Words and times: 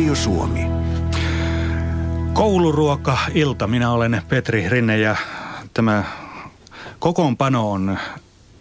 Radio 0.00 0.14
Suomi. 0.14 0.66
Kouluruoka-ilta. 2.32 3.66
Minä 3.66 3.90
olen 3.90 4.22
Petri 4.28 4.68
Rinne 4.68 4.98
ja 4.98 5.16
tämä 5.74 6.04
kokoonpano 6.98 7.70
on, 7.70 7.98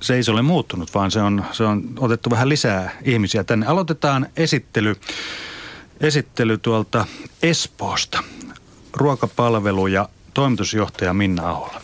se 0.01 0.15
ei 0.15 0.23
se 0.23 0.31
ole 0.31 0.41
muuttunut, 0.41 0.93
vaan 0.93 1.11
se 1.11 1.21
on, 1.21 1.45
se 1.51 1.63
on 1.63 1.83
otettu 1.99 2.29
vähän 2.29 2.49
lisää 2.49 2.91
ihmisiä 3.03 3.43
tänne. 3.43 3.65
Aloitetaan 3.65 4.27
esittely, 4.37 4.95
esittely 6.01 6.57
tuolta 6.57 7.05
Espoosta. 7.43 8.23
Ruokapalvelu 8.93 9.87
ja 9.87 10.09
toimitusjohtaja 10.33 11.13
Minna 11.13 11.49
Ahola. 11.49 11.81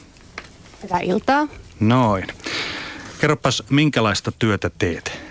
Hyvää 0.83 0.99
iltaa. 0.99 1.47
Noin. 1.79 2.27
Kerropas, 3.19 3.63
minkälaista 3.69 4.31
työtä 4.31 4.71
teet? 4.77 5.24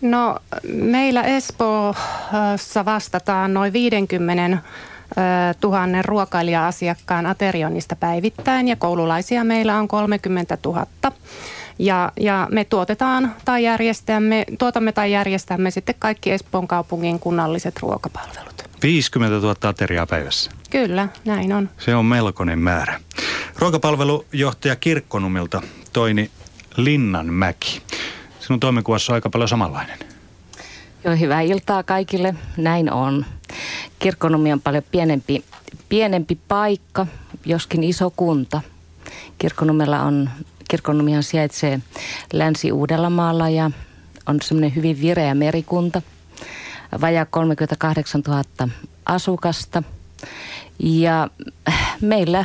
No 0.00 0.36
meillä 0.72 1.22
Espoossa 1.22 2.84
vastataan 2.84 3.54
noin 3.54 3.72
50 3.72 4.58
tuhannen 5.60 6.04
ruokailija-asiakkaan 6.04 7.26
aterioinnista 7.26 7.96
päivittäin 7.96 8.68
ja 8.68 8.76
koululaisia 8.76 9.44
meillä 9.44 9.76
on 9.76 9.88
30 9.88 10.58
000. 10.64 10.86
Ja, 11.78 12.12
ja 12.20 12.48
me 12.50 12.64
tuotetaan 12.64 13.34
tai 13.44 13.64
järjestämme, 13.64 14.44
tuotamme 14.58 14.92
tai 14.92 15.12
järjestämme 15.12 15.70
sitten 15.70 15.94
kaikki 15.98 16.30
Espoon 16.30 16.68
kaupungin 16.68 17.18
kunnalliset 17.18 17.80
ruokapalvelut. 17.80 18.70
50 18.82 19.36
000 19.36 19.54
ateriaa 19.62 20.06
päivässä. 20.06 20.50
Kyllä, 20.70 21.08
näin 21.24 21.52
on. 21.52 21.70
Se 21.78 21.94
on 21.94 22.04
melkoinen 22.04 22.58
määrä. 22.58 23.00
Ruokapalvelujohtaja 23.58 24.76
Kirkkonumilta 24.76 25.62
Toini 25.92 26.30
Linnanmäki. 26.76 27.82
Sinun 28.50 28.60
toimenkuvassa 28.60 29.12
on 29.12 29.14
aika 29.14 29.30
paljon 29.30 29.48
samanlainen. 29.48 29.98
Joo, 31.04 31.16
hyvää 31.16 31.40
iltaa 31.40 31.82
kaikille. 31.82 32.34
Näin 32.56 32.92
on. 32.92 33.26
Kirkkonummi 33.98 34.52
on 34.52 34.60
paljon 34.60 34.82
pienempi, 34.90 35.44
pienempi 35.88 36.38
paikka, 36.48 37.06
joskin 37.44 37.84
iso 37.84 38.10
kunta. 38.16 38.60
Kirkkonummella 39.38 40.02
on, 40.02 40.30
Kirkkonummihan 40.70 41.22
sijaitsee 41.22 41.80
Länsi-Uudellamaalla 42.32 43.48
ja 43.48 43.70
on 44.26 44.42
semmoinen 44.42 44.74
hyvin 44.74 45.00
vireä 45.00 45.34
merikunta. 45.34 46.02
Vajaa 47.00 47.24
38 47.24 48.22
000 48.28 48.44
asukasta. 49.06 49.82
Ja 50.78 51.28
meillä 52.00 52.44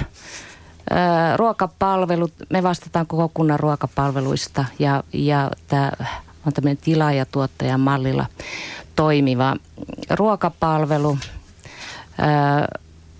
ruokapalvelut, 1.36 2.34
me 2.50 2.64
vastataan 2.64 3.08
koko 3.08 3.32
kunnan 3.34 3.60
ruokapalveluista 3.60 4.66
ja, 4.80 5.04
ja 5.14 5.52
tämä 5.68 5.92
on 6.46 6.54
tämmöinen 6.54 6.78
tilaajatuottajan 6.78 7.80
mallilla 7.80 8.26
toimiva 8.96 9.56
ruokapalvelu. 10.10 11.18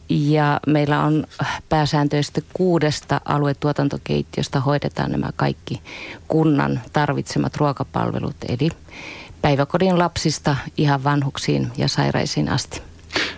Ja 0.10 0.60
meillä 0.68 1.04
on 1.04 1.28
pääsääntöisesti 1.70 2.46
kuudesta 2.54 3.22
aluetuotantokeittiöstä 3.26 4.60
hoidetaan 4.60 5.12
nämä 5.12 5.30
kaikki 5.36 5.82
kunnan 6.28 6.82
tarvitsemat 6.94 7.56
ruokapalvelut, 7.56 8.36
eli 8.50 8.70
päiväkodin 9.42 10.00
lapsista 10.00 10.56
ihan 10.78 11.04
vanhuksiin 11.04 11.72
ja 11.78 11.88
sairaisiin 11.88 12.50
asti. 12.50 12.82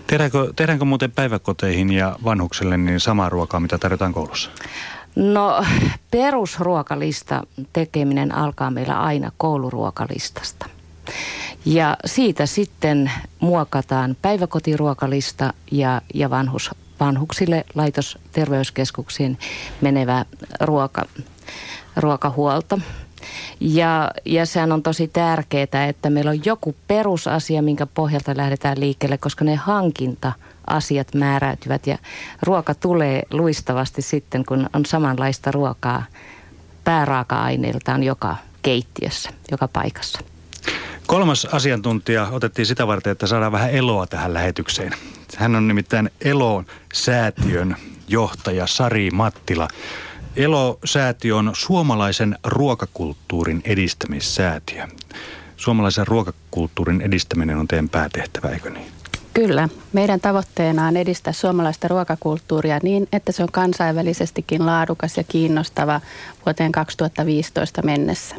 Tehdäänkö, 0.08 0.54
tehdäänkö 0.56 0.86
muuten 0.86 1.12
päiväkoteihin 1.12 1.92
ja 1.92 2.16
vanhuksille 2.24 2.78
niin 2.78 3.00
samaa 3.00 3.30
ruokaa, 3.30 3.60
mitä 3.60 3.78
tarjotaan 3.78 4.14
koulussa? 4.14 4.50
No 5.16 5.66
perusruokalista 6.12 7.44
tekeminen 7.74 8.36
alkaa 8.36 8.72
meillä 8.72 9.00
aina 9.02 9.32
kouluruokalistasta. 9.38 10.70
Ja 11.66 11.98
siitä 12.06 12.46
sitten 12.46 13.12
muokataan 13.40 14.18
päiväkotiruokalista 14.22 15.54
ja, 15.72 16.02
ja 16.14 16.30
vanhus, 16.30 16.72
vanhuksille 17.00 17.66
laitosterveyskeskuksiin 17.76 19.38
menevä 19.82 20.26
ruoka, 20.60 21.06
ruokahuolto. 21.96 22.80
Ja, 23.60 24.12
ja 24.26 24.46
sehän 24.46 24.72
on 24.72 24.84
tosi 24.84 25.08
tärkeää, 25.08 25.88
että 25.90 26.10
meillä 26.10 26.32
on 26.32 26.46
joku 26.46 26.76
perusasia, 26.88 27.62
minkä 27.62 27.86
pohjalta 27.86 28.38
lähdetään 28.38 28.80
liikkeelle, 28.80 29.18
koska 29.18 29.46
ne 29.46 29.56
hankinta 29.56 30.32
asiat 30.68 31.14
määräytyvät 31.14 31.88
ja 31.88 31.98
ruoka 32.44 32.76
tulee 32.76 33.24
luistavasti 33.32 34.02
sitten, 34.02 34.46
kun 34.46 34.70
on 34.74 34.86
samanlaista 34.86 35.52
ruokaa 35.52 36.04
pääraaka-aineiltaan 36.84 38.04
joka 38.04 38.36
keittiössä, 38.62 39.30
joka 39.52 39.68
paikassa. 39.68 40.20
Kolmas 41.08 41.46
asiantuntija 41.46 42.28
otettiin 42.32 42.66
sitä 42.66 42.88
varten, 42.88 43.12
että 43.12 43.28
saadaan 43.28 43.52
vähän 43.52 43.72
eloa 43.72 44.08
tähän 44.08 44.34
lähetykseen. 44.34 44.94
Hän 45.38 45.56
on 45.56 45.68
nimittäin 45.68 46.10
Eloon 46.22 46.66
säätiön 46.94 47.76
johtaja 48.08 48.68
Sari 48.68 49.12
Mattila. 49.12 49.68
Elo-säätiö 50.38 51.36
on 51.36 51.52
suomalaisen 51.54 52.38
ruokakulttuurin 52.44 53.62
edistämissäätiö. 53.66 54.88
Suomalaisen 55.56 56.08
ruokakulttuurin 56.08 57.02
edistäminen 57.02 57.58
on 57.58 57.68
teidän 57.68 57.90
päätehtävä, 57.90 58.50
eikö 58.50 58.70
niin? 58.70 58.92
Kyllä. 59.34 59.70
Meidän 59.94 60.20
tavoitteena 60.20 60.88
on 60.88 60.98
edistää 60.98 61.34
suomalaista 61.34 61.88
ruokakulttuuria 61.88 62.80
niin, 62.84 63.08
että 63.14 63.32
se 63.32 63.44
on 63.44 63.52
kansainvälisestikin 63.52 64.66
laadukas 64.66 65.18
ja 65.18 65.24
kiinnostava 65.24 66.02
vuoteen 66.46 66.72
2015 66.72 67.82
mennessä. 67.82 68.36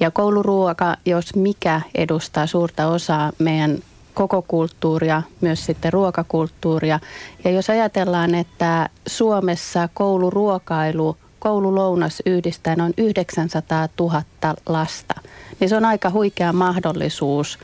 Ja 0.00 0.10
kouluruoka, 0.10 0.96
jos 1.06 1.36
mikä, 1.36 1.80
edustaa 1.94 2.46
suurta 2.46 2.86
osaa 2.86 3.32
meidän 3.38 3.78
koko 4.14 4.42
kulttuuria, 4.42 5.22
myös 5.40 5.66
sitten 5.66 5.92
ruokakulttuuria. 5.92 7.00
Ja 7.44 7.50
jos 7.50 7.70
ajatellaan, 7.70 8.34
että 8.34 8.88
Suomessa 9.06 9.88
kouluruokailu, 9.94 11.16
koululounas 11.44 12.22
yhdistää 12.26 12.76
noin 12.76 12.94
900 12.96 13.88
000 14.00 14.22
lasta, 14.66 15.14
niin 15.60 15.68
se 15.68 15.76
on 15.76 15.84
aika 15.84 16.10
huikea 16.10 16.52
mahdollisuus 16.52 17.58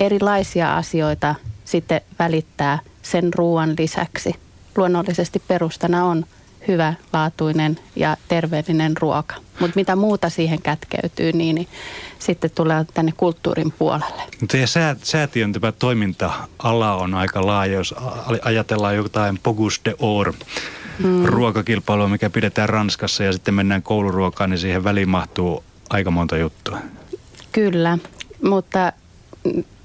erilaisia 0.00 0.76
asioita 0.76 1.34
sitten 1.64 2.00
välittää 2.18 2.78
sen 3.02 3.34
ruoan 3.34 3.74
lisäksi. 3.78 4.34
Luonnollisesti 4.76 5.42
perustana 5.48 6.04
on 6.04 6.26
hyvä, 6.68 6.94
laatuinen 7.12 7.78
ja 7.96 8.16
terveellinen 8.28 8.96
ruoka. 8.96 9.34
Mutta 9.60 9.76
mitä 9.76 9.96
muuta 9.96 10.30
siihen 10.30 10.62
kätkeytyy, 10.62 11.32
niin, 11.32 11.54
niin 11.54 11.68
sitten 12.18 12.50
tulee 12.50 12.86
tänne 12.94 13.12
kulttuurin 13.16 13.72
puolelle. 13.78 14.22
Teidän 14.48 14.68
sää, 14.68 14.96
säätiön 15.02 15.52
tämä 15.52 15.72
toiminta-ala 15.72 16.96
on 16.96 17.14
aika 17.14 17.46
laaja, 17.46 17.72
jos 17.72 17.94
ajatellaan 18.42 18.96
jotain 18.96 19.38
Pogus 19.42 19.80
de 19.84 19.94
Or 19.98 20.32
mm. 20.98 21.24
ruokakilpailua, 21.24 22.08
mikä 22.08 22.30
pidetään 22.30 22.68
Ranskassa 22.68 23.24
ja 23.24 23.32
sitten 23.32 23.54
mennään 23.54 23.82
kouluruokaan, 23.82 24.50
niin 24.50 24.58
siihen 24.58 24.84
väliin 24.84 25.08
mahtuu 25.08 25.64
aika 25.90 26.10
monta 26.10 26.36
juttua. 26.36 26.78
Kyllä, 27.52 27.98
mutta 28.42 28.92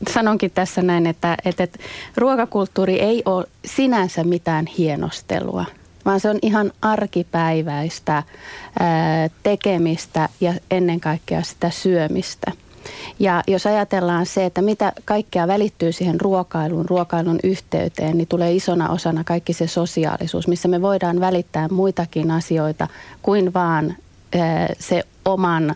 sanonkin 0.09 0.51
tässä 0.51 0.81
näin, 0.81 1.07
että, 1.07 1.37
että, 1.45 1.63
että 1.63 1.79
ruokakulttuuri 2.17 2.99
ei 2.99 3.21
ole 3.25 3.45
sinänsä 3.65 4.23
mitään 4.23 4.65
hienostelua– 4.65 5.65
vaan 6.05 6.19
se 6.19 6.29
on 6.29 6.39
ihan 6.41 6.71
arkipäiväistä 6.81 8.23
ää, 8.79 9.29
tekemistä 9.43 10.29
ja 10.41 10.53
ennen 10.71 10.99
kaikkea 10.99 11.43
sitä 11.43 11.69
syömistä. 11.69 12.51
Ja 13.19 13.43
jos 13.47 13.65
ajatellaan 13.65 14.25
se, 14.25 14.45
että 14.45 14.61
mitä 14.61 14.93
kaikkea 15.05 15.47
välittyy 15.47 15.91
siihen 15.91 16.21
ruokailuun, 16.21 16.89
ruokailun 16.89 17.39
yhteyteen, 17.43 18.17
niin 18.17 18.27
tulee 18.27 18.53
isona 18.53 18.89
osana 18.89 19.23
kaikki 19.23 19.53
se 19.53 19.67
sosiaalisuus, 19.67 20.47
missä 20.47 20.67
me 20.67 20.81
voidaan 20.81 21.19
välittää 21.19 21.67
muitakin 21.67 22.31
asioita 22.31 22.87
kuin 23.21 23.53
vaan 23.53 23.95
se 24.79 25.03
oman 25.25 25.75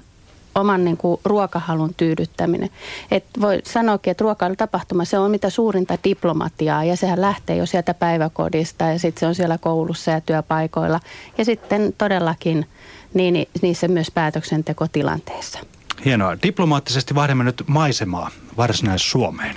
oman 0.56 0.86
niin 0.86 0.98
kuin, 0.98 1.22
ruokahalun 1.26 1.94
tyydyttäminen. 1.98 2.70
Et 3.12 3.26
voi 3.42 3.62
sanoakin, 3.64 4.12
että 4.12 4.22
ruokailutapahtuma 4.22 5.06
se 5.06 5.20
on 5.20 5.32
mitä 5.32 5.50
suurinta 5.50 5.98
diplomatiaa 6.04 6.84
ja 6.84 6.96
sehän 6.96 7.22
lähtee 7.22 7.56
jo 7.56 7.66
sieltä 7.66 7.94
päiväkodista 7.94 8.84
ja 8.84 9.00
sitten 9.00 9.20
se 9.20 9.26
on 9.28 9.36
siellä 9.36 9.58
koulussa 9.58 10.12
ja 10.12 10.22
työpaikoilla. 10.22 11.00
Ja 11.38 11.46
sitten 11.46 11.94
todellakin 11.98 12.66
niin, 13.14 13.48
niin 13.62 13.76
se 13.76 13.88
myös 13.88 14.12
päätöksentekotilanteessa. 14.12 15.60
Hienoa. 16.06 16.38
Diplomaattisesti 16.44 17.16
vaihdamme 17.16 17.44
nyt 17.44 17.64
maisemaa 17.68 18.32
Varsinais-Suomeen. 18.58 19.56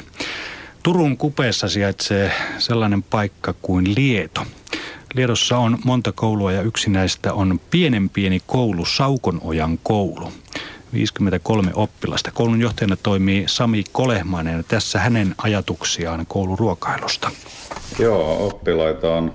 Turun 0.82 1.16
kupeessa 1.16 1.69
sijaitsee 1.69 2.32
sellainen 2.58 3.02
paikka 3.02 3.54
kuin 3.62 3.94
Lieto. 3.96 4.46
Liedossa 5.14 5.58
on 5.58 5.78
monta 5.84 6.12
koulua 6.12 6.52
ja 6.52 6.62
yksi 6.62 6.90
näistä 6.90 7.32
on 7.32 7.60
pienen 7.70 8.10
pieni 8.10 8.40
koulu, 8.46 8.84
Saukonojan 8.84 9.78
koulu. 9.82 10.32
53 10.93 11.70
oppilasta. 11.75 12.31
Koulun 12.31 12.60
johtajana 12.60 12.96
toimii 13.02 13.44
Sami 13.46 13.84
Kolehmainen. 13.92 14.64
Tässä 14.69 14.99
hänen 14.99 15.34
ajatuksiaan 15.38 16.26
kouluruokailusta. 16.28 17.31
Joo, 17.99 18.46
oppilaita 18.46 19.14
on, 19.14 19.34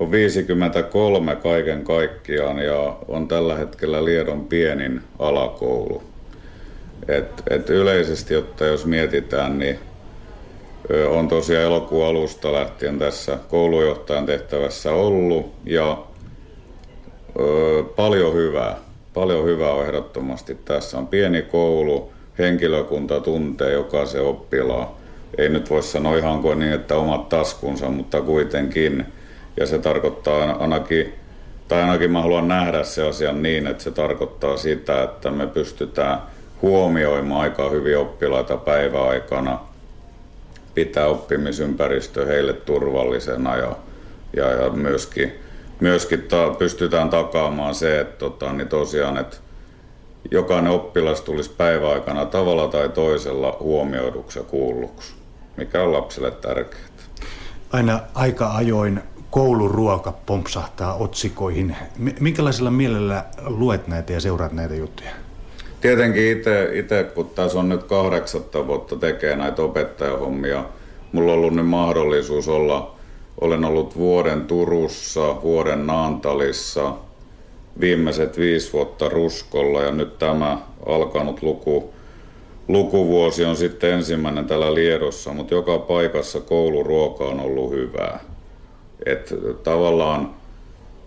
on 0.00 0.10
53 0.10 1.36
kaiken 1.36 1.84
kaikkiaan 1.84 2.58
ja 2.58 2.96
on 3.08 3.28
tällä 3.28 3.56
hetkellä 3.56 4.04
Liedon 4.04 4.44
pienin 4.44 5.00
alakoulu. 5.18 6.13
Et, 7.08 7.42
et 7.50 7.70
yleisesti, 7.70 8.34
jotta 8.34 8.66
jos 8.66 8.86
mietitään, 8.86 9.58
niin 9.58 9.78
on 11.08 11.28
tosiaan 11.28 11.64
elokuun 11.64 12.06
alusta 12.06 12.52
lähtien 12.52 12.98
tässä 12.98 13.38
koulujohtajan 13.48 14.26
tehtävässä 14.26 14.92
ollut 14.92 15.52
ja 15.64 15.98
paljon 17.96 18.34
hyvää. 18.34 18.76
Paljon 19.14 19.44
hyvää 19.44 19.72
on 19.72 19.86
ehdottomasti. 19.86 20.54
Tässä 20.64 20.98
on 20.98 21.06
pieni 21.06 21.42
koulu, 21.42 22.12
henkilökunta 22.38 23.20
tuntee 23.20 23.72
jokaisen 23.72 24.22
oppilaan. 24.22 24.86
Ei 25.38 25.48
nyt 25.48 25.70
voi 25.70 25.82
sanoa 25.82 26.16
ihan 26.16 26.42
kuin 26.42 26.58
niin, 26.58 26.72
että 26.72 26.96
omat 26.96 27.28
taskunsa, 27.28 27.88
mutta 27.88 28.20
kuitenkin. 28.20 29.06
Ja 29.56 29.66
se 29.66 29.78
tarkoittaa 29.78 30.52
ainakin, 30.52 31.14
tai 31.68 31.82
ainakin 31.82 32.10
mä 32.10 32.22
haluan 32.22 32.48
nähdä 32.48 32.84
se 32.84 33.08
asian 33.08 33.42
niin, 33.42 33.66
että 33.66 33.82
se 33.82 33.90
tarkoittaa 33.90 34.56
sitä, 34.56 35.02
että 35.02 35.30
me 35.30 35.46
pystytään 35.46 36.18
huomioimaan 36.62 37.40
aika 37.40 37.70
hyvin 37.70 37.98
oppilaita 37.98 38.56
päiväaikana, 38.56 39.58
pitää 40.74 41.06
oppimisympäristö 41.06 42.26
heille 42.26 42.52
turvallisena 42.52 43.56
ja, 43.56 43.76
ja, 44.36 44.50
ja 44.50 44.70
myöskin, 44.70 45.32
myöskin 45.80 46.22
ta, 46.22 46.50
pystytään 46.58 47.10
takaamaan 47.10 47.74
se, 47.74 48.00
että 48.00 48.18
tota, 48.18 48.52
niin 48.52 48.68
tosiaan, 48.68 49.16
että 49.16 49.36
jokainen 50.30 50.72
oppilas 50.72 51.20
tulisi 51.20 51.50
päiväaikana 51.50 52.26
tavalla 52.26 52.68
tai 52.68 52.88
toisella 52.88 53.56
huomioiduksi 53.60 54.38
ja 54.38 54.44
kuulluksi, 54.44 55.14
mikä 55.56 55.82
on 55.82 55.92
lapsille 55.92 56.30
tärkeää. 56.30 56.84
Aina 57.72 58.00
aika 58.14 58.52
ajoin 58.52 59.00
kouluruoka 59.30 60.12
pompsahtaa 60.26 60.94
otsikoihin. 60.94 61.76
Minkälaisella 62.20 62.70
mielellä 62.70 63.24
luet 63.46 63.88
näitä 63.88 64.12
ja 64.12 64.20
seuraat 64.20 64.52
näitä 64.52 64.74
juttuja? 64.74 65.23
Tietenkin 65.84 66.42
itse, 66.72 67.06
kun 67.14 67.30
tässä 67.34 67.58
on 67.58 67.68
nyt 67.68 67.82
kahdeksatta 67.82 68.66
vuotta 68.66 68.96
tekee 68.96 69.36
näitä 69.36 69.62
opettajahommia, 69.62 70.64
mulla 71.12 71.32
on 71.32 71.38
ollut 71.38 71.54
nyt 71.54 71.66
mahdollisuus 71.66 72.48
olla, 72.48 72.94
olen 73.40 73.64
ollut 73.64 73.96
vuoden 73.96 74.46
Turussa, 74.46 75.42
vuoden 75.42 75.86
Naantalissa, 75.86 76.92
viimeiset 77.80 78.38
viisi 78.38 78.72
vuotta 78.72 79.08
Ruskolla 79.08 79.82
ja 79.82 79.90
nyt 79.90 80.18
tämä 80.18 80.58
alkanut 80.86 81.42
luku, 81.42 81.94
lukuvuosi 82.68 83.44
on 83.44 83.56
sitten 83.56 83.90
ensimmäinen 83.90 84.46
täällä 84.46 84.74
Liedossa, 84.74 85.32
mutta 85.32 85.54
joka 85.54 85.78
paikassa 85.78 86.40
kouluruoka 86.40 87.24
on 87.24 87.40
ollut 87.40 87.70
hyvää. 87.70 88.20
Et 89.06 89.34
tavallaan 89.62 90.34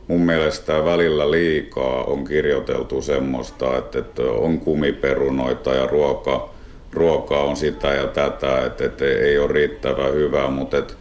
mun 0.08 0.22
mielestä 0.22 0.86
välillä 0.86 1.32
liikaa 1.32 2.04
on 2.04 2.24
kirjoiteltu 2.24 3.02
semmoista, 3.02 3.78
että, 3.78 4.00
että 4.00 4.24
on 4.24 4.60
kumiperunoita 4.60 5.74
ja 5.74 5.88
ruoka, 5.88 6.50
ruoka 6.94 7.40
on 7.40 7.56
sitä 7.58 7.88
ja 7.88 8.08
tätä, 8.08 8.66
että, 8.66 8.86
että 8.86 9.06
ei 9.06 9.40
ole 9.40 9.54
riittävän 9.54 10.14
hyvää, 10.14 10.50
mutta 10.50 10.78
että 10.78 10.94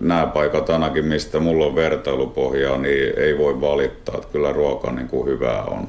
nämä 0.00 0.26
paikat 0.26 0.70
ainakin, 0.70 1.04
mistä 1.04 1.40
mulla 1.40 1.66
on 1.66 1.74
vertailupohjaa, 1.74 2.78
niin 2.78 3.18
ei 3.18 3.38
voi 3.38 3.60
valittaa, 3.60 4.14
että 4.14 4.28
kyllä 4.32 4.52
ruoka 4.52 4.92
niin 4.92 5.08
kuin 5.08 5.28
hyvää 5.28 5.64
on. 5.64 5.88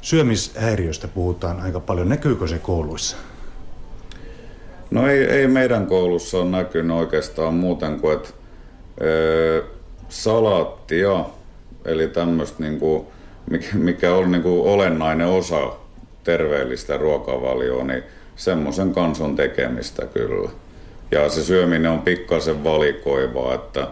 Syömishäiriöstä 0.00 1.08
puhutaan 1.08 1.60
aika 1.60 1.80
paljon. 1.80 2.08
Näkyykö 2.08 2.46
se 2.46 2.58
kouluissa? 2.58 3.16
No 4.90 5.08
ei, 5.08 5.24
ei 5.24 5.46
meidän 5.48 5.86
koulussa 5.86 6.38
ole 6.38 6.50
näkynyt 6.50 6.96
oikeastaan 6.96 7.54
muuten 7.54 8.00
kuin, 8.00 8.16
että 8.16 8.28
ö, 9.00 9.64
salaattia, 10.08 11.24
eli 11.84 12.08
tämmöistä, 12.08 12.62
niin 12.62 12.78
kuin, 12.78 13.06
mikä 13.74 14.14
on 14.14 14.32
niin 14.32 14.42
kuin 14.42 14.62
olennainen 14.62 15.26
osa 15.26 15.72
terveellistä 16.24 16.96
ruokavalioa, 16.96 17.84
niin 17.84 18.02
semmoisen 18.36 18.92
kanson 18.92 19.36
tekemistä 19.36 20.06
kyllä. 20.06 20.50
Ja 21.10 21.28
se 21.28 21.44
syöminen 21.44 21.90
on 21.90 22.02
pikkasen 22.02 22.64
valikoivaa, 22.64 23.54
että, 23.54 23.88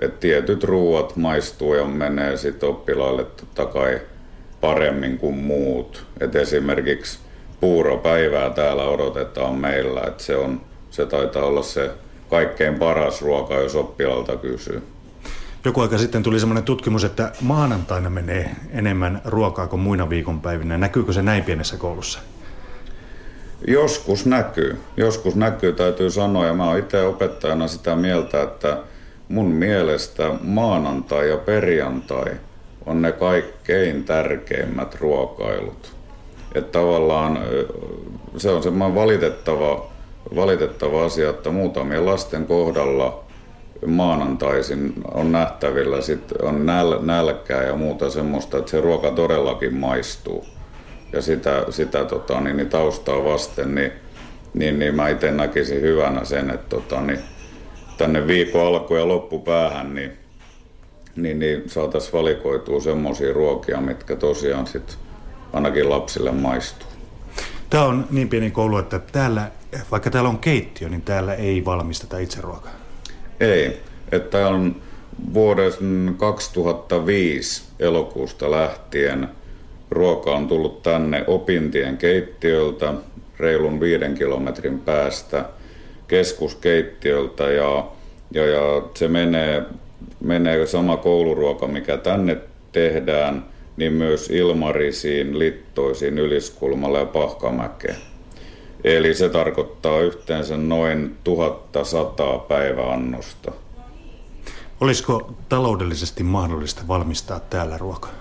että 0.00 0.20
tietyt 0.20 0.64
ruuat 0.64 1.16
maistuu 1.16 1.74
ja 1.74 1.84
menee 1.84 2.36
sitten 2.36 2.68
oppilaille 2.68 3.24
totta 3.24 3.66
kai 3.66 4.00
paremmin 4.60 5.18
kuin 5.18 5.34
muut. 5.34 6.04
Et 6.20 6.36
esimerkiksi 6.36 7.18
puuropäivää 7.60 8.50
täällä 8.50 8.84
odotetaan 8.84 9.54
meillä, 9.54 10.00
että 10.00 10.22
se, 10.22 10.36
on, 10.36 10.60
se 10.90 11.06
taitaa 11.06 11.44
olla 11.44 11.62
se 11.62 11.90
kaikkein 12.30 12.74
paras 12.74 13.22
ruoka, 13.22 13.54
jos 13.54 13.76
oppilaalta 13.76 14.36
kysyy. 14.36 14.82
Joku 15.64 15.80
aika 15.80 15.98
sitten 15.98 16.22
tuli 16.22 16.40
semmoinen 16.40 16.64
tutkimus, 16.64 17.04
että 17.04 17.32
maanantaina 17.40 18.10
menee 18.10 18.56
enemmän 18.70 19.20
ruokaa 19.24 19.66
kuin 19.66 19.80
muina 19.80 20.10
viikonpäivinä. 20.10 20.78
Näkyykö 20.78 21.12
se 21.12 21.22
näin 21.22 21.44
pienessä 21.44 21.76
koulussa? 21.76 22.18
Joskus 23.68 24.26
näkyy. 24.26 24.80
Joskus 24.96 25.36
näkyy, 25.36 25.72
täytyy 25.72 26.10
sanoa. 26.10 26.46
Ja 26.46 26.54
mä 26.54 26.68
oon 26.68 26.78
itse 26.78 27.02
opettajana 27.02 27.68
sitä 27.68 27.96
mieltä, 27.96 28.42
että 28.42 28.78
mun 29.28 29.46
mielestä 29.46 30.30
maanantai 30.40 31.28
ja 31.28 31.36
perjantai 31.36 32.32
on 32.86 33.02
ne 33.02 33.12
kaikkein 33.12 34.04
tärkeimmät 34.04 35.00
ruokailut. 35.00 35.92
Että 36.54 36.78
tavallaan 36.78 37.38
se 38.36 38.50
on 38.50 38.62
semmoinen 38.62 38.94
valitettava, 38.94 39.86
valitettava 40.36 41.04
asia, 41.04 41.30
että 41.30 41.50
muutamien 41.50 42.06
lasten 42.06 42.46
kohdalla– 42.46 43.20
maanantaisin 43.86 44.92
on 45.14 45.32
nähtävillä, 45.32 46.00
sit 46.00 46.32
on 46.42 46.66
näl, 46.66 46.98
nälkää 47.02 47.62
ja 47.62 47.76
muuta 47.76 48.10
semmoista, 48.10 48.58
että 48.58 48.70
se 48.70 48.80
ruoka 48.80 49.10
todellakin 49.10 49.74
maistuu. 49.74 50.46
Ja 51.12 51.22
sitä, 51.22 51.64
sitä 51.70 52.04
tota, 52.04 52.40
niin, 52.40 52.56
niin 52.56 52.68
taustaa 52.68 53.24
vasten, 53.24 53.74
niin, 53.74 53.92
niin, 54.54 54.78
niin 54.78 54.94
mä 54.94 55.08
itse 55.08 55.30
näkisin 55.30 55.80
hyvänä 55.80 56.24
sen, 56.24 56.50
että 56.50 56.68
tota, 56.68 57.00
niin, 57.00 57.18
tänne 57.98 58.26
viikon 58.26 58.66
alku- 58.66 58.94
ja 58.94 59.08
loppupäähän 59.08 59.94
niin, 59.94 60.12
niin, 61.16 61.38
niin 61.38 61.62
saataisiin 61.66 62.12
valikoitua 62.12 62.80
semmoisia 62.80 63.32
ruokia, 63.32 63.80
mitkä 63.80 64.16
tosiaan 64.16 64.66
sit 64.66 64.98
ainakin 65.52 65.90
lapsille 65.90 66.32
maistuu. 66.32 66.88
Tämä 67.70 67.84
on 67.84 68.06
niin 68.10 68.28
pieni 68.28 68.50
koulu, 68.50 68.78
että 68.78 68.98
täällä, 68.98 69.50
vaikka 69.90 70.10
täällä 70.10 70.30
on 70.30 70.38
keittiö, 70.38 70.88
niin 70.88 71.02
täällä 71.02 71.34
ei 71.34 71.64
valmisteta 71.64 72.18
itse 72.18 72.40
ruokaa. 72.40 72.83
Ei, 73.40 73.80
että 74.12 74.48
on 74.48 74.76
vuoden 75.34 76.14
2005 76.18 77.62
elokuusta 77.78 78.50
lähtien 78.50 79.28
ruoka 79.90 80.36
on 80.36 80.48
tullut 80.48 80.82
tänne 80.82 81.24
opintien 81.26 81.96
keittiöltä 81.96 82.94
reilun 83.38 83.80
viiden 83.80 84.14
kilometrin 84.14 84.78
päästä 84.78 85.44
keskuskeittiöltä 86.08 87.44
ja, 87.50 87.86
ja, 88.30 88.46
ja 88.46 88.82
se 88.94 89.08
menee, 89.08 89.62
menee 90.20 90.66
sama 90.66 90.96
kouluruoka, 90.96 91.66
mikä 91.66 91.96
tänne 91.96 92.36
tehdään, 92.72 93.44
niin 93.76 93.92
myös 93.92 94.30
Ilmarisiin, 94.30 95.38
Littoisiin, 95.38 96.18
Yliskulmalle 96.18 96.98
ja 96.98 97.06
Pahkamäkeen. 97.06 98.13
Eli 98.84 99.14
se 99.14 99.28
tarkoittaa 99.28 100.00
yhteensä 100.00 100.56
noin 100.56 101.16
1100 101.24 102.38
päiväannosta. 102.38 103.52
Olisiko 104.80 105.34
taloudellisesti 105.48 106.22
mahdollista 106.22 106.82
valmistaa 106.88 107.40
täällä 107.40 107.78
ruokaa? 107.78 108.12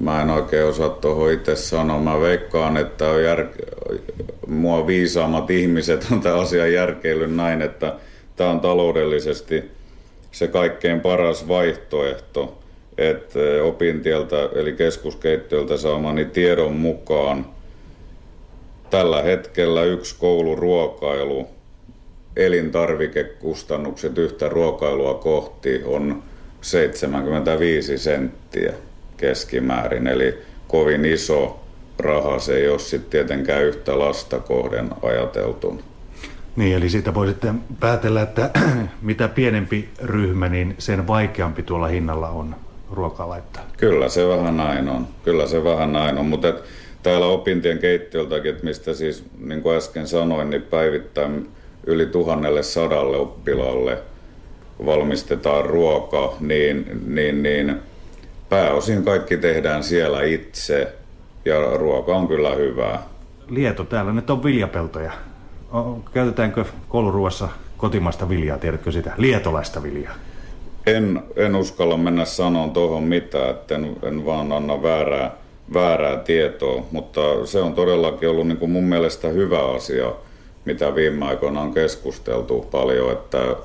Mä 0.00 0.22
en 0.22 0.30
oikein 0.30 0.66
osaa 0.66 0.88
tuohon 0.88 1.32
itse 1.32 1.56
sanoa. 1.56 2.00
Mä 2.00 2.20
veikkaan, 2.20 2.76
että 2.76 3.10
on 3.10 3.24
jär... 3.24 3.46
mua 4.46 4.86
viisaammat 4.86 5.50
ihmiset 5.50 6.06
on 6.12 6.20
tämä 6.20 6.34
asia 6.34 6.66
järkeillyt 6.66 7.36
näin, 7.36 7.62
että 7.62 7.94
tämä 8.36 8.50
on 8.50 8.60
taloudellisesti 8.60 9.70
se 10.32 10.48
kaikkein 10.48 11.00
paras 11.00 11.48
vaihtoehto. 11.48 12.58
Että 12.98 13.38
opintieltä 13.64 14.48
eli 14.54 14.72
keskuskeittiöltä 14.72 15.76
saamani 15.76 16.24
tiedon 16.24 16.72
mukaan– 16.72 17.46
Tällä 18.90 19.22
hetkellä 19.22 19.84
yksi 19.84 20.16
kouluruokailu, 20.18 21.48
elintarvikekustannukset 22.36 24.18
yhtä 24.18 24.48
ruokailua 24.48 25.14
kohti 25.14 25.82
on 25.84 26.22
75 26.60 27.98
senttiä 27.98 28.72
keskimäärin, 29.16 30.06
eli 30.06 30.38
kovin 30.68 31.04
iso 31.04 31.60
raha 31.98 32.38
se 32.38 32.56
ei 32.56 32.68
ole 32.68 32.78
sitten 32.78 33.10
tietenkään 33.10 33.64
yhtä 33.64 33.98
lasta 33.98 34.38
kohden 34.38 34.90
ajateltuna. 35.02 35.82
Niin, 36.56 36.76
eli 36.76 36.88
siitä 36.88 37.14
voi 37.14 37.26
sitten 37.26 37.60
päätellä, 37.80 38.22
että 38.22 38.50
mitä 39.02 39.28
pienempi 39.28 39.88
ryhmä, 40.02 40.48
niin 40.48 40.74
sen 40.78 41.06
vaikeampi 41.06 41.62
tuolla 41.62 41.86
hinnalla 41.86 42.28
on 42.28 42.56
ruokaa 42.90 43.28
laittaa. 43.28 43.62
Kyllä 43.76 44.08
se 44.08 44.28
vähän 44.28 44.56
näin 44.56 44.88
on, 44.88 45.08
kyllä 45.24 45.46
se 45.46 45.64
vähän 45.64 45.92
näin 45.92 46.18
on, 46.18 46.26
mutta 46.26 46.48
et 46.48 46.64
täällä 47.06 47.26
opintien 47.26 47.78
keittiöltäkin, 47.78 48.50
että 48.50 48.64
mistä 48.64 48.94
siis 48.94 49.24
niin 49.38 49.62
kuin 49.62 49.76
äsken 49.76 50.06
sanoin, 50.06 50.50
niin 50.50 50.62
päivittäin 50.62 51.48
yli 51.86 52.06
tuhannelle 52.06 52.62
sadalle 52.62 53.16
oppilaalle 53.16 53.98
valmistetaan 54.86 55.64
ruoka, 55.64 56.36
niin, 56.40 57.02
niin, 57.06 57.42
niin 57.42 57.76
pääosin 58.48 59.04
kaikki 59.04 59.36
tehdään 59.36 59.84
siellä 59.84 60.22
itse 60.22 60.92
ja 61.44 61.76
ruoka 61.76 62.16
on 62.16 62.28
kyllä 62.28 62.54
hyvää. 62.54 63.02
Lieto, 63.48 63.84
täällä 63.84 64.12
nyt 64.12 64.30
on 64.30 64.44
viljapeltoja. 64.44 65.12
Käytetäänkö 66.12 66.64
kouluruuassa 66.88 67.48
kotimaista 67.76 68.28
viljaa, 68.28 68.58
tiedätkö 68.58 68.92
sitä? 68.92 69.12
Lietolaista 69.16 69.82
viljaa. 69.82 70.14
En, 70.86 71.22
en 71.36 71.54
uskalla 71.56 71.96
mennä 71.96 72.24
sanomaan 72.24 72.70
tuohon 72.70 73.02
mitään, 73.02 73.50
että 73.50 73.74
en, 73.74 73.96
en 74.02 74.26
vaan 74.26 74.52
anna 74.52 74.82
väärää, 74.82 75.45
väärää 75.74 76.16
tietoa, 76.16 76.82
mutta 76.90 77.46
se 77.46 77.60
on 77.60 77.74
todellakin 77.74 78.28
ollut 78.28 78.46
niin 78.46 78.58
kuin 78.58 78.70
mun 78.70 78.84
mielestä 78.84 79.28
hyvä 79.28 79.74
asia, 79.74 80.12
mitä 80.64 80.94
viime 80.94 81.26
aikoina 81.26 81.60
on 81.60 81.74
keskusteltu 81.74 82.68
paljon, 82.70 83.12
että 83.12 83.56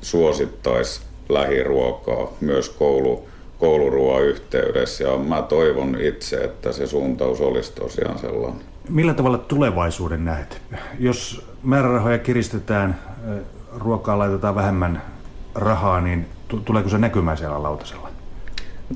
suosittaisi 0.00 1.00
lähiruokaa 1.28 2.32
myös 2.40 2.68
koulu, 2.68 3.28
kouluruoan 3.58 4.22
yhteydessä 4.22 5.04
ja 5.04 5.16
mä 5.16 5.42
toivon 5.42 6.00
itse, 6.00 6.36
että 6.36 6.72
se 6.72 6.86
suuntaus 6.86 7.40
olisi 7.40 7.72
tosiaan 7.72 8.18
sellainen. 8.18 8.60
Millä 8.88 9.14
tavalla 9.14 9.38
tulevaisuuden 9.38 10.24
näet? 10.24 10.60
Jos 10.98 11.46
määrärahoja 11.62 12.18
kiristetään, 12.18 13.00
ruokaa 13.76 14.18
laitetaan 14.18 14.54
vähemmän 14.54 15.02
rahaa, 15.54 16.00
niin 16.00 16.26
tuleeko 16.64 16.88
se 16.88 16.98
näkymään 16.98 17.36
siellä 17.36 17.62
lautasella? 17.62 18.08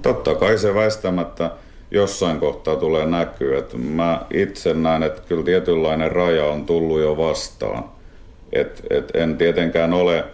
Totta 0.02 0.34
kai 0.34 0.58
se 0.58 0.74
väistämättä 0.74 1.50
jossain 1.92 2.40
kohtaa 2.40 2.76
tulee 2.76 3.06
näkyä. 3.06 3.58
Että 3.58 3.78
mä 3.78 4.26
itse 4.34 4.74
näen, 4.74 5.02
että 5.02 5.22
kyllä 5.28 5.44
tietynlainen 5.44 6.12
raja 6.12 6.44
on 6.44 6.66
tullut 6.66 7.00
jo 7.00 7.16
vastaan. 7.16 7.84
Et, 8.52 8.82
et 8.90 9.10
en 9.14 9.38
tietenkään 9.38 9.92
ole, 9.92 10.24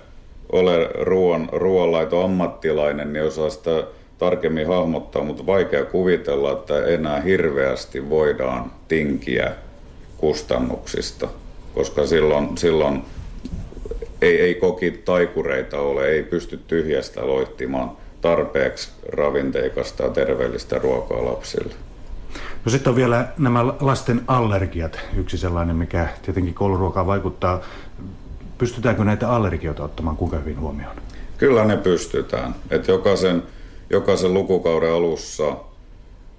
ole 0.53 0.91
ruoan, 1.01 1.49
ruoanlaito 1.53 2.25
ammattilainen, 2.25 3.13
niin 3.13 3.25
osaa 3.25 3.51
sitä 3.51 3.85
tarkemmin 4.19 4.67
hahmottaa, 4.67 5.25
mutta 5.25 5.47
vaikea 5.47 5.85
kuvitella, 5.85 6.53
että 6.53 6.87
enää 6.87 7.21
hirveästi 7.21 8.11
voidaan 8.11 8.73
tinkiä 8.89 9.53
kustannuksista, 10.17 11.29
koska 11.75 12.07
silloin, 12.07 12.59
silloin 12.59 13.03
ei, 14.23 14.41
ei 14.41 14.55
koki 14.55 14.91
taikureita 14.91 15.81
ole, 15.81 16.09
ei 16.09 16.23
pysty 16.23 16.61
tyhjästä 16.67 17.27
loihtimaan 17.27 17.91
tarpeeksi 18.21 18.91
ravinteikasta 19.13 20.03
ja 20.03 20.11
terveellistä 20.11 20.79
ruokaa 20.79 21.25
lapsille. 21.25 21.75
No 22.65 22.71
sitten 22.71 22.91
on 22.91 22.97
vielä 22.97 23.29
nämä 23.39 23.67
lasten 23.67 24.21
allergiat, 24.27 25.01
yksi 25.17 25.39
sellainen, 25.39 25.77
mikä 25.77 26.09
tietenkin 26.23 26.55
kouluruokaa 26.55 27.07
vaikuttaa. 27.07 27.61
Pystytäänkö 28.59 29.05
näitä 29.05 29.31
allergioita 29.31 29.85
ottamaan 29.85 30.17
kuinka 30.17 30.37
hyvin 30.37 30.61
huomioon? 30.61 30.97
Kyllä 31.39 31.65
ne 31.65 31.77
pystytään. 31.77 32.55
Et 32.71 32.89
jokaisen, 32.89 33.43
jokaisen 33.91 34.35
lukukauden 34.35 34.93
alussa 34.93 35.57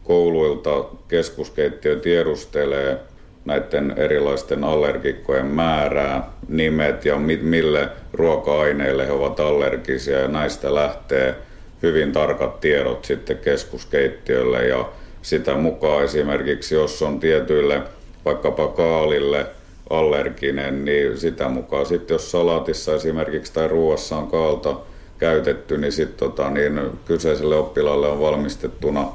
kouluilta 0.04 0.84
keskuskeittiö 1.08 2.00
tiedustelee 2.00 3.00
näiden 3.46 3.94
erilaisten 3.98 4.64
allergikkojen 4.64 5.46
määrää, 5.46 6.30
nimet 6.48 7.06
ja 7.06 7.16
mille 7.42 7.90
ruoka-aineille 8.14 9.08
he 9.08 9.12
ovat 9.12 9.40
allergisia 9.40 10.20
ja 10.20 10.28
näistä 10.28 10.76
lähtee 10.76 11.36
hyvin 11.84 12.12
tarkat 12.12 12.60
tiedot 12.60 13.06
sitten 13.06 13.38
keskuskeittiölle 13.38 14.68
ja 14.68 14.90
sitä 15.22 15.56
mukaan 15.56 16.04
esimerkiksi 16.04 16.76
jos 16.76 17.02
on 17.02 17.20
tietyille 17.20 17.82
vaikkapa 18.26 18.68
kaalille 18.68 19.46
allerginen, 19.90 20.86
niin 20.86 21.18
sitä 21.18 21.50
mukaan 21.50 21.86
sitten 21.86 22.16
jos 22.16 22.32
salaatissa 22.32 22.96
esimerkiksi 22.96 23.54
tai 23.54 23.68
ruoassa 23.68 24.18
on 24.18 24.28
kaalta 24.28 24.76
käytetty, 25.18 25.78
niin 25.78 25.92
sitten 25.92 26.30
tota, 26.30 26.50
niin 26.50 26.82
kyseiselle 27.06 27.56
oppilaalle 27.56 28.08
on 28.08 28.20
valmistettuna 28.20 29.08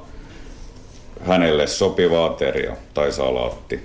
hänelle 1.26 1.66
sopiva 1.66 2.26
ateria 2.26 2.76
tai 2.94 3.12
salaatti. 3.12 3.80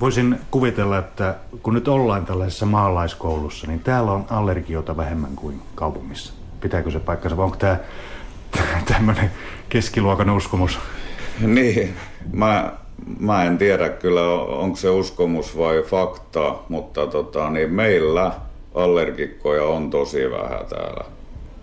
Voisin 0.00 0.40
kuvitella, 0.50 0.98
että 0.98 1.34
kun 1.62 1.74
nyt 1.74 1.88
ollaan 1.88 2.26
tällaisessa 2.26 2.66
maalaiskoulussa, 2.66 3.66
niin 3.66 3.80
täällä 3.80 4.12
on 4.12 4.26
allergiota 4.30 4.96
vähemmän 4.96 5.36
kuin 5.36 5.62
kaupungissa. 5.74 6.37
Pitääkö 6.60 6.90
se 6.90 7.00
paikkansa 7.00 7.36
vai 7.36 7.44
onko 7.44 7.56
tämä 7.56 7.78
tämmöinen 8.92 9.30
keskiluokan 9.68 10.30
uskomus? 10.30 10.78
Niin, 11.40 11.94
mä, 12.32 12.72
mä 13.20 13.44
en 13.44 13.58
tiedä 13.58 13.88
kyllä 13.88 14.32
onko 14.32 14.76
se 14.76 14.90
uskomus 14.90 15.58
vai 15.58 15.82
fakta, 15.82 16.54
mutta 16.68 17.06
tota, 17.06 17.50
niin 17.50 17.72
meillä 17.72 18.32
allergikkoja 18.74 19.64
on 19.64 19.90
tosi 19.90 20.30
vähän 20.30 20.66
täällä 20.66 21.04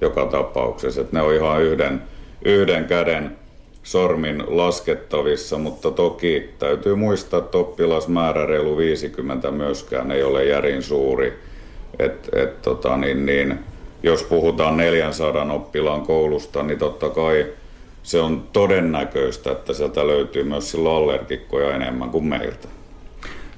joka 0.02 0.26
tapauksessa. 0.26 1.02
Et 1.02 1.12
ne 1.12 1.22
on 1.22 1.34
ihan 1.34 1.62
yhden, 1.62 2.02
yhden 2.46 2.86
käden 2.86 3.38
sormin 3.84 4.44
laskettavissa, 4.48 5.58
mutta 5.58 5.92
toki 5.92 6.50
täytyy 6.60 6.96
muistaa, 6.96 7.40
että 7.40 7.58
oppilasmäärä 7.58 8.46
reilu 8.46 8.78
50 8.78 9.52
myöskään 9.52 10.12
ei 10.12 10.24
ole 10.24 10.46
järin 10.46 10.84
suuri. 10.84 11.40
Et, 12.00 12.30
et, 12.34 12.62
tota, 12.62 12.98
niin, 12.98 13.26
niin, 13.26 13.60
jos 14.06 14.24
puhutaan 14.24 14.78
400 14.78 15.54
oppilaan 15.54 16.02
koulusta, 16.02 16.64
niin 16.64 16.80
totta 16.80 17.10
kai 17.10 17.46
se 18.04 18.20
on 18.20 18.44
todennäköistä, 18.54 19.52
että 19.52 19.74
sieltä 19.74 20.08
löytyy 20.08 20.44
myös 20.44 20.72
silloin 20.72 20.96
allergikkoja 20.96 21.76
enemmän 21.76 22.10
kuin 22.10 22.26
meiltä. 22.26 22.68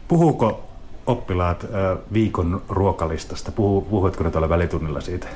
Puhuuko 0.08 0.63
oppilaat 1.06 1.66
viikon 2.13 2.62
ruokalistasta? 2.70 3.51
Puhu, 3.51 3.82
puhuitko 3.82 4.24
ne 4.24 4.32
tuolla 4.32 4.50
välitunnilla 4.50 5.01
siitä? 5.01 5.27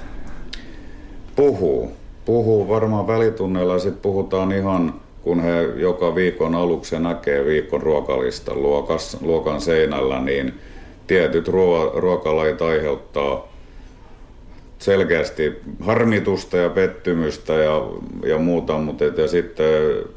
Puhuu 1.36 2.02
puhuu 2.26 2.68
varmaan 2.68 3.08
välitunneilla, 3.08 3.80
sitten 3.80 4.02
puhutaan 4.02 4.52
ihan 4.52 4.94
kun 5.22 5.40
he 5.40 5.62
joka 5.62 6.16
viikon 6.16 6.56
aluksi 6.56 7.00
näkee 7.00 7.46
viikon 7.46 7.82
ruokalistan 7.82 8.62
luokas, 8.62 9.18
luokan 9.22 9.62
seinällä, 9.62 10.20
niin 10.20 10.60
tietyt 11.08 11.48
ruo- 11.48 11.92
ruokalajit 11.96 12.62
aiheuttaa 12.62 13.48
selkeästi 14.82 15.62
harmitusta 15.80 16.58
ja 16.58 16.70
pettymystä 16.70 17.54
ja, 17.54 17.82
ja 18.26 18.38
muuta, 18.38 18.78
mutta 18.78 19.06
et, 19.06 19.18
ja 19.18 19.28
sitten 19.28 19.66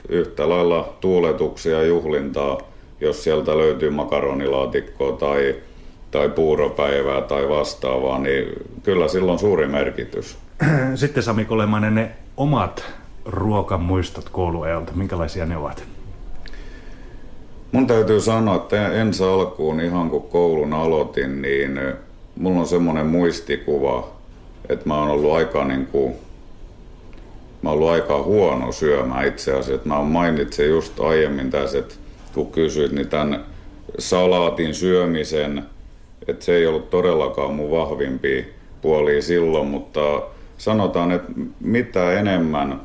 yhtä 0.09 0.49
lailla 0.49 0.94
tuuletuksia 1.00 1.73
ja 1.73 1.85
juhlintaa, 1.85 2.61
jos 3.00 3.25
sieltä 3.25 3.59
löytyy 3.59 3.90
makaronilaatikkoa 3.90 5.12
tai, 5.12 5.54
tai 6.11 6.28
puuropäivää 6.28 7.21
tai 7.21 7.49
vastaavaa, 7.49 8.18
niin 8.18 8.47
kyllä 8.83 9.09
silloin 9.09 9.38
suuri 9.38 9.66
merkitys. 9.66 10.38
Sitten 10.94 11.23
Sami 11.23 11.44
Kolemainen, 11.44 11.94
ne 11.94 12.11
omat 12.37 12.85
ruokamuistot 13.25 14.28
kouluajalta, 14.28 14.92
minkälaisia 14.94 15.47
ne 15.47 15.56
ovat? 15.56 15.85
Mun 17.73 17.87
täytyy 17.87 18.21
sanoa, 18.21 18.56
että 18.56 18.88
ensi 18.88 19.25
alkuun 19.25 19.80
ihan 19.80 20.11
kun 20.11 20.23
koulun 20.23 20.73
aloitin, 20.73 21.42
niin 21.42 21.80
mulla 22.37 22.61
on 22.61 22.66
semmoinen 22.66 23.06
muistikuva, 23.06 24.13
että 24.68 24.88
mä 24.88 25.00
oon 25.00 25.11
ollut 25.11 25.33
aika 25.33 25.64
niin 25.64 25.87
kuin, 25.87 26.14
mä 27.62 27.71
oon 27.71 27.78
ollut 27.78 27.90
aika 27.90 28.23
huono 28.23 28.73
syömään 28.73 29.28
itse 29.28 29.52
asiassa. 29.52 29.88
Mä 29.88 30.02
mainitsin 30.02 30.68
just 30.68 31.00
aiemmin 31.00 31.50
tässä, 31.50 31.78
että 31.78 31.94
kun 32.35 32.52
kysyit, 32.52 32.92
niin 32.92 33.09
tämän 33.09 33.44
salaatin 33.99 34.75
syömisen, 34.75 35.62
että 36.28 36.44
se 36.44 36.56
ei 36.56 36.66
ollut 36.66 36.90
todellakaan 36.90 37.54
mun 37.54 37.71
vahvimpi 37.71 38.54
puoli 38.83 39.23
silloin, 39.23 39.66
mutta 39.66 40.23
sanotaan, 40.59 41.12
että 41.12 41.33
mitä 41.61 42.12
enemmän 42.12 42.80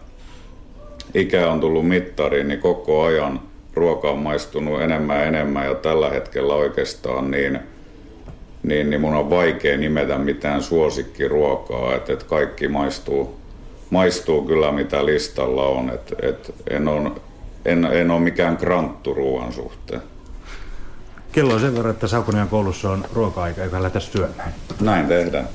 ikä 1.14 1.52
on 1.52 1.60
tullut 1.60 1.88
mittariin, 1.88 2.48
niin 2.48 2.60
koko 2.60 3.04
ajan 3.04 3.40
ruoka 3.74 4.10
on 4.10 4.20
maistunut 4.20 4.82
enemmän 4.82 5.18
ja 5.18 5.24
enemmän 5.24 5.66
ja 5.66 5.76
tällä 5.76 6.10
hetkellä 6.10 6.54
oikeastaan 6.54 7.32
niin, 7.32 7.60
niin, 8.64 8.90
niin 8.90 9.02
mun 9.02 9.16
on 9.16 9.30
vaikea 9.30 9.78
nimetä 9.78 10.18
mitään 10.18 10.64
suosikkiruokaa, 10.64 11.96
että, 11.96 12.14
että 12.14 12.26
kaikki 12.26 12.68
maistuu, 12.68 13.40
maistuu 13.90 14.46
kyllä 14.46 14.72
mitä 14.72 15.06
listalla 15.06 15.66
on, 15.66 15.90
että, 15.90 16.16
että 16.22 16.54
en, 16.70 16.88
ole, 16.88 17.12
en, 17.66 17.86
en 17.86 18.12
ole 18.12 18.20
mikään 18.20 18.58
kranttu 18.58 19.14
ruoan 19.14 19.54
suhteen. 19.54 20.02
Kello 21.32 21.54
on 21.54 21.60
sen 21.60 21.76
verran, 21.76 21.94
että 21.94 22.08
Saukonian 22.08 22.50
koulussa 22.50 22.92
on 22.92 23.06
ruoka-aika, 23.14 23.62
joka 23.62 23.78
lähdetä 23.78 24.00
syömään. 24.00 24.54
Näin 24.82 25.08
tehdään. 25.08 25.48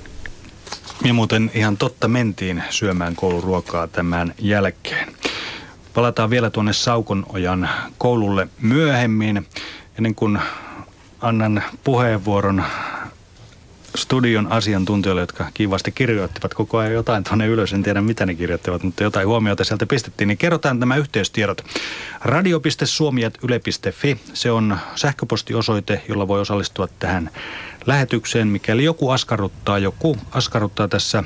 Ja 1.05 1.15
muuten 1.15 1.51
ihan 1.55 1.77
totta 1.77 2.09
mentiin 2.09 2.63
syömään 2.71 3.17
kouluruokaa 3.17 3.87
tämän 3.87 4.35
jälkeen. 4.39 5.09
Palataan 5.95 6.31
vielä 6.31 6.51
tuonne 6.51 6.73
Saukonojan 6.73 7.69
koululle 7.99 8.49
myöhemmin, 8.61 9.47
ennen 9.99 10.15
kuin 10.15 10.39
annan 11.25 11.63
puheenvuoron 11.85 12.65
studion 13.97 14.53
asiantuntijoille, 14.53 15.23
jotka 15.23 15.51
kivasti 15.55 15.93
kirjoittivat 15.93 16.55
koko 16.55 16.79
ajan 16.79 16.93
jotain 16.93 17.25
tuonne 17.25 17.47
ylös. 17.47 17.73
En 17.73 17.83
tiedä, 17.83 18.01
mitä 18.01 18.27
ne 18.27 18.35
kirjoittivat, 18.35 18.83
mutta 18.83 19.03
jotain 19.03 19.29
huomiota 19.29 19.65
sieltä 19.65 19.87
pistettiin. 19.87 20.29
Niin 20.29 20.39
kerrotaan 20.39 20.81
nämä 20.81 20.97
yhteystiedot. 20.97 21.65
radio.suomi.yle.fi. 22.21 24.21
Se 24.33 24.51
on 24.51 24.79
sähköpostiosoite, 24.95 26.03
jolla 26.09 26.29
voi 26.29 26.41
osallistua 26.41 26.89
tähän 26.99 27.31
lähetykseen. 27.87 28.49
Mikäli 28.49 28.85
joku 28.85 29.11
askarruttaa, 29.11 29.79
joku 29.79 30.17
askarruttaa 30.31 30.89
tässä 30.89 31.25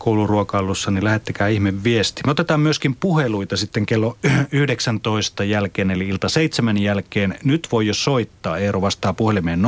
kouluruokailussa, 0.00 0.90
niin 0.90 1.04
lähettäkää 1.04 1.48
ihme 1.48 1.84
viesti. 1.84 2.22
Me 2.26 2.30
otetaan 2.30 2.60
myöskin 2.60 2.96
puheluita 2.96 3.56
sitten 3.56 3.86
kello 3.86 4.16
19 4.52 5.44
jälkeen, 5.44 5.90
eli 5.90 6.08
ilta 6.08 6.28
seitsemän 6.28 6.78
jälkeen. 6.78 7.38
Nyt 7.44 7.68
voi 7.72 7.86
jo 7.86 7.94
soittaa. 7.94 8.58
Eero 8.58 8.80
vastaa 8.80 9.12
puhelimeen 9.12 9.62
020317600, 9.62 9.66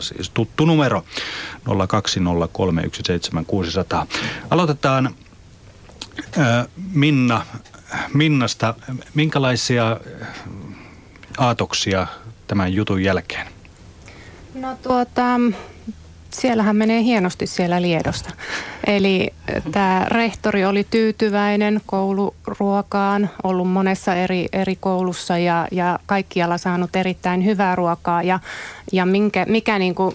siis 0.00 0.30
tuttu 0.30 0.64
numero 0.64 1.04
020317600. 1.68 1.72
Aloitetaan 4.50 5.14
Minna, 6.92 7.46
Minnasta. 8.14 8.74
Minkälaisia 9.14 10.00
aatoksia 11.38 12.06
tämän 12.46 12.72
jutun 12.72 13.02
jälkeen? 13.02 13.46
No 14.54 14.76
tuota, 14.82 15.40
siellähän 16.30 16.76
menee 16.76 17.02
hienosti 17.02 17.46
siellä 17.46 17.82
Liedosta. 17.82 18.30
Eli 18.86 19.34
tämä 19.72 20.06
rehtori 20.08 20.64
oli 20.64 20.86
tyytyväinen 20.90 21.80
kouluruokaan, 21.86 23.30
ollut 23.42 23.70
monessa 23.70 24.14
eri, 24.14 24.48
eri 24.52 24.76
koulussa 24.76 25.38
ja, 25.38 25.68
ja 25.70 25.98
kaikkialla 26.06 26.58
saanut 26.58 26.96
erittäin 26.96 27.44
hyvää 27.44 27.74
ruokaa. 27.74 28.22
Ja, 28.22 28.40
ja 28.92 29.06
minkä, 29.06 29.46
mikä 29.48 29.78
niin 29.78 29.94
kuin 29.94 30.14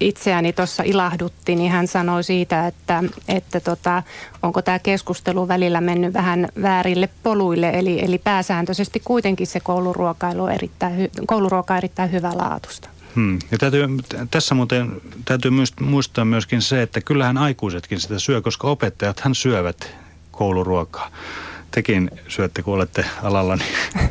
itseäni 0.00 0.52
tuossa 0.52 0.82
ilahdutti, 0.82 1.56
niin 1.56 1.72
hän 1.72 1.86
sanoi 1.86 2.24
siitä, 2.24 2.66
että, 2.66 3.04
että 3.28 3.60
tota, 3.60 4.02
onko 4.42 4.62
tämä 4.62 4.78
keskustelu 4.78 5.48
välillä 5.48 5.80
mennyt 5.80 6.14
vähän 6.14 6.48
väärille 6.62 7.08
poluille. 7.22 7.70
Eli, 7.70 8.04
eli 8.04 8.18
pääsääntöisesti 8.18 9.00
kuitenkin 9.04 9.46
se 9.46 9.60
kouluruokailu 9.60 10.46
erittäin, 10.46 11.10
kouluruoka 11.26 11.74
on 11.74 11.78
erittäin 11.78 12.12
hyvälaatusta. 12.12 12.88
Hmm. 13.16 13.38
Ja 13.50 13.58
täytyy, 13.58 13.82
tässä 14.30 14.54
muuten 14.54 15.00
täytyy 15.24 15.50
muistaa 15.80 16.24
myöskin 16.24 16.62
se, 16.62 16.82
että 16.82 17.00
kyllähän 17.00 17.38
aikuisetkin 17.38 18.00
sitä 18.00 18.18
syö, 18.18 18.40
koska 18.40 18.68
opettajathan 18.68 19.34
syövät 19.34 19.94
kouluruokaa 20.30 21.10
tekin 21.70 22.10
syötte, 22.28 22.62
kun 22.62 22.74
olette 22.74 23.04
alalla? 23.22 23.56
Niin. 23.56 24.10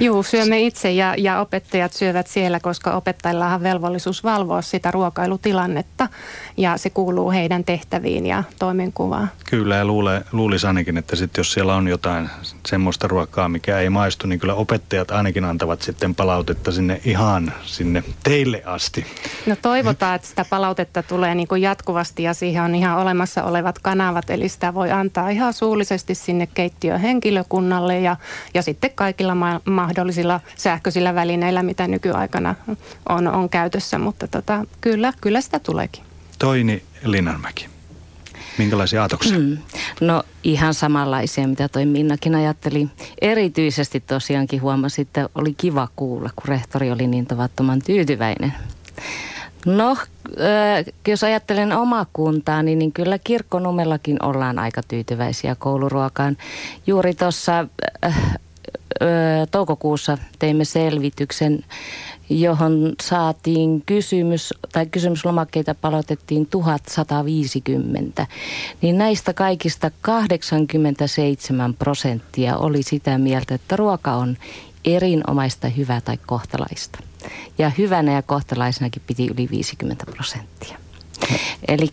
Joo, 0.00 0.22
syömme 0.22 0.60
itse 0.60 0.92
ja, 0.92 1.14
ja 1.18 1.40
opettajat 1.40 1.92
syövät 1.92 2.26
siellä, 2.26 2.60
koska 2.60 2.92
opettajilla 2.92 3.54
on 3.54 3.62
velvollisuus 3.62 4.24
valvoa 4.24 4.62
sitä 4.62 4.90
ruokailutilannetta 4.90 6.08
ja 6.56 6.76
se 6.76 6.90
kuuluu 6.90 7.30
heidän 7.30 7.64
tehtäviin 7.64 8.26
ja 8.26 8.44
toimenkuvaan. 8.58 9.30
Kyllä 9.50 9.76
ja 9.76 9.84
luule, 9.84 10.24
luulisi 10.32 10.66
ainakin, 10.66 10.98
että 10.98 11.16
sit 11.16 11.36
jos 11.36 11.52
siellä 11.52 11.74
on 11.74 11.88
jotain 11.88 12.30
semmoista 12.66 13.08
ruokaa, 13.08 13.48
mikä 13.48 13.78
ei 13.78 13.90
maistu, 13.90 14.26
niin 14.26 14.40
kyllä 14.40 14.54
opettajat 14.54 15.10
ainakin 15.10 15.44
antavat 15.44 15.82
sitten 15.82 16.14
palautetta 16.14 16.72
sinne 16.72 17.00
ihan 17.04 17.52
sinne 17.64 18.04
teille 18.24 18.62
asti. 18.66 19.06
No 19.46 19.56
toivotaan, 19.62 20.14
että 20.14 20.28
sitä 20.28 20.44
palautetta 20.50 21.02
tulee 21.02 21.34
niin 21.34 21.48
kuin 21.48 21.62
jatkuvasti 21.62 22.22
ja 22.22 22.34
siihen 22.34 22.62
on 22.62 22.74
ihan 22.74 22.98
olemassa 22.98 23.44
olevat 23.44 23.78
kanavat, 23.78 24.30
eli 24.30 24.48
sitä 24.48 24.74
voi 24.74 24.90
antaa 24.90 25.28
ihan 25.28 25.52
suullisesti 25.52 26.14
sinne 26.14 26.48
keittiöön 26.54 26.95
henkilökunnalle 26.98 28.00
ja, 28.00 28.16
ja 28.54 28.62
sitten 28.62 28.90
kaikilla 28.94 29.34
ma- 29.34 29.60
mahdollisilla 29.64 30.40
sähköisillä 30.56 31.14
välineillä, 31.14 31.62
mitä 31.62 31.88
nykyaikana 31.88 32.54
on, 33.08 33.28
on 33.28 33.48
käytössä, 33.48 33.98
mutta 33.98 34.28
tota, 34.28 34.64
kyllä, 34.80 35.12
kyllä 35.20 35.40
sitä 35.40 35.58
tuleekin. 35.58 36.02
Toini 36.38 36.82
Linnanmäki. 37.04 37.66
Minkälaisia 38.58 39.02
ajatuksia? 39.02 39.38
Mm. 39.38 39.58
No 40.00 40.22
ihan 40.44 40.74
samanlaisia, 40.74 41.48
mitä 41.48 41.68
toi 41.68 41.86
Minnakin 41.86 42.34
ajatteli. 42.34 42.88
Erityisesti 43.20 44.00
tosiaankin 44.00 44.62
huomasi, 44.62 45.02
että 45.02 45.28
oli 45.34 45.54
kiva 45.54 45.88
kuulla, 45.96 46.30
kun 46.36 46.48
rehtori 46.48 46.90
oli 46.90 47.06
niin 47.06 47.26
tavattoman 47.26 47.82
tyytyväinen. 47.86 48.54
No, 49.66 49.96
jos 51.08 51.24
ajattelen 51.24 51.72
omaa 51.72 52.06
kuntaa, 52.12 52.62
niin, 52.62 52.78
niin 52.78 52.92
kyllä 52.92 53.18
kirkkonumellakin 53.18 54.24
ollaan 54.24 54.58
aika 54.58 54.80
tyytyväisiä 54.88 55.54
kouluruokaan. 55.54 56.36
Juuri 56.86 57.14
tuossa 57.14 57.66
toukokuussa 59.50 60.18
teimme 60.38 60.64
selvityksen, 60.64 61.64
johon 62.30 62.92
saatiin 63.02 63.82
kysymys, 63.86 64.54
tai 64.72 64.86
kysymyslomakkeita 64.86 65.74
palautettiin 65.74 66.46
1150. 66.46 68.26
Niin 68.82 68.98
näistä 68.98 69.32
kaikista 69.32 69.90
87 70.00 71.74
prosenttia 71.74 72.56
oli 72.56 72.82
sitä 72.82 73.18
mieltä, 73.18 73.54
että 73.54 73.76
ruoka 73.76 74.12
on 74.12 74.36
erinomaista, 74.86 75.68
hyvää 75.68 76.00
tai 76.00 76.18
kohtalaista. 76.26 76.98
Ja 77.58 77.70
hyvänä 77.78 78.12
ja 78.12 78.22
kohtalaisenakin 78.22 79.02
piti 79.06 79.26
yli 79.26 79.48
50 79.50 80.06
prosenttia. 80.06 80.78
Eli 81.68 81.90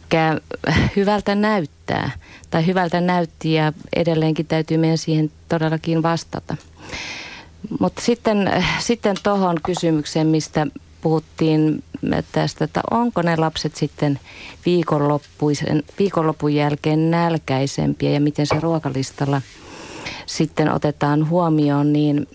hyvältä 0.96 1.36
näyttää, 1.36 2.12
tai 2.50 2.66
hyvältä 2.66 3.02
näytti 3.02 3.54
ja 3.54 3.74
edelleenkin 3.96 4.46
täytyy 4.46 4.78
meidän 4.78 4.98
siihen 4.98 5.32
todellakin 5.50 6.04
vastata. 6.04 6.58
Mutta 7.80 8.02
sitten, 8.02 8.52
sitten 8.80 9.16
tuohon 9.24 9.58
kysymykseen, 9.66 10.28
mistä 10.28 10.68
puhuttiin 11.02 11.84
tästä, 12.32 12.66
että 12.66 12.82
onko 12.92 13.22
ne 13.22 13.36
lapset 13.36 13.76
sitten 13.76 14.20
viikonlopun 16.00 16.54
jälkeen 16.56 17.12
nälkäisempiä 17.12 18.12
ja 18.12 18.22
miten 18.22 18.48
se 18.48 18.60
ruokalistalla 18.60 19.42
sitten 20.26 20.74
otetaan 20.74 21.30
huomioon, 21.30 21.94
niin 21.94 22.28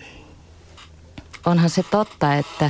onhan 1.45 1.69
se 1.69 1.83
totta, 1.83 2.35
että 2.35 2.69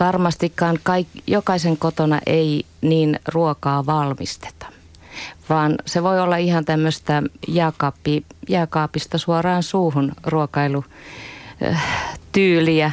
varmastikaan 0.00 0.78
kaik, 0.82 1.08
jokaisen 1.26 1.76
kotona 1.76 2.20
ei 2.26 2.64
niin 2.80 3.20
ruokaa 3.28 3.86
valmisteta, 3.86 4.66
vaan 5.48 5.74
se 5.86 6.02
voi 6.02 6.20
olla 6.20 6.36
ihan 6.36 6.64
tämmöistä 6.64 7.22
jääkaappi, 7.48 8.24
jääkaapista 8.48 9.18
suoraan 9.18 9.62
suuhun 9.62 10.12
ruokailutyyliä. 10.26 12.92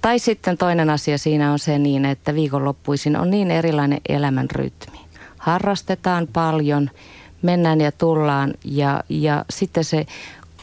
Tai 0.00 0.18
sitten 0.18 0.58
toinen 0.58 0.90
asia 0.90 1.18
siinä 1.18 1.52
on 1.52 1.58
se 1.58 1.78
niin, 1.78 2.04
että 2.04 2.34
viikonloppuisin 2.34 3.16
on 3.16 3.30
niin 3.30 3.50
erilainen 3.50 4.00
elämän 4.08 4.50
rytmi. 4.50 5.00
Harrastetaan 5.38 6.28
paljon, 6.32 6.90
mennään 7.42 7.80
ja 7.80 7.92
tullaan 7.92 8.54
ja, 8.64 9.04
ja 9.08 9.44
sitten 9.50 9.84
se 9.84 10.06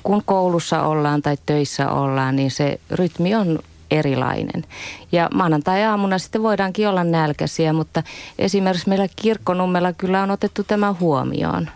kun 0.08 0.24
koulussa 0.26 0.84
ollaan 0.84 1.22
tai 1.22 1.38
töissä 1.46 1.92
ollaan, 1.92 2.36
niin 2.36 2.52
se 2.52 2.80
rytmi 2.92 3.36
on 3.36 3.60
erilainen. 3.92 4.64
Ja 5.12 5.30
maanantai-aamuna 5.34 6.18
sitten 6.18 6.44
voidaankin 6.44 6.88
olla 6.88 7.04
nälkäisiä, 7.04 7.74
mutta 7.74 8.04
esimerkiksi 8.40 8.90
meillä 8.90 9.08
kirkkonummella 9.16 9.94
kyllä 9.94 10.24
on 10.24 10.32
otettu 10.32 10.64
tämä 10.64 10.96
huomioon. 11.00 11.70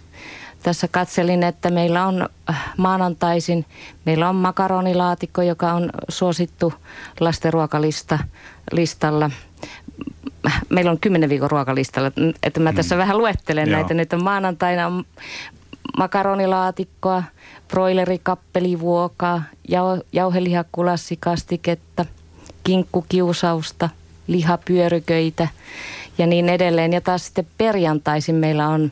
Tässä 0.63 0.87
katselin, 0.87 1.43
että 1.43 1.69
meillä 1.69 2.07
on 2.07 2.29
äh, 2.49 2.73
maanantaisin, 2.77 3.65
meillä 4.05 4.29
on 4.29 4.35
makaronilaatikko, 4.35 5.41
joka 5.41 5.73
on 5.73 5.89
suosittu 6.09 6.73
lastenruokalista 7.19 8.19
listalla. 8.71 9.31
Meillä 10.69 10.91
on 10.91 10.99
kymmenen 10.99 11.29
viikon 11.29 11.51
ruokalistalla, 11.51 12.11
että 12.43 12.59
mä 12.59 12.73
tässä 12.73 12.95
mm. 12.95 12.99
vähän 12.99 13.17
luettelen 13.17 13.69
Joo. 13.69 13.79
näitä. 13.79 13.93
Nyt 13.93 14.13
on 14.13 14.23
maanantaina 14.23 14.87
on 14.87 15.03
makaronilaatikkoa, 15.97 17.23
broilerikappelivuokaa, 17.71 19.43
jau- 19.67 20.03
jauhelihakulassikastiketta, 20.13 22.05
kinkkukiusausta, 22.63 23.89
lihapyöryköitä 24.27 25.47
ja 26.17 26.27
niin 26.27 26.49
edelleen. 26.49 26.93
Ja 26.93 27.01
taas 27.01 27.25
sitten 27.25 27.47
perjantaisin 27.57 28.35
meillä 28.35 28.67
on 28.67 28.91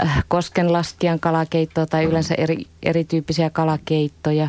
äh, 0.00 0.24
koskenlaskian 0.28 1.20
kalakeittoa 1.20 1.86
tai 1.86 2.04
yleensä 2.04 2.34
eri, 2.34 2.64
erityyppisiä 2.82 3.50
kalakeittoja, 3.50 4.48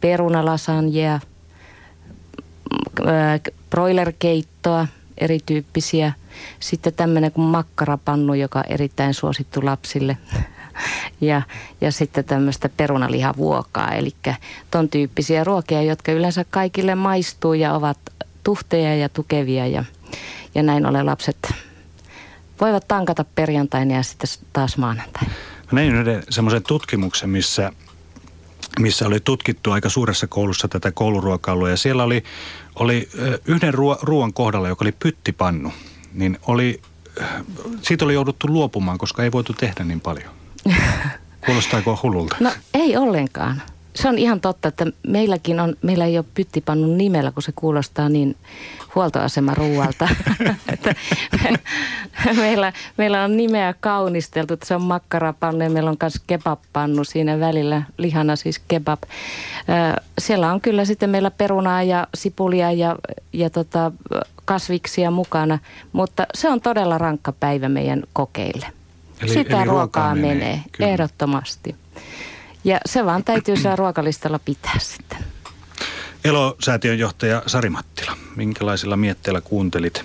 perunalasanjea, 0.00 1.14
äh, 1.14 1.20
broilerkeittoa, 3.70 4.86
erityyppisiä. 5.18 6.12
Sitten 6.60 6.92
tämmöinen 6.92 7.32
kuin 7.32 7.44
makkarapannu, 7.44 8.34
joka 8.34 8.58
on 8.58 8.64
erittäin 8.68 9.14
suosittu 9.14 9.64
lapsille 9.64 10.16
ja, 11.20 11.42
ja 11.80 11.92
sitten 11.92 12.24
tämmöistä 12.24 12.68
perunalihavuokaa. 12.68 13.92
Eli 13.92 14.10
ton 14.70 14.88
tyyppisiä 14.88 15.44
ruokia, 15.44 15.82
jotka 15.82 16.12
yleensä 16.12 16.44
kaikille 16.50 16.94
maistuu 16.94 17.54
ja 17.54 17.74
ovat 17.74 17.98
tuhteja 18.44 18.96
ja 18.96 19.08
tukevia 19.08 19.66
ja, 19.66 19.84
ja 20.54 20.62
näin 20.62 20.86
ollen 20.86 21.06
lapset 21.06 21.54
voivat 22.60 22.88
tankata 22.88 23.24
perjantaina 23.34 23.94
ja 23.94 24.02
sitten 24.02 24.30
taas 24.52 24.76
maanantaina. 24.76 25.30
Mä 25.72 25.80
näin 25.80 25.94
yhden 25.94 26.22
semmoisen 26.30 26.62
tutkimuksen, 26.62 27.30
missä, 27.30 27.72
missä 28.80 29.06
oli 29.06 29.20
tutkittu 29.20 29.70
aika 29.70 29.88
suuressa 29.88 30.26
koulussa 30.26 30.68
tätä 30.68 30.92
kouluruokailua 30.92 31.70
ja 31.70 31.76
siellä 31.76 32.04
oli, 32.04 32.24
oli 32.74 33.08
yhden 33.46 33.74
ruoan 34.02 34.32
kohdalla, 34.32 34.68
joka 34.68 34.84
oli 34.84 34.92
pyttipannu, 34.92 35.72
niin 36.12 36.38
oli, 36.46 36.80
siitä 37.82 38.04
oli 38.04 38.14
jouduttu 38.14 38.46
luopumaan, 38.48 38.98
koska 38.98 39.22
ei 39.22 39.32
voitu 39.32 39.52
tehdä 39.52 39.84
niin 39.84 40.00
paljon. 40.00 40.30
Kuulostaako 41.46 41.98
hullulta? 42.02 42.36
No 42.40 42.50
ei 42.74 42.96
ollenkaan. 42.96 43.62
se 43.94 44.08
on 44.08 44.18
ihan 44.18 44.40
totta, 44.40 44.68
että 44.68 44.86
meilläkin 45.08 45.60
on, 45.60 45.76
meillä 45.82 46.04
ei 46.04 46.18
ole 46.18 46.24
pyttipannun 46.34 46.98
nimellä, 46.98 47.30
kun 47.30 47.42
se 47.42 47.52
kuulostaa 47.56 48.08
niin 48.08 48.36
huoltoasemaruualta. 48.94 50.08
että 50.72 50.94
meillä, 52.36 52.72
meillä 52.96 53.24
on 53.24 53.36
nimeä 53.36 53.74
kaunisteltu, 53.80 54.54
että 54.54 54.66
se 54.66 54.74
on 54.74 54.82
makkarapannu 54.82 55.64
ja 55.64 55.70
meillä 55.70 55.90
on 55.90 55.96
myös 56.02 56.20
kebabpannu 56.26 57.04
siinä 57.04 57.40
välillä, 57.40 57.82
lihana 57.98 58.36
siis 58.36 58.58
kebab. 58.68 59.02
Siellä 60.18 60.52
on 60.52 60.60
kyllä 60.60 60.84
sitten 60.84 61.10
meillä 61.10 61.30
perunaa 61.30 61.82
ja 61.82 62.06
sipulia 62.14 62.72
ja, 62.72 62.96
ja 63.32 63.50
tota, 63.50 63.92
kasviksia 64.44 65.10
mukana, 65.10 65.58
mutta 65.92 66.26
se 66.34 66.48
on 66.48 66.60
todella 66.60 66.98
rankka 66.98 67.32
päivä 67.32 67.68
meidän 67.68 68.02
kokeille. 68.12 68.66
Eli, 69.20 69.32
Sitä 69.32 69.56
eli 69.62 69.68
ruokaa 69.68 70.14
menee, 70.14 70.62
menee 70.78 70.92
ehdottomasti. 70.92 71.76
Ja 72.64 72.80
se 72.86 73.04
vaan 73.04 73.24
täytyy 73.24 73.56
siellä 73.56 73.76
ruokalistalla 73.76 74.38
pitää 74.38 74.78
sitten. 74.78 75.18
Elo-säätiön 76.24 76.98
johtaja 76.98 77.42
Sari 77.46 77.70
Mattila, 77.70 78.16
minkälaisilla 78.36 78.96
mietteillä 78.96 79.40
kuuntelit 79.40 80.04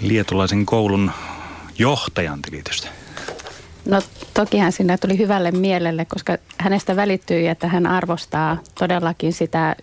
lietulaisen 0.00 0.66
koulun 0.66 1.10
johtajan 1.78 2.42
tilitystä? 2.42 2.88
No 3.84 4.02
tokihan 4.34 4.72
sinne 4.72 4.98
tuli 4.98 5.18
hyvälle 5.18 5.50
mielelle, 5.50 6.04
koska 6.04 6.36
hänestä 6.58 6.96
välittyy, 6.96 7.48
että 7.48 7.68
hän 7.68 7.86
arvostaa 7.86 8.58
todellakin 8.78 9.32
sitä 9.32 9.76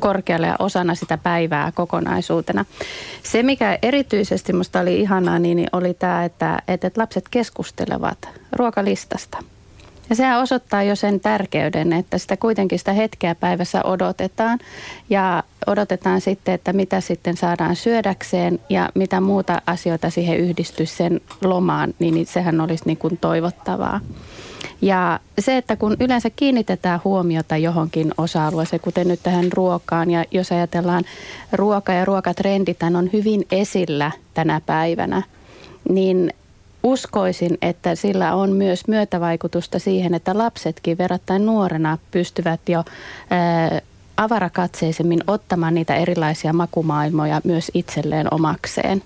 korkealle 0.00 0.46
ja 0.46 0.56
osana 0.58 0.94
sitä 0.94 1.18
päivää 1.18 1.72
kokonaisuutena. 1.72 2.64
Se, 3.22 3.42
mikä 3.42 3.78
erityisesti 3.82 4.52
minusta 4.52 4.80
oli 4.80 5.00
ihanaa, 5.00 5.38
niin 5.38 5.66
oli 5.72 5.94
tämä, 5.94 6.24
että, 6.24 6.62
että 6.68 6.90
lapset 6.96 7.28
keskustelevat 7.28 8.28
ruokalistasta– 8.52 9.38
ja 10.10 10.16
sehän 10.16 10.40
osoittaa 10.40 10.82
jo 10.82 10.96
sen 10.96 11.20
tärkeyden, 11.20 11.92
että 11.92 12.18
sitä 12.18 12.36
kuitenkin 12.36 12.78
sitä 12.78 12.92
hetkeä 12.92 13.34
päivässä 13.34 13.82
odotetaan 13.84 14.58
ja 15.10 15.42
odotetaan 15.66 16.20
sitten, 16.20 16.54
että 16.54 16.72
mitä 16.72 17.00
sitten 17.00 17.36
saadaan 17.36 17.76
syödäkseen 17.76 18.60
ja 18.68 18.88
mitä 18.94 19.20
muuta 19.20 19.62
asioita 19.66 20.10
siihen 20.10 20.38
yhdistyy 20.38 20.86
sen 20.86 21.20
lomaan, 21.44 21.94
niin 21.98 22.26
sehän 22.26 22.60
olisi 22.60 22.84
niin 22.86 22.96
kuin 22.96 23.18
toivottavaa. 23.18 24.00
Ja 24.82 25.20
se, 25.38 25.56
että 25.56 25.76
kun 25.76 25.96
yleensä 26.00 26.30
kiinnitetään 26.30 27.00
huomiota 27.04 27.56
johonkin 27.56 28.12
osa-alueeseen, 28.18 28.80
kuten 28.80 29.08
nyt 29.08 29.20
tähän 29.22 29.52
ruokaan, 29.52 30.10
ja 30.10 30.24
jos 30.30 30.52
ajatellaan 30.52 31.04
ruoka 31.52 31.92
ja 31.92 32.04
ruokatrendit 32.04 32.82
on 32.82 33.10
hyvin 33.12 33.46
esillä 33.50 34.10
tänä 34.34 34.60
päivänä, 34.66 35.22
niin 35.88 36.32
uskoisin, 36.86 37.58
että 37.62 37.94
sillä 37.94 38.34
on 38.34 38.52
myös 38.52 38.88
myötävaikutusta 38.88 39.78
siihen, 39.78 40.14
että 40.14 40.38
lapsetkin 40.38 40.98
verrattain 40.98 41.46
nuorena 41.46 41.98
pystyvät 42.10 42.60
jo 42.68 42.84
ää, 43.30 43.80
avarakatseisemmin 44.16 45.20
ottamaan 45.26 45.74
niitä 45.74 45.94
erilaisia 45.94 46.52
makumaailmoja 46.52 47.40
myös 47.44 47.70
itselleen 47.74 48.34
omakseen. 48.34 49.02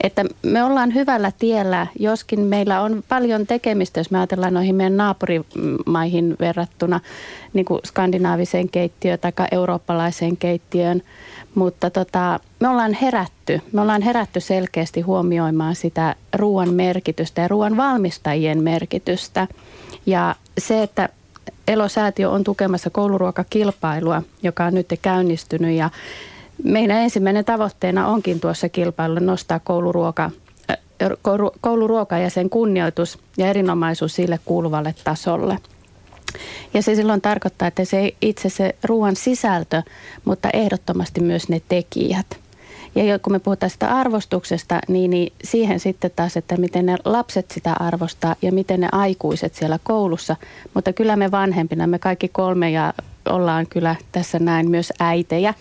Että 0.00 0.24
me 0.42 0.64
ollaan 0.64 0.94
hyvällä 0.94 1.32
tiellä, 1.38 1.86
joskin 1.98 2.40
meillä 2.40 2.80
on 2.80 3.02
paljon 3.08 3.46
tekemistä, 3.46 4.00
jos 4.00 4.10
me 4.10 4.18
ajatellaan 4.18 4.54
noihin 4.54 4.74
meidän 4.74 4.96
naapurimaihin 4.96 6.36
verrattuna 6.40 7.00
niin 7.52 7.64
kuin 7.64 7.80
skandinaaviseen 7.86 8.68
keittiöön 8.68 9.18
tai 9.18 9.32
eurooppalaiseen 9.52 10.36
keittiöön. 10.36 11.02
Mutta 11.54 11.90
tota, 11.90 12.40
me 12.60 12.68
ollaan 12.68 12.92
herätty. 12.92 13.60
Me 13.72 13.80
ollaan 13.80 14.02
herätty 14.02 14.40
selkeästi 14.40 15.00
huomioimaan 15.00 15.74
sitä 15.74 16.14
ruoan 16.34 16.74
merkitystä 16.74 17.42
ja 17.42 17.48
ruoan 17.48 17.76
valmistajien 17.76 18.62
merkitystä. 18.62 19.48
Ja 20.06 20.34
se, 20.58 20.82
että 20.82 21.08
Elosäätiö 21.68 22.30
on 22.30 22.44
tukemassa 22.44 22.90
kouluruokakilpailua, 22.90 24.22
joka 24.42 24.64
on 24.64 24.74
nyt 24.74 24.88
käynnistynyt 25.02 25.76
ja 25.76 25.90
meidän 26.64 27.02
ensimmäinen 27.02 27.44
tavoitteena 27.44 28.06
onkin 28.06 28.40
tuossa 28.40 28.68
kilpailulla 28.68 29.20
nostaa 29.20 29.60
kouluruoka, 29.60 30.30
äh, 30.70 30.78
kouluruoka 31.60 32.18
ja 32.18 32.30
sen 32.30 32.50
kunnioitus 32.50 33.18
ja 33.36 33.46
erinomaisuus 33.46 34.14
sille 34.14 34.38
kuuluvalle 34.44 34.94
tasolle. 35.04 35.58
Ja 36.74 36.82
se 36.82 36.94
silloin 36.94 37.20
tarkoittaa, 37.20 37.68
että 37.68 37.84
se 37.84 38.12
itse 38.22 38.48
se 38.48 38.74
ruoan 38.84 39.16
sisältö, 39.16 39.82
mutta 40.24 40.48
ehdottomasti 40.52 41.20
myös 41.20 41.48
ne 41.48 41.62
tekijät. 41.68 42.26
Ja 42.94 43.18
kun 43.18 43.32
me 43.32 43.38
puhutaan 43.38 43.70
sitä 43.70 43.88
arvostuksesta, 43.88 44.78
niin, 44.88 45.10
niin 45.10 45.32
siihen 45.44 45.80
sitten 45.80 46.10
taas, 46.16 46.36
että 46.36 46.56
miten 46.56 46.86
ne 46.86 46.96
lapset 47.04 47.50
sitä 47.50 47.72
arvostaa 47.72 48.36
ja 48.42 48.52
miten 48.52 48.80
ne 48.80 48.88
aikuiset 48.92 49.54
siellä 49.54 49.78
koulussa. 49.82 50.36
Mutta 50.74 50.92
kyllä 50.92 51.16
me 51.16 51.30
vanhempina, 51.30 51.86
me 51.86 51.98
kaikki 51.98 52.28
kolme 52.28 52.70
ja 52.70 52.94
ollaan 53.28 53.66
kyllä 53.66 53.96
tässä 54.12 54.38
näin 54.38 54.70
myös 54.70 54.92
äitejä, 55.00 55.54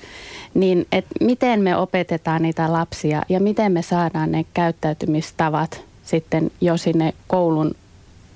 niin 0.53 0.87
että 0.91 1.15
miten 1.21 1.61
me 1.61 1.77
opetetaan 1.77 2.41
niitä 2.41 2.73
lapsia 2.73 3.21
ja 3.29 3.39
miten 3.39 3.71
me 3.71 3.81
saadaan 3.81 4.31
ne 4.31 4.45
käyttäytymistavat 4.53 5.81
sitten 6.03 6.51
jo 6.61 6.77
sinne 6.77 7.13
koulun 7.27 7.75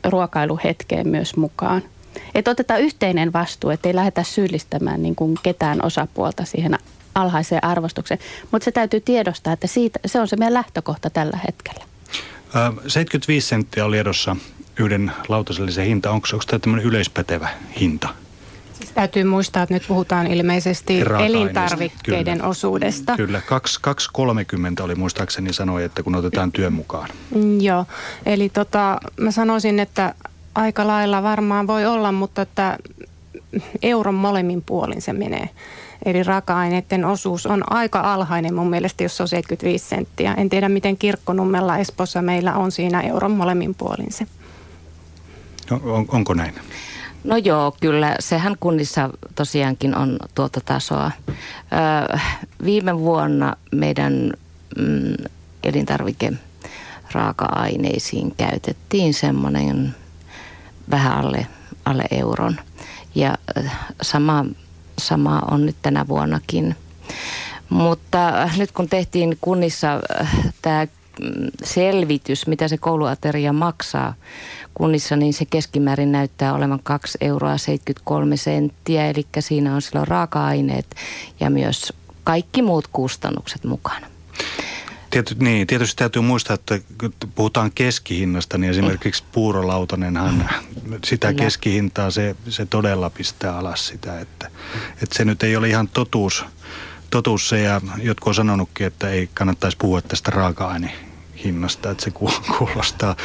ruokailuhetkeen 0.03 1.07
myös 1.07 1.37
mukaan. 1.37 1.81
Että 2.35 2.51
otetaan 2.51 2.81
yhteinen 2.81 3.33
vastuu, 3.33 3.69
ettei 3.69 3.95
lähdetä 3.95 4.23
syyllistämään 4.23 5.01
niin 5.01 5.15
kuin 5.15 5.37
ketään 5.43 5.85
osapuolta 5.85 6.45
siihen 6.45 6.77
alhaiseen 7.15 7.63
arvostukseen. 7.63 8.19
Mutta 8.51 8.65
se 8.65 8.71
täytyy 8.71 8.99
tiedostaa, 8.99 9.53
että 9.53 9.67
siitä, 9.67 9.99
se 10.05 10.19
on 10.19 10.27
se 10.27 10.35
meidän 10.35 10.53
lähtökohta 10.53 11.09
tällä 11.09 11.39
hetkellä. 11.47 11.85
75 12.87 13.47
senttiä 13.47 13.85
oli 13.85 13.97
edossa 13.97 14.35
yhden 14.79 15.11
lautasellisen 15.27 15.85
hinta. 15.85 16.11
Onko, 16.11 16.27
onko 16.33 16.45
tämä 16.47 16.59
tämmöinen 16.59 16.87
yleispätevä 16.87 17.49
hinta? 17.79 18.09
Siis 18.79 18.91
täytyy 18.91 19.23
muistaa, 19.23 19.63
että 19.63 19.75
nyt 19.75 19.87
puhutaan 19.87 20.27
ilmeisesti 20.27 21.01
elintarvikkeiden 21.25 22.37
kyllä. 22.37 22.49
osuudesta. 22.49 23.15
Kyllä, 23.15 23.41
2,30 24.77 24.83
oli 24.83 24.95
muistaakseni 24.95 25.53
sanoi, 25.53 25.83
että 25.83 26.03
kun 26.03 26.15
otetaan 26.15 26.51
työn 26.51 26.73
mukaan. 26.73 27.09
Mm, 27.35 27.61
joo, 27.61 27.85
eli 28.25 28.49
tota, 28.49 28.97
mä 29.19 29.31
sanoisin, 29.31 29.79
että 29.79 30.15
aika 30.55 30.87
lailla 30.87 31.23
varmaan 31.23 31.67
voi 31.67 31.85
olla, 31.85 32.11
mutta 32.11 32.41
että 32.41 32.77
euron 33.81 34.15
molemmin 34.15 34.61
puolin 34.61 35.01
se 35.01 35.13
menee. 35.13 35.49
Eli 36.05 36.23
raaka-aineiden 36.23 37.05
osuus 37.05 37.45
on 37.45 37.73
aika 37.73 38.13
alhainen 38.13 38.55
mun 38.55 38.69
mielestä, 38.69 39.03
jos 39.03 39.17
se 39.17 39.23
on 39.23 39.27
75 39.27 39.85
senttiä. 39.85 40.33
En 40.33 40.49
tiedä, 40.49 40.69
miten 40.69 40.97
kirkkonummella 40.97 41.77
Espossa 41.77 42.21
meillä 42.21 42.55
on 42.55 42.71
siinä 42.71 43.01
euron 43.01 43.31
molemmin 43.31 43.75
puolin 43.75 44.11
se. 44.11 44.27
No, 45.71 45.81
on, 45.83 46.05
onko 46.07 46.33
näin? 46.33 46.53
No 47.23 47.37
joo, 47.37 47.75
kyllä. 47.79 48.15
Sehän 48.19 48.55
kunnissa 48.59 49.09
tosiaankin 49.35 49.95
on 49.95 50.19
tuota 50.35 50.61
tasoa. 50.65 51.11
Ö, 52.11 52.17
viime 52.65 52.99
vuonna 52.99 53.55
meidän 53.71 54.33
mm, 54.77 55.13
elintarvike 55.63 56.33
raaka-aineisiin 57.11 58.35
käytettiin 58.35 59.13
semmoinen 59.13 59.95
vähän 60.91 61.13
alle, 61.13 61.47
alle 61.85 62.03
euron. 62.11 62.55
Ja 63.15 63.35
sama, 64.01 64.45
sama 64.97 65.41
on 65.51 65.65
nyt 65.65 65.75
tänä 65.81 66.07
vuonnakin. 66.07 66.75
Mutta 67.69 68.49
nyt 68.57 68.71
kun 68.71 68.89
tehtiin 68.89 69.37
kunnissa 69.41 69.87
tämä 70.61 70.87
selvitys, 71.63 72.47
mitä 72.47 72.67
se 72.67 72.77
kouluateria 72.77 73.53
maksaa 73.53 74.13
kunnissa, 74.73 75.15
niin 75.15 75.33
se 75.33 75.45
keskimäärin 75.45 76.11
näyttää 76.11 76.53
olevan 76.53 76.79
2 76.83 77.17
euroa 77.21 77.57
73 77.57 78.37
senttiä. 78.37 79.07
Eli 79.07 79.25
siinä 79.39 79.75
on 79.75 79.81
silloin 79.81 80.07
raaka-aineet 80.07 80.95
ja 81.39 81.49
myös 81.49 81.93
kaikki 82.23 82.61
muut 82.61 82.87
kustannukset 82.87 83.63
mukana. 83.63 84.07
Tiety, 85.09 85.35
niin, 85.39 85.67
tietysti 85.67 85.95
täytyy 85.95 86.21
muistaa, 86.21 86.53
että 86.53 86.79
kun 86.99 87.13
puhutaan 87.35 87.71
keskihinnasta, 87.75 88.57
niin 88.57 88.69
esimerkiksi 88.69 89.23
puurolautanenhan 89.31 90.49
sitä 91.05 91.33
keskihintaa 91.33 92.11
se, 92.11 92.35
se 92.49 92.65
todella 92.65 93.09
pistää 93.09 93.57
alas 93.57 93.87
sitä, 93.87 94.19
että, 94.19 94.51
että 95.03 95.17
se 95.17 95.25
nyt 95.25 95.43
ei 95.43 95.55
ole 95.55 95.69
ihan 95.69 95.87
totuus, 95.87 96.45
totuus 97.09 97.49
se 97.49 97.61
ja 97.61 97.81
jotkut 98.01 98.27
on 98.27 98.35
sanonutkin, 98.35 98.87
että 98.87 99.09
ei 99.09 99.29
kannattaisi 99.33 99.77
puhua 99.77 100.01
tästä 100.01 100.31
raaka-ainehinnasta, 100.31 101.91
että 101.91 102.03
se 102.03 102.11
kuulostaa, 102.57 103.15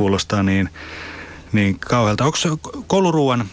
kuulostaa 0.00 0.42
niin, 0.42 0.68
niin 1.52 1.78
kauhealta. 1.78 2.24
Onko 2.24 2.38
kouluruuan 2.86 3.44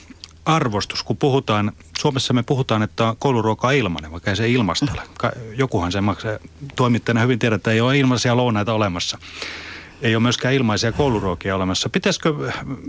arvostus, 0.45 1.03
kun 1.03 1.17
puhutaan, 1.17 1.71
Suomessa 1.97 2.33
me 2.33 2.43
puhutaan, 2.43 2.83
että 2.83 3.15
kouluruoka 3.19 3.67
on 3.67 3.73
ilmainen, 3.73 4.12
vaikka 4.12 4.29
ei 4.29 4.36
se 4.36 4.49
ilmasta 4.49 4.91
ole. 4.93 5.31
Jokuhan 5.57 5.91
se 5.91 6.01
maksaa. 6.01 6.38
Toimittajana 6.75 7.21
hyvin 7.21 7.39
tiedät, 7.39 7.57
että 7.57 7.71
ei 7.71 7.81
ole 7.81 7.97
ilmaisia 7.97 8.38
lounaita 8.38 8.73
olemassa. 8.73 9.17
Ei 10.01 10.15
ole 10.15 10.21
myöskään 10.21 10.53
ilmaisia 10.53 10.91
kouluruokia 10.91 11.55
olemassa. 11.55 11.89
Pitäisikö, 11.89 12.33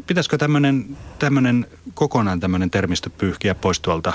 pitäisikö 0.07 0.39
tämmöinen, 1.19 1.67
kokonaan 1.95 2.41
tämmöinen 2.41 2.71
termistö 2.71 3.11
pyyhkiä 3.11 3.55
pois 3.55 3.81
tuolta 3.81 4.13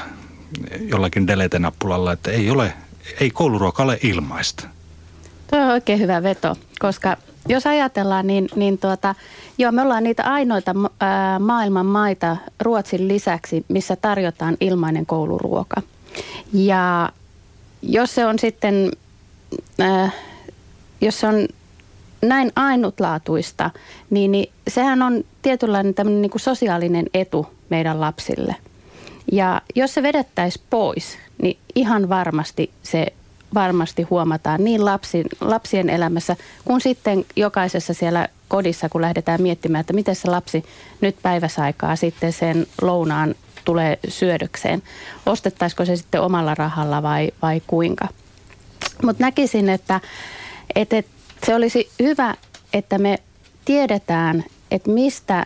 jollakin 0.80 1.28
delete-nappulalla, 1.28 2.12
että 2.12 2.32
ei 2.32 2.50
ole, 2.50 2.74
ei 3.20 3.32
kouluruoka 3.32 3.84
ole 3.84 4.00
ilmaista? 4.04 4.68
Tuo 5.50 5.60
on 5.60 5.72
oikein 5.72 6.00
hyvä 6.00 6.24
veto, 6.24 6.58
koska 6.80 7.18
jos 7.48 7.68
ajatellaan, 7.68 8.28
niin, 8.28 8.50
niin 8.56 8.78
tuota, 8.78 9.16
joo, 9.58 9.72
me 9.72 9.82
ollaan 9.82 10.04
niitä 10.04 10.24
ainoita 10.24 10.76
ää, 11.00 11.40
maailman 11.40 11.86
maita 11.86 12.38
Ruotsin 12.60 13.08
lisäksi, 13.08 13.66
missä 13.68 13.96
tarjotaan 13.96 14.58
ilmainen 14.60 15.06
kouluruoka. 15.06 15.82
Ja 16.54 17.10
jos 17.82 18.16
se 18.16 18.26
on 18.26 18.40
sitten, 18.40 18.92
ää, 19.80 20.10
jos 21.02 21.20
se 21.20 21.28
on 21.28 21.48
näin 22.22 22.52
ainutlaatuista, 22.56 23.72
niin, 24.10 24.32
niin 24.32 24.52
sehän 24.68 25.02
on 25.02 25.24
tietynlainen 25.42 25.94
tämmöinen 25.94 26.22
niin 26.22 26.32
kuin 26.32 26.42
sosiaalinen 26.42 27.06
etu 27.14 27.48
meidän 27.70 28.02
lapsille. 28.02 28.56
Ja 29.32 29.62
jos 29.76 29.94
se 29.94 30.04
vedettäisiin 30.04 30.66
pois, 30.70 31.18
niin 31.42 31.58
ihan 31.76 32.10
varmasti 32.10 32.72
se 32.84 33.14
varmasti 33.54 34.04
huomataan 34.04 34.64
niin 34.64 34.86
lapsi, 34.86 35.24
lapsien 35.42 35.90
elämässä 35.90 36.36
kuin 36.66 36.82
sitten 36.82 37.26
jokaisessa 37.36 37.94
siellä 37.94 38.28
kodissa, 38.48 38.90
kun 38.90 39.02
lähdetään 39.02 39.42
miettimään, 39.42 39.82
että 39.82 39.94
miten 39.94 40.16
se 40.16 40.30
lapsi 40.30 40.66
nyt 41.02 41.16
päiväsaikaa 41.22 41.96
sitten 41.96 42.34
sen 42.34 42.68
lounaan 42.82 43.36
tulee 43.66 44.00
syödökseen. 44.08 44.84
Ostettaisiko 45.26 45.86
se 45.86 45.96
sitten 45.96 46.22
omalla 46.22 46.56
rahalla 46.56 47.04
vai, 47.04 47.32
vai 47.42 47.62
kuinka. 47.68 48.08
Mutta 49.04 49.24
näkisin, 49.24 49.70
että, 49.70 50.02
että 50.76 51.04
se 51.46 51.56
olisi 51.56 51.90
hyvä, 52.02 52.36
että 52.74 52.98
me 52.98 53.20
tiedetään, 53.66 54.44
että 54.72 54.92
mistä 54.92 55.46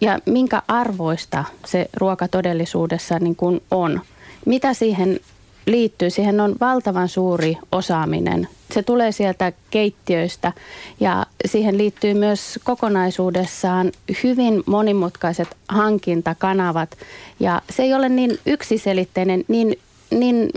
ja 0.00 0.18
minkä 0.26 0.62
arvoista 0.68 1.44
se 1.66 1.86
ruoka 1.96 2.28
todellisuudessa 2.28 3.18
niin 3.18 3.36
kuin 3.36 3.62
on. 3.70 4.00
Mitä 4.46 4.74
siihen 4.74 5.20
liittyy. 5.66 6.10
Siihen 6.10 6.40
on 6.40 6.56
valtavan 6.60 7.08
suuri 7.08 7.56
osaaminen. 7.72 8.48
Se 8.74 8.82
tulee 8.82 9.12
sieltä 9.12 9.52
keittiöistä 9.70 10.52
ja 11.00 11.26
siihen 11.46 11.78
liittyy 11.78 12.14
myös 12.14 12.58
kokonaisuudessaan 12.64 13.92
hyvin 14.22 14.62
monimutkaiset 14.66 15.48
hankintakanavat. 15.68 16.96
Ja 17.40 17.62
se 17.70 17.82
ei 17.82 17.94
ole 17.94 18.08
niin 18.08 18.38
yksiselitteinen, 18.46 19.44
niin, 19.48 19.78
niin 20.10 20.50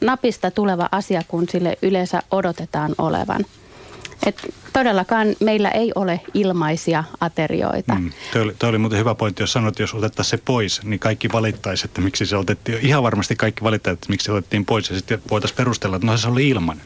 napista 0.00 0.50
tuleva 0.50 0.88
asia 0.92 1.22
kuin 1.28 1.48
sille 1.48 1.78
yleensä 1.82 2.22
odotetaan 2.30 2.94
olevan. 2.98 3.44
Et 4.26 4.36
todellakaan 4.78 5.36
meillä 5.40 5.70
ei 5.70 5.92
ole 5.94 6.20
ilmaisia 6.34 7.04
aterioita. 7.20 7.94
Mm. 7.94 8.10
Tuo 8.32 8.42
oli, 8.42 8.54
toi 8.58 8.68
oli 8.68 8.78
muuten 8.78 8.98
hyvä 8.98 9.14
pointti, 9.14 9.42
jos 9.42 9.52
sanoit, 9.52 9.72
että 9.72 9.82
jos 9.82 9.94
otettaisiin 9.94 10.30
se 10.38 10.42
pois, 10.44 10.84
niin 10.84 11.00
kaikki 11.00 11.28
valittaisi, 11.32 11.84
että 11.84 12.00
miksi 12.00 12.26
se 12.26 12.36
otettiin. 12.36 12.78
Ihan 12.82 13.02
varmasti 13.02 13.36
kaikki 13.36 13.64
valittaisi, 13.64 13.94
että 13.94 14.06
miksi 14.10 14.24
se 14.24 14.32
otettiin 14.32 14.64
pois 14.64 14.90
ja 14.90 14.96
sitten 14.96 15.22
voitaisiin 15.30 15.56
perustella, 15.56 15.96
että 15.96 16.06
no 16.06 16.16
se 16.16 16.28
oli 16.28 16.48
ilmainen. 16.48 16.84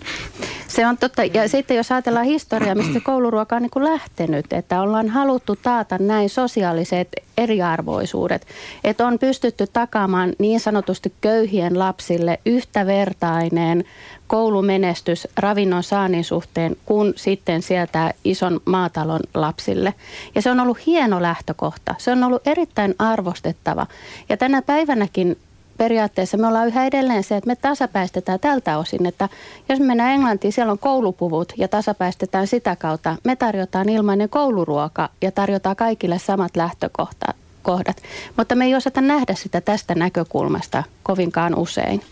Se 0.68 0.86
on 0.86 0.98
totta. 0.98 1.24
Ja 1.24 1.48
sitten 1.48 1.76
jos 1.76 1.92
ajatellaan 1.92 2.26
historiaa, 2.26 2.74
mistä 2.74 3.00
kouluruoka 3.00 3.56
on 3.56 3.62
niin 3.62 3.70
kuin 3.70 3.84
lähtenyt, 3.84 4.52
että 4.52 4.80
ollaan 4.80 5.08
haluttu 5.08 5.56
taata 5.56 5.98
näin 5.98 6.30
sosiaaliset 6.30 7.08
eriarvoisuudet. 7.38 8.46
Että 8.84 9.06
on 9.06 9.18
pystytty 9.18 9.66
takaamaan 9.72 10.32
niin 10.38 10.60
sanotusti 10.60 11.12
köyhien 11.20 11.78
lapsille 11.78 12.40
yhtävertainen 12.46 13.84
koulumenestys 14.26 15.28
ravinnon 15.36 15.82
saannin 15.82 16.24
suhteen 16.24 16.76
kuin 16.86 17.12
sitten 17.16 17.62
sieltä 17.86 18.14
ison 18.24 18.60
maatalon 18.64 19.20
lapsille. 19.34 19.94
Ja 20.34 20.42
se 20.42 20.50
on 20.50 20.60
ollut 20.60 20.86
hieno 20.86 21.22
lähtökohta. 21.22 21.94
Se 21.98 22.12
on 22.12 22.24
ollut 22.24 22.46
erittäin 22.46 22.94
arvostettava. 22.98 23.86
Ja 24.28 24.36
tänä 24.36 24.62
päivänäkin 24.62 25.38
periaatteessa 25.78 26.36
me 26.36 26.46
ollaan 26.46 26.66
yhä 26.66 26.86
edelleen 26.86 27.24
se, 27.24 27.36
että 27.36 27.48
me 27.48 27.56
tasapäistetään 27.56 28.40
tältä 28.40 28.78
osin, 28.78 29.06
että 29.06 29.28
jos 29.68 29.80
me 29.80 29.86
mennään 29.86 30.14
Englantiin, 30.14 30.52
siellä 30.52 30.72
on 30.72 30.78
koulupuvut 30.78 31.52
ja 31.56 31.68
tasapäistetään 31.68 32.46
sitä 32.46 32.76
kautta. 32.76 33.16
Me 33.24 33.36
tarjotaan 33.36 33.88
ilmainen 33.88 34.28
kouluruoka 34.28 35.08
ja 35.22 35.32
tarjotaan 35.32 35.76
kaikille 35.76 36.18
samat 36.18 36.56
lähtökohdat. 36.56 37.96
Mutta 38.36 38.54
me 38.54 38.64
ei 38.64 38.74
osata 38.74 39.00
nähdä 39.00 39.34
sitä 39.34 39.60
tästä 39.60 39.94
näkökulmasta 39.94 40.82
kovinkaan 41.02 41.54
usein. 41.54 42.02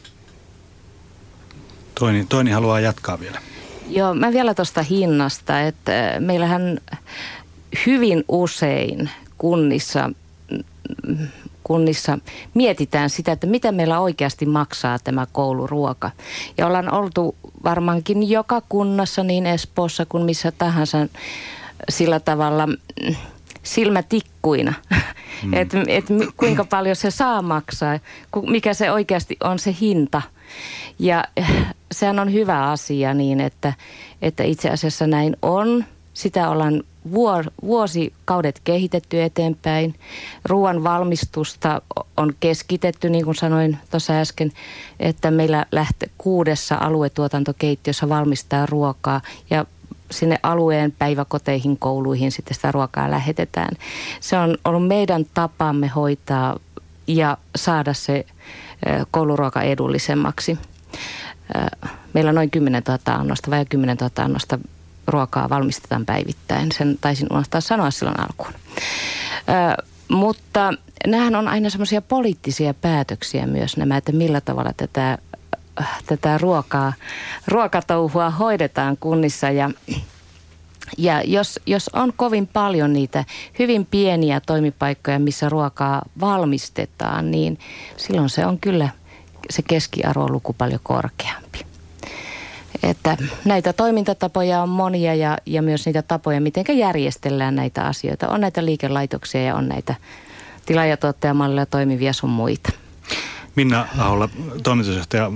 Toini, 1.95 2.27
Toini 2.29 2.51
haluaa 2.51 2.81
jatkaa 2.81 3.21
vielä. 3.21 3.50
Joo, 3.91 4.15
mä 4.15 4.33
vielä 4.33 4.55
tuosta 4.55 4.83
hinnasta, 4.83 5.61
että 5.61 5.93
meillähän 6.19 6.79
hyvin 7.87 8.25
usein 8.29 9.11
kunnissa 9.39 10.11
kunnissa 11.71 12.19
mietitään 12.55 13.11
sitä, 13.11 13.33
että 13.33 13.47
mitä 13.47 13.73
meillä 13.73 14.01
oikeasti 14.01 14.47
maksaa 14.47 14.99
tämä 14.99 15.27
kouluruoka. 15.33 16.11
Ja 16.59 16.67
ollaan 16.67 16.95
oltu 16.95 17.35
varmaankin 17.65 18.31
joka 18.31 18.63
kunnassa, 18.69 19.23
niin 19.23 19.47
Espoossa 19.47 20.07
kuin 20.07 20.25
missä 20.25 20.53
tahansa 20.53 20.99
sillä 21.89 22.21
tavalla 22.21 22.67
mm, 22.67 23.15
silmätikkuina, 23.63 24.75
mm. 25.43 25.55
että 25.55 25.79
et 25.89 26.05
kuinka 26.37 26.65
paljon 26.65 26.97
se 26.97 27.11
saa 27.11 27.43
maksaa, 27.43 27.99
mikä 28.47 28.75
se 28.75 28.93
oikeasti 28.93 29.37
on 29.45 29.59
se 29.59 29.77
hinta. 29.81 30.23
Ja 30.99 31.25
sehän 31.93 32.19
on 32.19 32.33
hyvä 32.33 32.71
asia 32.71 33.15
niin, 33.15 33.41
että, 33.41 33.73
että 34.23 34.43
itse 34.43 34.71
asiassa 34.71 35.07
näin 35.07 35.37
on. 35.43 35.85
Sitä 36.15 36.49
ollaan 36.49 36.83
vuosikaudet 37.63 38.61
kehitetty 38.65 39.23
eteenpäin. 39.23 39.95
Ruoan 40.45 40.85
valmistusta 40.85 41.83
on 42.17 42.33
keskitetty, 42.41 43.11
niin 43.11 43.25
kuin 43.25 43.35
sanoin 43.35 43.79
tuossa 43.91 44.13
äsken, 44.13 44.53
että 45.01 45.31
meillä 45.31 45.67
lähtee 45.73 46.09
kuudessa 46.19 46.77
aluetuotantokeittiössä 46.81 48.09
valmistaa 48.09 48.67
ruokaa 48.67 49.21
ja 49.51 49.65
sinne 50.11 50.39
alueen 50.43 50.93
päiväkoteihin, 50.93 51.79
kouluihin 51.79 52.33
sitten 52.33 52.55
sitä 52.55 52.73
ruokaa 52.73 53.11
lähetetään. 53.11 53.77
Se 54.21 54.39
on 54.39 54.59
ollut 54.65 54.89
meidän 54.89 55.27
tapamme 55.35 55.89
hoitaa 55.89 56.57
ja 57.07 57.37
saada 57.57 57.95
se 57.95 58.27
kouluruoka 59.11 59.63
edullisemmaksi. 59.63 60.59
Meillä 62.13 62.29
on 62.29 62.35
noin 62.35 62.51
10 62.51 62.83
000 62.89 62.99
annosta 63.07 63.51
vai 63.51 63.65
10 63.65 63.97
000 63.97 64.25
annosta 64.25 64.59
ruokaa 65.07 65.49
valmistetaan 65.49 66.07
päivittäin. 66.07 66.73
Sen 66.73 66.99
taisin 67.01 67.29
unohtaa 67.31 67.61
sanoa 67.61 67.91
silloin 67.91 68.21
alkuun. 68.21 68.53
Mutta 70.09 70.73
nämähän 71.07 71.35
on 71.35 71.49
aina 71.49 71.71
semmoisia 71.71 72.03
poliittisia 72.03 72.75
päätöksiä 72.75 73.47
myös 73.47 73.77
nämä, 73.77 73.97
että 73.97 74.13
millä 74.13 74.41
tavalla 74.41 74.73
tätä, 74.77 75.19
tätä 76.07 76.39
ruokaa, 76.39 76.93
ruokatouhua 77.49 78.31
hoidetaan 78.31 78.97
kunnissa 78.97 79.51
ja 79.51 79.71
ja 80.99 81.23
jos, 81.23 81.61
jos 81.67 81.91
on 81.93 82.13
kovin 82.17 82.47
paljon 82.47 82.93
niitä 82.93 83.25
hyvin 83.59 83.87
pieniä 83.87 84.41
toimipaikkoja, 84.41 85.19
missä 85.19 85.49
ruokaa 85.49 86.03
valmistetaan, 86.21 87.31
niin 87.31 87.59
silloin 87.97 88.29
se 88.29 88.47
on 88.47 88.59
kyllä 88.59 88.89
se 89.51 89.63
keskiarvoluku 89.63 90.53
paljon 90.53 90.81
korkeampi. 90.83 91.67
Että 92.83 93.17
näitä 93.45 93.73
toimintatapoja 93.73 94.63
on 94.63 94.69
monia 94.69 95.15
ja, 95.15 95.39
ja 95.47 95.63
myös 95.63 95.87
niitä 95.87 96.03
tapoja, 96.03 96.41
miten 96.41 96.65
järjestellään 96.79 97.57
näitä 97.57 97.83
asioita. 97.83 98.29
On 98.29 98.41
näitä 98.41 98.65
liikelaitoksia 98.65 99.43
ja 99.43 99.55
on 99.55 99.69
näitä 99.69 99.95
tilaajatuottajamalleja 100.67 101.67
toimivia 101.67 102.13
sun 102.13 102.31
muita. 102.31 102.73
Minna 103.57 103.89
Ahola, 103.99 104.29
toimitusjohtaja, 104.63 105.31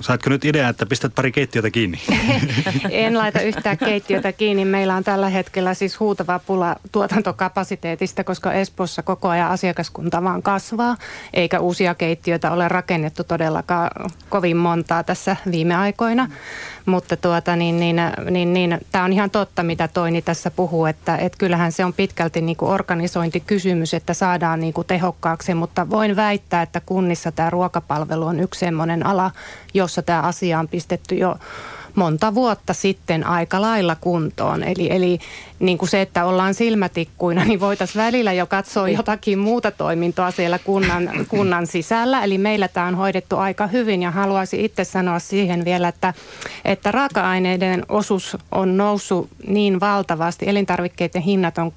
saatko 0.00 0.30
nyt 0.30 0.44
idea, 0.44 0.68
että 0.68 0.86
pistät 0.86 1.14
pari 1.14 1.32
keittiötä 1.32 1.70
kiinni? 1.70 2.00
en 2.90 3.18
laita 3.18 3.40
yhtään 3.40 3.78
keittiötä 3.78 4.32
kiinni. 4.32 4.64
Meillä 4.64 4.94
on 4.94 5.04
tällä 5.04 5.28
hetkellä 5.28 5.74
siis 5.74 6.00
huutava 6.00 6.38
pula 6.38 6.76
tuotantokapasiteetista, 6.92 8.24
koska 8.24 8.52
Espoossa 8.52 9.02
koko 9.02 9.28
ajan 9.28 9.50
asiakaskunta 9.50 10.24
vaan 10.24 10.42
kasvaa, 10.42 10.96
eikä 11.34 11.60
uusia 11.60 11.94
keittiöitä 11.94 12.50
ole 12.52 12.68
rakennettu 12.68 13.24
todellakaan 13.24 13.90
kovin 14.28 14.56
montaa 14.56 15.02
tässä 15.02 15.36
viime 15.50 15.74
aikoina. 15.76 16.28
Mutta 16.86 17.16
tuota, 17.16 17.56
niin, 17.56 17.80
niin, 17.80 17.96
niin, 18.30 18.52
niin, 18.52 18.78
tämä 18.92 19.04
on 19.04 19.12
ihan 19.12 19.30
totta, 19.30 19.62
mitä 19.62 19.88
Toini 19.88 20.22
tässä 20.22 20.50
puhuu, 20.50 20.86
että 20.86 21.16
et 21.16 21.36
kyllähän 21.36 21.72
se 21.72 21.84
on 21.84 21.92
pitkälti 21.92 22.40
niin 22.40 22.56
kuin 22.56 22.70
organisointikysymys, 22.70 23.94
että 23.94 24.14
saadaan 24.14 24.60
niin 24.60 24.72
kuin 24.72 24.86
tehokkaaksi, 24.86 25.54
mutta 25.54 25.90
voin 25.90 26.16
väittää, 26.16 26.62
että 26.62 26.80
kunnissa 26.86 27.32
tämä 27.32 27.50
ruokapalvelu 27.50 28.26
on 28.26 28.40
yksi 28.40 28.60
sellainen 28.60 29.06
ala, 29.06 29.30
jossa 29.74 30.02
tämä 30.02 30.20
asia 30.20 30.58
on 30.58 30.68
pistetty 30.68 31.14
jo 31.14 31.36
monta 31.98 32.34
vuotta 32.34 32.74
sitten 32.74 33.26
aika 33.26 33.60
lailla 33.60 33.96
kuntoon. 34.00 34.62
Eli, 34.62 34.88
eli 34.90 35.18
niin 35.58 35.78
kuin 35.78 35.88
se, 35.88 36.02
että 36.02 36.24
ollaan 36.24 36.54
silmätikkuina, 36.54 37.44
niin 37.44 37.60
voitaisiin 37.60 38.02
välillä 38.04 38.32
jo 38.32 38.46
katsoa 38.46 38.88
jotakin 38.88 39.38
muuta 39.38 39.70
toimintoa 39.70 40.30
siellä 40.30 40.58
kunnan, 40.58 41.10
kunnan 41.28 41.66
sisällä. 41.66 42.24
Eli 42.24 42.38
meillä 42.38 42.68
tämä 42.68 42.86
on 42.86 42.94
hoidettu 42.94 43.36
aika 43.36 43.66
hyvin 43.66 44.02
ja 44.02 44.10
haluaisin 44.10 44.60
itse 44.60 44.84
sanoa 44.84 45.18
siihen 45.18 45.64
vielä, 45.64 45.88
että, 45.88 46.14
että 46.64 46.90
raaka-aineiden 46.90 47.84
osuus 47.88 48.36
on 48.52 48.76
noussut 48.76 49.28
niin 49.46 49.80
valtavasti. 49.80 50.48
Elintarvikkeiden 50.48 51.22
hinnat 51.22 51.58
on 51.58 51.72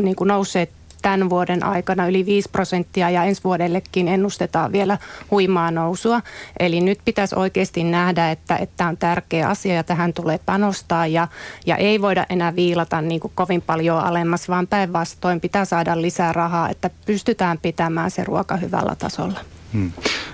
niin 0.00 0.16
kuin 0.16 0.28
nousseet 0.28 0.77
tämän 1.02 1.30
vuoden 1.30 1.64
aikana 1.64 2.08
yli 2.08 2.26
5 2.26 2.48
prosenttia 2.50 3.10
ja 3.10 3.24
ensi 3.24 3.44
vuodellekin 3.44 4.08
ennustetaan 4.08 4.72
vielä 4.72 4.98
huimaa 5.30 5.70
nousua. 5.70 6.22
Eli 6.60 6.80
nyt 6.80 6.98
pitäisi 7.04 7.34
oikeasti 7.34 7.84
nähdä, 7.84 8.30
että, 8.30 8.58
tämä 8.76 8.90
on 8.90 8.96
tärkeä 8.96 9.48
asia 9.48 9.74
ja 9.74 9.84
tähän 9.84 10.12
tulee 10.12 10.40
panostaa 10.46 11.06
ja, 11.06 11.28
ja 11.66 11.76
ei 11.76 12.00
voida 12.00 12.26
enää 12.30 12.56
viilata 12.56 13.00
niin 13.00 13.20
kuin 13.20 13.32
kovin 13.34 13.62
paljon 13.62 13.98
alemmas, 13.98 14.48
vaan 14.48 14.66
päinvastoin 14.66 15.40
pitää 15.40 15.64
saada 15.64 16.02
lisää 16.02 16.32
rahaa, 16.32 16.70
että 16.70 16.90
pystytään 17.06 17.58
pitämään 17.58 18.10
se 18.10 18.24
ruoka 18.24 18.56
hyvällä 18.56 18.94
tasolla. 18.94 19.40
Hmm. 19.72 19.92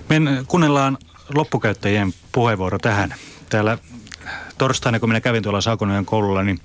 Me 0.09 0.45
kuunnellaan 0.49 0.99
loppukäyttäjien 1.35 2.15
puheenvuoro 2.33 2.79
tähän. 2.79 3.15
Täällä 3.51 3.79
torstaina, 4.59 5.01
kun 5.01 5.09
minä 5.09 5.21
kävin 5.21 5.43
tuolla 5.43 5.61
Saakonojen 5.61 6.05
koululla, 6.05 6.43
niin 6.43 6.59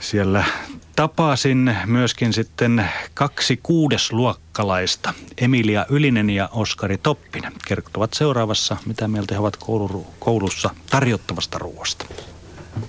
siellä 0.00 0.44
tapasin 0.98 1.76
myöskin 1.86 2.32
sitten 2.32 2.88
kaksi 3.14 3.60
kuudesluokkalaista, 3.62 5.14
Emilia 5.40 5.86
Ylinen 5.88 6.30
ja 6.30 6.48
Oskari 6.52 6.98
Toppinen. 6.98 7.52
Kertovat 7.68 8.14
seuraavassa, 8.14 8.76
mitä 8.86 9.08
mieltä 9.08 9.34
he 9.34 9.38
ovat 9.40 9.56
koulu, 9.56 10.06
koulussa 10.18 10.70
tarjottavasta 10.90 11.58
ruoasta. 11.58 12.04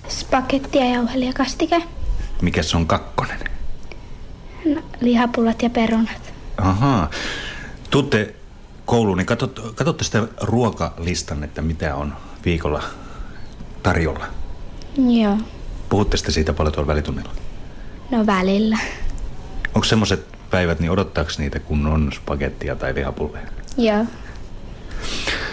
Spagetti 0.08 0.78
ja 0.78 0.84
jauhelijakastike. 0.84 1.82
Mikä 2.42 2.62
se 2.62 2.76
on 2.76 2.86
kakkonen? 2.86 3.38
No, 4.64 4.82
lihapullat 5.00 5.62
ja 5.62 5.70
perunat. 5.70 6.32
Ahaa. 6.58 7.10
Tuutte 7.90 8.34
kouluun, 8.84 9.18
niin 9.18 9.26
katsot, 9.26 9.72
katsotte 9.74 10.04
sitä 10.04 10.28
ruokalistan, 10.40 11.44
että 11.44 11.62
mitä 11.62 11.94
on 11.94 12.16
viikolla 12.44 12.82
tarjolla? 13.82 14.26
Joo. 14.96 15.38
Puhutte 15.88 16.16
sitten 16.16 16.34
siitä 16.34 16.52
paljon 16.52 16.72
tuolla 16.72 16.86
välitunnilla? 16.86 17.39
No 18.10 18.26
välillä. 18.26 18.78
Onko 19.74 19.84
semmoiset 19.84 20.26
päivät, 20.50 20.80
niin 20.80 20.90
odottaako 20.90 21.30
niitä, 21.38 21.58
kun 21.58 21.86
on 21.86 22.12
spagettia 22.12 22.76
tai 22.76 22.94
lihapulleja? 22.94 23.46
Joo. 23.76 24.04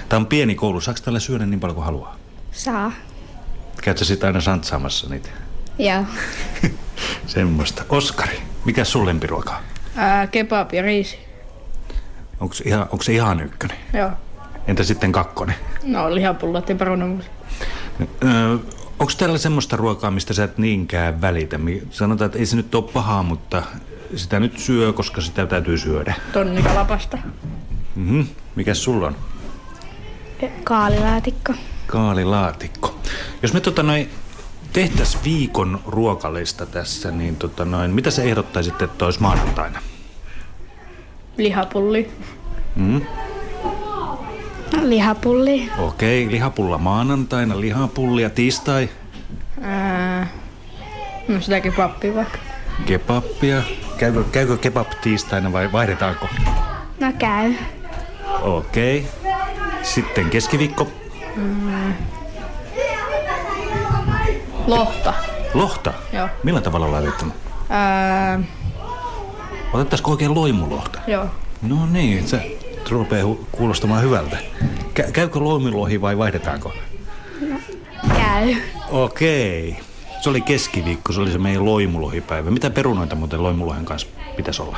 Tämä 0.10 0.17
on 0.17 0.26
pieni 0.26 0.56
koulu. 0.56 0.82
Saako 0.82 1.00
tällä 1.04 1.20
syödä 1.20 1.46
niin 1.46 1.60
paljon 1.60 1.76
kuin 1.76 1.86
haluaa? 1.86 2.15
Saa. 2.52 2.91
Käytkö 3.82 4.06
sitä 4.06 4.28
aina 4.28 4.41
santsaamassa 4.41 5.10
niitä? 5.10 5.30
Joo. 5.80 6.04
Semmoista. 7.28 7.84
Oskari, 7.89 8.41
mikä 8.65 8.84
sun 8.84 9.06
lempiruoka 9.06 9.62
Ää, 9.96 10.28
kebab 10.28 10.74
ja 10.74 10.82
riisi. 10.82 11.17
Onko, 12.39 12.56
ihan, 12.65 12.82
onko 12.82 13.04
se 13.04 13.13
ihan 13.13 13.41
ykkönen? 13.41 13.78
Joo. 13.93 14.12
Entä 14.67 14.84
sitten 14.84 15.12
kakkonen? 15.12 15.56
No 15.84 16.15
lihapullat 16.15 16.70
ja 16.70 16.76
perunamuusi. 16.76 17.28
Öö, 18.24 18.58
onko 19.00 19.14
täällä 19.18 19.38
semmoista 19.38 19.78
ruokaa, 19.78 20.12
mistä 20.12 20.34
sä 20.34 20.44
et 20.44 20.58
niinkään 20.58 21.22
välitä? 21.22 21.60
Sanotaan, 21.92 22.26
että 22.26 22.40
ei 22.40 22.46
se 22.46 22.56
nyt 22.56 22.76
ole 22.76 22.84
pahaa, 22.94 23.24
mutta 23.24 23.64
sitä 24.16 24.40
nyt 24.40 24.60
syö, 24.60 24.94
koska 24.94 25.22
sitä 25.22 25.46
täytyy 25.46 25.78
syödä. 25.78 26.16
Tonnikalapasta. 26.34 27.18
Mm-hmm. 27.96 28.28
Mikäs 28.56 28.84
sulla 28.84 29.08
on? 29.08 29.16
Kaalilaatikko. 30.64 31.54
Kaalilaatikko. 31.88 33.00
Jos 33.42 33.54
me 33.54 33.60
tota 33.60 33.84
noin 33.84 34.10
tehtäis 34.74 35.18
viikon 35.24 35.80
ruokalista 35.86 36.66
tässä, 36.66 37.12
niin 37.12 37.36
tota 37.36 37.66
noin, 37.66 37.92
mitä 37.92 38.12
sä 38.12 38.24
ehdottaisit, 38.24 38.82
että 38.82 39.06
olisi 39.06 39.22
maanantaina? 39.22 39.80
Lihapulli. 41.38 42.12
Mm? 42.76 43.02
Lihapulli. 44.82 45.72
Okei, 45.78 46.32
lihapulla 46.32 46.78
maanantaina, 46.78 47.62
lihapulli 47.62 48.22
ja 48.22 48.30
tiistai. 48.30 48.90
Ää, 49.62 50.28
no 51.28 51.42
sitä 51.42 51.60
kebappia 51.60 52.16
vaikka. 52.16 52.38
Kebappia. 52.86 53.62
Käykö, 53.98 54.24
käykö 54.32 54.58
kebab 54.58 54.88
tiistaina 55.02 55.52
vai 55.54 55.72
vaihdetaanko? 55.72 56.28
No 57.00 57.14
käy. 57.20 57.54
Okei. 58.42 59.08
Sitten 59.84 60.30
keskiviikko. 60.30 60.88
Mm. 61.36 61.94
Lohta. 64.68 65.14
Lohta? 65.54 65.94
Joo. 66.14 66.30
Millä 66.44 66.62
tavalla 66.62 66.92
laitettuna? 66.92 67.32
Ää, 67.70 68.40
Otettaisiko 69.74 70.12
oikein 70.12 70.36
loimulohta? 70.36 71.00
joo. 71.08 71.26
No 71.62 71.86
niin, 71.86 72.28
se 72.28 72.57
rupeaa 72.91 73.36
kuulostamaan 73.52 74.04
hyvältä. 74.04 74.38
Kä- 75.00 75.12
käykö 75.12 75.39
loimilohi 75.39 76.02
vai 76.02 76.17
vaihdetaanko? 76.17 76.73
Käy. 78.15 78.56
Okei. 78.89 79.78
Se 80.21 80.30
oli 80.30 80.41
keskiviikko, 80.41 81.13
se 81.13 81.19
oli 81.21 81.32
se 81.32 81.38
meidän 81.38 81.65
loimulohipäivä. 81.65 82.52
Mitä 82.52 82.69
perunoita 82.69 83.15
muuten 83.15 83.43
loimulohen 83.43 83.86
kanssa 83.86 84.08
pitäisi 84.36 84.62
olla? 84.62 84.78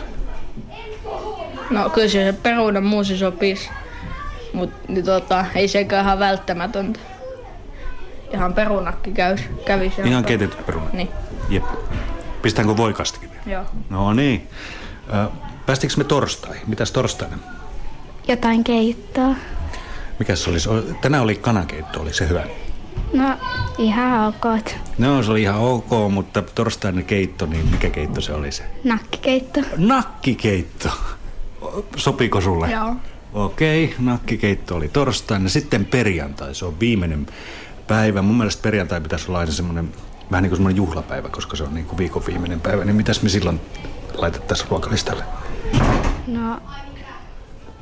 No 1.69 1.89
kyllä 1.89 2.07
se 2.07 2.35
perunan 2.43 2.83
muusi 2.83 3.17
sopisi. 3.17 3.69
Mut 4.53 4.69
niin 4.87 5.05
tota, 5.05 5.45
ei 5.55 5.67
sekään 5.67 6.05
ihan 6.05 6.19
välttämätöntä. 6.19 6.99
Ihan 8.33 8.53
perunakki 8.53 9.11
käy, 9.11 9.37
kävisi. 9.65 10.01
Ihan 10.01 10.25
keitetty 10.25 10.63
peruna. 10.63 10.85
Niin. 10.93 11.09
Jep. 11.49 11.63
Pistäänkö 12.41 12.77
voikastikin? 12.77 13.29
Joo. 13.45 13.63
No 13.89 14.13
niin. 14.13 14.47
Päästikö 15.65 15.93
me 15.97 16.03
torstai? 16.03 16.57
Mitäs 16.67 16.91
torstaina? 16.91 17.37
Jotain 18.29 18.63
keittoa. 18.63 19.35
Mikäs 20.19 20.43
se 20.43 20.49
olisi? 20.49 20.69
Tänään 21.01 21.23
oli 21.23 21.35
kanakeitto, 21.35 22.01
oli 22.01 22.13
se 22.13 22.29
hyvä. 22.29 22.43
No, 23.13 23.37
ihan 23.77 24.27
ok. 24.27 24.45
No 24.97 25.23
se 25.23 25.31
oli 25.31 25.41
ihan 25.41 25.59
ok, 25.59 25.89
mutta 26.11 26.41
torstaina 26.41 27.01
keitto, 27.01 27.45
niin 27.45 27.65
mikä 27.65 27.89
keitto 27.89 28.21
se 28.21 28.33
oli 28.33 28.51
se? 28.51 28.63
Nakkikeitto. 28.83 29.59
Nakkikeitto. 29.77 30.89
Sopiiko 31.95 32.41
sulle? 32.41 32.71
Joo. 32.71 32.95
Okei, 33.33 33.95
nakkikeitto 33.99 34.75
oli 34.75 34.87
torstaina. 34.87 35.49
Sitten 35.49 35.85
perjantai, 35.85 36.55
se 36.55 36.65
on 36.65 36.79
viimeinen 36.79 37.27
päivä. 37.87 38.21
Mun 38.21 38.37
mielestä 38.37 38.61
perjantai 38.61 39.01
pitäisi 39.01 39.25
olla 39.27 39.39
aina 39.39 39.51
semmoinen, 39.51 39.89
vähän 40.31 40.43
niin 40.43 40.49
kuin 40.49 40.57
semmoinen 40.57 40.77
juhlapäivä, 40.77 41.29
koska 41.29 41.55
se 41.55 41.63
on 41.63 41.73
niin 41.73 41.85
kuin 41.85 41.97
viikon 41.97 42.25
viimeinen 42.27 42.61
päivä. 42.61 42.85
Niin 42.85 42.95
mitäs 42.95 43.21
me 43.21 43.29
silloin 43.29 43.61
laitettaisiin 44.13 44.69
ruokalistalle? 44.69 45.23
No, 46.27 46.61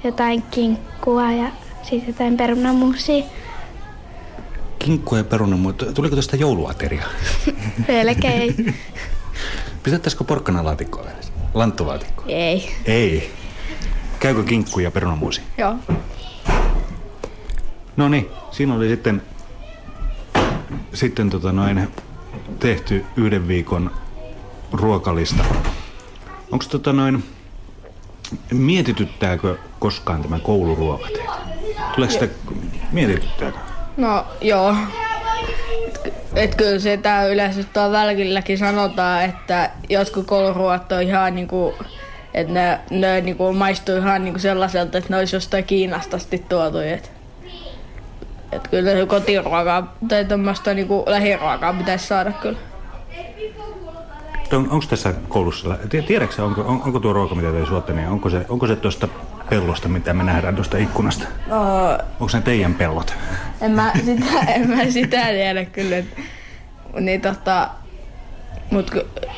jotain 0.08 0.42
kinkkua 0.52 1.32
ja 1.32 1.52
sitten 1.84 2.08
jotain 2.08 2.38
perunamuusia. 2.38 3.26
Kinkkua 4.80 5.18
ja 5.18 5.24
perunamuoto. 5.24 5.86
Tuliko 5.94 6.16
tästä 6.16 6.38
jouluateria? 6.38 7.04
Melkein. 7.88 8.76
Pistettäisikö 9.84 10.24
porkkanalaatikkoa 10.24 11.04
vielä? 11.04 11.18
Lanttulaatikkoa? 11.54 12.26
Ei. 12.28 12.76
Ei. 12.86 13.32
Käykö 14.20 14.44
kinkku 14.44 14.80
ja 14.80 14.92
perunamuusi? 14.92 15.42
Joo. 15.58 15.76
No 17.98 18.10
niin, 18.10 18.30
siinä 18.52 18.76
oli 18.76 18.90
sitten, 18.90 19.22
sitten 20.94 21.30
tota 21.30 21.52
noin, 21.52 21.88
tehty 22.60 23.06
yhden 23.18 23.48
viikon 23.48 23.92
ruokalista. 24.72 25.46
Onko 26.52 26.66
tota 26.70 26.94
noin, 26.94 27.24
mietityttääkö 28.52 29.58
koskaan 29.80 30.22
tämä 30.22 30.40
kouluruoka 30.40 31.08
teitä? 31.08 31.34
Tuleeko 31.96 32.14
sitä, 32.14 32.28
mietityttääkö? 32.92 33.58
No 33.98 34.26
joo. 34.42 34.76
Et, 36.36 36.56
kyllä 36.56 36.80
se 36.80 36.98
tää 36.98 37.28
yleensä 37.28 37.64
tuolla 37.64 37.92
välkilläkin 37.92 38.58
sanotaan, 38.58 39.24
että 39.24 39.72
jotkut 39.90 40.26
kouluruoat 40.26 40.92
on 40.92 41.02
ihan 41.02 41.36
niinku, 41.36 41.74
että 42.34 42.54
ne, 42.54 42.80
ne 42.90 43.22
niinku 43.22 43.54
maistuu 43.54 43.96
ihan 43.96 44.24
niinku 44.24 44.40
sellaiselta, 44.40 44.98
että 44.98 45.10
ne 45.10 45.18
olisi 45.18 45.36
jostain 45.36 45.64
Kiinasta 45.64 46.18
asti 46.18 46.46
tuotu. 46.50 46.78
Et, 46.78 47.12
et 48.52 48.68
kyllä 48.68 49.06
kotiruokaa 49.06 49.96
tai 50.08 50.26
tämmöistä 50.26 50.74
niinku 50.74 51.04
lähiruokaa 51.08 51.74
pitäisi 51.74 52.08
saada 52.08 52.32
kyllä. 52.32 52.58
On, 54.54 54.70
onko 54.72 54.86
tässä 54.90 55.14
koulussa, 55.30 55.78
tie- 55.90 56.02
tiedätkö 56.02 56.44
onko, 56.46 56.62
on, 56.62 56.82
onko 56.86 57.00
tuo 57.00 57.14
ruoka, 57.14 57.36
mitä 57.36 57.52
te 57.52 57.66
suotte, 57.66 57.94
niin 57.94 58.08
onko 58.08 58.30
se, 58.30 58.46
onko 58.50 58.68
se 58.68 58.76
tuosta 58.76 59.08
pellosta, 59.50 59.90
mitä 59.90 60.14
me 60.14 60.24
nähdään 60.24 60.56
tuosta 60.56 60.78
ikkunasta? 60.78 61.26
No, 61.48 61.58
Onko 62.20 62.30
ne 62.34 62.42
teidän 62.42 62.74
pellot? 62.74 63.14
en, 63.62 63.72
mä 63.72 63.92
sitä, 64.06 64.40
en 64.48 64.70
mä 64.70 64.86
sitä 64.92 65.26
tiedä 65.26 65.66
kyllä. 65.66 65.96
Niin 67.00 67.22
tota, 67.22 67.70
mut 68.72 68.92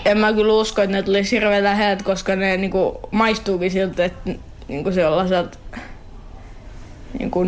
en 0.05 0.17
mä 0.17 0.33
kyllä 0.33 0.53
usko, 0.53 0.81
että 0.81 0.95
ne 0.97 1.03
tulisi 1.03 1.35
hirveän 1.35 1.63
läheltä, 1.63 2.03
koska 2.03 2.35
ne 2.35 2.57
niinku 2.57 2.99
maistuukin 3.11 3.71
siltä, 3.71 4.05
että 4.05 4.31
niinku 4.67 4.91
sellaiselta 4.91 5.57
niinku, 7.19 7.47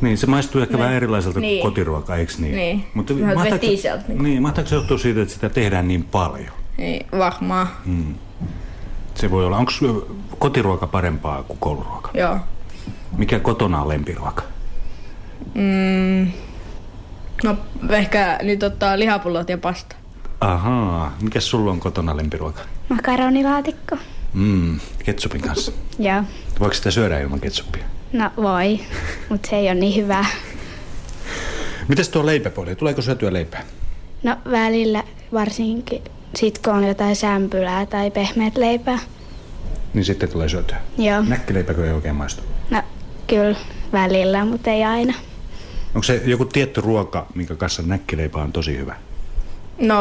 Niin, 0.00 0.18
se 0.18 0.26
maistuu 0.26 0.60
ehkä 0.60 0.74
Niin. 0.74 0.80
vähän 0.82 0.94
erilaiselta 0.96 1.40
Niin. 1.40 1.62
kotiruokaa, 1.62 2.16
eikö 2.16 2.32
niin? 2.38 2.56
Niin. 2.56 2.86
Mutta 2.94 3.14
mahtaako- 3.14 3.66
niin. 4.08 4.22
Niin, 4.22 4.42
mahtaako 4.42 4.68
se 4.70 4.74
johtua 4.74 4.98
siitä, 4.98 5.22
että 5.22 5.34
sitä 5.34 5.48
tehdään 5.48 5.88
niin 5.88 6.04
paljon? 6.04 6.50
niin 6.78 7.06
varmaan. 7.18 7.66
Se 9.14 9.30
voi 9.30 9.44
olla. 9.46 9.56
Onko 9.56 9.72
kotiruoka 10.38 10.86
parempaa 10.86 11.42
kuin 11.42 11.58
kouluruoka? 11.58 12.10
Joo. 12.14 12.38
Mikä 13.16 13.38
kotona 13.38 13.82
on 13.82 13.88
lempiruoka? 13.88 14.42
Mm, 15.54 16.26
no 17.44 17.56
ehkä 17.90 18.38
niin 18.42 18.58
tota, 18.58 18.98
lihapullot 18.98 19.48
ja 19.48 19.58
pasta. 19.58 19.96
Ahaa. 20.40 21.16
Mikä 21.22 21.40
sulla 21.40 21.70
on 21.70 21.80
kotona 21.80 22.16
lempiruoka? 22.16 22.60
Makaronilaatikko. 22.88 23.96
Mm, 24.34 24.80
ketsupin 25.04 25.40
kanssa. 25.40 25.72
Joo. 25.98 26.22
Voiko 26.60 26.74
sitä 26.74 26.90
syödä 26.90 27.20
ilman 27.20 27.40
ketsuppia? 27.40 27.84
No 28.12 28.30
voi, 28.36 28.80
mutta 29.28 29.48
se 29.50 29.56
ei 29.56 29.66
ole 29.66 29.74
niin 29.74 29.96
hyvää. 30.02 30.24
Mitäs 31.88 32.08
tuo 32.08 32.26
leipäpuoli? 32.26 32.76
Tuleeko 32.76 33.02
syötyä 33.02 33.32
leipää? 33.32 33.62
No 34.22 34.36
välillä 34.50 35.04
varsinkin 35.32 36.02
sit 36.36 36.58
kun 36.58 36.72
on 36.74 36.84
jotain 36.84 37.16
sämpylää 37.16 37.86
tai 37.86 38.10
pehmeät 38.10 38.56
leipää. 38.56 38.98
Niin 39.94 40.04
sitten 40.04 40.28
tulee 40.28 40.48
syötyä. 40.48 40.76
Joo. 40.98 41.22
Näkkileipäkö 41.28 41.86
ei 41.86 41.92
oikein 41.92 42.14
maistu? 42.14 42.42
No 42.70 42.82
kyllä 43.26 43.56
välillä, 43.92 44.44
mutta 44.44 44.70
ei 44.70 44.84
aina. 44.84 45.14
Onko 45.94 46.02
se 46.02 46.22
joku 46.24 46.44
tietty 46.44 46.80
ruoka, 46.80 47.26
minkä 47.34 47.54
kanssa 47.54 47.82
näkkileipä 47.82 48.38
on 48.38 48.52
tosi 48.52 48.76
hyvä? 48.76 48.96
No 49.78 49.96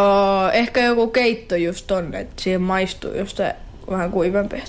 ehkä 0.53 0.82
joku 0.82 1.07
keitto 1.07 1.55
just 1.55 1.91
on, 1.91 2.14
että 2.14 2.41
siihen 2.41 2.62
maistuu 2.62 3.14
just 3.14 3.38
se 3.38 3.55
vähän 3.89 4.12
kuivempi. 4.12 4.64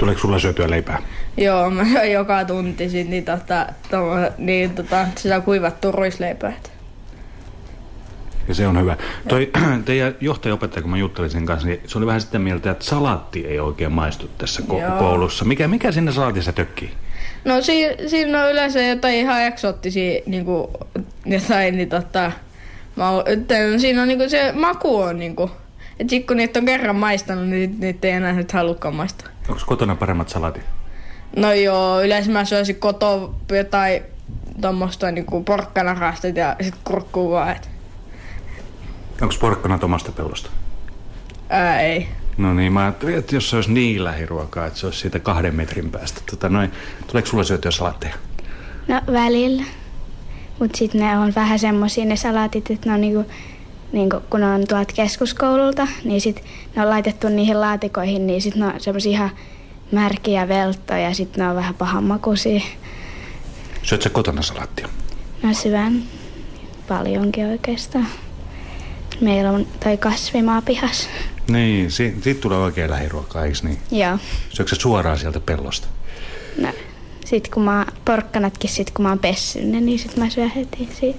Tuleeko 0.00 0.20
sulla 0.20 0.38
syötyä 0.38 0.70
leipää? 0.70 1.02
Joo, 1.36 1.70
mä 1.70 1.84
syön 1.84 2.12
joka 2.12 2.44
tunti 2.44 2.88
sit, 2.90 3.08
niin, 3.08 3.24
tota, 3.24 3.66
tomo, 3.90 4.14
niin 4.38 4.70
tota, 4.70 5.06
sitä 5.16 5.40
kuivattua 5.40 5.90
ruisleipää. 5.90 6.52
Ja 8.48 8.54
se 8.54 8.66
on 8.66 8.80
hyvä. 8.80 8.96
Toi 9.28 9.50
teidän 9.84 10.14
johtajaopettaja, 10.20 10.82
kun 10.82 10.90
mä 10.90 10.96
juttelin 10.96 11.30
sen 11.30 11.46
kanssa, 11.46 11.68
niin 11.68 11.80
se 11.86 11.98
oli 11.98 12.06
vähän 12.06 12.20
sitä 12.20 12.38
mieltä, 12.38 12.70
että 12.70 12.84
salaatti 12.84 13.46
ei 13.46 13.60
oikein 13.60 13.92
maistu 13.92 14.30
tässä 14.38 14.62
ko- 14.68 14.98
koulussa. 14.98 15.44
Mikä, 15.44 15.68
mikä 15.68 15.92
sinne 15.92 16.12
salaatissa 16.12 16.52
tökkii? 16.52 16.90
No 17.44 17.62
si- 17.62 17.96
siinä 18.08 18.42
on 18.44 18.50
yleensä 18.52 18.82
jotain 18.82 19.14
ihan 19.14 19.42
eksoottisia 19.42 20.20
niinku, 20.26 20.70
jotain, 21.26 21.76
niin 21.76 21.88
tota, 21.88 22.32
mä, 22.96 23.10
oon- 23.10 23.24
että 23.26 23.54
siinä 23.78 24.02
on 24.02 24.08
niinku 24.08 24.28
se 24.28 24.52
maku 24.52 24.96
on 24.96 25.18
niinku, 25.18 25.50
että 26.00 26.10
sit 26.10 26.26
kun 26.26 26.36
niitä 26.36 26.58
on 26.58 26.64
kerran 26.66 26.96
maistanut, 26.96 27.48
niin 27.48 27.76
niitä 27.80 28.06
ei 28.08 28.12
enää 28.12 28.32
nyt 28.32 28.52
halukkaan 28.52 28.94
maistaa. 28.94 29.28
Onko 29.50 29.62
kotona 29.66 29.94
paremmat 29.94 30.28
salaatit? 30.28 30.62
No 31.36 31.52
joo, 31.52 32.02
yleensä 32.02 32.30
mä 32.30 32.44
syöisin 32.44 32.76
kotoa 32.76 33.34
jotain 33.52 34.02
tuommoista 34.60 35.10
niinku 35.10 35.42
porkkanarastet 35.42 36.36
ja 36.36 36.56
sit 36.60 36.74
kurkkuu 36.84 37.30
vaan, 37.30 37.50
et 37.56 37.70
Onko 39.22 39.34
porkkanat 39.40 39.84
omasta 39.84 40.12
pellosta? 40.12 40.50
ää 41.48 41.80
ei. 41.80 42.08
No 42.38 42.54
niin, 42.54 42.72
mä 42.72 42.80
ajattelin, 42.82 43.18
että 43.18 43.34
jos 43.34 43.50
se 43.50 43.56
olisi 43.56 43.72
niin 43.72 44.04
lähiruokaa, 44.04 44.66
että 44.66 44.78
se 44.78 44.86
olisi 44.86 44.98
siitä 44.98 45.18
kahden 45.18 45.54
metrin 45.54 45.90
päästä. 45.90 46.20
Tota, 46.30 46.48
noin, 46.48 46.72
tuleeko 47.06 47.28
sulla 47.28 47.44
syötyä 47.44 47.70
salaatteja? 47.70 48.14
No 48.88 49.00
välillä. 49.12 49.62
Mutta 50.58 50.78
sitten 50.78 51.00
ne 51.00 51.18
on 51.18 51.32
vähän 51.34 51.58
semmosia 51.58 52.04
ne 52.04 52.16
salaatit, 52.16 52.70
että 52.70 52.88
ne 52.88 52.94
on 52.94 53.00
niinku, 53.00 53.24
niinku, 53.92 54.20
kun 54.30 54.40
ne 54.40 54.46
on 54.46 54.66
tuolta 54.68 54.94
keskuskoululta, 54.94 55.88
niin 56.04 56.20
sit 56.20 56.44
ne 56.76 56.82
on 56.82 56.90
laitettu 56.90 57.28
niihin 57.28 57.60
laatikoihin, 57.60 58.26
niin 58.26 58.42
sit 58.42 58.54
ne 58.54 58.66
on 58.66 58.72
semmosia 58.78 59.12
ihan 59.12 59.30
märkiä 59.92 60.48
velttoja 60.48 61.00
ja 61.00 61.14
sitten 61.14 61.44
ne 61.44 61.50
on 61.50 61.56
vähän 61.56 61.74
pahanmakuisia. 61.74 62.60
Syöt 63.82 64.02
sä 64.02 64.10
kotona 64.10 64.42
salaattia? 64.42 64.88
Mä 65.42 65.52
syön 65.52 66.02
paljonkin 66.88 67.46
oikeastaan. 67.46 68.06
Meillä 69.20 69.50
on 69.50 69.66
toi 69.84 69.96
kasvimaa 69.96 70.62
pihas. 70.62 71.08
Niin, 71.48 71.90
si- 71.90 72.14
siitä 72.22 72.40
tulee 72.40 72.58
oikein 72.58 72.90
lähiruokaa, 72.90 73.44
eikö 73.44 73.58
niin? 73.62 73.78
Joo. 73.90 74.18
Syötkö 74.48 74.76
suoraan 74.76 75.18
sieltä 75.18 75.40
pellosta? 75.40 75.88
No, 76.60 76.68
sit 77.24 77.48
kun 77.48 77.62
mä 77.62 77.86
porkkanatkin 78.04 78.70
sit 78.70 78.90
kun 78.90 79.02
mä 79.02 79.08
oon 79.08 79.18
pessyt 79.18 79.64
ne, 79.64 79.80
niin 79.80 79.98
sit 79.98 80.16
mä 80.16 80.30
syön 80.30 80.50
heti 80.56 80.88
siitä. 81.00 81.18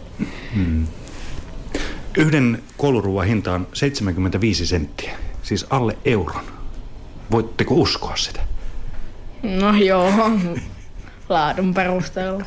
Yhden 2.18 2.64
kouluruuan 2.78 3.28
hinta 3.28 3.54
on 3.54 3.68
75 3.74 4.66
senttiä, 4.68 5.12
siis 5.42 5.66
alle 5.70 5.98
euron. 6.06 6.44
Voitteko 7.32 7.76
uskoa 7.76 8.16
sitä? 8.16 8.40
No 9.44 9.78
joo, 9.78 10.12
laadun 11.30 11.74
perusteella. 11.74 12.46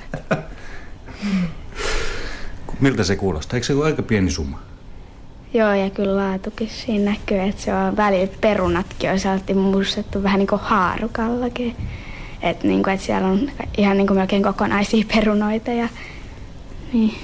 Miltä 2.81 3.05
se 3.05 3.17
kuulostaa? 3.17 3.57
Eikö 3.57 3.67
se 3.67 3.75
ole 3.75 3.85
aika 3.85 4.03
pieni 4.03 4.31
summa? 4.31 4.59
Joo, 5.55 5.75
ja 5.75 5.91
kyllä 5.91 6.17
laatukin 6.17 6.69
siinä 6.69 7.11
näkyy, 7.11 7.41
että 7.41 7.63
se 7.63 7.75
on 7.75 7.97
välillä 7.97 8.33
perunatkin 8.41 9.11
on 9.11 9.21
sieltä 9.21 9.55
mussettu 9.55 10.23
vähän 10.23 10.39
niin 10.39 10.47
kuin 10.47 10.61
haarukallakin. 10.61 11.77
Että 12.43 12.67
niin 12.67 12.83
kuin, 12.83 12.95
että 12.95 13.07
siellä 13.07 13.29
on 13.29 13.51
ihan 13.77 13.97
niin 13.97 14.07
kuin 14.07 14.19
melkein 14.19 14.43
kokonaisia 14.43 15.05
perunoita 15.15 15.71
ja 15.71 15.89
niin 16.93 17.15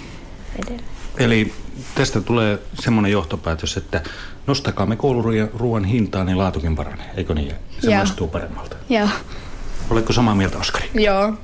edelleen. 0.59 0.85
Eli 1.19 1.53
tästä 1.95 2.21
tulee 2.21 2.59
semmoinen 2.75 3.13
johtopäätös, 3.13 3.77
että 3.77 4.03
nostakaa 4.47 4.87
me 4.87 4.97
kouluruuan 4.97 5.85
hintaa, 5.85 6.25
niin 6.25 6.39
laatukin 6.39 6.77
paranee, 6.77 7.11
eikö 7.17 7.35
niin? 7.35 7.55
Se 7.81 7.91
Joo. 7.91 7.97
maistuu 7.97 8.29
paremmalta. 8.29 8.77
Joo. 8.89 9.09
Oletko 9.91 10.13
samaa 10.13 10.35
mieltä, 10.35 10.59
Oskari? 10.59 10.91
Joo, 10.95 11.35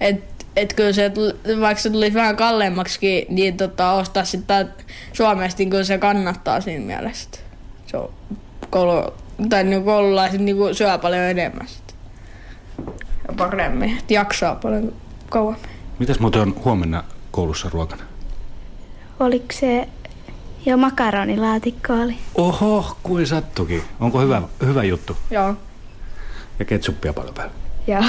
et, 0.00 0.46
et 0.56 0.72
kyllä 0.72 0.92
se, 0.92 1.12
vaikka 1.60 1.82
se 1.82 1.90
tulisi 1.90 2.14
vähän 2.14 2.36
kalleimmaksikin, 2.36 3.26
niin 3.28 3.56
tota, 3.56 3.92
ostaa 3.92 4.24
sitten 4.24 4.68
Suomesta, 5.12 5.58
niin 5.58 5.70
kyllä 5.70 5.84
se 5.84 5.98
kannattaa 5.98 6.60
siinä 6.60 6.84
mielessä. 6.84 7.30
Se 7.86 7.96
on 7.96 8.10
koulu, 8.70 9.14
tai 9.48 9.64
niin 9.64 9.84
koululaiset 9.84 10.40
niin 10.40 10.56
syö 10.72 10.98
paljon 10.98 11.22
enemmän 11.22 11.68
sit. 11.68 11.94
ja 13.28 13.34
paremmin, 13.36 13.98
että 13.98 14.14
jaksaa 14.14 14.54
paljon 14.54 14.92
kauemmin. 15.30 15.70
Mitäs 15.98 16.20
muuten 16.20 16.42
on 16.42 16.54
huomenna 16.64 17.04
koulussa 17.30 17.68
ruokana? 17.72 18.02
Oliko 19.20 19.46
se 19.52 19.88
jo 20.66 20.76
makaronilaatikko 20.76 21.92
oli? 21.92 22.18
Oho, 22.34 22.96
kuin 23.02 23.26
sattukin. 23.26 23.82
Onko 24.00 24.20
hyvä, 24.20 24.42
hyvä 24.66 24.84
juttu? 24.84 25.16
Joo. 25.30 25.54
Ja 26.58 26.64
ketsuppia 26.64 27.12
paljon 27.12 27.34
päällä. 27.34 27.52
Joo. 27.86 28.04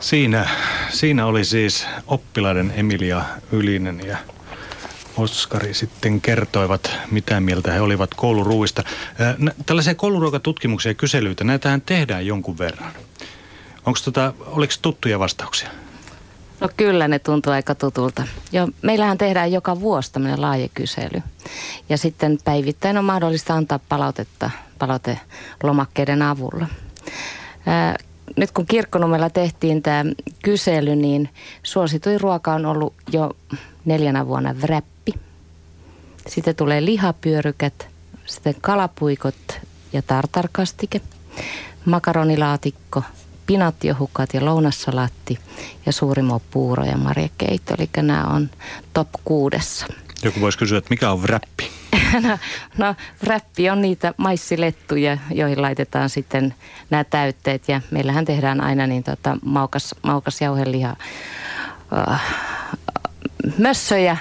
Siinä, 0.00 0.48
siinä 0.90 1.26
oli 1.26 1.44
siis 1.44 1.86
oppilaiden 2.06 2.72
Emilia 2.76 3.22
Ylinen 3.52 4.06
ja 4.06 4.16
Oskari 5.16 5.74
sitten 5.74 6.20
kertoivat, 6.20 6.90
mitä 7.10 7.40
mieltä 7.40 7.72
he 7.72 7.80
olivat 7.80 8.14
kouluruuista. 8.14 8.84
Tällaisia 9.66 9.94
kouluruokatutkimuksia 9.94 10.90
ja 10.90 10.94
kyselyitä, 10.94 11.44
näitähän 11.44 11.80
tehdään 11.80 12.26
jonkun 12.26 12.58
verran. 12.58 12.92
Onko 13.86 13.98
tota, 14.04 14.34
oliko 14.46 14.72
tuttuja 14.82 15.18
vastauksia? 15.18 15.68
No 16.60 16.68
kyllä 16.76 17.08
ne 17.08 17.18
tuntuu 17.18 17.52
aika 17.52 17.74
tutulta. 17.74 18.22
Jo, 18.52 18.68
meillähän 18.82 19.18
tehdään 19.18 19.52
joka 19.52 19.80
vuosi 19.80 20.12
tämmöinen 20.12 20.40
laaja 20.40 20.68
kysely. 20.74 21.22
Ja 21.88 21.98
sitten 21.98 22.38
päivittäin 22.44 22.98
on 22.98 23.04
mahdollista 23.04 23.54
antaa 23.54 23.80
palautetta 23.88 24.50
palautelomakkeiden 24.78 26.22
avulla. 26.22 26.66
Ää, 27.66 27.96
nyt 28.36 28.50
kun 28.50 28.66
Kirkkonumella 28.66 29.30
tehtiin 29.30 29.82
tämä 29.82 30.04
kysely, 30.42 30.96
niin 30.96 31.28
suosituin 31.62 32.20
ruoka 32.20 32.54
on 32.54 32.66
ollut 32.66 32.94
jo 33.12 33.30
neljänä 33.84 34.26
vuonna 34.26 34.54
wrappi. 34.62 35.14
Sitten 36.28 36.56
tulee 36.56 36.84
lihapyörykät, 36.84 37.88
sitten 38.26 38.54
kalapuikot 38.60 39.60
ja 39.92 40.02
tartarkastike, 40.02 41.00
makaronilaatikko, 41.84 43.02
pinatjohukat 43.50 44.34
ja 44.34 44.44
lounassalaatti 44.44 45.38
ja 45.86 45.92
suurimo 45.92 46.42
puuro 46.50 46.84
ja 46.84 46.96
marjakeitto. 46.96 47.74
Eli 47.78 47.88
nämä 48.02 48.24
on 48.24 48.50
top 48.92 49.08
kuudessa. 49.24 49.86
Joku 50.22 50.40
voisi 50.40 50.58
kysyä, 50.58 50.78
että 50.78 50.90
mikä 50.90 51.10
on 51.10 51.22
wrappi? 51.22 51.70
No, 52.22 52.38
no 52.78 52.94
räppi 53.22 53.70
on 53.70 53.82
niitä 53.82 54.14
maissilettuja, 54.16 55.18
joihin 55.30 55.62
laitetaan 55.62 56.08
sitten 56.08 56.54
nämä 56.90 57.04
täytteet. 57.04 57.68
Ja 57.68 57.80
meillähän 57.90 58.24
tehdään 58.24 58.60
aina 58.60 58.86
niin 58.86 59.02
tota 59.02 59.36
maukas, 59.44 59.94
maukas 60.02 60.40
jauheliha 60.40 60.96
äh, 62.08 62.22
mössöjä, 63.58 64.16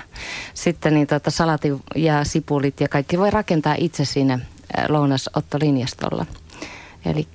sitten 0.54 0.94
niin 0.94 1.08
tota 1.08 1.32
salati 1.32 1.72
ja 1.96 2.24
sipulit 2.24 2.82
ja 2.82 2.88
kaikki 2.88 3.20
voi 3.20 3.32
rakentaa 3.32 3.76
itse 3.78 4.06
siinä 4.06 4.34
äh, 4.34 4.86
lounasottolinjastolla. 4.90 6.26
Eli 7.06 7.28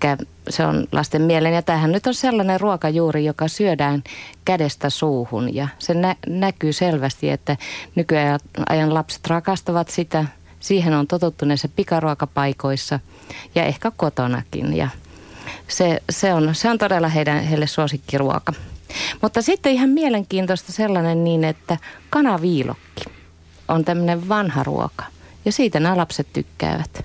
se 0.48 0.66
on 0.66 0.86
lasten 0.92 1.22
mieleen. 1.22 1.54
Ja 1.54 1.62
tämähän 1.62 1.92
nyt 1.92 2.06
on 2.06 2.14
sellainen 2.14 2.60
ruokajuuri, 2.60 3.24
joka 3.24 3.48
syödään 3.48 4.04
kädestä 4.44 4.90
suuhun. 4.90 5.54
Ja 5.54 5.68
se 5.78 5.94
nä- 5.94 6.16
näkyy 6.26 6.72
selvästi, 6.72 7.30
että 7.30 7.56
nykyajan 7.94 8.94
lapset 8.94 9.26
rakastavat 9.26 9.88
sitä. 9.88 10.24
Siihen 10.60 10.94
on 10.94 11.06
totuttu 11.06 11.44
näissä 11.44 11.68
pikaruokapaikoissa 11.68 13.00
ja 13.54 13.64
ehkä 13.64 13.92
kotonakin. 13.96 14.76
Ja 14.76 14.88
se, 15.68 16.02
se, 16.10 16.34
on, 16.34 16.54
se 16.54 16.70
on 16.70 16.78
todella 16.78 17.08
heidän, 17.08 17.44
heille 17.44 17.66
suosikkiruoka. 17.66 18.52
Mutta 19.22 19.42
sitten 19.42 19.72
ihan 19.72 19.88
mielenkiintoista 19.88 20.72
sellainen 20.72 21.24
niin, 21.24 21.44
että 21.44 21.76
kanaviilokki 22.10 23.04
on 23.68 23.84
tämmöinen 23.84 24.28
vanha 24.28 24.62
ruoka. 24.62 25.04
Ja 25.44 25.52
siitä 25.52 25.80
nämä 25.80 25.96
lapset 25.96 26.26
tykkäävät. 26.32 27.04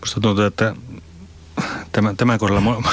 Musta 0.00 0.20
tuntuu, 0.20 0.44
että 0.44 0.74
tämän, 1.92 2.16
tämän 2.16 2.38
kohdalla 2.38 2.72
mu- 2.72 2.88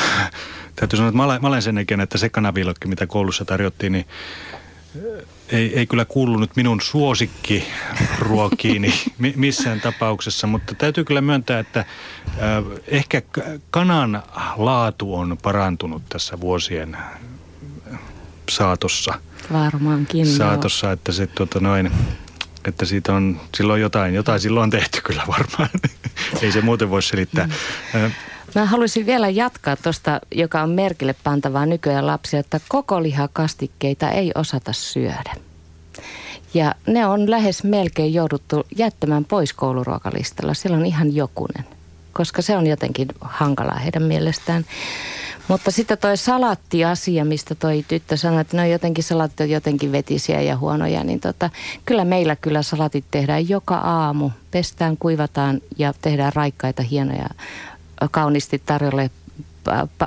täytyy 0.75 0.97
sanoa, 0.97 1.09
että 1.09 1.17
mä 1.17 1.23
olen, 1.23 1.41
mä 1.41 1.47
olen 1.47 1.61
sen 1.61 1.77
ikäinen, 1.77 2.03
että 2.03 2.17
se 2.17 2.29
kanaviilokki, 2.29 2.87
mitä 2.87 3.07
koulussa 3.07 3.45
tarjottiin, 3.45 3.91
niin 3.91 4.05
ei, 5.49 5.79
ei 5.79 5.87
kyllä 5.87 6.05
kuulunut 6.05 6.55
minun 6.55 6.81
suosikkiruokiini 6.81 8.93
missään 9.35 9.81
tapauksessa, 9.81 10.47
mutta 10.47 10.75
täytyy 10.75 11.03
kyllä 11.03 11.21
myöntää, 11.21 11.59
että 11.59 11.79
äh, 11.79 11.85
ehkä 12.87 13.21
kanan 13.69 14.23
laatu 14.55 15.15
on 15.15 15.37
parantunut 15.43 16.03
tässä 16.09 16.39
vuosien 16.39 16.97
saatossa. 18.51 19.13
Varmaankin. 19.53 20.27
Saatossa, 20.27 20.91
että 20.91 21.11
se 21.11 21.27
tuota 21.27 21.59
noin, 21.59 21.91
että 22.65 22.85
siitä 22.85 23.13
on 23.13 23.41
silloin 23.57 23.81
jotain, 23.81 24.15
jotain 24.15 24.39
silloin 24.39 24.63
on 24.63 24.69
tehty 24.69 25.01
kyllä 25.03 25.23
varmaan. 25.27 25.69
Ei 26.41 26.51
se 26.51 26.61
muuten 26.61 26.89
voi 26.89 27.03
selittää. 27.03 27.49
Mm. 27.93 28.11
Mä 28.55 28.65
haluaisin 28.65 29.05
vielä 29.05 29.29
jatkaa 29.29 29.75
tuosta, 29.75 30.19
joka 30.31 30.61
on 30.61 30.69
merkille 30.69 31.15
pantavaa 31.23 31.65
nykyään 31.65 32.07
lapsia, 32.07 32.39
että 32.39 32.59
koko 32.69 33.03
lihakastikkeita 33.03 34.09
ei 34.09 34.31
osata 34.35 34.73
syödä. 34.73 35.35
Ja 36.53 36.75
ne 36.87 37.05
on 37.05 37.31
lähes 37.31 37.63
melkein 37.63 38.13
jouduttu 38.13 38.65
jättämään 38.77 39.25
pois 39.25 39.53
kouluruokalistalla. 39.53 40.53
Siellä 40.53 40.77
on 40.77 40.85
ihan 40.85 41.15
jokunen, 41.15 41.65
koska 42.13 42.41
se 42.41 42.57
on 42.57 42.67
jotenkin 42.67 43.07
hankalaa 43.21 43.79
heidän 43.79 44.03
mielestään. 44.03 44.65
Mutta 45.47 45.71
sitten 45.71 45.97
toi 45.97 46.17
salattiasia, 46.17 47.25
mistä 47.25 47.55
toi 47.55 47.85
tyttö 47.87 48.17
sanoi, 48.17 48.41
että 48.41 48.57
no 48.57 48.65
jotenkin 48.65 49.03
salatit 49.03 49.39
on 49.39 49.49
jotenkin 49.49 49.91
vetisiä 49.91 50.41
ja 50.41 50.57
huonoja, 50.57 51.03
niin 51.03 51.19
tota, 51.19 51.49
kyllä 51.85 52.05
meillä 52.05 52.35
kyllä 52.35 52.61
salatit 52.61 53.05
tehdään 53.11 53.49
joka 53.49 53.75
aamu. 53.75 54.31
Pestään, 54.51 54.97
kuivataan 54.97 55.61
ja 55.77 55.93
tehdään 56.01 56.33
raikkaita, 56.33 56.83
hienoja, 56.83 57.29
kauniisti 58.11 58.61
tarjolle 58.65 59.09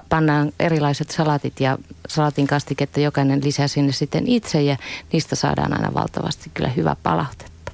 pannaan 0.09 0.53
erilaiset 0.61 1.11
salatit 1.11 1.61
ja 1.61 1.79
salatin 2.09 2.47
kastiketta 2.47 3.01
jokainen 3.01 3.45
lisää 3.45 3.69
sinne 3.69 3.93
sitten 3.93 4.27
itse 4.27 4.63
ja 4.63 4.77
niistä 5.13 5.37
saadaan 5.37 5.73
aina 5.73 5.95
valtavasti 5.95 6.51
kyllä 6.55 6.69
hyvä 6.69 6.97
palautetta. 7.03 7.73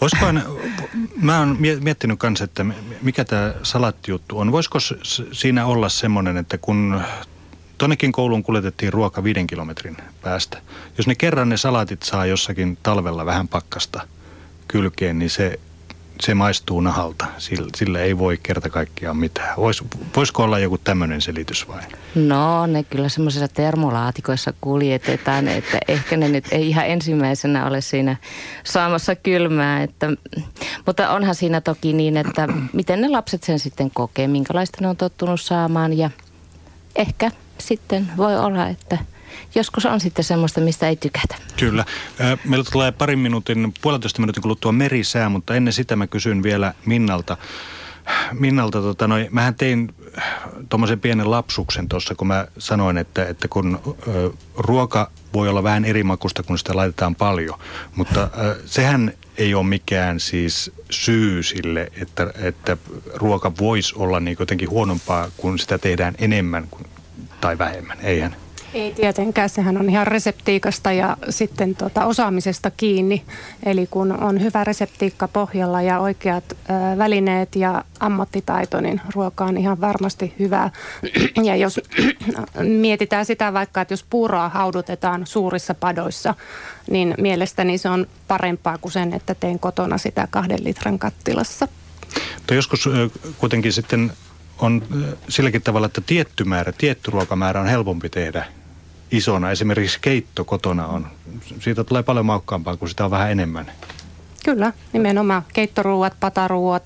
Voisikohan, 0.00 0.42
mä 1.22 1.38
oon 1.38 1.56
miettinyt 1.80 2.18
kanssa, 2.18 2.44
että 2.44 2.66
mikä 3.02 3.24
tämä 3.24 3.54
salattijuttu 3.62 4.38
on. 4.38 4.52
Voisiko 4.52 4.78
siinä 5.32 5.66
olla 5.66 5.88
semmoinen, 5.88 6.36
että 6.36 6.58
kun 6.58 7.00
tonnekin 7.78 8.12
kouluun 8.12 8.42
kuljetettiin 8.42 8.92
ruoka 8.92 9.24
viiden 9.24 9.46
kilometrin 9.46 9.96
päästä. 10.22 10.58
Jos 10.98 11.06
ne 11.06 11.14
kerran 11.14 11.48
ne 11.48 11.56
salatit 11.56 12.02
saa 12.02 12.26
jossakin 12.26 12.78
talvella 12.82 13.26
vähän 13.26 13.48
pakkasta 13.48 14.08
kylkeen, 14.68 15.18
niin 15.18 15.30
se 15.30 15.60
se 16.20 16.34
maistuu 16.34 16.80
nahalta. 16.80 17.26
Sillä, 17.38 17.68
sillä 17.76 18.00
ei 18.00 18.18
voi 18.18 18.38
kerta 18.42 18.70
kaikkiaan 18.70 19.16
mitään. 19.16 19.56
Vois, 19.56 19.84
voisiko 20.16 20.42
olla 20.42 20.58
joku 20.58 20.78
tämmöinen 20.78 21.20
selitys 21.20 21.68
vai? 21.68 21.82
No 22.14 22.66
ne 22.66 22.82
kyllä 22.82 23.08
semmoisissa 23.08 23.48
termolaatikoissa 23.48 24.52
kuljetetaan, 24.60 25.48
että 25.48 25.78
ehkä 25.88 26.16
ne 26.16 26.28
nyt 26.28 26.44
ei 26.50 26.68
ihan 26.68 26.86
ensimmäisenä 26.86 27.66
ole 27.66 27.80
siinä 27.80 28.16
saamassa 28.64 29.14
kylmää. 29.14 29.82
Että, 29.82 30.06
mutta 30.86 31.10
onhan 31.10 31.34
siinä 31.34 31.60
toki 31.60 31.92
niin, 31.92 32.16
että 32.16 32.48
miten 32.72 33.00
ne 33.00 33.08
lapset 33.08 33.42
sen 33.42 33.58
sitten 33.58 33.90
kokee, 33.90 34.28
minkälaista 34.28 34.78
ne 34.80 34.88
on 34.88 34.96
tottunut 34.96 35.40
saamaan 35.40 35.98
ja 35.98 36.10
ehkä 36.96 37.30
sitten 37.58 38.08
voi 38.16 38.38
olla, 38.38 38.68
että– 38.68 38.98
joskus 39.54 39.86
on 39.86 40.00
sitten 40.00 40.24
semmoista, 40.24 40.60
mistä 40.60 40.88
ei 40.88 40.96
tykätä. 40.96 41.36
Kyllä. 41.56 41.84
Meillä 42.44 42.64
tulee 42.72 42.92
parin 42.92 43.18
minuutin, 43.18 43.74
puolentoista 43.82 44.20
minuutin 44.20 44.42
kuluttua 44.42 44.72
merisää, 44.72 45.28
mutta 45.28 45.54
ennen 45.54 45.72
sitä 45.72 45.96
mä 45.96 46.06
kysyn 46.06 46.42
vielä 46.42 46.74
Minnalta. 46.86 47.36
Minnalta, 48.32 48.80
tota, 48.80 49.08
noi, 49.08 49.28
mähän 49.30 49.54
tein 49.54 49.94
tuommoisen 50.68 51.00
pienen 51.00 51.30
lapsuksen 51.30 51.88
tuossa, 51.88 52.14
kun 52.14 52.26
mä 52.26 52.46
sanoin, 52.58 52.98
että, 52.98 53.24
että 53.24 53.48
kun 53.48 53.96
ö, 54.08 54.30
ruoka 54.56 55.10
voi 55.32 55.48
olla 55.48 55.62
vähän 55.62 55.84
eri 55.84 56.02
makusta, 56.02 56.42
kun 56.42 56.58
sitä 56.58 56.76
laitetaan 56.76 57.14
paljon, 57.14 57.58
mutta 57.96 58.30
ö, 58.38 58.56
sehän 58.66 59.12
ei 59.38 59.54
ole 59.54 59.66
mikään 59.66 60.20
siis 60.20 60.70
syy 60.90 61.42
sille, 61.42 61.92
että, 62.00 62.32
että 62.42 62.76
ruoka 63.14 63.52
voisi 63.58 63.94
olla 63.96 64.20
niin 64.20 64.36
jotenkin 64.40 64.70
huonompaa, 64.70 65.30
kun 65.36 65.58
sitä 65.58 65.78
tehdään 65.78 66.14
enemmän 66.18 66.68
tai 67.40 67.58
vähemmän, 67.58 67.98
eihän? 68.02 68.36
Ei 68.76 68.92
tietenkään, 68.94 69.48
sehän 69.48 69.78
on 69.78 69.90
ihan 69.90 70.06
reseptiikasta 70.06 70.92
ja 70.92 71.16
sitten 71.30 71.76
tuota 71.76 72.04
osaamisesta 72.04 72.70
kiinni. 72.70 73.22
Eli 73.66 73.86
kun 73.90 74.12
on 74.12 74.42
hyvä 74.42 74.64
reseptiikka 74.64 75.28
pohjalla 75.28 75.82
ja 75.82 76.00
oikeat 76.00 76.44
ö, 76.52 76.56
välineet 76.98 77.56
ja 77.56 77.84
ammattitaito, 78.00 78.80
niin 78.80 79.00
ruoka 79.14 79.44
on 79.44 79.58
ihan 79.58 79.80
varmasti 79.80 80.34
hyvää. 80.38 80.70
Ja 81.44 81.56
jos 81.56 81.80
mietitään 82.58 83.26
sitä 83.26 83.52
vaikka, 83.52 83.80
että 83.80 83.92
jos 83.92 84.06
puuroa 84.10 84.48
haudutetaan 84.48 85.26
suurissa 85.26 85.74
padoissa, 85.74 86.34
niin 86.90 87.14
mielestäni 87.18 87.78
se 87.78 87.88
on 87.88 88.06
parempaa 88.28 88.78
kuin 88.78 88.92
sen, 88.92 89.12
että 89.12 89.34
teen 89.34 89.58
kotona 89.58 89.98
sitä 89.98 90.28
kahden 90.30 90.64
litran 90.64 90.98
kattilassa. 90.98 91.68
Mutta 92.34 92.54
joskus 92.54 92.88
kuitenkin 93.38 93.72
sitten 93.72 94.12
on 94.58 94.82
silläkin 95.28 95.62
tavalla, 95.62 95.86
että 95.86 96.00
tietty 96.06 96.44
määrä, 96.44 96.72
tietty 96.72 97.10
ruokamäärä 97.10 97.60
on 97.60 97.66
helpompi 97.66 98.08
tehdä 98.08 98.44
isona. 99.10 99.50
Esimerkiksi 99.50 99.98
keitto 100.00 100.44
kotona 100.44 100.86
on, 100.86 101.06
siitä 101.60 101.84
tulee 101.84 102.02
paljon 102.02 102.26
maukkaampaa, 102.26 102.76
kun 102.76 102.88
sitä 102.88 103.04
on 103.04 103.10
vähän 103.10 103.30
enemmän. 103.30 103.72
Kyllä, 104.44 104.72
nimenomaan 104.92 105.42
keittoruuat, 105.52 106.12
pataruuat, 106.20 106.84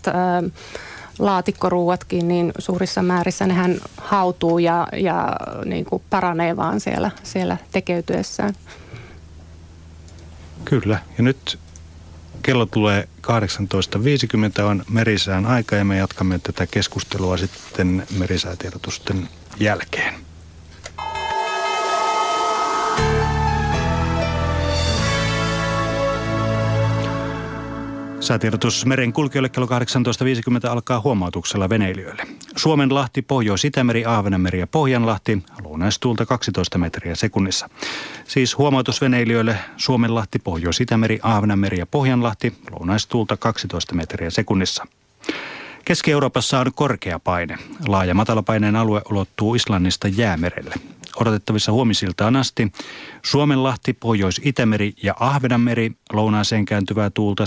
laatikkoruuatkin, 1.18 2.28
niin 2.28 2.52
suurissa 2.58 3.02
määrissä 3.02 3.46
nehän 3.46 3.80
hautuu 3.96 4.58
ja, 4.58 4.88
ja 4.92 5.36
niin 5.64 5.84
kuin 5.84 6.02
paranee 6.10 6.56
vaan 6.56 6.80
siellä, 6.80 7.10
siellä 7.22 7.56
tekeytyessään. 7.72 8.54
Kyllä, 10.64 10.98
ja 11.18 11.24
nyt 11.24 11.58
kello 12.42 12.66
tulee 12.66 13.08
18.50 13.26 14.62
on 14.62 14.84
merisään 14.90 15.46
aika 15.46 15.76
ja 15.76 15.84
me 15.84 15.96
jatkamme 15.96 16.38
tätä 16.38 16.66
keskustelua 16.66 17.36
sitten 17.36 18.06
merisäätiedotusten 18.18 19.28
jälkeen. 19.60 20.14
Säätiedotus 28.30 28.86
meren 28.86 29.12
kulkijoille 29.12 29.48
kello 29.48 29.66
18.50 29.66 30.70
alkaa 30.70 31.00
huomautuksella 31.00 31.68
veneilijöille. 31.68 32.22
Suomenlahti, 32.56 33.22
Pohjois-Itämeri, 33.22 34.04
Ahvenanmeri 34.06 34.58
ja 34.58 34.66
Pohjanlahti, 34.66 35.42
lounaistuulta 35.64 36.26
12 36.26 36.78
metriä 36.78 37.14
sekunnissa. 37.14 37.70
Siis 38.24 38.58
huomautus 38.58 39.00
veneilijöille 39.00 39.58
Suomenlahti, 39.76 40.38
Pohjois-Itämeri, 40.38 41.18
Ahvenanmeri 41.22 41.78
ja 41.78 41.86
Pohjanlahti, 41.86 42.54
lounaistuulta 42.70 43.36
12 43.36 43.94
metriä 43.94 44.30
sekunnissa. 44.30 44.86
Keski-Euroopassa 45.84 46.60
on 46.60 46.66
korkea 46.74 47.18
paine. 47.18 47.58
Laaja 47.86 48.14
matalapaineen 48.14 48.76
alue 48.76 49.02
ulottuu 49.10 49.54
Islannista 49.54 50.08
jäämerelle 50.08 50.74
odotettavissa 51.16 51.72
huomisiltaan 51.72 52.36
asti. 52.36 52.72
Suomenlahti, 53.22 53.92
Pohjois-Itämeri 53.92 54.92
ja 55.02 55.14
Ahvenanmeri 55.20 55.92
lounaaseen 56.12 56.64
kääntyvää 56.64 57.10
tuulta 57.10 57.44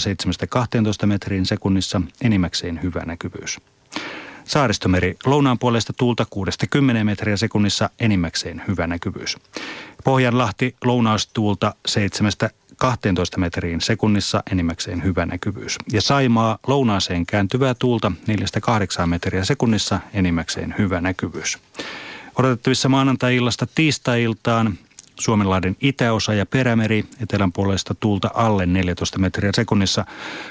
7-12 1.04 1.06
metrin 1.06 1.46
sekunnissa 1.46 2.02
enimmäkseen 2.22 2.80
hyvä 2.84 3.06
näkyvyys. 3.06 3.60
Saaristomeri 4.44 5.16
lounaan 5.26 5.60
puolesta 5.60 5.94
tuulta 5.94 6.26
60 6.30 7.04
metriä 7.04 7.38
sekunnissa 7.38 7.90
enimmäkseen 8.00 8.64
hyvä 8.68 8.88
näkyvyys. 8.88 9.38
Pohjanlahti 10.04 10.76
lounaustuulta 10.86 11.76
7 11.86 12.32
12 12.84 13.38
metriin 13.38 13.82
sekunnissa 13.82 14.44
enimmäkseen 14.52 15.04
hyvä 15.04 15.26
näkyvyys. 15.26 15.78
Ja 15.92 16.02
Saimaa 16.02 16.60
lounaaseen 16.68 17.26
kääntyvää 17.26 17.74
tuulta 17.74 18.12
4-8 19.04 19.06
metriä 19.06 19.46
sekunnissa 19.46 20.00
enimmäkseen 20.14 20.76
hyvä 20.78 21.02
näkyvyys. 21.02 21.58
Odotettavissa 22.40 22.90
maanantai-illasta 22.90 23.68
tiistai-iltaan 23.76 24.78
Suomenlahden 25.20 25.76
itäosa 25.82 26.34
ja 26.34 26.46
perämeri, 26.46 27.06
etelän 27.22 27.54
puolesta 27.54 27.96
tuulta 27.96 28.32
alle 28.34 28.66
14 28.66 29.20
metriä 29.20 29.52
sekunnissa. 29.56 30.06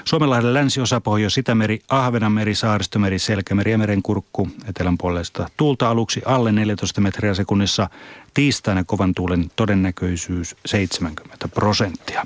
Suomenlahden 0.05 0.53
länsiosa, 0.53 1.01
Pohjois-Itämeri, 1.01 1.79
Ahvenanmeri, 1.89 2.55
Saaristomeri, 2.55 3.19
Selkämeri 3.19 3.71
ja 3.71 3.77
merenkurkku, 3.77 4.49
etelän 4.69 4.97
puolesta 4.97 5.47
tuulta 5.57 5.89
aluksi 5.89 6.21
alle 6.25 6.51
14 6.51 7.01
metriä 7.01 7.33
sekunnissa. 7.33 7.89
Tiistaina 8.33 8.83
kovan 8.83 9.13
tuulen 9.15 9.51
todennäköisyys 9.55 10.55
70 10.65 11.47
prosenttia. 11.47 12.25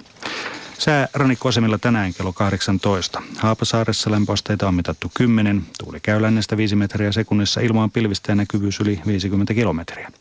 Sää 0.80 1.08
rannikkoasemilla 1.14 1.78
tänään 1.78 2.14
kello 2.14 2.34
18. 2.34 3.22
Haapasaaressa 3.38 4.12
lämpöasteita 4.12 4.68
on 4.68 4.76
mitattu 4.76 5.12
10, 5.14 5.64
tuuli 5.84 6.00
käy 6.00 6.22
lännestä 6.22 6.58
5 6.58 6.76
metriä 6.76 7.12
sekunnissa, 7.12 7.62
ilmaan 7.62 7.92
pilvistä 7.92 8.32
ja 8.32 8.36
näkyvyys 8.36 8.80
yli 8.80 9.02
50 9.08 9.54
kilometriä. 9.54 10.12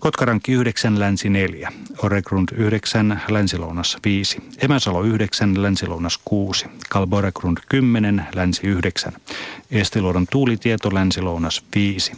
Kotkarankki 0.00 0.52
9, 0.52 0.98
länsi 0.98 1.28
4. 1.28 1.72
Oregrund 2.02 2.48
9, 2.56 3.20
länsilounas 3.28 3.96
5. 4.04 4.42
Emäsalo 4.58 5.02
9, 5.02 5.62
länsilounas 5.62 6.20
6. 6.24 6.66
Kalboregrund 6.88 7.58
10, 7.68 8.24
länsi 8.34 8.66
9. 8.66 9.12
Estiluodon 9.70 10.26
tuulitieto, 10.30 10.94
länsilounas 10.94 11.64
5. 11.74 12.12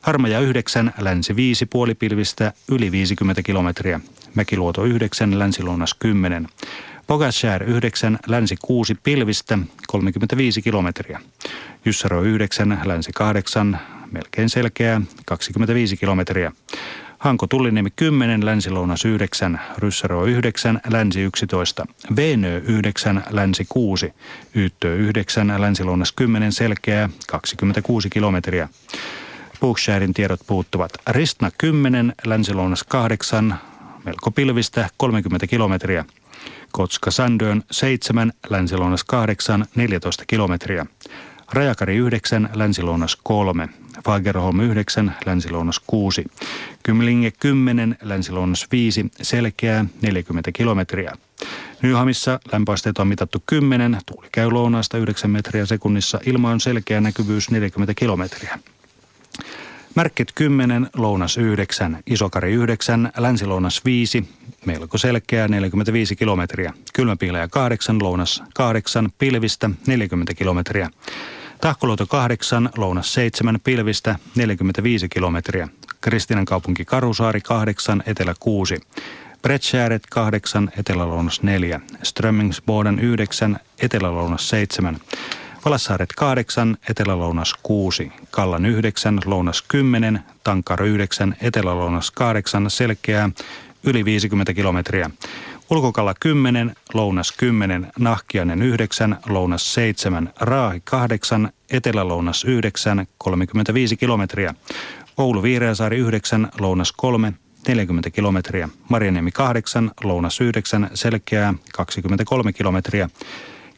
Harmaja 0.00 0.40
9, 0.40 0.92
länsi 0.98 1.36
5, 1.36 1.66
puolipilvistä 1.66 2.52
yli 2.68 2.92
50 2.92 3.42
kilometriä. 3.42 4.00
Mäkiluoto 4.34 4.84
9, 4.84 5.38
Länsi-Lounas 5.38 5.94
10. 5.94 6.48
Pogashär 7.06 7.62
9, 7.62 8.18
Länsi 8.26 8.56
6, 8.62 8.94
Pilvistä 8.94 9.58
35 9.86 10.62
kilometriä. 10.62 11.20
Jussaro 11.84 12.22
9, 12.22 12.80
Länsi 12.84 13.12
8, 13.12 13.78
melkein 14.10 14.48
selkeää 14.48 15.00
25 15.26 15.96
kilometriä. 15.96 16.52
Hanko 17.24 17.46
Tulliniemi 17.46 17.90
10, 17.90 18.46
Länsi-Lounas 18.46 19.04
9, 19.04 19.60
Ryssero 19.78 20.26
9, 20.26 20.80
Länsi 20.90 21.20
11, 21.20 21.86
Venö 22.16 22.58
9, 22.58 23.24
Länsi 23.30 23.64
6, 23.68 24.14
Yyttö 24.54 24.94
9, 24.94 25.54
Länsi-Lounas 25.58 26.12
10, 26.12 26.52
selkeää 26.52 27.08
26 27.26 28.10
kilometriä. 28.10 28.68
Booksharein 29.60 30.14
tiedot 30.14 30.40
puuttuvat. 30.46 30.92
Ristna 31.08 31.50
10, 31.58 32.14
Länsi-Lounas 32.24 32.84
8, 32.84 33.54
melko 34.04 34.30
pilvistä 34.30 34.88
30 34.96 35.46
kilometriä. 35.46 36.04
Kotska 36.72 37.10
Sandön 37.10 37.62
7, 37.70 38.32
Länsi-Lounas 38.50 39.04
8, 39.04 39.64
14 39.74 40.24
kilometriä. 40.26 40.86
Rajakari 41.52 41.96
9, 41.96 42.48
Länsi-Lounas 42.54 43.18
3, 43.22 43.68
Fagerholm 44.04 44.60
9, 44.60 45.14
Länsi-Lounas 45.26 45.80
6, 45.86 46.24
Kymlinge 46.82 47.30
10, 47.30 47.96
Länsi-Lounas 48.02 48.66
5, 48.72 49.06
Selkeää 49.22 49.84
40 50.02 50.52
kilometriä. 50.52 51.12
Nyhamissa 51.82 52.40
lämpöasteet 52.52 52.98
on 52.98 53.06
mitattu 53.06 53.42
10, 53.46 53.98
tuuli 54.06 54.28
käy 54.32 54.50
lounaasta 54.50 54.98
9 54.98 55.30
metriä 55.30 55.66
sekunnissa, 55.66 56.20
ilma 56.26 56.50
on 56.50 56.60
selkeä 56.60 57.00
näkyvyys 57.00 57.50
40 57.50 57.94
kilometriä. 57.94 58.58
Märkit 59.94 60.32
10, 60.34 60.90
lounas 60.96 61.38
9, 61.38 61.98
isokari 62.06 62.52
9, 62.52 63.12
länsilounas 63.16 63.84
5, 63.84 64.28
melko 64.66 64.98
selkeä 64.98 65.48
45 65.48 66.16
kilometriä. 66.16 66.72
Kylmäpiilejä 66.94 67.48
8, 67.48 68.02
lounas 68.02 68.42
8, 68.54 69.08
pilvistä 69.18 69.70
40 69.86 70.34
kilometriä. 70.34 70.90
Tahkoluoto 71.64 72.06
8, 72.06 72.70
lounas 72.76 73.14
7, 73.14 73.60
pilvistä 73.64 74.16
45 74.34 75.08
kilometriä. 75.08 75.68
Kristinan 76.00 76.44
kaupunki 76.44 76.84
Karusaari 76.84 77.40
8, 77.40 78.02
etelä 78.06 78.34
6. 78.40 78.80
Bretschääret 79.42 80.02
8, 80.10 80.72
etelä-lounas 80.78 81.42
4. 81.42 81.80
Strömmingsboden 82.02 82.98
9, 82.98 83.60
etelä-lounas 83.78 84.48
7. 84.48 84.96
Valassaaret 85.64 86.12
8, 86.16 86.76
etelä-lounas 86.88 87.54
6, 87.62 88.12
Kallan 88.30 88.66
9, 88.66 89.18
lounas 89.24 89.62
10, 89.62 90.20
Tankar 90.44 90.82
9, 90.82 91.36
etelä-lounas 91.40 92.10
8, 92.10 92.70
selkeää, 92.70 93.30
yli 93.84 94.04
50 94.04 94.54
kilometriä. 94.54 95.10
Ulkokalla 95.70 96.14
10, 96.20 96.76
lounas 96.94 97.32
10, 97.32 97.92
Nahkiainen 97.98 98.62
9, 98.62 99.18
lounas 99.26 99.74
7, 99.74 100.32
Raahi 100.40 100.80
8, 100.84 101.52
etelä-lounas 101.70 102.44
9, 102.44 103.06
35 103.18 103.96
kilometriä. 103.96 104.54
Oulu 105.16 105.42
Viireäsaari 105.42 105.98
9, 105.98 106.48
lounas 106.60 106.92
3, 106.92 107.32
40 107.68 108.10
kilometriä. 108.10 108.68
Marjaniemi 108.88 109.30
8, 109.30 109.90
lounas 110.04 110.40
9, 110.40 110.90
selkeää 110.94 111.54
23 111.72 112.52
kilometriä. 112.52 113.10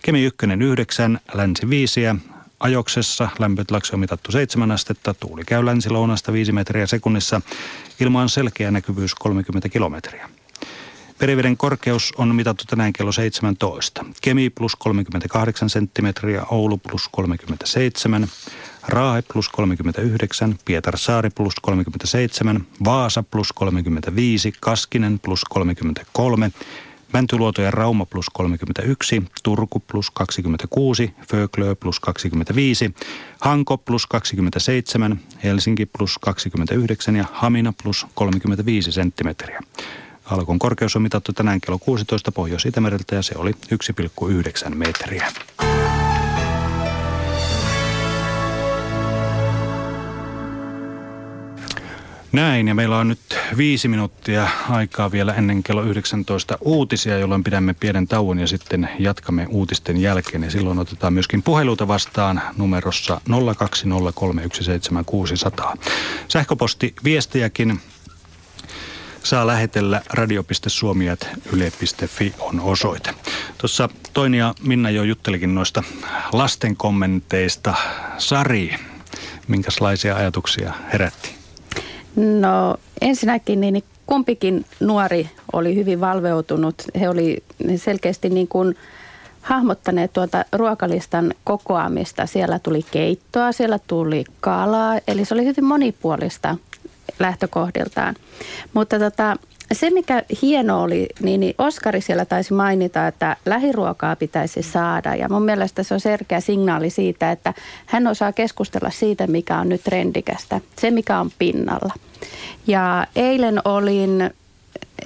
Kemi 0.02 0.24
1 0.24 0.46
9, 0.60 1.20
länsi 1.34 1.70
5, 1.70 2.00
ajoksessa 2.60 3.28
lämpötilaksi 3.38 3.92
on 3.94 4.00
mitattu 4.00 4.32
7 4.32 4.70
astetta, 4.70 5.14
tuuli 5.14 5.42
käy 5.44 5.66
länsi-lounasta 5.66 6.32
5 6.32 6.52
metriä 6.52 6.86
sekunnissa, 6.86 7.40
ilma 8.00 8.20
on 8.20 8.28
selkeä 8.28 8.70
näkyvyys 8.70 9.14
30 9.14 9.68
kilometriä. 9.68 10.28
Periveden 11.18 11.56
korkeus 11.56 12.12
on 12.18 12.34
mitattu 12.34 12.64
tänään 12.64 12.92
kello 12.92 13.12
17. 13.12 14.04
Kemi 14.22 14.50
plus 14.50 14.76
38 14.76 15.70
senttimetriä, 15.70 16.44
Oulu 16.50 16.78
plus 16.78 17.08
37, 17.08 18.28
Raahe 18.88 19.22
plus 19.32 19.48
39, 19.48 20.58
Pietarsaari 20.64 21.30
plus 21.30 21.54
37, 21.62 22.66
Vaasa 22.84 23.22
plus 23.22 23.52
35, 23.52 24.52
Kaskinen 24.60 25.18
plus 25.18 25.44
33, 25.44 26.50
Mäntyluoto 27.12 27.62
ja 27.62 27.70
Rauma 27.70 28.06
plus 28.06 28.26
31, 28.32 29.22
Turku 29.42 29.80
plus 29.80 30.10
26, 30.10 31.14
Föglö 31.28 31.74
plus 31.74 32.00
25, 32.00 32.94
Hanko 33.40 33.78
plus 33.78 34.06
27, 34.06 35.20
Helsinki 35.44 35.86
plus 35.86 36.18
29 36.18 37.16
ja 37.16 37.24
Hamina 37.32 37.72
plus 37.82 38.06
35 38.14 38.92
senttimetriä. 38.92 39.60
Alkon 40.30 40.58
korkeus 40.58 40.96
on 40.96 41.02
mitattu 41.02 41.32
tänään 41.32 41.60
kello 41.60 41.78
16 41.78 42.32
Pohjois-Itämereltä 42.32 43.14
ja 43.14 43.22
se 43.22 43.34
oli 43.38 43.50
1,9 43.50 44.74
metriä. 44.74 45.32
Näin, 52.32 52.68
ja 52.68 52.74
meillä 52.74 52.98
on 52.98 53.08
nyt 53.08 53.38
viisi 53.56 53.88
minuuttia 53.88 54.48
aikaa 54.70 55.12
vielä 55.12 55.34
ennen 55.34 55.62
kello 55.62 55.82
19 55.82 56.58
uutisia, 56.60 57.18
jolloin 57.18 57.44
pidämme 57.44 57.74
pienen 57.74 58.08
tauon 58.08 58.38
ja 58.38 58.46
sitten 58.46 58.88
jatkamme 58.98 59.46
uutisten 59.48 59.96
jälkeen. 59.96 60.42
Ja 60.42 60.50
silloin 60.50 60.78
otetaan 60.78 61.12
myöskin 61.12 61.42
puheluita 61.42 61.88
vastaan 61.88 62.42
numerossa 62.56 63.20
020317600. 65.74 65.78
Sähköposti 66.28 66.94
viestejäkin 67.04 67.80
saa 69.26 69.46
lähetellä 69.46 70.02
radio.suomiat.yle.fi 70.12 72.34
on 72.40 72.60
osoite. 72.60 73.10
Tuossa 73.58 73.88
Toini 74.12 74.38
ja 74.38 74.54
Minna 74.62 74.90
jo 74.90 75.02
juttelikin 75.02 75.54
noista 75.54 75.82
lasten 76.32 76.76
kommenteista. 76.76 77.74
Sari, 78.18 78.74
minkälaisia 79.48 80.16
ajatuksia 80.16 80.72
herätti? 80.92 81.34
No 82.16 82.76
ensinnäkin 83.00 83.60
niin 83.60 83.84
kumpikin 84.06 84.64
nuori 84.80 85.30
oli 85.52 85.74
hyvin 85.74 86.00
valveutunut. 86.00 86.82
He 87.00 87.08
oli 87.08 87.42
selkeästi 87.76 88.28
niin 88.28 88.48
kuin 88.48 88.76
hahmottaneet 89.42 90.12
tuota 90.12 90.44
ruokalistan 90.52 91.34
kokoamista. 91.44 92.26
Siellä 92.26 92.58
tuli 92.58 92.82
keittoa, 92.90 93.52
siellä 93.52 93.78
tuli 93.86 94.24
kalaa, 94.40 94.98
eli 95.08 95.24
se 95.24 95.34
oli 95.34 95.44
hyvin 95.44 95.64
monipuolista 95.64 96.56
lähtökohdiltaan. 97.18 98.14
Mutta 98.72 98.98
tota, 98.98 99.36
se, 99.72 99.90
mikä 99.90 100.22
hieno 100.42 100.82
oli, 100.82 101.06
niin, 101.20 101.40
niin 101.40 101.54
Oskari 101.58 102.00
siellä 102.00 102.24
taisi 102.24 102.54
mainita, 102.54 103.06
että 103.06 103.36
lähiruokaa 103.46 104.16
pitäisi 104.16 104.62
saada. 104.62 105.14
Ja 105.14 105.28
mun 105.28 105.42
mielestä 105.42 105.82
se 105.82 105.94
on 105.94 106.00
selkeä 106.00 106.40
signaali 106.40 106.90
siitä, 106.90 107.32
että 107.32 107.54
hän 107.86 108.06
osaa 108.06 108.32
keskustella 108.32 108.90
siitä, 108.90 109.26
mikä 109.26 109.58
on 109.58 109.68
nyt 109.68 109.84
trendikästä. 109.84 110.60
Se, 110.78 110.90
mikä 110.90 111.20
on 111.20 111.30
pinnalla. 111.38 111.94
Ja 112.66 113.06
eilen 113.16 113.60
olin 113.64 114.30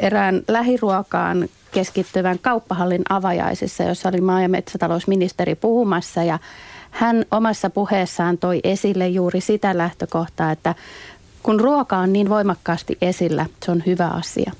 erään 0.00 0.42
lähiruokaan 0.48 1.48
keskittyvän 1.72 2.38
kauppahallin 2.38 3.02
avajaisissa, 3.08 3.82
jossa 3.82 4.08
oli 4.08 4.20
maa- 4.20 4.42
ja 4.42 4.48
metsätalousministeri 4.48 5.54
puhumassa. 5.54 6.22
Ja 6.22 6.38
hän 6.90 7.24
omassa 7.30 7.70
puheessaan 7.70 8.38
toi 8.38 8.60
esille 8.64 9.08
juuri 9.08 9.40
sitä 9.40 9.78
lähtökohtaa, 9.78 10.52
että 10.52 10.74
kun 11.42 11.60
ruoka 11.60 11.98
on 11.98 12.12
niin 12.12 12.28
voimakkaasti 12.28 12.98
esillä, 13.02 13.46
se 13.64 13.70
on 13.70 13.82
hyvä 13.86 14.06
asia. 14.06 14.52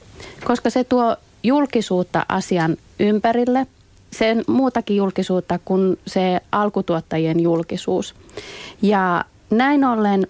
Koska 0.44 0.70
se 0.70 0.84
tuo 0.84 1.16
julkisuutta 1.42 2.26
asian 2.28 2.76
ympärille, 2.98 3.66
sen 4.12 4.44
muutakin 4.46 4.96
julkisuutta 4.96 5.58
kuin 5.64 5.98
se 6.06 6.40
alkutuottajien 6.52 7.40
julkisuus. 7.40 8.14
Ja 8.82 9.24
näin 9.50 9.84
ollen 9.84 10.26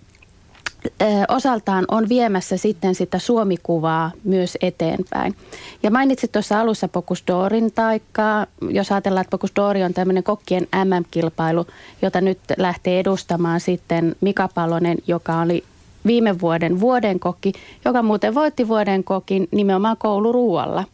osaltaan 1.28 1.84
on 1.90 2.08
viemässä 2.08 2.56
sitten 2.56 2.94
sitä 2.94 3.18
suomikuvaa 3.18 4.10
myös 4.24 4.58
eteenpäin. 4.62 5.36
Ja 5.82 5.90
mainitsit 5.90 6.32
tuossa 6.32 6.60
alussa 6.60 6.88
Pokusdorin 6.88 7.72
taikkaa, 7.72 8.46
jos 8.70 8.92
ajatellaan, 8.92 9.20
että 9.20 9.30
Pokusdori 9.30 9.82
on 9.82 9.94
tämmöinen 9.94 10.22
kokkien 10.22 10.68
MM-kilpailu, 10.84 11.66
jota 12.02 12.20
nyt 12.20 12.38
lähtee 12.58 13.00
edustamaan 13.00 13.60
sitten 13.60 14.16
Mika 14.20 14.48
Palonen, 14.54 14.98
joka 15.06 15.40
oli 15.40 15.64
viime 16.06 16.40
vuoden 16.40 16.80
vuoden 16.80 17.20
kokki, 17.20 17.52
joka 17.84 18.02
muuten 18.02 18.34
voitti 18.34 18.68
vuoden 18.68 19.04
kokin 19.04 19.48
nimenomaan 19.50 19.96
kouluruualla. 19.96 20.84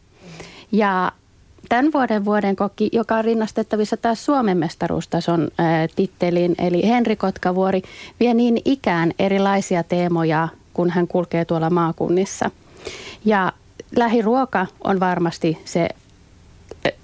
Ja 0.72 1.12
tämän 1.68 1.92
vuoden 1.92 2.24
vuoden 2.24 2.56
kokki, 2.56 2.88
joka 2.92 3.16
on 3.16 3.24
rinnastettavissa 3.24 3.96
taas 3.96 4.24
Suomen 4.24 4.58
mestaruustason 4.58 5.48
ää, 5.58 5.88
tittelin, 5.96 6.54
eli 6.58 6.88
Henri 6.88 7.16
Kotkavuori, 7.16 7.82
vie 8.20 8.34
niin 8.34 8.60
ikään 8.64 9.12
erilaisia 9.18 9.82
teemoja, 9.82 10.48
kun 10.74 10.90
hän 10.90 11.08
kulkee 11.08 11.44
tuolla 11.44 11.70
maakunnissa. 11.70 12.50
Ja 13.24 13.52
lähiruoka 13.96 14.66
on 14.84 15.00
varmasti 15.00 15.58
se 15.64 15.88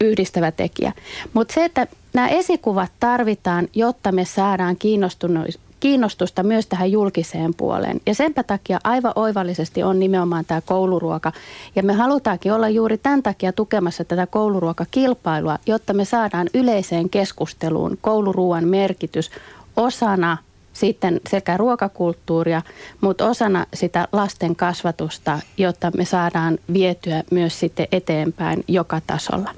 yhdistävä 0.00 0.50
tekijä. 0.50 0.92
Mutta 1.34 1.54
se, 1.54 1.64
että 1.64 1.86
nämä 2.12 2.28
esikuvat 2.28 2.92
tarvitaan, 3.00 3.68
jotta 3.74 4.12
me 4.12 4.24
saadaan 4.24 4.76
kiinnostusta 5.82 6.42
myös 6.42 6.66
tähän 6.66 6.92
julkiseen 6.92 7.54
puoleen. 7.54 8.00
Ja 8.06 8.14
senpä 8.14 8.42
takia 8.42 8.78
aivan 8.84 9.12
oivallisesti 9.16 9.82
on 9.82 9.98
nimenomaan 9.98 10.44
tämä 10.44 10.60
kouluruoka. 10.60 11.32
Ja 11.76 11.82
me 11.82 11.92
halutaankin 11.92 12.52
olla 12.52 12.68
juuri 12.68 12.98
tämän 12.98 13.22
takia 13.22 13.52
tukemassa 13.52 14.04
tätä 14.04 14.26
kouluruokakilpailua, 14.26 15.58
jotta 15.66 15.92
me 15.92 16.04
saadaan 16.04 16.48
yleiseen 16.54 17.10
keskusteluun 17.10 17.98
kouluruoan 18.00 18.68
merkitys 18.68 19.30
osana 19.76 20.36
sitten 20.72 21.20
sekä 21.28 21.56
ruokakulttuuria, 21.56 22.62
mutta 23.00 23.26
osana 23.26 23.66
sitä 23.74 24.08
lasten 24.12 24.56
kasvatusta, 24.56 25.38
jotta 25.58 25.90
me 25.96 26.04
saadaan 26.04 26.58
vietyä 26.72 27.22
myös 27.30 27.60
sitten 27.60 27.86
eteenpäin 27.92 28.64
joka 28.68 29.00
tasolla. 29.06 29.50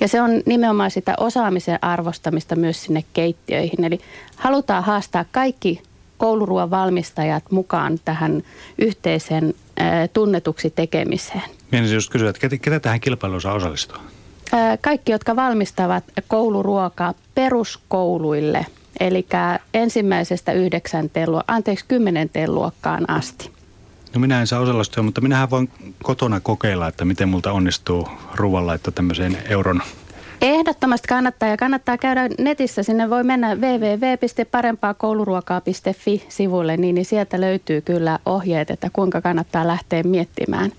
Ja 0.00 0.08
se 0.08 0.22
on 0.22 0.42
nimenomaan 0.46 0.90
sitä 0.90 1.14
osaamisen 1.18 1.78
arvostamista 1.82 2.56
myös 2.56 2.84
sinne 2.84 3.04
keittiöihin. 3.12 3.84
Eli 3.84 4.00
halutaan 4.36 4.84
haastaa 4.84 5.24
kaikki 5.32 5.82
kouluruoan 6.16 6.70
valmistajat 6.70 7.44
mukaan 7.50 7.98
tähän 8.04 8.42
yhteisen 8.78 9.54
tunnetuksi 10.12 10.70
tekemiseen. 10.70 11.42
Mielestäni 11.72 11.96
just 11.96 12.10
kysyä, 12.10 12.30
että 12.30 12.48
ketä 12.58 12.80
tähän 12.80 13.00
kilpailuun 13.00 13.40
saa 13.40 13.54
osallistua? 13.54 13.98
Kaikki, 14.80 15.12
jotka 15.12 15.36
valmistavat 15.36 16.04
kouluruokaa 16.28 17.14
peruskouluille, 17.34 18.66
eli 19.00 19.26
ensimmäisestä 19.74 20.52
yhdeksänteen, 20.52 21.28
anteeksi 21.46 21.84
kymmenenteen 21.88 22.54
luokkaan 22.54 23.10
asti. 23.10 23.50
No 24.14 24.20
minä 24.20 24.40
en 24.40 24.46
saa 24.46 24.60
osallistua, 24.60 25.02
mutta 25.02 25.20
minähän 25.20 25.50
voin 25.50 25.70
kotona 26.02 26.40
kokeilla, 26.40 26.88
että 26.88 27.04
miten 27.04 27.28
multa 27.28 27.52
onnistuu 27.52 28.08
ruoanlaitto 28.34 28.90
tämmöiseen 28.90 29.38
euron 29.48 29.82
Ehdottomasti 30.40 31.08
kannattaa 31.08 31.48
ja 31.48 31.56
kannattaa 31.56 31.98
käydä 31.98 32.28
netissä. 32.38 32.82
Sinne 32.82 33.10
voi 33.10 33.24
mennä 33.24 33.54
www.parempaakouluruokaa.fi 33.54 36.26
sivulle, 36.28 36.76
niin, 36.76 36.94
niin 36.94 37.04
sieltä 37.04 37.40
löytyy 37.40 37.80
kyllä 37.80 38.18
ohjeet, 38.26 38.70
että 38.70 38.90
kuinka 38.92 39.20
kannattaa 39.20 39.66
lähteä 39.66 40.02
miettimään. 40.02 40.72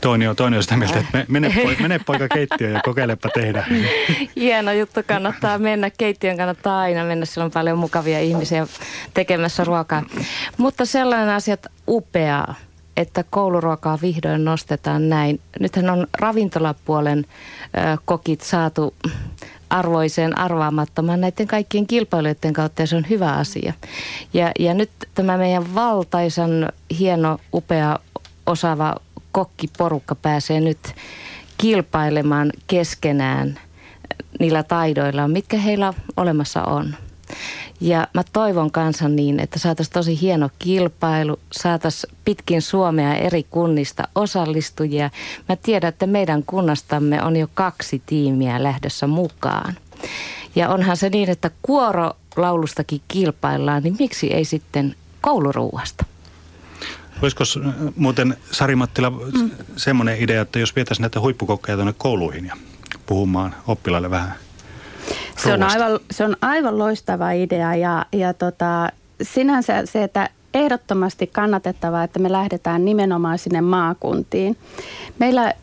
Toinen 0.00 0.30
on, 0.30 0.36
toinen 0.36 0.56
on 0.56 0.62
sitä 0.62 0.76
mieltä, 0.76 0.98
että 0.98 1.24
mene, 1.28 1.52
poika, 1.62 1.82
mene 1.82 1.98
poika 1.98 2.28
keittiöön 2.28 2.74
ja 2.74 2.80
kokeilepa 2.84 3.28
tehdä. 3.28 3.66
Hieno 4.36 4.72
juttu, 4.72 5.00
kannattaa 5.06 5.58
mennä. 5.58 5.90
Keittiön 5.90 6.36
kannattaa 6.36 6.80
aina 6.80 7.04
mennä, 7.04 7.26
siellä 7.26 7.44
on 7.44 7.50
paljon 7.50 7.78
mukavia 7.78 8.20
ihmisiä 8.20 8.66
tekemässä 9.14 9.64
ruokaa. 9.64 10.02
Mutta 10.56 10.84
sellainen 10.84 11.28
asia, 11.28 11.54
että 11.54 11.70
upeaa, 11.88 12.54
että 12.96 13.24
kouluruokaa 13.30 13.98
vihdoin 14.02 14.44
nostetaan 14.44 15.08
näin. 15.08 15.40
Nythän 15.60 15.90
on 15.90 16.06
ravintolapuolen 16.18 17.26
kokit 18.04 18.40
saatu 18.40 18.94
arvoiseen 19.70 20.38
arvaamattomaan 20.38 21.20
näiden 21.20 21.46
kaikkien 21.46 21.86
kilpailijoiden 21.86 22.52
kautta 22.52 22.82
ja 22.82 22.86
se 22.86 22.96
on 22.96 23.06
hyvä 23.10 23.32
asia. 23.32 23.72
Ja, 24.32 24.52
ja 24.58 24.74
nyt 24.74 24.90
tämä 25.14 25.36
meidän 25.36 25.74
valtaisan 25.74 26.68
hieno, 26.98 27.38
upea, 27.54 27.98
osaava 28.46 28.94
kokkiporukka 29.36 30.14
pääsee 30.14 30.60
nyt 30.60 30.78
kilpailemaan 31.58 32.52
keskenään 32.66 33.60
niillä 34.40 34.62
taidoilla, 34.62 35.28
mitkä 35.28 35.58
heillä 35.58 35.94
olemassa 36.16 36.62
on. 36.62 36.94
Ja 37.80 38.08
mä 38.14 38.22
toivon 38.32 38.70
kanssa 38.70 39.08
niin, 39.08 39.40
että 39.40 39.58
saataisiin 39.58 39.92
tosi 39.92 40.20
hieno 40.20 40.50
kilpailu, 40.58 41.38
saataisiin 41.52 42.14
pitkin 42.24 42.62
Suomea 42.62 43.14
eri 43.14 43.46
kunnista 43.50 44.08
osallistujia. 44.14 45.10
Mä 45.48 45.56
tiedän, 45.56 45.88
että 45.88 46.06
meidän 46.06 46.42
kunnastamme 46.42 47.22
on 47.22 47.36
jo 47.36 47.48
kaksi 47.54 48.02
tiimiä 48.06 48.62
lähdössä 48.62 49.06
mukaan. 49.06 49.74
Ja 50.54 50.68
onhan 50.68 50.96
se 50.96 51.08
niin, 51.08 51.30
että 51.30 51.50
kuorolaulustakin 51.62 53.00
kilpaillaan, 53.08 53.82
niin 53.82 53.96
miksi 53.98 54.32
ei 54.32 54.44
sitten 54.44 54.94
kouluruuasta? 55.20 56.04
Olisiko 57.22 57.44
muuten 57.96 58.36
Sari 58.52 58.76
Mattila 58.76 59.10
mm. 59.10 59.50
semmoinen 59.76 60.16
idea, 60.20 60.42
että 60.42 60.58
jos 60.58 60.76
vietäisiin 60.76 61.02
näitä 61.02 61.20
huippukokeja 61.20 61.76
tuonne 61.76 61.94
kouluihin 61.98 62.46
ja 62.46 62.56
puhumaan 63.06 63.54
oppilaille 63.66 64.10
vähän 64.10 64.34
se 65.36 65.52
on, 65.52 65.62
aivan, 65.62 66.00
se 66.10 66.24
on 66.24 66.36
aivan 66.40 66.78
loistava 66.78 67.30
idea 67.30 67.74
ja, 67.74 68.06
ja 68.12 68.34
tota, 68.34 68.88
sinänsä 69.22 69.86
se, 69.86 70.02
että 70.02 70.30
ehdottomasti 70.56 71.26
kannatettavaa, 71.26 72.04
että 72.04 72.18
me 72.18 72.32
lähdetään 72.32 72.84
nimenomaan 72.84 73.38
sinne 73.38 73.60
maakuntiin. 73.60 74.56
Meillä 75.18 75.54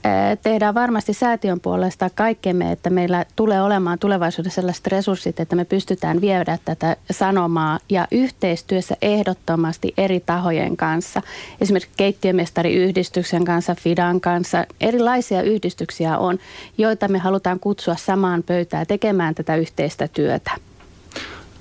tehdään 0.43 0.73
varmasti 0.73 1.13
säätiön 1.13 1.59
puolesta 1.59 2.09
kaikkemme, 2.15 2.71
että 2.71 2.89
meillä 2.89 3.25
tulee 3.35 3.61
olemaan 3.61 3.99
tulevaisuudessa 3.99 4.55
sellaiset 4.55 4.87
resurssit, 4.87 5.39
että 5.39 5.55
me 5.55 5.65
pystytään 5.65 6.21
viedä 6.21 6.57
tätä 6.65 6.95
sanomaa 7.11 7.79
ja 7.89 8.07
yhteistyössä 8.11 8.95
ehdottomasti 9.01 9.93
eri 9.97 10.19
tahojen 10.19 10.77
kanssa. 10.77 11.21
Esimerkiksi 11.61 11.93
keittiömestariyhdistyksen 11.97 13.45
kanssa, 13.45 13.75
FIDAN 13.75 14.21
kanssa. 14.21 14.65
Erilaisia 14.81 15.41
yhdistyksiä 15.41 16.17
on, 16.17 16.39
joita 16.77 17.07
me 17.07 17.17
halutaan 17.17 17.59
kutsua 17.59 17.95
samaan 17.95 18.43
pöytään 18.43 18.87
tekemään 18.87 19.35
tätä 19.35 19.55
yhteistä 19.55 20.07
työtä. 20.07 20.51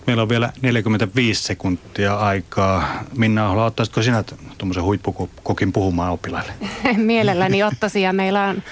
Meillä 0.07 0.23
on 0.23 0.29
vielä 0.29 0.53
45 0.63 1.43
sekuntia 1.43 2.17
aikaa. 2.17 3.05
Minna 3.17 3.47
Ahola, 3.47 3.65
ottaisitko 3.65 4.03
sinä 4.03 4.25
tuommoisen 4.59 4.83
huippukokin 4.83 5.73
puhumaan 5.73 6.13
oppilaille? 6.13 6.53
Mielelläni 6.97 7.63
ottaisin 7.63 8.03
ja 8.03 8.13
meillä 8.13 8.45
on 8.45 8.63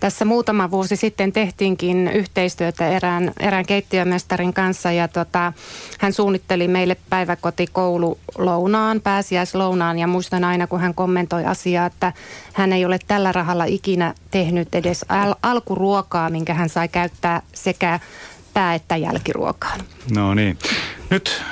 tässä 0.00 0.24
muutama 0.24 0.70
vuosi 0.70 0.96
sitten 0.96 1.32
tehtiinkin 1.32 2.08
yhteistyötä 2.08 2.88
erään, 2.88 3.32
erään 3.40 3.66
keittiömestarin 3.66 4.52
kanssa 4.54 4.92
ja 4.92 5.08
tota, 5.08 5.52
hän 5.98 6.12
suunnitteli 6.12 6.68
meille 6.68 6.96
päiväkotikoululounaan, 7.10 9.00
pääsiäislounaan 9.00 9.98
ja 9.98 10.06
muistan 10.06 10.44
aina 10.44 10.66
kun 10.66 10.80
hän 10.80 10.94
kommentoi 10.94 11.44
asiaa, 11.44 11.86
että 11.86 12.12
hän 12.52 12.72
ei 12.72 12.84
ole 12.84 12.98
tällä 13.06 13.32
rahalla 13.32 13.64
ikinä 13.64 14.14
tehnyt 14.30 14.74
edes 14.74 15.04
al- 15.08 15.34
alkuruokaa, 15.42 16.30
minkä 16.30 16.54
hän 16.54 16.68
sai 16.68 16.88
käyttää 16.88 17.42
sekä 17.52 18.00
pää- 18.60 18.74
että 18.74 18.96
jälkiruokaan. 18.96 19.80
No 20.14 20.34
niin. 20.34 20.58
Nyt 21.10 21.42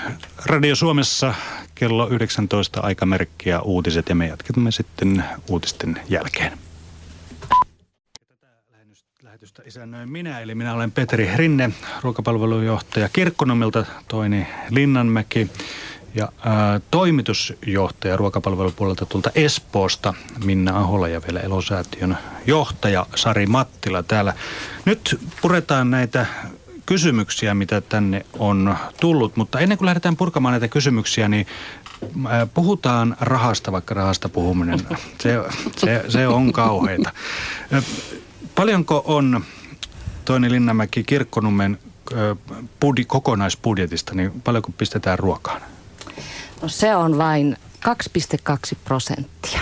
Radio 0.44 0.76
Suomessa 0.76 1.34
kello 1.74 2.09
19 2.09 2.80
aikamerkkiä 2.80 3.61
uutiset 3.61 4.09
ja 4.09 4.14
me 4.14 4.26
jatkamme 4.26 4.70
sitten 4.70 5.24
uutisten 5.50 6.00
jälkeen. 6.09 6.52
Tätä 8.28 8.46
lähetystä 9.22 9.62
isännöin 9.66 10.09
minä, 10.09 10.40
eli 10.40 10.54
minä 10.54 10.74
olen 10.74 10.92
Petri 10.92 11.30
Rinne, 11.36 11.70
ruokapalvelujohtaja 12.02 13.09
Kirkkonomilta, 13.09 13.86
toini 14.09 14.46
Linnanmäki 14.70 15.50
ja 16.14 16.28
ää, 16.44 16.80
toimitusjohtaja 16.90 18.16
ruokapalvelupuolelta 18.16 19.06
tulta 19.06 19.30
Espoosta 19.34 20.14
Minna 20.44 20.78
Ahola 20.78 21.09
ja 21.09 21.22
vielä 21.26 21.40
Elosäätiön 21.40 22.18
johtaja 22.46 23.06
Sari 23.14 23.46
Mattila 23.46 24.02
täällä. 24.02 24.34
Nyt 24.84 25.20
puretaan 25.42 25.90
näitä 25.90 26.26
kysymyksiä, 26.89 27.55
mitä 27.55 27.80
tänne 27.80 28.26
on 28.39 28.76
tullut, 29.01 29.36
mutta 29.36 29.61
ennen 29.61 29.78
kuin 29.78 29.86
lähdetään 29.86 30.16
purkamaan 30.16 30.53
näitä 30.53 30.68
kysymyksiä, 30.68 31.28
niin 31.28 31.47
äh, 32.26 32.49
puhutaan 32.55 33.16
rahasta, 33.20 33.72
vaikka 33.72 33.95
rahasta 33.95 34.28
puhuminen, 34.28 34.78
se, 35.22 35.39
se, 35.76 36.05
se 36.09 36.28
on 36.28 36.53
kauheita. 36.53 37.12
Äh, 37.74 37.84
paljonko 38.55 39.03
on 39.07 39.45
Toini 40.24 40.51
Linnanmäki 40.51 41.05
Kirkkonummen 41.05 41.78
äh, 42.12 42.18
budi, 42.80 43.05
kokonaisbudjetista, 43.05 44.14
niin 44.14 44.41
paljonko 44.41 44.72
pistetään 44.78 45.18
ruokaan? 45.18 45.61
No 46.62 46.68
se 46.68 46.97
on 46.97 47.18
vain 47.18 47.57
2,2 47.89 48.76
prosenttia. 48.84 49.61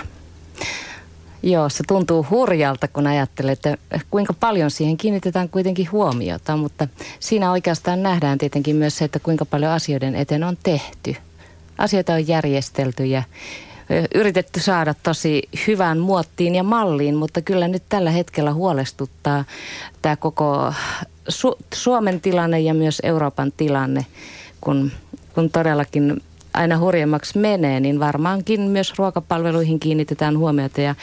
Joo, 1.46 1.68
se 1.68 1.84
tuntuu 1.88 2.26
hurjalta, 2.30 2.88
kun 2.88 3.06
ajattelee, 3.06 3.52
että 3.52 3.76
kuinka 4.10 4.34
paljon 4.40 4.70
siihen 4.70 4.96
kiinnitetään 4.96 5.48
kuitenkin 5.48 5.92
huomiota, 5.92 6.56
mutta 6.56 6.88
siinä 7.20 7.50
oikeastaan 7.50 8.02
nähdään 8.02 8.38
tietenkin 8.38 8.76
myös 8.76 8.98
se, 8.98 9.04
että 9.04 9.18
kuinka 9.18 9.44
paljon 9.44 9.72
asioiden 9.72 10.14
eteen 10.14 10.44
on 10.44 10.56
tehty. 10.62 11.16
Asioita 11.78 12.12
on 12.12 12.28
järjestelty 12.28 13.04
ja 13.04 13.22
yritetty 14.14 14.60
saada 14.60 14.94
tosi 15.02 15.42
hyvään 15.66 15.98
muottiin 15.98 16.54
ja 16.54 16.62
malliin, 16.62 17.16
mutta 17.16 17.42
kyllä 17.42 17.68
nyt 17.68 17.82
tällä 17.88 18.10
hetkellä 18.10 18.52
huolestuttaa 18.52 19.44
tämä 20.02 20.16
koko 20.16 20.72
Su- 21.30 21.58
Suomen 21.74 22.20
tilanne 22.20 22.60
ja 22.60 22.74
myös 22.74 23.00
Euroopan 23.02 23.52
tilanne, 23.56 24.06
kun, 24.60 24.92
kun 25.34 25.50
todellakin 25.50 26.22
aina 26.56 26.78
hurjemmaksi 26.78 27.38
menee, 27.38 27.80
niin 27.80 28.00
varmaankin 28.00 28.60
myös 28.60 28.92
ruokapalveluihin 28.98 29.80
kiinnitetään 29.80 30.38
huomiota 30.38 30.80
ja 30.80 30.94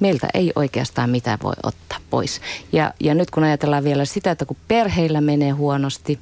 meiltä 0.00 0.28
ei 0.34 0.52
oikeastaan 0.56 1.10
mitään 1.10 1.38
voi 1.42 1.52
ottaa 1.62 1.98
pois. 2.10 2.40
Ja, 2.72 2.94
ja 3.00 3.14
nyt 3.14 3.30
kun 3.30 3.44
ajatellaan 3.44 3.84
vielä 3.84 4.04
sitä, 4.04 4.30
että 4.30 4.44
kun 4.44 4.56
perheillä 4.68 5.20
menee 5.20 5.50
huonosti, 5.50 6.18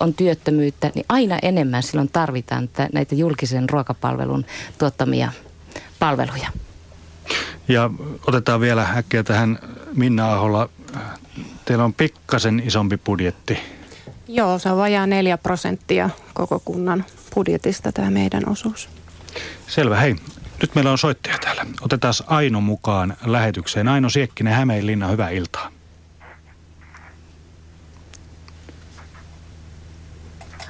on 0.00 0.14
työttömyyttä, 0.14 0.90
niin 0.94 1.04
aina 1.08 1.38
enemmän 1.42 1.82
silloin 1.82 2.10
tarvitaan 2.12 2.68
näitä 2.92 3.14
julkisen 3.14 3.68
ruokapalvelun 3.68 4.44
tuottamia 4.78 5.32
palveluja. 5.98 6.48
Ja 7.68 7.90
otetaan 8.26 8.60
vielä 8.60 8.88
äkkiä 8.96 9.22
tähän 9.22 9.58
Minna 9.94 10.32
Ahola. 10.32 10.68
Teillä 11.64 11.84
on 11.84 11.94
pikkasen 11.94 12.62
isompi 12.66 12.96
budjetti 12.96 13.75
Joo, 14.28 14.58
se 14.58 14.70
on 14.70 14.78
vajaa 14.78 15.06
4 15.06 15.38
prosenttia 15.38 16.10
koko 16.34 16.60
kunnan 16.64 17.04
budjetista 17.34 17.92
tämä 17.92 18.10
meidän 18.10 18.48
osuus. 18.48 18.88
Selvä, 19.66 19.96
hei. 19.96 20.16
Nyt 20.60 20.74
meillä 20.74 20.90
on 20.90 20.98
soittaja 20.98 21.38
täällä. 21.38 21.66
Otetaan 21.80 22.14
Aino 22.26 22.60
mukaan 22.60 23.16
lähetykseen. 23.24 23.88
Aino 23.88 24.08
Siekkinen, 24.08 24.52
Hämeenlinna, 24.52 25.08
hyvää 25.08 25.30
iltaa. 25.30 25.70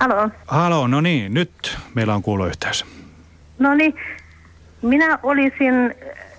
Halo. 0.00 0.30
Halo, 0.46 0.86
no 0.86 1.00
niin, 1.00 1.34
nyt 1.34 1.78
meillä 1.94 2.14
on 2.14 2.22
kuuloyhteys. 2.22 2.84
No 3.58 3.74
niin, 3.74 3.94
minä 4.82 5.18
olisin 5.22 5.94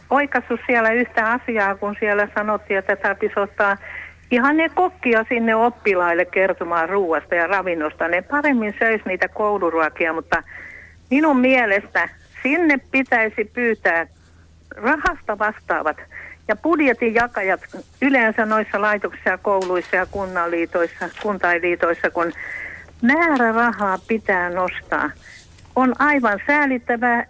oikassut 0.09 0.59
siellä 0.67 0.91
yhtä 0.91 1.31
asiaa, 1.31 1.75
kun 1.75 1.95
siellä 1.99 2.27
sanottiin, 2.35 2.77
että 2.79 2.95
tarvitsisi 2.95 3.39
ottaa 3.39 3.77
ihan 4.31 4.57
ne 4.57 4.69
kokkia 4.69 5.25
sinne 5.29 5.55
oppilaille 5.55 6.25
kertomaan 6.25 6.89
ruuasta 6.89 7.35
ja 7.35 7.47
ravinnosta. 7.47 8.07
Ne 8.07 8.21
paremmin 8.21 8.75
söisi 8.79 9.03
niitä 9.05 9.27
kouluruokia, 9.27 10.13
mutta 10.13 10.43
minun 11.11 11.39
mielestä 11.39 12.09
sinne 12.43 12.79
pitäisi 12.91 13.45
pyytää 13.53 14.07
rahasta 14.75 15.39
vastaavat 15.39 15.97
ja 16.47 16.55
budjetin 16.55 17.15
jakajat 17.15 17.61
yleensä 18.01 18.45
noissa 18.45 18.81
laitoksissa, 18.81 19.37
kouluissa 19.37 19.95
ja 19.95 20.05
kunnanliitoissa, 20.05 21.09
kuntailiitoissa, 21.21 22.09
kun 22.09 22.31
määrä 23.01 23.51
rahaa 23.51 23.97
pitää 24.07 24.49
nostaa. 24.49 25.11
On 25.75 25.93
aivan 25.99 26.39
säälittävää, 26.47 27.25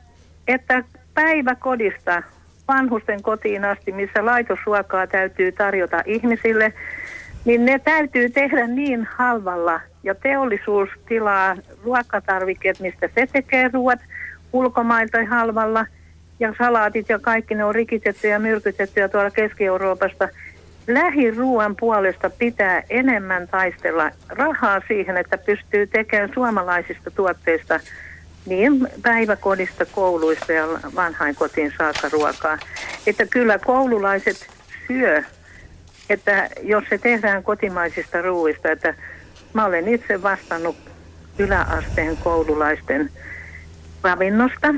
että 0.47 0.83
päiväkodista 1.13 2.23
vanhusten 2.67 3.21
kotiin 3.21 3.65
asti, 3.65 3.91
missä 3.91 4.25
laitosruokaa 4.25 5.07
täytyy 5.07 5.51
tarjota 5.51 6.03
ihmisille, 6.05 6.73
niin 7.45 7.65
ne 7.65 7.79
täytyy 7.79 8.29
tehdä 8.29 8.67
niin 8.67 9.07
halvalla. 9.15 9.81
Ja 10.03 10.15
teollisuus 10.15 10.89
tilaa 11.07 11.55
ruokatarvikkeet, 11.83 12.79
mistä 12.79 13.09
se 13.15 13.27
tekee 13.33 13.69
ruoat 13.73 13.99
ulkomailta 14.53 15.25
halvalla. 15.25 15.85
Ja 16.39 16.53
salaatit 16.57 17.09
ja 17.09 17.19
kaikki 17.19 17.55
ne 17.55 17.65
on 17.65 17.75
rikitetty 17.75 18.27
ja 18.27 18.39
myrkytetty 18.39 19.09
tuolla 19.11 19.31
Keski-Euroopasta. 19.31 20.29
Lähiruuan 20.87 21.75
puolesta 21.75 22.29
pitää 22.29 22.83
enemmän 22.89 23.47
taistella 23.47 24.11
rahaa 24.29 24.81
siihen, 24.87 25.17
että 25.17 25.37
pystyy 25.37 25.87
tekemään 25.87 26.31
suomalaisista 26.33 27.11
tuotteista– 27.11 27.79
niin 28.47 28.87
päiväkodista, 29.01 29.85
kouluista 29.85 30.53
ja 30.53 30.67
vanhainkotiin 30.95 31.73
saakka 31.77 32.09
ruokaa. 32.11 32.57
Että 33.07 33.25
kyllä 33.25 33.59
koululaiset 33.59 34.47
syö, 34.87 35.23
että 36.09 36.49
jos 36.61 36.83
se 36.89 36.97
tehdään 36.97 37.43
kotimaisista 37.43 38.21
ruuista, 38.21 38.71
että 38.71 38.93
mä 39.53 39.65
olen 39.65 39.87
itse 39.87 40.23
vastannut 40.23 40.77
yläasteen 41.39 42.17
koululaisten 42.17 43.09
ravinnosta. 44.03 44.73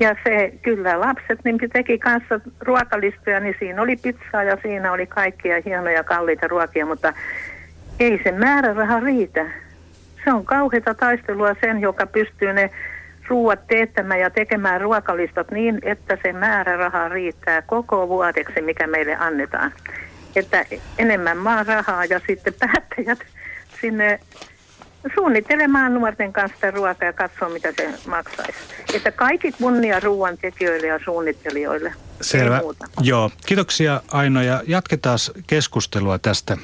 Ja 0.00 0.16
se 0.24 0.52
kyllä 0.62 1.00
lapset 1.00 1.38
niin 1.44 1.58
teki 1.72 1.98
kanssa 1.98 2.40
ruokalistoja, 2.60 3.40
niin 3.40 3.56
siinä 3.58 3.82
oli 3.82 3.96
pizzaa 3.96 4.42
ja 4.42 4.58
siinä 4.62 4.92
oli 4.92 5.06
kaikkia 5.06 5.62
hienoja 5.64 6.04
kalliita 6.04 6.48
ruokia, 6.48 6.86
mutta 6.86 7.12
ei 8.00 8.20
se 8.24 8.32
määräraha 8.32 9.00
riitä 9.00 9.46
se 10.24 10.32
on 10.32 10.44
kauheita 10.44 10.94
taistelua 10.94 11.54
sen, 11.60 11.80
joka 11.80 12.06
pystyy 12.06 12.52
ne 12.52 12.70
ruuat 13.28 13.66
teettämään 13.66 14.20
ja 14.20 14.30
tekemään 14.30 14.80
ruokalistat 14.80 15.50
niin, 15.50 15.78
että 15.82 16.18
se 16.22 16.32
määräraha 16.32 17.08
riittää 17.08 17.62
koko 17.62 18.08
vuodeksi, 18.08 18.60
mikä 18.60 18.86
meille 18.86 19.16
annetaan. 19.16 19.72
Että 20.36 20.64
enemmän 20.98 21.36
maan 21.36 21.66
rahaa 21.66 22.04
ja 22.04 22.20
sitten 22.26 22.54
päättäjät 22.54 23.18
sinne 23.80 24.20
suunnittelemaan 25.14 25.94
nuorten 25.94 26.32
kanssa 26.32 26.70
ruokaa 26.70 27.06
ja 27.06 27.12
katsoa, 27.12 27.48
mitä 27.48 27.72
se 27.76 27.94
maksaisi. 28.06 28.58
Että 28.94 29.12
kaikki 29.12 29.52
kunnia 29.52 30.00
ruoan 30.00 30.38
tekijöille 30.38 30.86
ja 30.86 31.00
suunnittelijoille. 31.04 31.92
Selvä. 32.20 32.60
Joo. 33.00 33.30
Kiitoksia 33.46 34.00
Aino 34.12 34.42
ja 34.42 34.62
jatketaan 34.66 35.18
keskustelua 35.46 36.18
tästä. 36.18 36.56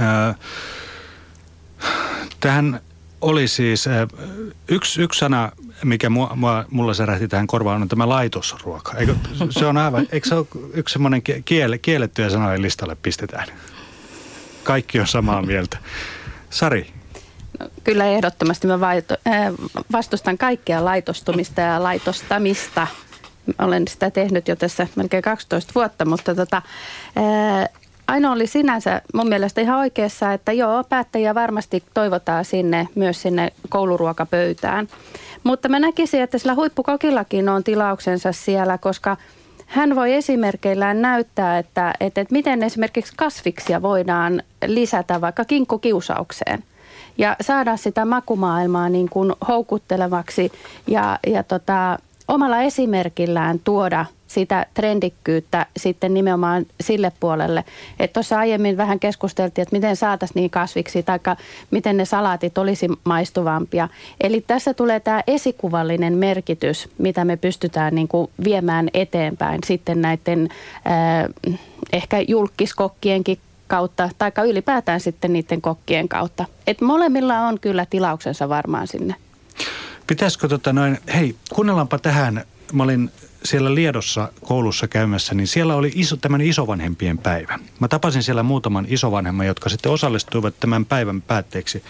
Öö, 0.00 0.06
Tähän 2.42 2.80
oli 3.20 3.48
siis 3.48 3.86
äh, 3.86 4.08
yksi, 4.68 5.02
yksi 5.02 5.18
sana, 5.18 5.52
mikä 5.84 6.10
mua, 6.10 6.32
mua, 6.34 6.64
mulla 6.70 6.94
särähti 6.94 7.28
tähän 7.28 7.46
korvaan, 7.46 7.82
on 7.82 7.88
tämä 7.88 8.08
laitosruoka. 8.08 8.96
Eikö, 8.96 9.14
se 9.50 9.66
on 9.66 9.76
aivan, 9.76 10.06
eikö 10.12 10.28
se 10.28 10.34
ole 10.34 10.46
yksi 10.74 10.92
semmoinen 10.92 11.22
kiel, 11.44 11.78
kiellettyjä 11.82 12.30
sanoja 12.30 12.62
listalle 12.62 12.96
pistetään? 13.02 13.48
Kaikki 14.62 15.00
on 15.00 15.06
samaa 15.06 15.42
mieltä. 15.42 15.78
Sari. 16.50 16.92
No, 17.60 17.68
kyllä 17.84 18.06
ehdottomasti 18.06 18.66
mä 18.66 18.74
äh, 18.74 19.52
vastustan 19.92 20.38
kaikkea 20.38 20.84
laitostumista 20.84 21.60
ja 21.60 21.82
laitostamista. 21.82 22.86
Olen 23.58 23.88
sitä 23.88 24.10
tehnyt 24.10 24.48
jo 24.48 24.56
tässä 24.56 24.86
melkein 24.96 25.22
12 25.22 25.72
vuotta, 25.74 26.04
mutta 26.04 26.34
tota, 26.34 26.62
äh, 27.16 27.81
Aino 28.12 28.32
oli 28.32 28.46
sinänsä 28.46 29.02
mun 29.14 29.28
mielestä 29.28 29.60
ihan 29.60 29.78
oikeassa, 29.78 30.32
että 30.32 30.52
joo, 30.52 30.84
päättäjiä 30.84 31.34
varmasti 31.34 31.82
toivotaan 31.94 32.44
sinne 32.44 32.88
myös 32.94 33.22
sinne 33.22 33.52
kouluruokapöytään. 33.68 34.88
Mutta 35.44 35.68
mä 35.68 35.78
näkisin, 35.78 36.22
että 36.22 36.38
sillä 36.38 36.54
huippukokillakin 36.54 37.48
on 37.48 37.64
tilauksensa 37.64 38.32
siellä, 38.32 38.78
koska 38.78 39.16
hän 39.66 39.96
voi 39.96 40.12
esimerkkeillään 40.12 41.02
näyttää, 41.02 41.58
että, 41.58 41.94
että, 42.00 42.20
että 42.20 42.32
miten 42.32 42.62
esimerkiksi 42.62 43.12
kasviksia 43.16 43.82
voidaan 43.82 44.42
lisätä 44.66 45.20
vaikka 45.20 45.44
kinkkukiusaukseen 45.44 46.64
ja 47.18 47.36
saada 47.40 47.76
sitä 47.76 48.04
makumaailmaa 48.04 48.88
niin 48.88 49.08
kuin 49.08 49.32
houkuttelevaksi 49.48 50.52
ja, 50.86 51.18
ja 51.26 51.42
tota, 51.42 51.98
omalla 52.28 52.60
esimerkillään 52.60 53.58
tuoda 53.64 54.06
sitä 54.34 54.66
trendikkyyttä 54.74 55.66
sitten 55.76 56.14
nimenomaan 56.14 56.66
sille 56.80 57.12
puolelle. 57.20 57.64
Että 57.98 58.14
tuossa 58.14 58.38
aiemmin 58.38 58.76
vähän 58.76 59.00
keskusteltiin, 59.00 59.62
että 59.62 59.76
miten 59.76 59.96
saataisiin 59.96 60.40
niin 60.40 60.50
kasviksi 60.50 61.02
tai 61.02 61.18
miten 61.70 61.96
ne 61.96 62.04
salaatit 62.04 62.58
olisi 62.58 62.88
maistuvampia. 63.04 63.88
Eli 64.20 64.40
tässä 64.46 64.74
tulee 64.74 65.00
tämä 65.00 65.22
esikuvallinen 65.26 66.16
merkitys, 66.16 66.88
mitä 66.98 67.24
me 67.24 67.36
pystytään 67.36 67.94
niin 67.94 68.08
kuin 68.08 68.30
viemään 68.44 68.88
eteenpäin 68.94 69.60
sitten 69.66 70.02
näiden 70.02 70.48
äh, 70.74 71.56
ehkä 71.92 72.20
julkiskokkienkin 72.28 73.38
kautta, 73.66 74.10
tai 74.18 74.32
ylipäätään 74.48 75.00
sitten 75.00 75.32
niiden 75.32 75.60
kokkien 75.60 76.08
kautta. 76.08 76.44
Et 76.66 76.80
molemmilla 76.80 77.40
on 77.40 77.60
kyllä 77.60 77.86
tilauksensa 77.86 78.48
varmaan 78.48 78.86
sinne. 78.86 79.14
Pitäisikö 80.06 80.48
tota 80.48 80.72
noin, 80.72 80.98
hei, 81.14 81.34
kuunnellaanpa 81.54 81.98
tähän. 81.98 82.44
Mä 82.72 82.82
olin 82.82 83.10
siellä 83.44 83.74
Liedossa 83.74 84.32
koulussa 84.44 84.88
käymässä, 84.88 85.34
niin 85.34 85.46
siellä 85.46 85.74
oli 85.76 85.92
iso, 85.94 86.16
tämmöinen 86.16 86.46
isovanhempien 86.46 87.18
päivä. 87.18 87.58
Mä 87.80 87.88
tapasin 87.88 88.22
siellä 88.22 88.42
muutaman 88.42 88.86
isovanhemman, 88.88 89.46
jotka 89.46 89.68
sitten 89.68 89.92
osallistuivat 89.92 90.54
tämän 90.60 90.86
päivän 90.86 91.22
päätteeksi 91.22 91.82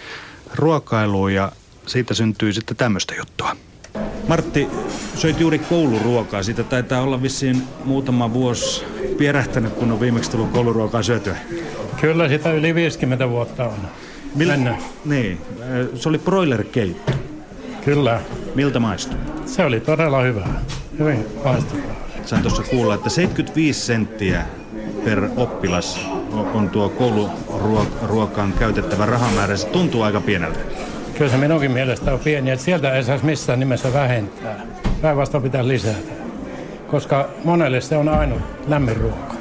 ruokailuun 0.55 1.35
ja 1.35 1.53
siitä 1.87 2.15
syntyi 2.15 2.53
sitten 2.53 2.77
tämmöistä 2.77 3.15
juttua. 3.15 3.57
Martti, 4.29 4.69
söit 5.15 5.41
juuri 5.41 5.59
kouluruokaa. 5.59 6.43
Siitä 6.43 6.63
taitaa 6.63 7.03
olla 7.03 7.23
vissiin 7.23 7.63
muutama 7.85 8.33
vuosi 8.33 8.85
pierähtänyt, 9.19 9.73
kun 9.73 9.93
on 9.93 10.01
viimeksi 10.01 10.31
tullut 10.31 10.51
kouluruokaa 10.51 11.03
syötyä. 11.03 11.37
Kyllä, 12.01 12.29
sitä 12.29 12.53
yli 12.53 12.75
50 12.75 13.29
vuotta 13.29 13.65
on. 13.65 13.79
Mil- 14.39 14.75
Niin, 15.05 15.41
se 15.95 16.09
oli 16.09 16.19
broiler 16.19 16.65
keitto. 16.65 17.13
Kyllä. 17.85 18.21
Miltä 18.55 18.81
maistui? 18.81 19.19
Se 19.47 19.65
oli 19.65 19.81
todella 19.81 20.23
hyvä. 20.23 20.47
Hyvin 20.99 21.27
maistuvaa. 21.45 21.85
Sain 22.25 22.43
tuossa 22.43 22.63
kuulla, 22.63 22.95
että 22.95 23.11
75 23.11 23.81
senttiä 23.81 24.47
per 25.05 25.29
oppilas 25.37 26.09
on 26.55 26.71
tuo 26.71 26.89
kouluruokaan 26.89 28.53
käytettävä 28.53 29.07
rahamäärä. 29.07 29.57
Se 29.57 29.67
tuntuu 29.67 30.03
aika 30.03 30.21
pieneltä. 30.21 30.59
Kyllä 31.19 31.31
se 31.31 31.37
minunkin 31.37 31.71
mielestä 31.71 32.13
on 32.13 32.21
pieni, 32.21 32.51
että 32.51 32.65
sieltä 32.65 32.93
ei 32.93 33.05
saisi 33.05 33.25
missään 33.25 33.61
nimessä 33.61 33.93
vähentää. 33.93 34.61
Päinvastoin 35.03 35.43
pitää 35.43 35.69
lisätä, 35.69 36.13
koska 36.91 37.29
monelle 37.45 37.81
se 37.81 37.97
on 37.97 38.09
ainut 38.09 38.39
lämmin 38.69 38.97
ruoka. 38.97 39.35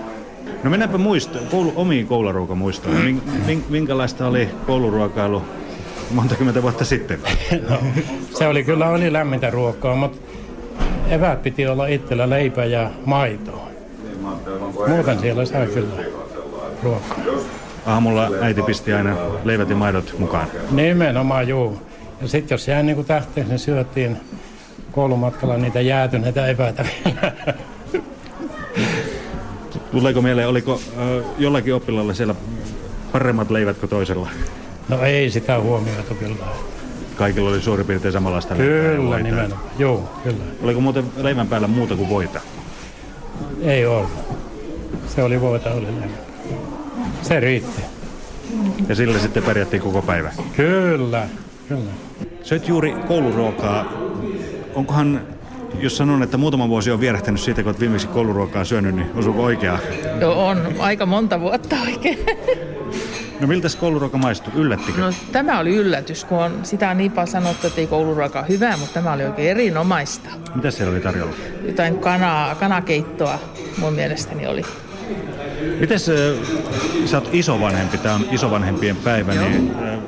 No 0.63 0.69
mennäänpä 0.69 0.97
muisto, 0.97 1.39
koulu, 1.51 1.73
omiin 1.75 2.07
kouluruokamuistoihin. 2.07 3.21
Minkälaista 3.69 4.27
oli 4.27 4.49
kouluruokailu 4.67 5.43
monta 6.13 6.35
kymmentä 6.35 6.61
vuotta 6.61 6.85
sitten? 6.85 7.19
no, 7.69 7.77
se 8.33 8.47
oli 8.47 8.63
kyllä 8.63 8.89
oli 8.89 9.13
lämmintä 9.13 9.49
ruokaa, 9.49 9.95
mutta 9.95 10.17
eväät 11.09 11.43
piti 11.43 11.67
olla 11.67 11.87
itsellä 11.87 12.29
leipä 12.29 12.65
ja 12.65 12.91
maito. 13.05 13.67
Muuten 14.87 15.19
siellä 15.19 15.45
sai 15.45 15.67
kyllä 15.67 16.03
ruokaa. 16.83 17.17
Aamulla 17.85 18.29
äiti 18.41 18.61
pisti 18.61 18.93
aina 18.93 19.15
leivät 19.43 19.69
ja 19.69 19.75
maidot 19.75 20.15
mukaan. 20.19 20.47
Nimenomaan, 20.71 21.47
juu. 21.47 21.81
Ja 22.21 22.27
sitten 22.27 22.55
jos 22.55 22.67
jäi 22.67 22.83
niin 22.83 23.05
tähteeksi, 23.05 23.49
niin 23.51 23.59
syötiin 23.59 24.17
koulumatkalla 24.91 25.57
niitä 25.57 25.81
jäätyneitä 25.81 26.47
eväitä 26.47 26.85
vielä. 27.05 27.33
Tuleeko 29.91 30.21
mieleen, 30.21 30.47
oliko 30.47 30.73
äh, 30.73 31.25
jollakin 31.37 31.75
oppilaalla 31.75 32.13
siellä 32.13 32.35
paremmat 33.11 33.49
leivät 33.49 33.77
kuin 33.77 33.89
toisella? 33.89 34.29
No 34.89 35.03
ei 35.03 35.29
sitä 35.29 35.59
huomioitu 35.59 36.15
kyllä. 36.15 36.35
Kaikilla 37.15 37.49
oli 37.49 37.61
suurin 37.61 37.85
piirtein 37.85 38.11
samanlaista 38.11 38.55
Kyllä, 38.55 39.19
nimenomaan. 39.19 39.61
Joo, 39.79 40.09
kyllä. 40.23 40.43
Oliko 40.63 40.81
muuten 40.81 41.03
leivän 41.17 41.47
päällä 41.47 41.67
muuta 41.67 41.95
kuin 41.95 42.09
voita? 42.09 42.41
Ei 43.61 43.85
ollut. 43.85 44.11
Se 45.07 45.23
oli 45.23 45.41
voita, 45.41 45.71
oli 45.71 45.85
leivän. 45.85 46.09
Se 47.21 47.39
riitti. 47.39 47.81
Ja 48.89 48.95
sillä 48.95 49.19
sitten 49.19 49.43
pärjättiin 49.43 49.81
koko 49.81 50.01
päivä? 50.01 50.31
Kyllä, 50.55 51.27
kyllä. 51.67 51.91
Söit 52.43 52.67
juuri 52.67 52.93
kouluruokaa. 53.07 53.85
Onkohan, 54.75 55.21
jos 55.79 55.97
sanon, 55.97 56.23
että 56.23 56.37
muutama 56.37 56.69
vuosi 56.69 56.91
on 56.91 56.99
vierähtänyt 56.99 57.41
siitä, 57.41 57.63
kun 57.63 57.69
olet 57.69 57.79
viimeksi 57.79 58.07
kouluruokaa 58.07 58.63
syönyt, 58.65 58.95
niin 58.95 59.07
osuuko 59.15 59.43
oikeaa? 59.43 59.79
Joo, 60.21 60.47
on 60.47 60.73
aika 60.79 61.05
monta 61.05 61.39
vuotta 61.39 61.75
oikein. 61.85 62.19
No 63.41 63.47
miltä 63.47 63.67
kouluruoka 63.79 64.17
maistui? 64.17 64.53
Yllättikö? 64.55 65.01
No 65.01 65.13
tämä 65.31 65.59
oli 65.59 65.75
yllätys, 65.75 66.25
kun 66.25 66.37
on, 66.37 66.59
sitä 66.63 66.89
on 66.89 66.97
niin 66.97 67.11
paljon 67.11 67.27
sanottu, 67.27 67.67
että 67.67 67.81
ei 67.81 67.87
kouluruoka 67.87 68.39
ole 68.39 68.47
hyvää, 68.47 68.77
mutta 68.77 68.93
tämä 68.93 69.13
oli 69.13 69.25
oikein 69.25 69.51
erinomaista. 69.51 70.29
Mitä 70.55 70.71
siellä 70.71 70.91
oli 70.91 71.01
tarjolla? 71.01 71.33
Jotain 71.65 71.99
kanaa, 71.99 72.55
kanakeittoa 72.55 73.39
mun 73.77 73.93
mielestäni 73.93 74.47
oli. 74.47 74.61
Mites 75.79 76.09
äh, 76.09 76.15
sä 77.05 77.17
oot 77.17 77.29
isovanhempi, 77.31 77.97
tämä 77.97 78.15
on 78.15 78.25
isovanhempien 78.31 78.95
päivä, 78.95 79.33
Joo. 79.33 79.49
niin 79.49 79.75
äh, 79.83 79.99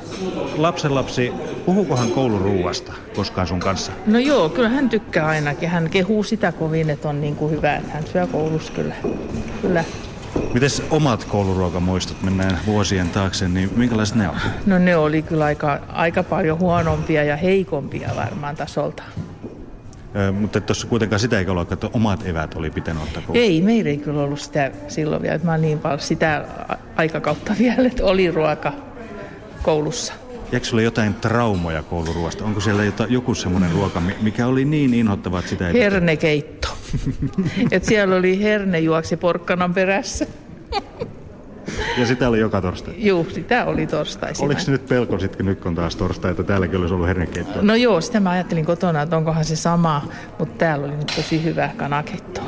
lapsenlapsi, 0.58 1.32
puhuukohan 1.66 2.12
kouluruuasta 2.12 2.94
koskaan 3.16 3.48
sun 3.48 3.60
kanssa? 3.60 3.92
No 4.06 4.20
joo, 4.20 4.50
kyllä 4.50 4.70
hän 4.70 4.90
tykkää 4.90 5.28
ainakin. 5.28 5.70
Hän 5.70 5.90
kehuu 5.90 6.24
sitä 6.24 6.52
kovin, 6.52 6.90
että 6.90 7.10
on 7.10 7.22
niin 7.22 7.36
kuin 7.36 7.52
hyvä, 7.52 7.76
että 7.76 7.92
hän 7.92 8.08
syö 8.08 8.28
koulussa 8.28 8.74
kyllä. 8.74 8.96
kyllä. 9.62 9.84
Mites 10.54 10.84
omat 10.90 11.24
kouluruokamuistot, 11.24 12.22
mennään 12.24 12.60
vuosien 12.66 13.10
taakse, 13.10 13.50
niin 13.50 13.70
minkälaiset 13.76 14.16
ne 14.16 14.30
on? 14.30 14.36
No 14.66 14.80
ne 14.80 14.96
oli 14.96 15.22
kyllä 15.22 15.46
aika, 15.46 15.80
aika 15.88 16.24
paljon 16.24 16.60
huonompia 16.60 17.24
ja 17.24 17.36
heikompia 17.36 18.10
varmaan 18.16 18.56
tasolta. 18.56 19.04
Ö, 20.16 20.32
mutta 20.32 20.62
tuossa 20.62 20.88
kuitenkaan 20.88 21.20
sitä 21.20 21.40
ei 21.40 21.48
ollut, 21.48 21.72
että 21.72 21.90
omat 21.94 22.28
evät 22.28 22.56
oli 22.56 22.70
pitänyt 22.70 23.04
ottaa 23.04 23.22
koulussa. 23.22 23.46
Ei, 23.46 23.62
meillä 23.62 23.90
ei 23.90 23.98
kyllä 23.98 24.22
ollut 24.22 24.40
sitä 24.40 24.72
silloin 24.88 25.22
vielä. 25.22 25.40
Mä 25.44 25.58
niin 25.58 25.80
paljon 25.80 26.00
sitä 26.00 26.46
aikakautta 26.96 27.56
vielä, 27.60 27.88
että 27.88 28.06
oli 28.06 28.32
ruoka 28.32 28.74
koulussa. 29.64 30.14
Jääkö 30.52 30.66
sulle 30.66 30.84
jotain 30.84 31.14
traumoja 31.14 31.84
kouluruoasta? 31.84 32.46
Onko 32.46 32.60
siellä 32.60 32.84
joku 33.10 33.36
semmoinen 33.36 33.72
ruoka, 33.72 34.02
mikä 34.22 34.48
oli 34.48 34.66
niin 34.66 34.94
inhottava, 34.94 35.40
että 35.40 35.50
sitä 35.50 35.68
ei... 35.68 35.74
Hernekeitto. 35.74 36.68
että 37.72 37.90
siellä 37.90 38.16
oli 38.16 38.44
herne 38.44 38.80
juoksi 38.80 39.18
porkkanan 39.18 39.74
perässä. 39.74 40.26
Ja 41.98 42.06
sitä 42.06 42.30
oli 42.30 42.40
joka 42.40 42.62
torstai? 42.62 42.94
Joo, 42.98 43.26
sitä 43.30 43.66
oli 43.66 43.88
torstaisin. 43.88 44.46
Oliko 44.46 44.60
se 44.60 44.72
nyt 44.72 44.88
pelko 44.88 45.20
sitten, 45.20 45.46
nyt 45.46 45.60
kun 45.60 45.76
taas 45.76 45.96
torstai, 45.96 46.32
että 46.32 46.44
täälläkin 46.44 46.80
olisi 46.80 46.94
ollut 46.94 47.08
hernekeittoa? 47.08 47.62
No 47.62 47.76
joo, 47.76 48.02
sitä 48.02 48.20
mä 48.20 48.30
ajattelin 48.30 48.66
kotona, 48.66 49.02
että 49.02 49.18
onkohan 49.18 49.46
se 49.46 49.56
sama, 49.56 50.08
mutta 50.40 50.56
täällä 50.58 50.86
oli 50.86 50.98
nyt 50.98 51.14
tosi 51.16 51.44
hyvä 51.44 51.70
kanakeittoa. 51.78 52.44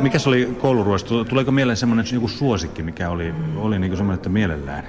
Mikä 0.00 0.18
se 0.18 0.28
oli 0.28 0.56
kouluruoasta? 0.60 1.24
Tuleeko 1.24 1.50
mieleen 1.52 1.76
semmoinen 1.76 2.06
joku 2.12 2.28
suosikki, 2.28 2.82
mikä 2.82 3.10
oli, 3.10 3.34
oli 3.56 3.78
niin 3.78 3.96
semmoinen, 3.96 4.16
että 4.16 4.28
mielellään? 4.28 4.84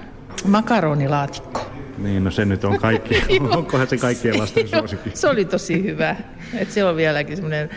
Makaronilaatikko. 0.47 1.76
Niin, 1.97 2.23
no 2.23 2.31
se 2.31 2.45
nyt 2.45 2.63
on 2.63 2.79
kaikki. 2.79 3.23
Onkohan 3.57 3.87
se 3.87 3.97
kaikkien 3.97 4.39
lasten 4.39 4.67
suosikki? 4.67 5.11
se 5.13 5.27
oli 5.27 5.45
tosi 5.45 5.83
hyvä. 5.83 6.15
Et 6.57 6.71
se 6.71 6.85
on 6.85 6.95
vieläkin 6.95 7.37
semmoinen, 7.37 7.69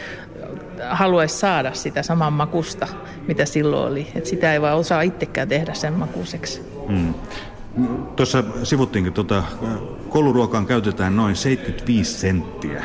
haluaisi 0.90 1.38
saada 1.38 1.74
sitä 1.74 2.02
saman 2.02 2.32
makusta, 2.32 2.88
mitä 3.28 3.44
silloin 3.44 3.92
oli. 3.92 4.06
Et 4.14 4.26
sitä 4.26 4.52
ei 4.52 4.60
vaan 4.60 4.76
osaa 4.76 5.02
itsekään 5.02 5.48
tehdä 5.48 5.74
sen 5.74 5.92
makuiseksi. 5.92 6.62
Hmm. 6.88 7.14
Tuossa 8.16 8.44
sivuttiinkin, 8.62 9.12
tuota, 9.12 9.42
kouluruokaan 10.08 10.66
käytetään 10.66 11.16
noin 11.16 11.36
75 11.36 12.18
senttiä 12.18 12.84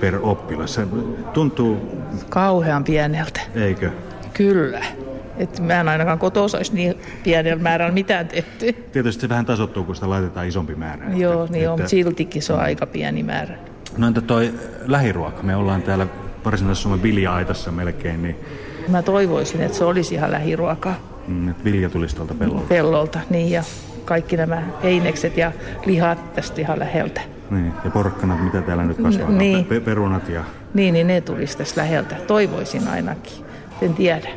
per 0.00 0.18
oppilas. 0.22 0.74
Se 0.74 0.86
tuntuu... 1.32 2.02
Kauhean 2.28 2.84
pieneltä. 2.84 3.40
Eikö? 3.54 3.90
Kyllä. 4.32 4.84
Että 5.38 5.62
mä 5.62 5.80
en 5.80 5.88
ainakaan 5.88 6.18
kotoa 6.18 6.42
olisi 6.42 6.74
niin 6.74 6.94
pienellä 7.24 7.62
määrällä 7.62 7.94
mitään 7.94 8.28
tehty. 8.28 8.72
Tietysti 8.72 9.20
se 9.20 9.28
vähän 9.28 9.46
tasoittuu, 9.46 9.84
kun 9.84 9.94
sitä 9.94 10.10
laitetaan 10.10 10.46
isompi 10.46 10.74
määrä. 10.74 11.04
Joo, 11.14 11.44
että, 11.44 11.52
niin 11.52 11.62
että... 11.62 11.72
on, 11.72 11.78
mutta 11.78 11.90
siltikin 11.90 12.42
se 12.42 12.52
on 12.52 12.60
aika 12.60 12.86
pieni 12.86 13.22
määrä. 13.22 13.58
No 13.96 14.06
entä 14.06 14.20
toi 14.20 14.54
lähiruoka? 14.86 15.42
Me 15.42 15.56
ollaan 15.56 15.82
täällä 15.82 16.06
varsinaisessa 16.44 16.82
Suomen 16.82 17.02
vilja-aitassa 17.02 17.72
melkein. 17.72 18.22
Niin... 18.22 18.36
Mä 18.88 19.02
toivoisin, 19.02 19.60
että 19.60 19.78
se 19.78 19.84
olisi 19.84 20.14
ihan 20.14 20.30
lähiruokaa. 20.30 20.94
Mm, 21.28 21.48
että 21.48 21.64
vilja 21.64 21.90
tulisi 21.90 22.16
tuolta 22.16 22.34
pellolta. 22.34 22.66
Pellolta, 22.68 23.18
niin 23.30 23.50
ja 23.50 23.62
kaikki 24.04 24.36
nämä 24.36 24.62
einekset 24.82 25.36
ja 25.36 25.52
lihat 25.86 26.34
tästä 26.34 26.60
ihan 26.60 26.78
läheltä. 26.78 27.20
Niin, 27.50 27.72
ja 27.84 27.90
porkkanat, 27.90 28.44
mitä 28.44 28.62
täällä 28.62 28.84
nyt 28.84 28.96
kasvaa, 28.96 29.30
niin. 29.30 29.64
Pe- 29.64 29.80
perunat 29.80 30.28
ja... 30.28 30.44
Niin, 30.74 30.94
niin 30.94 31.06
ne 31.06 31.20
tulisi 31.20 31.58
tästä 31.58 31.80
läheltä. 31.80 32.16
Toivoisin 32.26 32.88
ainakin. 32.88 33.32
En 33.82 33.94
tiedä. 33.94 34.28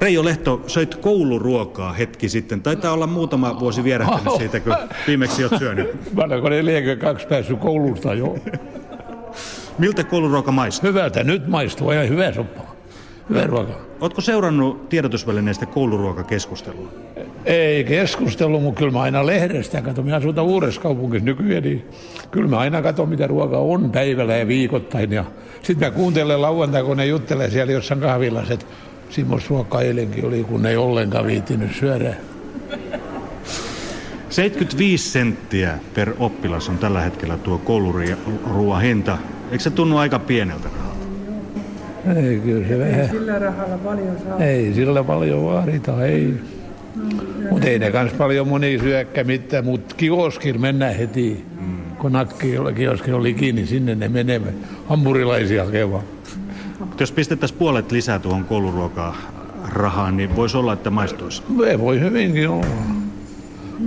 Reijo 0.00 0.24
Lehto, 0.24 0.60
söit 0.66 0.94
kouluruokaa 0.94 1.92
hetki 1.92 2.28
sitten. 2.28 2.62
Taitaa 2.62 2.92
olla 2.92 3.06
muutama 3.06 3.60
vuosi 3.60 3.84
vierähtänyt 3.84 4.34
siitä, 4.38 4.60
kun 4.60 4.76
viimeksi 5.06 5.44
olet 5.44 5.58
syönyt. 5.58 5.88
Mä 6.14 6.22
olen 6.24 6.42
42 6.42 7.26
päässyt 7.26 7.58
koulusta 7.58 8.14
jo. 8.14 8.34
Miltä 9.78 10.04
kouluruoka 10.04 10.52
maistuu? 10.52 10.88
Hyvältä 10.88 11.24
nyt 11.24 11.48
maistuu 11.48 11.92
ja 11.92 12.02
hyvä 12.02 12.32
soppa. 12.32 12.60
Hyvä 13.30 13.44
ruoka. 13.44 13.72
Oletko 14.00 14.20
seurannut 14.20 14.88
tiedotusvälineistä 14.88 15.66
kouluruokakeskustelua? 15.66 16.88
Ei 17.44 17.84
keskustelu, 17.84 18.60
mutta 18.60 18.78
kyllä 18.78 18.92
mä 18.92 19.00
aina 19.00 19.26
lehdestä 19.26 19.82
katson. 19.82 20.04
Minä 20.04 20.16
asutan 20.16 20.44
uudessa 20.44 20.80
kaupungissa 20.80 21.24
nykyään, 21.24 21.62
niin 21.62 21.84
kyllä 22.30 22.48
mä 22.48 22.58
aina 22.58 22.82
katson, 22.82 23.08
mitä 23.08 23.26
ruoka 23.26 23.58
on 23.58 23.90
päivällä 23.90 24.36
ja 24.36 24.48
viikoittain. 24.48 25.12
Ja 25.12 25.24
sitten 25.62 25.88
mä 25.88 25.94
kuuntelen 25.94 26.42
lauantai, 26.42 26.82
kun 26.82 26.96
ne 26.96 27.06
juttelee 27.06 27.50
siellä 27.50 27.72
jossain 27.72 28.00
kahvilassa, 28.00 28.54
että 28.54 28.66
Simos 29.10 29.50
ruoka 29.50 29.80
eilenkin 29.80 30.24
oli, 30.24 30.44
kun 30.44 30.66
ei 30.66 30.76
ollenkaan 30.76 31.26
viittinyt 31.26 31.74
syödä. 31.74 32.14
75 34.30 35.10
senttiä 35.10 35.78
per 35.94 36.12
oppilas 36.18 36.68
on 36.68 36.78
tällä 36.78 37.00
hetkellä 37.00 37.36
tuo 37.36 37.58
kouluruoan 37.58 38.82
hinta. 38.82 39.18
Eikö 39.50 39.64
se 39.64 39.70
tunnu 39.70 39.98
aika 39.98 40.18
pieneltä 40.18 40.68
Ei, 42.16 42.38
kyllä 42.38 42.68
se 42.68 42.78
vähän. 42.78 43.00
Ei 43.00 43.08
sillä 43.08 43.38
rahalla 43.38 43.78
paljon 43.78 44.16
saa. 44.28 44.38
Ei 44.38 44.74
sillä 44.74 45.04
paljon 45.04 45.44
vaadita, 45.44 46.04
ei. 46.04 46.34
No, 46.96 47.50
mutta 47.50 47.68
ei 47.68 47.78
ne 47.78 47.90
kans 47.90 48.12
paljon 48.12 48.48
moni 48.48 48.78
syökkä 48.78 49.24
mitään, 49.24 49.64
mutta 49.64 49.94
kioskin 49.94 50.60
mennään 50.60 50.96
heti. 50.96 51.44
Mm. 51.60 51.96
Kun 51.98 52.12
nakki 52.12 52.54
kioski 52.76 53.12
oli 53.12 53.34
kiinni, 53.34 53.66
sinne 53.66 53.94
ne 53.94 54.08
menevät. 54.08 54.54
Hampurilaisia 54.86 55.64
hakemaan. 55.64 56.02
Jos 57.00 57.12
pistettäisiin 57.12 57.58
puolet 57.58 57.92
lisää 57.92 58.18
tuohon 58.18 58.44
kouluruokaa 58.44 59.16
rahaan, 59.68 60.16
niin 60.16 60.36
voisi 60.36 60.56
olla, 60.56 60.72
että 60.72 60.90
maistuisi. 60.90 61.42
Ei 61.66 61.78
voi 61.78 62.00
hyvinkin 62.00 62.48
olla. 62.48 62.66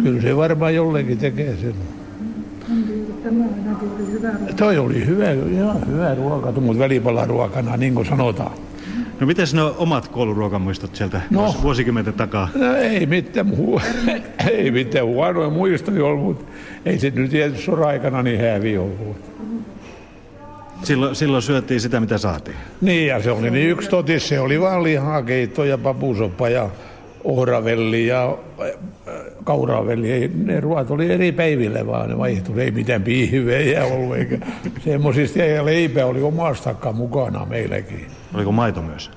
Kyllä 0.04 0.22
se 0.22 0.38
varmaan 0.38 0.76
jollekin 0.76 1.18
tekee 1.18 1.58
sen. 1.58 1.74
Toi 4.56 4.78
oli 4.78 5.06
hyvä, 5.06 5.32
ihan 5.32 5.88
hyvä 5.88 6.16
ruoka, 6.16 6.52
mutta 6.52 6.80
välipalaruokana, 6.80 7.78
niin 7.78 7.96
kuin 7.96 8.06
sanotaan. 8.06 8.52
No 9.20 9.28
miten 9.28 9.48
ne 9.54 9.62
omat 9.62 10.08
kouluruokamuistot 10.08 10.96
sieltä 10.96 11.22
no, 11.30 11.56
vuosikymmenten 11.62 12.14
takaa? 12.14 12.50
No 12.56 12.76
ei 12.76 13.06
mitään, 13.06 13.48
muu, 13.48 13.82
ei 14.52 14.72
mitään 14.72 15.06
huonoja 15.06 15.50
muistoja 15.50 16.06
ollut, 16.06 16.24
mutta 16.24 16.46
ei 16.86 17.00
se 17.00 17.12
nyt 17.16 17.32
tietysti 17.32 17.64
sora-aikana 17.64 18.24
niin 18.24 18.40
hävi 18.40 18.78
ollut. 18.78 19.18
Silloin, 20.84 21.16
silloin 21.16 21.44
syötiin 21.44 21.82
sitä, 21.82 22.00
mitä 22.00 22.18
saatiin. 22.18 22.58
Niin, 22.82 23.08
ja 23.08 23.22
se 23.22 23.32
oli 23.32 23.52
niin 23.52 23.70
yksi 23.70 23.90
totis. 23.90 24.28
Se 24.28 24.40
oli 24.40 24.62
vaan 24.62 24.84
lihakeitto 24.84 25.64
ja 25.64 25.78
papusoppa 25.78 26.50
ja 26.50 26.70
ohravelli 27.24 28.08
ja 28.08 28.38
äh, 28.62 28.72
kauravelli. 29.44 30.12
Ei, 30.12 30.32
ne 30.36 30.60
ruoat 30.60 30.92
oli 30.92 31.12
eri 31.12 31.32
päiville 31.32 31.88
vaan, 31.88 32.10
ne 32.10 32.18
vaihtui. 32.18 32.62
Ei 32.62 32.72
mitään 32.72 33.04
piihivejä 33.04 33.86
ollut, 33.86 34.16
eikä 34.16 34.38
semmoisista. 34.80 35.40
Ja 35.40 35.66
leipä 35.66 36.06
oli 36.06 36.22
omastakaan 36.22 36.96
mukana 36.96 37.46
meilläkin. 37.46 38.08
Oliko 38.34 38.52
maito 38.52 38.82
myös? 38.82 39.12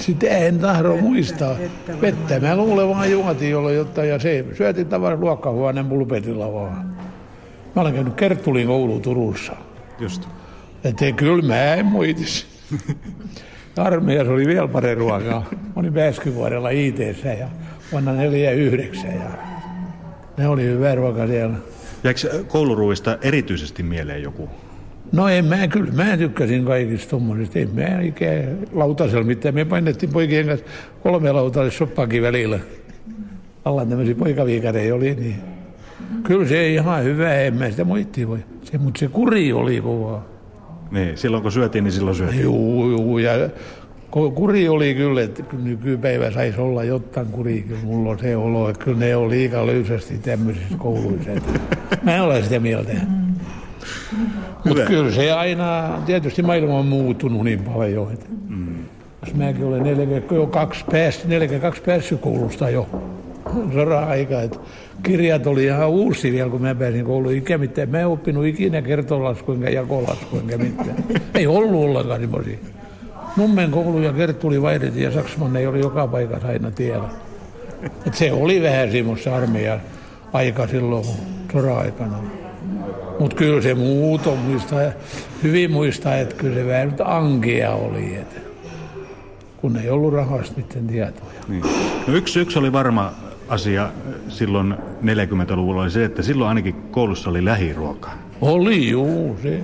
Sitä 0.00 0.26
en 0.26 0.58
tahdo 0.58 0.96
muistaa. 0.96 1.56
Vettä 2.00 2.40
mä 2.40 2.56
luulen 2.56 2.88
vaan 2.88 3.10
juotiin 3.10 3.50
jolla 3.50 3.70
jotain 3.72 4.08
ja 4.08 4.18
se 4.18 4.44
syötiin 4.52 4.86
tavallaan 4.86 5.20
luokkahuoneen 5.20 5.86
pulpetilla 5.86 6.52
vaan. 6.52 6.96
Mä 7.76 7.82
olen 7.82 7.94
käynyt 7.94 8.14
Kerttulin 8.14 8.66
koulu 8.66 9.00
Turussa. 9.00 9.52
Just. 9.98 10.28
Että 10.84 11.12
kyllä 11.12 11.42
mä 11.42 11.74
en 11.74 11.86
muitis. 11.86 12.46
Armeijassa 13.76 14.32
oli 14.32 14.46
vielä 14.46 14.68
pari 14.68 14.94
ruokaa. 14.94 15.44
Mä 15.52 15.72
olin 15.76 15.94
Väskyvuorella 15.94 16.70
it 16.70 16.98
ja 17.38 17.48
vuonna 17.92 18.12
49 18.12 19.14
ja 19.14 19.30
ne 20.36 20.48
oli 20.48 20.62
hyvä 20.62 20.94
ruoka 20.94 21.26
siellä. 21.26 21.56
Jääkö 22.04 22.44
kouluruuista 22.48 23.18
erityisesti 23.22 23.82
mieleen 23.82 24.22
joku? 24.22 24.48
No 25.12 25.28
en 25.28 25.44
mä, 25.44 25.68
kyllä 25.68 25.92
mä 25.92 26.16
tykkäsin 26.16 26.64
kaikista 26.64 27.10
tuommoisista. 27.10 27.58
En 27.58 27.70
mä 27.74 28.00
ikään 28.00 28.58
lautasella 28.72 29.24
mitään. 29.24 29.54
Me 29.54 29.64
painettiin 29.64 30.12
poikien 30.12 30.46
kanssa 30.46 30.66
kolme 31.02 31.32
lautalle 31.32 31.70
soppakin 31.70 32.22
välillä. 32.22 32.58
Alla 33.64 33.86
tämmöisiä 33.86 34.14
poikaviikareja 34.14 34.94
oli, 34.94 35.14
niin 35.14 35.36
Kyllä 36.22 36.48
se 36.48 36.68
ihan 36.68 37.04
hyvä, 37.04 37.34
en 37.34 37.54
mä 37.54 37.70
sitä 37.70 37.84
moittia 37.84 38.28
voi. 38.28 38.38
Se, 38.62 38.78
mutta 38.78 38.98
se 38.98 39.08
kuri 39.08 39.52
oli 39.52 39.80
kovaa. 39.80 40.33
Niin, 40.94 41.18
silloin 41.18 41.42
kun 41.42 41.52
syötiin, 41.52 41.84
niin 41.84 41.92
silloin 41.92 42.16
syötiin. 42.16 42.42
Juu, 42.42 42.90
juu, 42.90 43.18
ja 43.18 43.30
ku- 44.10 44.30
kuri 44.30 44.68
oli 44.68 44.94
kyllä, 44.94 45.22
että 45.22 45.42
nykypäivä 45.62 46.30
saisi 46.30 46.60
olla 46.60 46.84
jotain 46.84 47.26
kuri. 47.26 47.62
Kyllä 47.68 47.80
mulla 47.84 48.10
on 48.10 48.18
se 48.18 48.36
olo, 48.36 48.68
että 48.70 48.84
kyllä 48.84 48.98
ne 48.98 49.16
on 49.16 49.30
liikaa 49.30 49.66
löysästi 49.66 50.18
tämmöisissä 50.18 50.76
kouluissa. 50.78 51.30
Mä 52.02 52.22
olen 52.22 52.42
sitä 52.44 52.60
mieltä. 52.60 52.92
Mutta 54.64 54.68
Hyvä. 54.80 54.84
kyllä 54.86 55.10
se 55.10 55.32
aina, 55.32 55.98
tietysti 56.06 56.42
maailma 56.42 56.78
on 56.78 56.86
muuttunut 56.86 57.44
niin 57.44 57.62
paljon. 57.62 58.12
Että 58.12 58.26
Mm. 58.48 58.74
jos 59.26 59.34
mäkin 59.34 59.64
olen 59.64 59.82
42 59.82 60.84
päässyt, 60.90 61.28
42 61.28 61.82
päässyt 61.82 62.20
koulusta 62.20 62.70
jo 62.70 62.86
sora-aika. 63.74 64.42
Että 64.42 64.58
kirjat 65.04 65.46
oli 65.46 65.64
ihan 65.64 65.88
uusi 65.88 66.32
vielä, 66.32 66.50
kun 66.50 66.62
mä 66.62 66.74
pääsin 66.74 67.04
kouluun. 67.04 67.34
Ikä 67.34 67.58
mitään. 67.58 67.88
Mä 67.88 68.00
en 68.00 68.06
oppinut 68.06 68.46
ikinä 68.46 68.82
kertolasku 68.82 69.52
enkä 69.52 69.70
jakolasku 69.70 70.36
enkä 70.38 70.58
mitään. 70.58 71.04
Ei 71.34 71.46
ollut 71.46 71.84
ollenkaan 71.84 72.20
semmoisia. 72.20 72.58
Nummen 73.36 73.70
koulu 73.70 74.00
ja 74.00 74.12
Kerttuli 74.12 74.62
vaihdettiin 74.62 75.04
ja 75.04 75.12
Saksman 75.12 75.56
ei 75.56 75.66
oli 75.66 75.80
joka 75.80 76.06
paikassa 76.06 76.48
aina 76.48 76.70
tiellä. 76.70 77.08
Et 78.06 78.14
se 78.14 78.32
oli 78.32 78.62
vähän 78.62 78.92
semmoista 78.92 79.36
armeijan 79.36 79.80
aika 80.32 80.66
silloin 80.66 81.06
sora-aikana. 81.52 82.16
Mutta 83.18 83.36
kyllä 83.36 83.62
se 83.62 83.74
muut 83.74 84.26
on 84.26 84.38
muista, 84.38 84.76
hyvin 85.42 85.70
muistaa, 85.70 86.16
että 86.16 86.34
kyllä 86.34 86.54
se 86.54 86.66
vähän 86.66 86.88
nyt 86.88 87.00
ankia 87.00 87.70
oli. 87.70 88.14
Et 88.14 88.42
kun 89.56 89.76
ei 89.76 89.90
ollut 89.90 90.14
rahasta 90.14 90.54
mitään 90.56 90.86
tietoa. 90.86 91.26
Niin. 91.48 91.62
No 92.06 92.14
yksi, 92.14 92.40
yksi 92.40 92.58
oli 92.58 92.72
varma 92.72 93.12
asia 93.48 93.90
silloin 94.28 94.74
40-luvulla 95.02 95.82
oli 95.82 95.90
se, 95.90 96.04
että 96.04 96.22
silloin 96.22 96.48
ainakin 96.48 96.74
koulussa 96.74 97.30
oli 97.30 97.44
lähiruokaa. 97.44 98.14
Oli 98.40 98.90
juu, 98.90 99.38
se. 99.42 99.60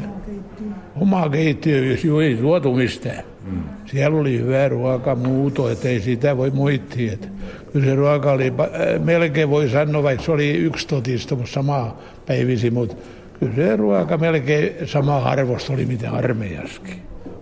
Oma 1.00 1.28
keittiö, 1.28 1.84
jos 1.84 2.22
ei 2.22 2.36
tuotu 2.36 2.74
mistään. 2.74 3.24
Mm. 3.44 3.62
Siellä 3.86 4.18
oli 4.18 4.38
hyvä 4.38 4.68
ruoka 4.68 5.14
muuto, 5.14 5.70
että 5.70 5.88
ei 5.88 6.00
sitä 6.00 6.36
voi 6.36 6.50
moittia. 6.50 7.12
Että 7.12 7.28
kyllä 7.72 7.86
se 7.86 7.94
ruoka 7.94 8.32
oli, 8.32 8.46
äh, 8.46 9.04
melkein 9.04 9.50
voi 9.50 9.68
sanoa, 9.68 10.02
vaikka 10.02 10.24
se 10.24 10.32
oli 10.32 10.50
yksi 10.50 10.88
totista, 10.88 11.34
mutta 11.34 11.52
sama 11.52 11.96
päivisi, 12.26 12.70
mutta 12.70 12.96
kyllä 13.38 13.54
se 13.54 13.76
ruoka 13.76 14.18
melkein 14.18 14.88
sama 14.88 15.16
arvosta 15.16 15.72
oli 15.72 15.86
mitä 15.86 16.10
armeijaskin. 16.10 16.94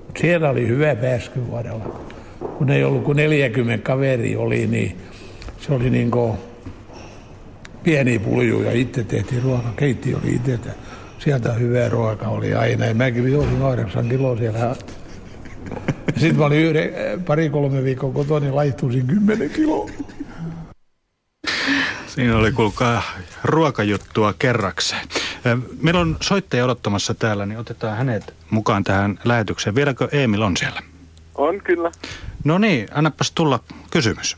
Mut 0.07 0.17
siellä 0.21 0.51
oli 0.51 0.69
hyvä 0.69 0.95
pääskyvuodella. 0.95 2.01
Kun 2.59 2.71
ei 2.71 2.85
ollut 2.85 3.05
kuin 3.05 3.17
40 3.17 3.85
kaveri 3.85 4.37
oli, 4.37 4.67
niin 4.67 4.97
se 5.61 5.73
oli 5.73 5.91
niin 5.91 6.11
kuin 6.11 6.39
pieni 7.83 8.19
pulju 8.19 8.63
ja 8.63 8.73
itse 8.73 9.05
tehtiin 9.05 9.43
ruoka. 9.43 9.69
Keitti 9.77 10.15
oli 10.15 10.35
itse, 10.35 10.55
että 10.55 10.71
sieltä 11.19 11.53
hyvä 11.53 11.89
ruoka 11.89 12.29
oli 12.29 12.55
aina. 12.55 12.87
Ja 12.87 12.95
mäkin 12.95 13.25
vihosin 13.25 13.59
kahdeksan 13.59 14.09
kiloa 14.09 14.37
siellä. 14.37 14.77
Sitten 16.17 16.37
mä 16.37 16.45
olin 16.45 16.59
yhden, 16.59 16.93
pari-kolme 17.27 17.85
viikkoa 17.85 18.13
kotona, 18.13 18.41
niin 18.41 18.57
laihtuisin 18.57 19.07
kymmenen 19.07 19.51
kiloa. 19.51 19.91
Siinä 22.07 22.37
oli 22.37 22.53
kuulkaa 22.53 23.03
ruokajuttua 23.45 24.35
kerrakseen. 24.39 25.09
Meillä 25.83 26.01
on 26.01 26.17
soittaja 26.21 26.65
odottamassa 26.65 27.15
täällä, 27.15 27.47
niin 27.47 27.59
otetaan 27.59 27.97
hänet 27.97 28.35
mukaan 28.51 28.85
tähän 28.85 29.19
lähetykseen. 29.25 29.75
Vieläkö 29.75 30.09
Emil 30.13 30.43
on 30.43 30.57
siellä? 30.57 30.83
On 31.35 31.61
kyllä. 31.65 31.91
No 32.45 32.59
niin, 32.59 32.89
annapas 32.95 33.31
tulla 33.31 33.61
kysymys. 33.91 34.37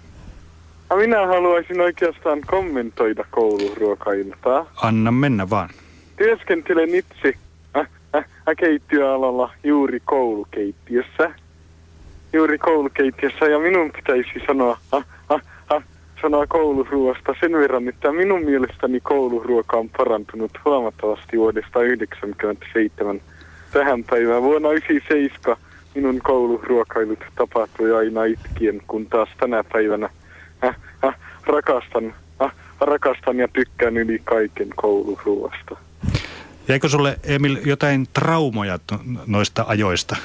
Minä 0.96 1.26
haluaisin 1.26 1.80
oikeastaan 1.80 2.40
kommentoida 2.46 3.24
kouluruokailtaa. 3.30 4.66
Anna 4.82 5.10
mennä 5.10 5.50
vaan. 5.50 5.68
Työskentelen 6.16 6.94
itse 6.94 7.34
äh, 7.76 7.88
äh, 8.16 8.24
äh, 8.48 8.56
keittiöalalla 8.56 9.50
juuri 9.64 10.00
koulukeittiössä. 10.04 11.34
Juuri 12.32 12.58
koulukeittiössä 12.58 13.44
ja 13.44 13.58
minun 13.58 13.92
pitäisi 13.92 14.46
sanoa, 14.46 14.78
äh, 14.94 15.04
äh, 15.32 15.40
äh, 15.72 15.84
sanoa 16.22 16.46
kouluruoasta 16.46 17.34
sen 17.40 17.52
verran, 17.52 17.88
että 17.88 18.12
minun 18.12 18.44
mielestäni 18.44 19.00
kouluruoka 19.00 19.76
on 19.76 19.88
parantunut 19.88 20.52
huomattavasti 20.64 21.36
vuodesta 21.38 21.72
1997 21.72 23.20
tähän 23.72 24.04
päivään. 24.04 24.42
Vuonna 24.42 24.68
1997 24.68 25.56
minun 25.94 26.20
kouluruokailut 26.22 27.24
tapahtui 27.34 27.96
aina 27.96 28.24
itkien, 28.24 28.82
kun 28.86 29.06
taas 29.06 29.28
tänä 29.40 29.64
päivänä 29.72 30.10
rakastan, 31.50 32.14
äh, 32.42 32.52
rakastan 32.80 33.36
ja 33.36 33.48
tykkään 33.48 33.96
yli 33.96 34.20
kaiken 34.24 34.68
kouluruoasta. 34.76 35.76
Jäikö 36.68 36.88
sulle, 36.88 37.18
Emil, 37.24 37.58
jotain 37.64 38.06
traumoja 38.14 38.78
noista 39.26 39.64
ajoista? 39.68 40.16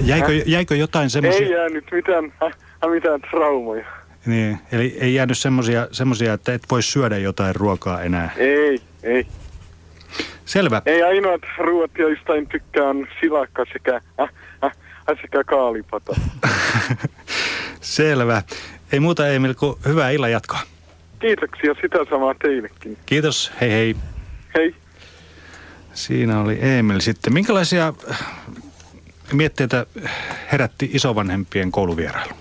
Jäikö, 0.00 0.32
jäikö 0.46 0.76
jotain 0.76 1.10
semmoisia? 1.10 1.46
Ei 1.46 1.52
jäänyt 1.52 1.84
mitään, 1.92 2.32
äh, 2.42 2.52
äh, 2.84 2.90
mitään 2.90 3.20
traumoja. 3.20 3.84
Niin, 4.26 4.58
eli 4.72 4.96
ei 5.00 5.14
jäänyt 5.14 5.38
semmoisia, 5.38 5.88
semmoisia, 5.92 6.32
että 6.32 6.54
et 6.54 6.62
voi 6.70 6.82
syödä 6.82 7.18
jotain 7.18 7.56
ruokaa 7.56 8.02
enää. 8.02 8.30
Ei, 8.36 8.78
ei. 9.02 9.26
Selvä. 10.44 10.82
Ei 10.86 11.02
ainoat 11.02 11.40
ruoat, 11.58 11.90
joista 11.98 12.34
en 12.34 12.46
tykkää, 12.46 12.84
on 12.84 13.06
silakka 13.20 13.64
sekä, 13.72 13.94
äh, 13.96 14.28
äh, 14.64 14.72
äh, 15.10 15.18
sekä 15.22 15.44
kaalipata. 15.44 16.16
Selvä. 17.80 18.42
Ei 18.92 19.00
muuta 19.00 19.28
Emil 19.28 19.54
kuin 19.54 19.76
hyvää 19.86 20.10
illan 20.10 20.32
jatkoa. 20.32 20.60
Kiitoksia 21.20 21.74
sitä 21.82 21.98
samaa 22.10 22.34
teillekin. 22.42 22.98
Kiitos, 23.06 23.52
hei 23.60 23.70
hei. 23.70 23.96
Hei. 24.54 24.74
Siinä 25.94 26.40
oli 26.40 26.58
Emil 26.60 27.00
sitten. 27.00 27.32
Minkälaisia 27.32 27.92
äh, 28.10 28.18
mietteitä 29.32 29.86
herätti 30.52 30.90
isovanhempien 30.92 31.72
kouluvierailu? 31.72 32.32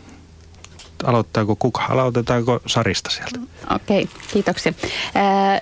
Aloittaako 1.04 1.56
kuka? 1.56 1.86
Aloitetaanko 1.90 2.60
Sarista 2.66 3.10
sieltä? 3.10 3.40
Okei, 3.76 4.10
kiitoksia. 4.34 4.74
Ää, 5.16 5.62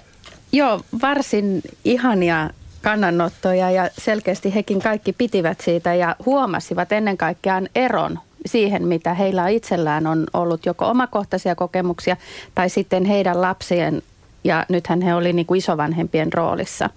joo, 0.52 0.82
varsin 1.02 1.62
ihania 1.86 2.50
kannanottoja 2.82 3.72
ja 3.72 3.90
selkeästi 3.98 4.56
hekin 4.56 4.82
kaikki 4.82 5.14
pitivät 5.14 5.62
siitä 5.62 5.94
ja 5.94 6.16
huomasivat 6.26 6.92
ennen 6.92 7.18
kaikkea 7.18 7.62
eron 7.76 8.20
siihen, 8.46 8.88
mitä 8.88 9.14
heillä 9.14 9.48
itsellään 9.48 10.08
on 10.08 10.28
ollut 10.34 10.66
joko 10.66 10.86
omakohtaisia 10.86 11.56
kokemuksia 11.56 12.18
tai 12.56 12.70
sitten 12.70 13.06
heidän 13.06 13.42
lapsien 13.42 14.02
ja 14.44 14.66
nythän 14.70 15.02
he 15.02 15.16
oli 15.16 15.34
niin 15.34 15.56
isovanhempien 15.56 16.34
roolissa. 16.34 16.90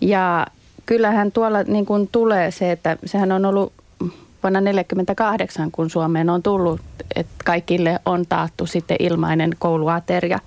Ja 0.00 0.46
kyllähän 0.86 1.32
tuolla 1.32 1.62
niin 1.62 1.86
kuin 1.86 2.08
tulee 2.12 2.50
se, 2.50 2.72
että 2.72 2.96
sehän 3.04 3.32
on 3.32 3.44
ollut 3.44 3.72
vuonna 4.42 4.60
1948, 4.60 5.70
kun 5.70 5.90
Suomeen 5.90 6.30
on 6.30 6.42
tullut, 6.42 6.80
että 7.16 7.34
kaikille 7.44 8.00
on 8.06 8.26
taattu 8.26 8.66
sitten 8.66 8.96
ilmainen 9.00 9.50
kouluateria. 9.58 10.38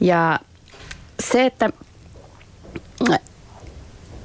Ja 0.00 0.40
se, 1.20 1.46
että 1.46 1.70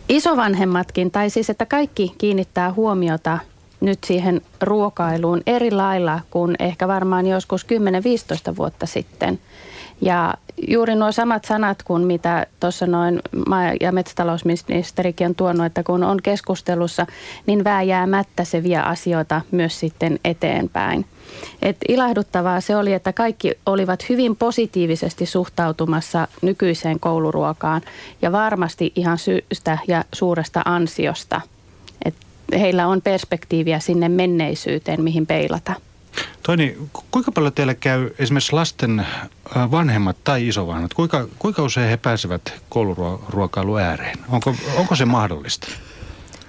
isovanhemmatkin, 0.09 1.11
tai 1.11 1.29
siis 1.29 1.49
että 1.49 1.65
kaikki 1.65 2.15
kiinnittää 2.17 2.73
huomiota 2.73 3.39
nyt 3.83 4.03
siihen 4.03 4.41
ruokailuun 4.61 5.41
eri 5.47 5.71
lailla 5.71 6.19
kuin 6.29 6.55
ehkä 6.59 6.87
varmaan 6.87 7.27
joskus 7.27 7.65
10-15 8.51 8.57
vuotta 8.57 8.85
sitten. 8.85 9.39
Ja 10.01 10.33
juuri 10.67 10.95
nuo 10.95 11.11
samat 11.11 11.45
sanat 11.45 11.83
kuin 11.83 12.03
mitä 12.03 12.47
tuossa 12.59 12.87
noin 12.87 13.21
maa- 13.47 13.73
ja 13.81 13.91
metsätalousministerikin 13.91 15.27
on 15.27 15.35
tuonut, 15.35 15.65
että 15.65 15.83
kun 15.83 16.03
on 16.03 16.19
keskustelussa, 16.23 17.05
niin 17.45 17.63
vääjäämättä 17.63 18.43
se 18.43 18.63
vie 18.63 18.77
asioita 18.77 19.41
myös 19.51 19.79
sitten 19.79 20.19
eteenpäin. 20.25 21.05
Et 21.61 21.77
ilahduttavaa 21.87 22.61
se 22.61 22.75
oli, 22.75 22.93
että 22.93 23.13
kaikki 23.13 23.51
olivat 23.65 24.09
hyvin 24.09 24.35
positiivisesti 24.35 25.25
suhtautumassa 25.25 26.27
nykyiseen 26.41 26.99
kouluruokaan 26.99 27.81
ja 28.21 28.31
varmasti 28.31 28.91
ihan 28.95 29.17
syystä 29.17 29.77
ja 29.87 30.03
suuresta 30.13 30.61
ansiosta. 30.65 31.41
Heillä 32.51 32.87
on 32.87 33.01
perspektiiviä 33.01 33.79
sinne 33.79 34.09
menneisyyteen, 34.09 35.03
mihin 35.03 35.27
peilata. 35.27 35.73
Toini, 36.43 36.77
ku- 36.93 37.03
kuinka 37.11 37.31
paljon 37.31 37.53
teillä 37.53 37.73
käy 37.73 38.09
esimerkiksi 38.19 38.53
lasten 38.53 38.99
äh, 38.99 39.71
vanhemmat 39.71 40.17
tai 40.23 40.47
isovanhemmat? 40.47 40.93
Kuinka, 40.93 41.27
kuinka 41.39 41.63
usein 41.63 41.89
he 41.89 41.97
pääsevät 41.97 42.53
kouluruokailu 42.69 43.77
ääreen? 43.77 44.19
Onko, 44.29 44.55
onko 44.77 44.95
se 44.95 45.05
mahdollista? 45.05 45.67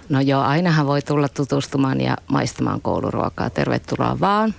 No 0.08 0.20
joo, 0.20 0.42
ainahan 0.42 0.86
voi 0.86 1.02
tulla 1.02 1.28
tutustumaan 1.28 2.00
ja 2.00 2.16
maistamaan 2.28 2.80
kouluruokaa. 2.80 3.50
Tervetuloa 3.50 4.20
vaan. 4.20 4.54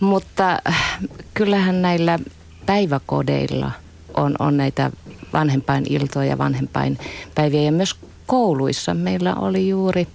Mutta 0.00 0.58
äh, 0.68 0.98
kyllähän 1.34 1.82
näillä 1.82 2.18
päiväkodeilla 2.66 3.70
on, 4.14 4.36
on 4.38 4.56
näitä 4.56 4.90
vanhempain 5.32 5.84
iltoja, 5.88 6.38
vanhempain 6.38 6.98
päiviä 7.34 7.62
ja 7.62 7.72
myös 7.72 7.96
kouluissa 8.26 8.94
meillä 8.94 9.34
oli 9.34 9.68
juuri 9.68 10.08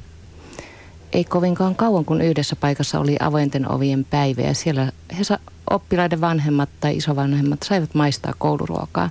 ei 1.13 1.23
kovinkaan 1.23 1.75
kauan, 1.75 2.05
kun 2.05 2.21
yhdessä 2.21 2.55
paikassa 2.55 2.99
oli 2.99 3.17
avointen 3.19 3.71
ovien 3.71 4.05
päivä 4.09 4.41
ja 4.41 4.53
siellä 4.53 4.91
he 5.17 5.23
sa- 5.23 5.39
oppilaiden 5.69 6.21
vanhemmat 6.21 6.69
tai 6.79 6.97
isovanhemmat 6.97 7.63
saivat 7.63 7.93
maistaa 7.93 8.33
kouluruokaa. 8.37 9.09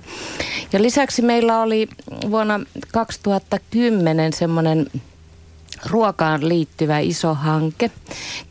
Ja 0.73 0.81
lisäksi 0.81 1.21
meillä 1.21 1.61
oli 1.61 1.87
vuonna 2.31 2.59
2010 2.91 4.33
semmoinen 4.33 4.87
ruokaan 5.89 6.49
liittyvä 6.49 6.99
iso 6.99 7.33
hanke. 7.33 7.91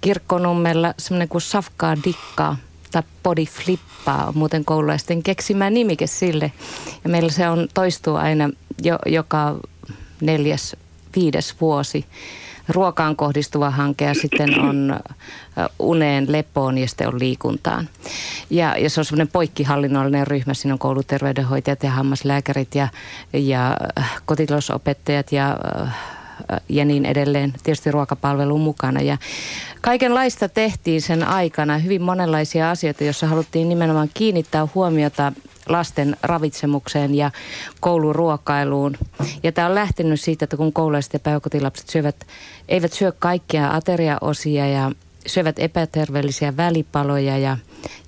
Kirkkonummella 0.01 0.95
semmoinen 0.99 1.29
kuin 1.29 1.43
Safkaa 1.43 1.97
Dikkaa 2.05 2.57
tai 2.91 3.03
Body 3.23 3.45
Flippaa 3.45 4.33
muuten 4.33 4.65
koululaisten 4.65 5.23
keksimä 5.23 5.71
nimike 5.71 6.07
sille. 6.07 6.53
Ja 7.05 7.11
meillä 7.11 7.33
se 7.33 7.49
on 7.49 7.69
toistuu 7.75 8.17
aina 8.17 8.51
jo, 8.83 8.99
joka 9.07 9.57
neljäs, 10.21 10.77
viides 11.17 11.55
vuosi 11.61 12.05
ruokaan 12.71 13.17
kohdistuva 13.17 13.71
hanke 13.71 14.05
ja 14.05 14.15
sitten 14.15 14.61
on 14.61 15.01
uneen, 15.79 16.33
lepoon 16.33 16.79
ja 16.79 16.89
sitten 16.89 17.09
on 17.09 17.19
liikuntaan. 17.19 17.89
Ja, 18.51 18.77
ja 18.79 18.91
se 18.91 19.01
on 19.01 19.05
semmoinen 19.05 19.29
poikkihallinnollinen 19.29 20.27
ryhmä. 20.27 20.55
Siinä 20.55 20.75
on 20.75 20.79
kouluterveydenhoitajat 20.79 21.83
ja 21.83 21.91
hammaslääkärit 21.91 22.75
ja, 22.75 22.89
ja 23.33 23.77
kotitalousopettajat 24.27 25.33
ja 25.33 25.57
ja 26.69 26.85
niin 26.85 27.07
edelleen, 27.07 27.53
tietysti 27.63 27.91
ruokapalvelun 27.91 28.61
mukana. 28.61 29.01
Ja 29.01 29.19
kaikenlaista 29.81 30.49
tehtiin 30.49 31.03
sen 31.03 31.25
aikana, 31.25 31.79
hyvin 31.79 32.03
monenlaisia 32.03 32.71
asioita, 32.71 33.05
joissa 33.05 33.27
haluttiin 33.27 33.69
nimenomaan 33.69 34.11
kiinnittää 34.15 34.69
huomiota 34.75 35.33
lasten 35.69 36.17
ravitsemukseen 36.23 37.15
ja 37.15 37.31
kouluruokailuun. 37.81 38.97
Ja 39.43 39.53
tämä 39.53 39.69
on 39.69 39.75
lähtenyt 39.75 40.21
siitä, 40.21 40.45
että 40.45 40.57
kun 40.57 40.73
koululaiset 40.73 41.13
ja 41.13 41.19
päiväkotilapset 41.19 41.89
syövät, 41.89 42.27
eivät 42.69 42.93
syö 42.93 43.13
kaikkia 43.19 43.75
ateriaosia 43.75 44.69
ja 44.69 44.93
syövät 45.27 45.59
epäterveellisiä 45.59 46.57
välipaloja 46.57 47.39
ja, 47.39 47.57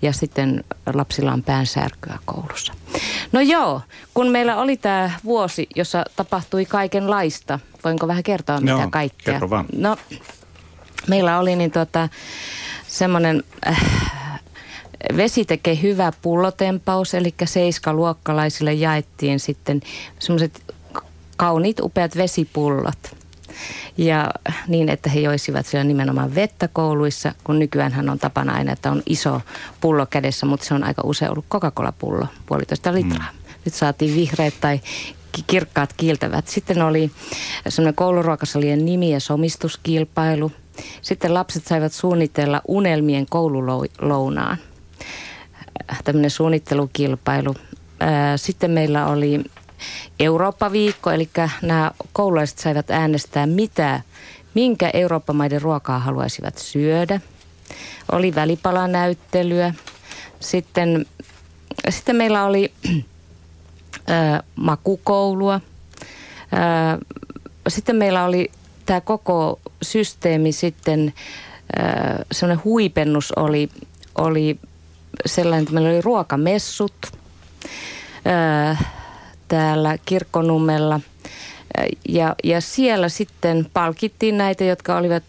ja 0.02 0.12
sitten 0.12 0.64
lapsilla 0.94 1.32
on 1.32 1.42
päänsärkyä 1.42 2.18
koulussa. 2.24 2.72
No 3.32 3.40
joo, 3.40 3.80
kun 4.14 4.28
meillä 4.28 4.56
oli 4.56 4.76
tämä 4.76 5.10
vuosi, 5.24 5.66
jossa 5.76 6.04
tapahtui 6.16 6.64
kaikenlaista, 6.64 7.58
voinko 7.84 8.08
vähän 8.08 8.22
kertoa 8.22 8.60
mitä 8.60 8.72
Joo, 8.72 8.90
kaikkea? 8.90 9.34
kerro 9.34 9.50
vaan. 9.50 9.66
No, 9.76 9.96
meillä 11.08 11.38
oli 11.38 11.56
niin 11.56 11.70
tota, 11.70 12.08
semmoinen 12.86 13.42
äh, 13.66 14.21
Vesi 15.16 15.44
tekee 15.44 15.82
hyvä 15.82 16.12
pullotempaus, 16.22 17.14
eli 17.14 17.34
seiskaluokkalaisille 17.44 18.72
jaettiin 18.72 19.40
sitten 19.40 19.80
semmoiset 20.18 20.74
kauniit, 21.36 21.80
upeat 21.80 22.16
vesipullot. 22.16 23.16
Ja 23.96 24.30
niin, 24.68 24.88
että 24.88 25.10
he 25.10 25.20
joisivat 25.20 25.66
siellä 25.66 25.84
nimenomaan 25.84 26.34
vettä 26.34 26.68
kouluissa, 26.68 27.34
kun 27.44 27.58
nykyään 27.58 28.10
on 28.10 28.18
tapana 28.18 28.54
aina, 28.54 28.72
että 28.72 28.90
on 28.90 29.02
iso 29.06 29.40
pullo 29.80 30.06
kädessä, 30.06 30.46
mutta 30.46 30.66
se 30.66 30.74
on 30.74 30.84
aika 30.84 31.02
usein 31.04 31.30
ollut 31.30 31.48
Coca-Cola-pullo, 31.50 32.26
puolitoista 32.46 32.94
litraa. 32.94 33.32
Mm. 33.32 33.54
Nyt 33.64 33.74
saatiin 33.74 34.14
vihreät 34.14 34.54
tai 34.60 34.80
kirkkaat 35.46 35.92
kiiltävät. 35.96 36.48
Sitten 36.48 36.82
oli 36.82 37.10
semmoinen 37.68 37.94
kouluruokasalien 37.94 38.84
nimi- 38.84 39.10
ja 39.10 39.20
somistuskilpailu. 39.20 40.52
Sitten 41.02 41.34
lapset 41.34 41.66
saivat 41.66 41.92
suunnitella 41.92 42.60
unelmien 42.68 43.26
koululounaan– 43.30 44.58
tämmöinen 46.04 46.30
suunnittelukilpailu. 46.30 47.54
Sitten 48.36 48.70
meillä 48.70 49.06
oli 49.06 49.44
Eurooppa-viikko, 50.20 51.10
eli 51.10 51.28
nämä 51.62 51.90
koululaiset 52.12 52.58
saivat 52.58 52.90
äänestää, 52.90 53.46
mitä, 53.46 54.00
minkä 54.54 54.90
Eurooppa-maiden 54.94 55.62
ruokaa 55.62 55.98
haluaisivat 55.98 56.58
syödä. 56.58 57.20
Oli 58.12 58.34
välipalanäyttelyä. 58.34 59.74
Sitten, 60.40 61.06
sitten 61.88 62.16
meillä 62.16 62.44
oli 62.44 62.72
ää, 64.06 64.42
makukoulua. 64.56 65.60
Ää, 66.52 66.98
sitten 67.68 67.96
meillä 67.96 68.24
oli 68.24 68.50
tämä 68.86 69.00
koko 69.00 69.60
systeemi 69.82 70.52
sitten, 70.52 71.12
semmoinen 72.32 72.64
huipennus 72.64 73.32
oli, 73.32 73.68
oli 74.14 74.58
sellainen, 75.26 75.62
että 75.62 75.74
meillä 75.74 75.90
oli 75.90 76.00
ruokamessut 76.00 76.94
ää, 78.24 78.76
täällä 79.48 79.98
kirkkonummella. 80.04 81.00
Ja, 82.08 82.36
ja 82.44 82.60
siellä 82.60 83.08
sitten 83.08 83.66
palkittiin 83.72 84.38
näitä, 84.38 84.64
jotka 84.64 84.96
olivat 84.96 85.22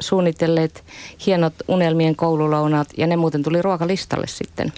suunnitelleet 0.00 0.84
hienot 1.26 1.54
unelmien 1.68 2.16
koululounat 2.16 2.88
ja 2.96 3.06
ne 3.06 3.16
muuten 3.16 3.42
tuli 3.42 3.62
ruokalistalle 3.62 4.26
sitten. 4.26 4.72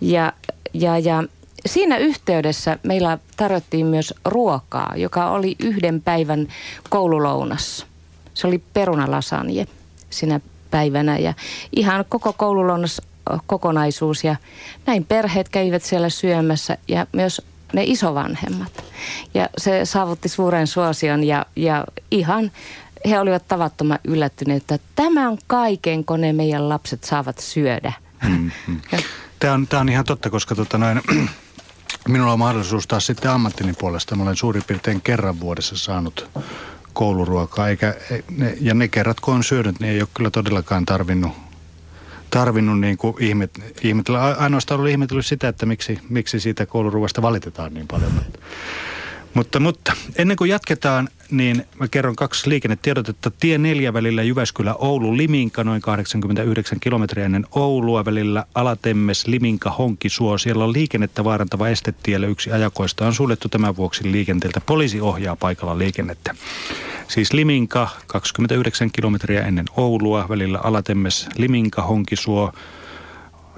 Ja, 0.00 0.32
ja, 0.74 0.98
ja 0.98 1.24
siinä 1.66 1.98
yhteydessä 1.98 2.78
meillä 2.82 3.18
tarjottiin 3.36 3.86
myös 3.86 4.14
ruokaa, 4.24 4.92
joka 4.96 5.30
oli 5.30 5.56
yhden 5.58 6.02
päivän 6.02 6.48
koululounassa. 6.90 7.86
Se 8.34 8.46
oli 8.46 8.62
perunalasanje 8.74 9.66
sinä 10.10 10.40
päivänä 10.70 11.18
ja 11.18 11.34
ihan 11.76 12.04
koko 12.08 12.32
koululounas 12.32 13.00
kokonaisuus 13.46 14.24
ja 14.24 14.36
näin 14.86 15.04
perheet 15.04 15.48
kävivät 15.48 15.82
siellä 15.82 16.08
syömässä 16.08 16.78
ja 16.88 17.06
myös 17.12 17.42
ne 17.72 17.84
isovanhemmat. 17.84 18.84
Ja 19.34 19.48
se 19.58 19.84
saavutti 19.84 20.28
suuren 20.28 20.66
suosion 20.66 21.24
ja, 21.24 21.46
ja 21.56 21.84
ihan 22.10 22.50
he 23.08 23.20
olivat 23.20 23.48
tavattoman 23.48 23.98
yllättyneitä, 24.04 24.74
että 24.74 24.88
tämän 24.96 25.38
kaiken, 25.46 26.04
kun 26.04 26.20
ne 26.20 26.32
meidän 26.32 26.68
lapset 26.68 27.04
saavat 27.04 27.38
syödä. 27.38 27.92
Mm-hmm. 28.28 28.80
Tämä, 29.38 29.54
on, 29.54 29.66
tämä 29.66 29.80
on 29.80 29.88
ihan 29.88 30.04
totta, 30.04 30.30
koska 30.30 30.54
tota 30.54 30.78
noin, 30.78 31.00
minulla 32.08 32.32
on 32.32 32.38
mahdollisuus 32.38 32.86
taas 32.86 33.06
sitten 33.06 33.30
ammattini 33.30 33.72
puolesta. 33.72 34.16
Mä 34.16 34.22
olen 34.22 34.36
suurin 34.36 34.62
piirtein 34.66 35.00
kerran 35.00 35.40
vuodessa 35.40 35.78
saanut 35.78 36.30
kouluruokaa, 36.92 37.68
eikä, 37.68 37.94
ne, 38.36 38.56
ja 38.60 38.74
ne 38.74 38.88
kerrat 38.88 39.20
kun 39.20 39.34
on 39.34 39.44
syönyt, 39.44 39.80
niin 39.80 39.92
ei 39.92 40.00
ole 40.00 40.08
kyllä 40.14 40.30
todellakaan 40.30 40.86
tarvinnut 40.86 41.32
tarvinnut 42.34 42.80
niin 42.80 42.96
kuin 42.96 43.16
ihmet, 43.20 43.50
ihmetellä. 43.82 44.22
Ainoastaan 44.22 44.78
ollut 44.78 44.90
ihmetellyt 44.90 45.26
sitä, 45.26 45.48
että 45.48 45.66
miksi, 45.66 45.98
miksi 46.08 46.40
siitä 46.40 46.66
kouluruuasta 46.66 47.22
valitetaan 47.22 47.74
niin 47.74 47.86
paljon. 47.88 48.12
Mutta, 49.34 49.60
mutta 49.60 49.92
ennen 50.16 50.36
kuin 50.36 50.50
jatketaan, 50.50 51.08
niin 51.30 51.66
mä 51.80 51.88
kerron 51.88 52.16
kaksi 52.16 52.50
liikennetiedotetta. 52.50 53.30
Tie 53.30 53.58
4 53.58 53.92
välillä 53.92 54.22
Jyväskylä-Oulu 54.22 55.16
Liminka, 55.16 55.64
noin 55.64 55.82
89 55.82 56.80
kilometriä 56.80 57.24
ennen 57.24 57.46
Oulua 57.50 58.04
välillä 58.04 58.44
Alatemmes 58.54 59.26
Liminka 59.26 59.70
Honkisuo. 59.70 60.38
Siellä 60.38 60.64
on 60.64 60.72
liikennettä 60.72 61.24
vaarantava 61.24 61.68
estetiellä. 61.68 62.26
Yksi 62.26 62.52
ajakoista 62.52 63.06
on 63.06 63.14
suljettu 63.14 63.48
tämän 63.48 63.76
vuoksi 63.76 64.12
liikenteeltä. 64.12 64.60
Poliisi 64.66 65.00
ohjaa 65.00 65.36
paikalla 65.36 65.78
liikennettä. 65.78 66.34
Siis 67.08 67.32
Liminka 67.32 67.88
29 68.06 68.90
kilometriä 68.90 69.42
ennen 69.42 69.66
Oulua 69.76 70.26
välillä 70.28 70.58
Alatemmes 70.62 71.28
Liminka 71.36 71.82
Honkisuo. 71.82 72.52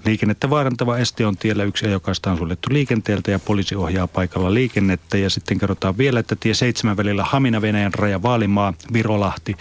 Liikennettä 0.06 0.50
vaarantava 0.50 0.98
este 0.98 1.26
on 1.26 1.36
tiellä 1.36 1.64
yksi 1.64 1.86
ajokaista 1.86 2.30
on 2.30 2.38
suljettu 2.38 2.68
liikenteeltä 2.72 3.30
ja 3.30 3.38
poliisi 3.38 3.76
ohjaa 3.76 4.06
paikalla 4.06 4.54
liikennettä. 4.54 5.18
Ja 5.18 5.30
sitten 5.30 5.58
kerrotaan 5.58 5.98
vielä, 5.98 6.20
että 6.20 6.36
tie 6.40 6.54
7 6.54 6.96
välillä 6.96 7.24
Hamina 7.24 7.62
Venäjän 7.62 7.94
raja 7.94 8.22
Vaalimaa, 8.22 8.74
Virolahti, 8.92 9.56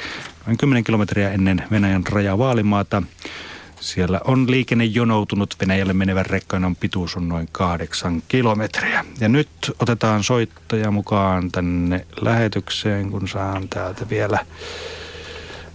noin 0.46 0.58
10 0.58 0.84
kilometriä 0.84 1.32
ennen 1.32 1.64
Venäjän 1.72 2.04
raja 2.10 2.38
Vaalimaata. 2.38 3.04
Siellä 3.80 4.22
on 4.24 4.52
liikenne 4.52 4.86
jonoutunut 4.86 5.56
Venäjälle 5.62 5.94
menevän 5.94 6.26
rekkainen 6.26 6.76
pituus 6.76 7.16
on 7.16 7.30
noin 7.30 7.50
kahdeksan 7.52 8.24
kilometriä. 8.28 9.06
Ja 9.20 9.30
nyt 9.30 9.50
otetaan 9.80 10.24
soittaja 10.24 10.92
mukaan 10.92 11.52
tänne 11.52 12.06
lähetykseen, 12.22 13.12
kun 13.12 13.28
saan 13.28 13.70
täältä 13.70 14.10
vielä 14.10 14.40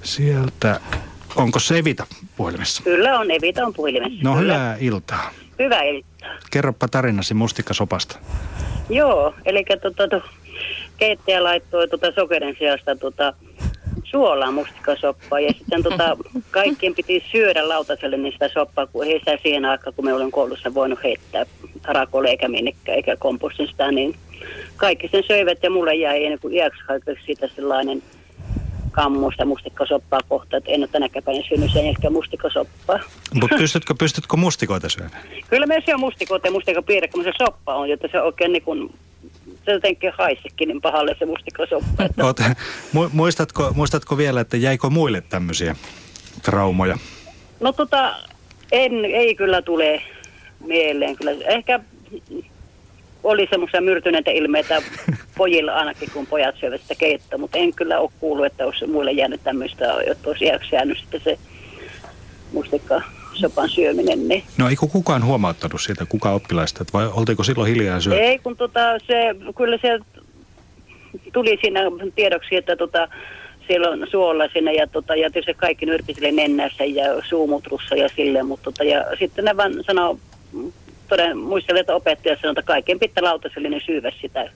sieltä. 0.02 0.80
Onko 1.36 1.58
se 1.58 1.78
Evita 1.78 2.06
puhelimessa? 2.36 2.82
Kyllä 2.82 3.18
on, 3.18 3.30
Evita 3.30 3.66
on 3.66 3.74
puhelimessa. 3.74 4.18
No 4.22 4.34
Kyllä. 4.34 4.54
hyvää 4.54 4.76
iltaa. 4.80 5.30
Hyvää 5.58 5.82
iltaa. 5.82 6.28
Kerropa 6.50 6.88
tarinasi 6.88 7.34
mustikasopasta. 7.34 8.18
Joo, 8.90 9.34
eli 9.44 9.64
tota, 9.82 10.08
to, 10.08 10.22
keittäjä 10.96 11.44
laittoi 11.44 11.88
tota 11.88 12.12
sokerin 12.12 12.56
sijasta 12.58 12.96
tota, 12.96 13.34
suolaa 14.04 14.50
mustikasoppaa 14.50 15.40
ja 15.40 15.52
sitten 15.58 15.82
tota, 15.82 16.16
kaikkien 16.50 16.94
piti 16.94 17.24
syödä 17.32 17.68
lautaselle 17.68 18.16
niin 18.16 18.32
sitä 18.32 18.48
soppaa, 18.48 18.86
kun 18.86 19.06
ei 19.06 19.18
sitä 19.18 19.38
siihen 19.42 19.64
aikaan, 19.64 19.94
kun 19.94 20.04
me 20.04 20.14
olen 20.14 20.30
koulussa 20.30 20.74
voinut 20.74 21.02
heittää 21.02 21.46
rakolle 21.84 22.28
eikä 22.28 22.48
minnekään, 22.48 22.96
eikä 22.96 23.16
kompostin 23.16 23.68
sitä, 23.68 23.92
niin 23.92 24.14
kaikki 24.76 25.08
sen 25.08 25.24
söivät 25.26 25.62
ja 25.62 25.70
mulle 25.70 25.94
jäi 25.94 26.24
ennen 26.24 26.38
kuin 26.38 26.54
iäksi 26.54 26.80
siitä 27.26 27.48
sellainen 27.56 28.02
kammusta 28.90 29.44
mustikkasoppaa 29.44 30.20
kohta, 30.28 30.56
että 30.56 30.70
en 30.70 30.80
ole 30.80 30.88
tänäkään 30.88 31.22
päivänä 31.22 31.48
syönyt 31.48 31.72
sen 31.72 31.86
ehkä 31.86 32.10
mustikkasoppaa. 32.10 32.98
Mutta 33.34 33.56
pystytkö, 33.62 33.94
pystytkö 33.98 34.36
mustikoita 34.36 34.88
syömään? 34.88 35.22
Kyllä 35.48 35.66
me 35.66 35.82
syö 35.86 35.96
mustikoita 35.96 36.46
ja 36.46 36.52
mustikapiirre, 36.52 37.08
kun 37.08 37.24
se 37.24 37.32
soppa 37.38 37.74
on, 37.74 37.88
jotta 37.88 38.08
se 38.12 38.20
oikein 38.20 38.52
niin 38.52 38.62
kuin, 38.62 38.94
se 39.64 39.72
jotenkin 39.72 40.12
haisikin 40.18 40.68
niin 40.68 40.80
pahalle 40.80 41.16
se 41.18 41.26
mustikasoppa. 41.26 42.04
Että... 42.04 42.24
Oot, 42.24 42.40
mu- 42.96 43.10
muistatko, 43.12 43.72
muistatko 43.74 44.16
vielä, 44.16 44.40
että 44.40 44.56
jäikö 44.56 44.90
muille 44.90 45.20
tämmöisiä 45.20 45.76
traumoja? 46.42 46.98
No 47.60 47.72
tota, 47.72 48.16
En, 48.72 49.04
ei 49.04 49.34
kyllä 49.34 49.62
tule 49.62 50.02
mieleen. 50.60 51.16
Kyllä. 51.16 51.30
Ehkä 51.30 51.80
oli 53.24 53.46
semmoisia 53.50 53.80
myrtyneitä 53.80 54.30
ilmeitä 54.30 54.82
pojilla 55.36 55.72
ainakin, 55.72 56.08
kun 56.12 56.26
pojat 56.26 56.56
syövät 56.60 56.80
sitä 56.80 56.94
keittoa, 56.94 57.38
mutta 57.38 57.58
en 57.58 57.74
kyllä 57.74 57.98
ole 57.98 58.10
kuullut, 58.20 58.46
että 58.46 58.66
olisi 58.66 58.86
muille 58.86 59.12
jäänyt 59.12 59.40
tämmöistä, 59.44 59.94
että 60.06 60.28
olisi 60.28 60.44
iäksi 60.44 60.74
jäänyt 60.74 60.98
sitten 60.98 61.20
se 61.20 61.38
mustikka 62.52 63.02
sopan 63.34 63.68
syöminen. 63.68 64.28
Niin. 64.28 64.42
No 64.58 64.68
eikö 64.68 64.86
kukaan 64.86 65.24
huomauttanut 65.24 65.80
siitä, 65.80 66.06
kuka 66.06 66.32
oppilaista, 66.32 66.84
vai 66.92 67.06
oltiko 67.14 67.44
silloin 67.44 67.74
hiljaa 67.74 68.00
syödä? 68.00 68.20
Ei, 68.20 68.38
kun 68.38 68.56
tota, 68.56 68.98
se, 69.06 69.34
kyllä 69.56 69.78
se 69.82 69.98
tuli 71.32 71.58
siinä 71.60 71.80
tiedoksi, 72.14 72.56
että 72.56 72.76
tota, 72.76 73.08
siellä 73.66 73.88
on 73.88 74.06
suolla 74.10 74.48
sinne 74.52 74.74
ja, 74.74 74.86
tota, 74.86 75.14
ja 75.14 75.30
tietysti 75.30 75.54
kaikki 75.54 75.86
nyrki 75.86 76.14
sille 76.14 76.32
nennässä 76.32 76.84
ja 76.84 77.04
suumutrussa 77.28 77.96
ja 77.96 78.08
sille, 78.16 78.42
mutta 78.42 78.64
tota, 78.64 78.84
ja 78.84 79.04
sitten 79.18 79.44
ne 79.44 79.56
vaan 79.56 79.72
sanoo, 79.86 80.18
toden, 81.10 81.38
muistelen, 81.38 81.80
että 81.80 81.94
opettaja 81.94 82.36
sanoi, 82.36 82.50
että 82.50 82.62
kaiken 82.62 82.98
pitää 82.98 83.24
lautasellinen 83.24 83.80
syyvä 83.86 84.10
sitä 84.20 84.50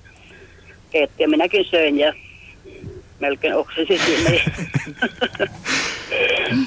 keittiä. 0.91 1.29
Minäkin 1.29 1.65
söin 1.65 1.99
ja 1.99 2.15
melkein 3.21 3.55
oksensin 3.55 4.01
sinne. 4.01 4.41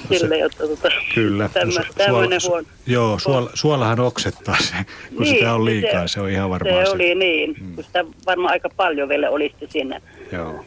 Sille, 0.10 0.38
jotta 0.38 0.68
tota, 0.68 0.90
Kyllä. 1.16 1.50
tämmö, 1.54 1.82
tämmöinen 1.98 2.42
Suola- 2.42 2.50
huono. 2.50 2.68
Joo, 2.86 3.20
suola, 3.20 3.50
suolahan 3.54 4.00
oksettaa 4.00 4.58
se, 4.60 4.74
kun 5.16 5.24
niin, 5.24 5.36
sitä 5.36 5.54
on 5.54 5.66
liikaa, 5.66 6.08
se, 6.08 6.14
se 6.14 6.22
on 6.22 6.30
ihan 6.30 6.50
varmaan 6.50 6.86
Se 6.86 6.92
oli 6.92 7.16
niin, 7.16 7.56
mm. 7.60 7.76
kun 7.76 7.84
sitä 7.84 8.06
varmaan 8.26 8.52
aika 8.52 8.70
paljon 8.78 9.10
vielä 9.10 9.30
oli 9.30 9.50
sitten 9.50 9.72
siinä 9.72 10.02
Joo. 10.32 10.66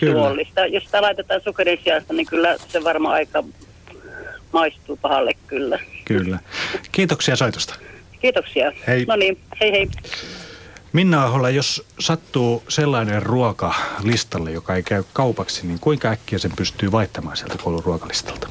Kyllä. 0.00 0.12
suolista. 0.22 0.66
Jos 0.66 0.84
sitä 0.84 1.02
laitetaan 1.02 1.40
sokerin 1.40 1.80
sijasta, 1.84 2.12
niin 2.12 2.26
kyllä 2.26 2.56
se 2.68 2.84
varmaan 2.84 3.14
aika 3.14 3.44
maistuu 4.52 4.98
pahalle 5.02 5.32
kyllä. 5.46 5.78
Kyllä. 6.04 6.38
Kiitoksia 6.92 7.36
soitosta. 7.36 7.74
Kiitoksia. 8.26 8.72
Hei. 8.86 9.04
No 9.04 9.16
niin, 9.16 9.38
hei 9.60 9.72
hei. 9.72 9.88
Minna 10.92 11.24
Ahola, 11.24 11.50
jos 11.50 11.84
sattuu 11.98 12.62
sellainen 12.68 13.22
ruoka 13.22 13.74
listalle, 14.02 14.52
joka 14.52 14.74
ei 14.74 14.82
käy 14.82 15.04
kaupaksi, 15.12 15.66
niin 15.66 15.78
kuinka 15.80 16.08
äkkiä 16.08 16.38
sen 16.38 16.50
pystyy 16.56 16.92
vaihtamaan 16.92 17.36
sieltä 17.36 17.54
koulun 17.62 17.84
ruokalistalta? 17.84 18.48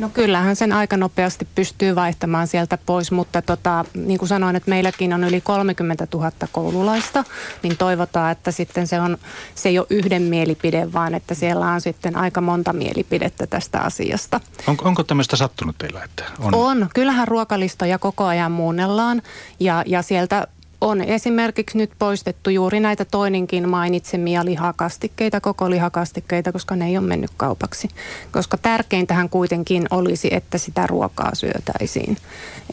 No 0.00 0.08
kyllähän 0.08 0.56
sen 0.56 0.72
aika 0.72 0.96
nopeasti 0.96 1.48
pystyy 1.54 1.94
vaihtamaan 1.94 2.46
sieltä 2.46 2.78
pois, 2.86 3.12
mutta 3.12 3.42
tota, 3.42 3.84
niin 3.94 4.18
kuin 4.18 4.28
sanoin, 4.28 4.56
että 4.56 4.70
meilläkin 4.70 5.12
on 5.12 5.24
yli 5.24 5.40
30 5.40 6.06
000 6.14 6.32
koululaista, 6.52 7.24
niin 7.62 7.76
toivotaan, 7.76 8.32
että 8.32 8.50
sitten 8.50 8.86
se, 8.86 9.00
on, 9.00 9.18
se 9.54 9.68
ei 9.68 9.78
ole 9.78 9.86
yhden 9.90 10.22
mielipide, 10.22 10.92
vaan 10.92 11.14
että 11.14 11.34
siellä 11.34 11.66
on 11.66 11.80
sitten 11.80 12.16
aika 12.16 12.40
monta 12.40 12.72
mielipidettä 12.72 13.46
tästä 13.46 13.80
asiasta. 13.80 14.40
On, 14.66 14.76
onko 14.82 15.02
tämmöistä 15.02 15.36
sattunut 15.36 15.78
teillä? 15.78 16.04
Että 16.04 16.24
on, 16.38 16.54
On. 16.54 16.88
Kyllähän 16.94 17.28
ruokalistoja 17.28 17.98
koko 17.98 18.24
ajan 18.24 18.52
muunnellaan 18.52 19.22
ja, 19.60 19.82
ja 19.86 20.02
sieltä 20.02 20.46
on 20.80 21.00
esimerkiksi 21.00 21.78
nyt 21.78 21.90
poistettu 21.98 22.50
juuri 22.50 22.80
näitä 22.80 23.04
toinenkin 23.04 23.68
mainitsemia 23.68 24.44
lihakastikkeita, 24.44 25.40
koko 25.40 25.70
lihakastikkeita, 25.70 26.52
koska 26.52 26.76
ne 26.76 26.86
ei 26.86 26.98
ole 26.98 27.06
mennyt 27.06 27.30
kaupaksi. 27.36 27.88
Koska 28.30 28.56
tärkeintähän 28.56 29.28
kuitenkin 29.28 29.86
olisi, 29.90 30.28
että 30.34 30.58
sitä 30.58 30.86
ruokaa 30.86 31.34
syötäisiin. 31.34 32.16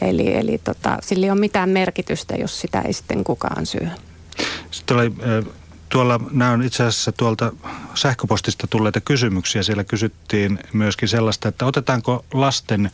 Eli, 0.00 0.34
eli 0.34 0.58
tota, 0.58 0.98
sillä 1.02 1.26
ei 1.26 1.30
ole 1.30 1.40
mitään 1.40 1.68
merkitystä, 1.68 2.34
jos 2.36 2.60
sitä 2.60 2.80
ei 2.80 2.92
sitten 2.92 3.24
kukaan 3.24 3.66
syö. 3.66 3.88
Sitten 4.70 4.96
oli, 4.96 5.12
tuolla, 5.88 6.20
nämä 6.30 6.50
on 6.50 6.62
itse 6.62 6.84
asiassa 6.84 7.12
tuolta 7.12 7.52
sähköpostista 7.94 8.66
tulleita 8.66 9.00
kysymyksiä. 9.00 9.62
Siellä 9.62 9.84
kysyttiin 9.84 10.58
myöskin 10.72 11.08
sellaista, 11.08 11.48
että 11.48 11.66
otetaanko 11.66 12.24
lasten 12.32 12.90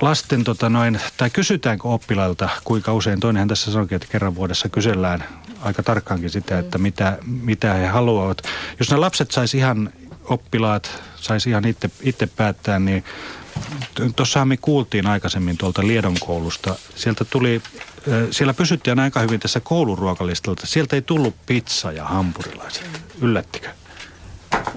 lasten 0.00 0.44
tota 0.44 0.68
noin, 0.68 1.00
tai 1.16 1.30
kysytäänkö 1.30 1.88
oppilailta, 1.88 2.48
kuinka 2.64 2.92
usein, 2.94 3.20
toinenhan 3.20 3.48
tässä 3.48 3.72
sanoikin, 3.72 3.96
että 3.96 4.08
kerran 4.08 4.34
vuodessa 4.34 4.68
kysellään 4.68 5.24
aika 5.60 5.82
tarkkaankin 5.82 6.30
sitä, 6.30 6.58
että 6.58 6.78
mitä, 6.78 7.18
mitä 7.26 7.74
he 7.74 7.86
haluavat. 7.86 8.42
Jos 8.78 8.90
nämä 8.90 9.00
lapset 9.00 9.30
sais 9.30 9.54
ihan, 9.54 9.92
oppilaat 10.24 11.02
saisi 11.16 11.50
ihan 11.50 11.64
itse, 11.64 11.90
itse 12.02 12.26
päättää, 12.26 12.78
niin 12.78 13.04
tuossahan 14.16 14.48
me 14.48 14.56
kuultiin 14.56 15.06
aikaisemmin 15.06 15.58
tuolta 15.58 15.86
Liedon 15.86 16.16
koulusta. 16.20 16.76
Sieltä 16.94 17.24
tuli, 17.24 17.62
siellä 18.30 18.54
pysyttiin 18.54 18.98
aika 18.98 19.20
hyvin 19.20 19.40
tässä 19.40 19.60
kouluruokalistalta. 19.60 20.66
Sieltä 20.66 20.96
ei 20.96 21.02
tullut 21.02 21.34
pizza 21.46 21.92
ja 21.92 22.04
hampurilaiset. 22.04 23.02
Yllättikö? 23.20 23.68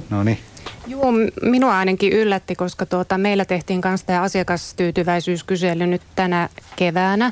No 0.10 0.23
niin. 0.23 0.39
Joo, 0.88 1.12
minua 1.41 1.78
ainakin 1.78 2.14
yllätti, 2.14 2.56
koska 2.56 2.86
tuota, 2.86 3.18
meillä 3.18 3.45
tehtiin 3.45 3.82
kanssa 3.82 4.08
tämä 4.08 4.22
asiakastyytyväisyyskysely 4.22 5.88
nyt 5.88 6.02
tänä 6.16 6.49
keväänä. 6.76 7.32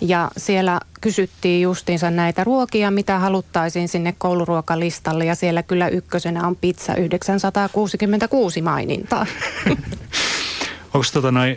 Ja 0.00 0.30
siellä 0.36 0.80
kysyttiin 1.00 1.62
justiinsa 1.62 2.10
näitä 2.10 2.44
ruokia, 2.44 2.90
mitä 2.90 3.18
haluttaisiin 3.18 3.88
sinne 3.88 4.14
kouluruokalistalle. 4.18 5.24
Ja 5.24 5.34
siellä 5.34 5.62
kyllä 5.62 5.88
ykkösenä 5.88 6.46
on 6.46 6.56
pizza 6.56 6.94
966 6.94 8.62
mainintaa. 8.62 9.26
Onko 10.94 11.06
tota 11.12 11.32
noin, 11.32 11.56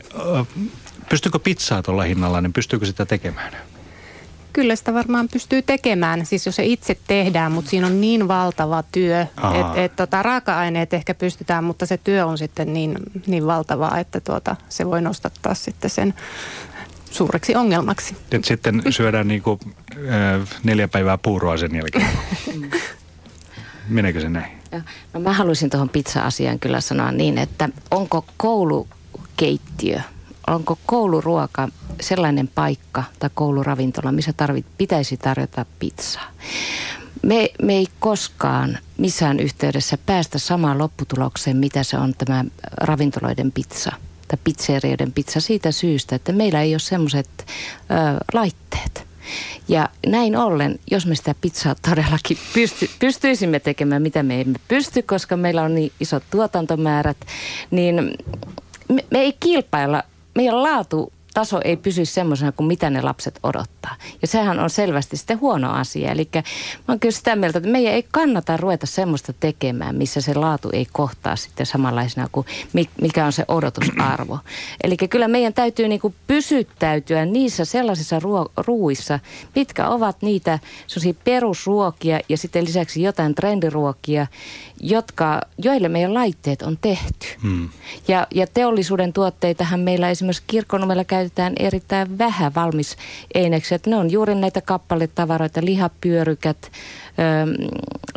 pystyykö 1.10 1.40
pizzaa 1.40 1.84
tuolla 1.84 2.04
hinnalla, 2.04 2.42
niin 2.42 2.54
pystyykö 2.54 2.86
sitä 2.86 3.06
tekemään? 3.06 3.54
Kyllä 4.53 4.76
sitä 4.76 4.94
varmaan 4.94 5.30
pystyy 5.30 5.61
tekemään, 5.61 6.26
siis 6.26 6.45
jos 6.45 6.56
se 6.56 6.65
itse 6.65 6.98
tehdään, 7.07 7.52
mutta 7.52 7.69
siinä 7.69 7.88
on 7.88 8.02
niin 8.02 8.28
valtava 8.28 8.84
työ, 8.91 9.22
että 9.22 9.84
et, 9.84 9.95
tota, 9.95 10.23
raaka-aineet 10.23 10.94
ehkä 10.94 11.14
pystytään, 11.14 11.64
mutta 11.64 11.86
se 11.86 11.98
työ 11.98 12.26
on 12.26 12.38
sitten 12.38 12.73
niin, 12.73 12.95
niin 13.28 13.48
valtavaa, 13.48 13.99
että 13.99 14.19
tuota, 14.19 14.56
se 14.69 14.86
voi 14.86 15.02
nostattaa 15.02 15.53
sitten 15.53 15.90
sen 15.90 16.14
suureksi 17.11 17.56
ongelmaksi. 17.56 18.18
Et 18.32 18.45
sitten 18.45 18.84
syödään 18.90 19.28
niinku, 19.28 19.60
ö, 19.95 20.45
neljä 20.64 20.88
päivää 20.88 21.18
puuroa 21.18 21.57
sen 21.57 21.76
jälkeen. 21.76 22.07
Meneekö 23.90 24.22
se 24.22 24.30
näin? 24.30 24.52
Joo. 24.72 24.82
No 25.14 25.19
mä 25.19 25.34
haluaisin 25.34 25.69
tuohon 25.69 25.90
pizza-asiaan 25.90 26.60
kyllä 26.60 26.82
sanoa 26.82 27.11
niin, 27.11 27.38
että 27.38 27.69
onko 27.91 28.26
koulukeittiö, 28.38 30.02
onko 30.48 30.78
kouluruoka 30.86 31.70
sellainen 32.02 32.48
paikka 32.48 33.04
tai 33.20 33.30
kouluravintola, 33.34 34.12
missä 34.12 34.34
tarvit, 34.34 34.66
pitäisi 34.78 35.18
tarjota 35.18 35.66
pizzaa. 35.80 36.32
Me, 37.24 37.50
me 37.62 37.74
ei 37.74 37.88
koskaan 38.00 38.78
missään 38.98 39.40
yhteydessä 39.40 39.98
päästä 40.06 40.40
samaan 40.40 40.78
lopputulokseen, 40.78 41.58
mitä 41.58 41.84
se 41.84 41.98
on 41.98 42.14
tämä 42.18 42.46
ravintoloiden 42.78 43.52
pizza 43.52 43.92
tai 44.28 44.38
pizzerioiden 44.44 45.12
pizza 45.12 45.40
siitä 45.40 45.72
syystä, 45.72 46.16
että 46.16 46.32
meillä 46.32 46.62
ei 46.62 46.74
ole 46.74 46.80
semmoiset 46.80 47.46
laitteet. 48.34 49.08
Ja 49.68 49.90
näin 50.08 50.38
ollen, 50.38 50.80
jos 50.92 51.06
me 51.06 51.16
sitä 51.16 51.36
pizzaa 51.42 51.76
todellakin 51.90 52.38
pysty, 52.54 52.90
pystyisimme 53.00 53.60
tekemään, 53.60 54.02
mitä 54.02 54.24
me 54.24 54.42
emme 54.42 54.60
pysty, 54.68 55.02
koska 55.02 55.38
meillä 55.38 55.62
on 55.62 55.76
niin 55.76 55.92
isot 56.00 56.24
tuotantomäärät, 56.32 57.18
niin 57.72 57.96
me, 58.90 59.06
me 59.12 59.20
ei 59.20 59.34
kilpailla, 59.40 60.04
meidän 60.36 60.64
laatu 60.64 61.14
taso 61.34 61.62
ei 61.64 61.78
pysy 61.78 62.06
semmoisena 62.06 62.52
kuin 62.52 62.68
mitä 62.68 62.90
ne 62.90 63.02
lapset 63.02 63.40
odottaa. 63.44 63.95
Ja 64.22 64.28
sehän 64.28 64.60
on 64.60 64.70
selvästi 64.70 65.18
sitten 65.18 65.40
huono 65.40 65.72
asia. 65.74 66.12
Eli 66.12 66.30
mä 66.34 66.41
oon 66.88 66.99
kyllä 66.99 67.12
sitä 67.12 67.36
mieltä, 67.36 67.58
että 67.58 67.70
meidän 67.70 67.94
ei 67.94 68.06
kannata 68.12 68.58
ruveta 68.58 68.86
semmoista 68.86 69.34
tekemään, 69.34 69.95
missä 69.95 70.22
se 70.22 70.34
laatu 70.34 70.70
ei 70.74 70.88
kohtaa 70.91 71.36
sitten 71.36 71.66
samanlaisena 71.66 72.28
kuin 72.32 72.48
mikä 73.02 73.26
on 73.26 73.34
se 73.34 73.45
odotusarvo. 73.48 74.40
Eli 74.84 74.98
kyllä 74.98 75.28
meidän 75.28 75.53
täytyy 75.53 75.88
niin 75.88 76.02
kuin 76.02 76.16
pysyttäytyä 76.28 77.26
niissä 77.26 77.66
sellaisissa 77.66 78.20
ruo- 78.20 78.52
ruuissa, 78.58 79.20
mitkä 79.56 79.88
ovat 79.88 80.22
niitä 80.22 80.60
perusruokia 81.24 82.20
ja 82.30 82.38
sitten 82.38 82.66
lisäksi 82.66 83.02
jotain 83.02 83.36
trendiruokia, 83.36 84.28
jotka, 84.82 85.41
joille 85.58 85.90
meidän 85.90 86.14
laitteet 86.14 86.62
on 86.62 86.78
tehty. 86.82 87.28
Hmm. 87.41 87.70
Ja, 88.08 88.28
ja 88.32 88.48
teollisuuden 88.48 89.14
tuotteitahan 89.14 89.80
meillä 89.80 90.10
esimerkiksi 90.10 90.44
kirkkonummella 90.48 91.03
käytetään 91.22 91.53
erittäin 91.60 92.18
vähän 92.18 92.56
valmis 92.56 92.98
eineksiä. 93.34 93.80
Ne 93.85 93.95
on 93.95 94.11
juuri 94.11 94.35
näitä 94.35 94.61
kappaletavaroita, 94.61 95.61
lihapyörykät, 95.64 96.72
ö, 96.72 97.69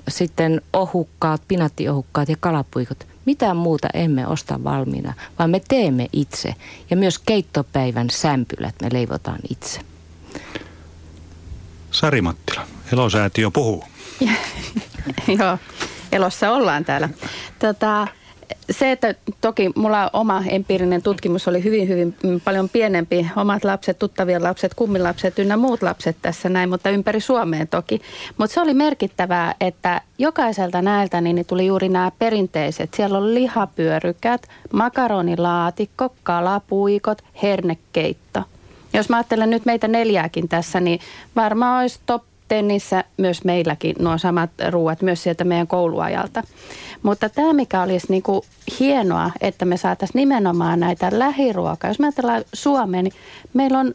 sitten 0.09 0.61
ohukkaat, 0.73 1.43
pinattiohukkaat 1.49 2.29
ja 2.29 2.37
kalapuikot. 2.41 3.07
Mitään 3.25 3.57
muuta 3.57 3.89
emme 3.95 4.27
osta 4.27 4.65
valmiina, 4.65 5.15
vaan 5.39 5.51
me 5.51 5.61
teemme 5.69 6.09
itse. 6.13 6.55
Ja 6.91 6.97
myös 6.97 7.19
keittopäivän 7.19 8.11
sämpylät 8.11 8.75
me 8.83 8.89
leivotaan 8.93 9.39
itse. 9.51 9.81
Sari 11.91 12.21
Mattila, 12.21 12.67
Elosäätiö 12.93 13.51
puhuu. 13.51 13.85
Joo, 15.39 15.59
elossa 16.13 16.51
ollaan 16.51 16.85
täällä. 16.85 17.09
Tota, 17.59 18.09
se, 18.71 18.93
että 18.93 19.15
toki 19.41 19.71
mulla 19.75 20.11
oma 20.13 20.43
empiirinen 20.49 21.03
tutkimus 21.03 21.49
oli 21.49 21.65
hyvin, 21.65 21.89
hyvin 21.89 22.17
paljon 22.45 22.69
pienempi. 22.69 23.27
Omat 23.37 23.65
lapset, 23.65 23.99
tuttavien 23.99 24.43
lapset, 24.43 24.75
kummilapset 24.75 25.39
ynnä 25.39 25.57
muut 25.57 25.83
lapset 25.83 26.17
tässä 26.23 26.49
näin, 26.49 26.69
mutta 26.69 26.91
ympäri 26.91 27.21
Suomeen 27.21 27.69
toki. 27.69 28.03
Mutta 28.39 28.55
se 28.55 28.61
oli 28.61 28.75
merkittävää, 28.75 29.55
että 29.61 30.01
jokaiselta 30.19 30.83
näiltä 30.83 31.21
niin 31.21 31.47
tuli 31.47 31.67
juuri 31.67 31.89
nämä 31.89 32.13
perinteiset. 32.19 32.95
Siellä 32.95 33.19
on 33.19 33.35
lihapyörykät, 33.35 34.49
makaronilaatikko, 34.73 36.15
kalapuikot, 36.23 37.23
hernekeitto. 37.43 38.43
Jos 38.93 39.09
mä 39.09 39.17
ajattelen 39.17 39.51
nyt 39.51 39.65
meitä 39.65 39.89
neljääkin 39.89 40.49
tässä, 40.49 40.81
niin 40.81 41.01
varmaan 41.37 41.81
olisi 41.81 42.01
top 42.07 42.23
tennissä 42.49 43.05
myös 43.17 43.45
meilläkin 43.45 43.97
nuo 43.99 44.19
samat 44.19 44.51
ruuat 44.71 45.03
myös 45.03 45.23
sieltä 45.23 45.45
meidän 45.45 45.67
kouluajalta. 45.67 46.43
Mutta 47.05 47.29
tämä, 47.29 47.53
mikä 47.53 47.83
olisi 47.83 48.07
niin 48.11 48.23
kuin 48.23 48.43
hienoa, 48.81 49.31
että 49.41 49.65
me 49.65 49.77
saataisiin 49.77 50.19
nimenomaan 50.19 50.81
näitä 50.81 51.09
lähiruokaa. 51.13 51.91
Jos 51.91 51.99
me 51.99 52.07
ajatellaan 52.07 52.45
Suomeen, 52.53 53.05
niin 53.05 53.15
meillä 53.55 53.79
on 53.79 53.93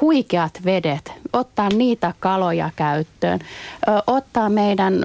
huikeat 0.00 0.60
vedet, 0.64 1.12
ottaa 1.32 1.68
niitä 1.68 2.14
kaloja 2.20 2.70
käyttöön, 2.76 3.40
ottaa 4.06 4.48
meidän 4.48 5.02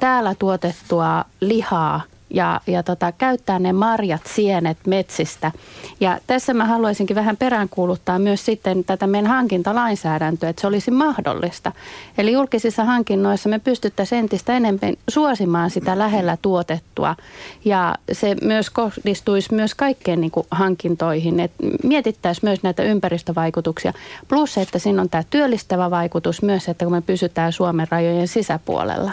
täällä 0.00 0.34
tuotettua 0.34 1.24
lihaa 1.40 2.00
ja, 2.30 2.60
ja 2.66 2.82
tota, 2.82 3.12
käyttää 3.12 3.58
ne 3.58 3.72
marjat, 3.72 4.26
sienet 4.26 4.78
metsistä. 4.86 5.52
Ja 6.00 6.18
tässä 6.26 6.54
mä 6.54 6.64
haluaisinkin 6.64 7.16
vähän 7.16 7.36
peräänkuuluttaa 7.36 8.18
myös 8.18 8.44
sitten 8.44 8.84
tätä 8.84 9.06
meidän 9.06 9.30
hankintalainsäädäntöä, 9.30 10.48
että 10.48 10.60
se 10.60 10.66
olisi 10.66 10.90
mahdollista. 10.90 11.72
Eli 12.18 12.32
julkisissa 12.32 12.84
hankinnoissa 12.84 13.48
me 13.48 13.58
pystyttäisiin 13.58 14.18
entistä 14.18 14.56
enemmän 14.56 14.94
suosimaan 15.08 15.70
sitä 15.70 15.98
lähellä 15.98 16.38
tuotettua. 16.42 17.16
Ja 17.64 17.94
se 18.12 18.36
myös 18.42 18.70
kohdistuisi 18.70 19.54
myös 19.54 19.74
kaikkeen 19.74 20.20
niin 20.20 20.30
kuin 20.30 20.46
hankintoihin, 20.50 21.40
että 21.40 21.64
mietittäisiin 21.82 22.48
myös 22.48 22.62
näitä 22.62 22.82
ympäristövaikutuksia. 22.82 23.92
Plus, 24.28 24.58
että 24.58 24.78
siinä 24.78 25.02
on 25.02 25.10
tämä 25.10 25.24
työllistävä 25.30 25.90
vaikutus 25.90 26.42
myös, 26.42 26.68
että 26.68 26.84
kun 26.84 26.92
me 26.92 27.00
pysytään 27.00 27.52
Suomen 27.52 27.86
rajojen 27.90 28.28
sisäpuolella. 28.28 29.12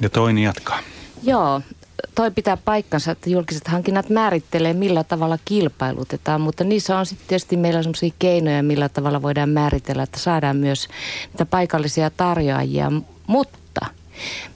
Ja 0.00 0.10
toinen 0.10 0.42
jatkaa. 0.42 0.78
Joo, 1.22 1.60
toi 2.14 2.30
pitää 2.30 2.56
paikkansa, 2.56 3.10
että 3.10 3.30
julkiset 3.30 3.68
hankinnat 3.68 4.10
määrittelee, 4.10 4.72
millä 4.72 5.04
tavalla 5.04 5.38
kilpailutetaan, 5.44 6.40
mutta 6.40 6.64
niissä 6.64 6.98
on 6.98 7.06
sitten 7.06 7.28
tietysti 7.28 7.56
meillä 7.56 7.82
sellaisia 7.82 8.14
keinoja, 8.18 8.62
millä 8.62 8.88
tavalla 8.88 9.22
voidaan 9.22 9.48
määritellä, 9.48 10.02
että 10.02 10.18
saadaan 10.18 10.56
myös 10.56 10.88
niitä 11.28 11.46
paikallisia 11.46 12.10
tarjoajia. 12.10 12.92
Mutta 13.26 13.86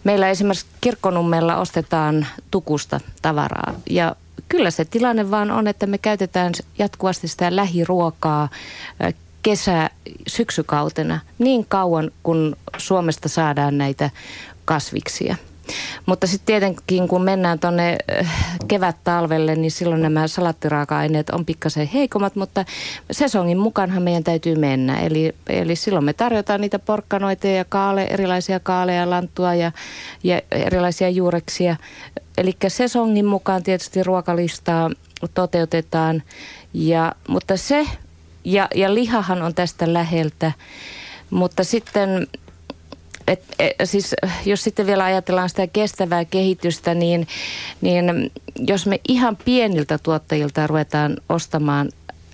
meillä 0.05 0.29
esimerkiksi 0.29 0.67
kirkkonummella 0.81 1.57
ostetaan 1.57 2.27
tukusta 2.51 3.01
tavaraa 3.23 3.75
ja 3.91 4.17
kyllä 4.49 4.71
se 4.71 4.85
tilanne 4.85 5.31
vaan 5.31 5.51
on, 5.51 5.67
että 5.67 5.87
me 5.87 5.99
käytetään 5.99 6.53
jatkuvasti 6.79 7.29
sitä 7.29 7.57
lähiruokaa 7.57 8.49
kesä, 9.43 9.91
syksykautena 10.29 11.21
niin 11.39 11.67
kauan, 11.69 12.11
kun 12.23 12.57
Suomesta 12.77 13.29
saadaan 13.29 13.79
näitä 13.79 14.11
kasviksia. 14.65 15.37
Mutta 16.07 16.27
sitten 16.27 16.47
tietenkin 16.47 17.09
kun 17.09 17.23
mennään 17.23 17.59
tuonne 17.59 17.99
äh, 18.21 18.35
kevät-talvelle, 18.69 19.57
niin 19.57 19.71
silloin 19.71 20.03
nämä 20.03 20.29
salattiraaka-aineet 20.29 21.31
on 21.31 21.45
pikkasen 21.45 21.87
heikommat, 21.87 22.37
mutta 22.37 22.65
sesongin 23.11 23.59
mukaanhan 23.59 24.03
meidän 24.03 24.25
täytyy 24.25 24.57
mennä. 24.57 25.01
Eli, 25.01 25.35
eli 25.49 25.77
silloin 25.77 26.05
me 26.05 26.13
tarjotaan 26.13 26.61
niitä 26.61 26.79
porkkanoita 26.79 27.47
ja 27.47 27.65
kaale, 27.65 28.05
erilaisia 28.05 28.61
kaaleja, 28.61 29.11
lanttua 29.11 29.55
ja, 29.55 29.73
ja 30.25 30.41
erilaisia 30.51 31.09
juureksia. 31.09 31.77
Eli 32.39 32.57
sesongin 32.69 33.27
mukaan 33.27 33.63
tietysti 33.63 34.03
ruokalistaa 34.03 34.91
toteutetaan, 35.35 36.23
ja, 36.75 37.13
mutta 37.29 37.57
se, 37.57 37.87
ja, 38.45 38.69
ja 38.75 38.95
lihahan 38.95 39.43
on 39.43 39.55
tästä 39.55 39.93
läheltä, 39.93 40.53
mutta 41.31 41.65
sitten 41.65 42.27
et, 43.29 43.43
et, 43.59 43.77
siis 43.85 44.15
jos 44.45 44.65
sitten 44.65 44.87
vielä 44.87 45.05
ajatellaan 45.05 45.49
sitä 45.49 45.67
kestävää 45.67 46.25
kehitystä, 46.25 46.95
niin, 46.95 47.29
niin 47.81 48.31
jos 48.67 48.87
me 48.87 49.01
ihan 49.09 49.37
pieniltä 49.45 49.99
tuottajilta 49.99 50.67
ruvetaan 50.67 51.17
ostamaan 51.29 51.89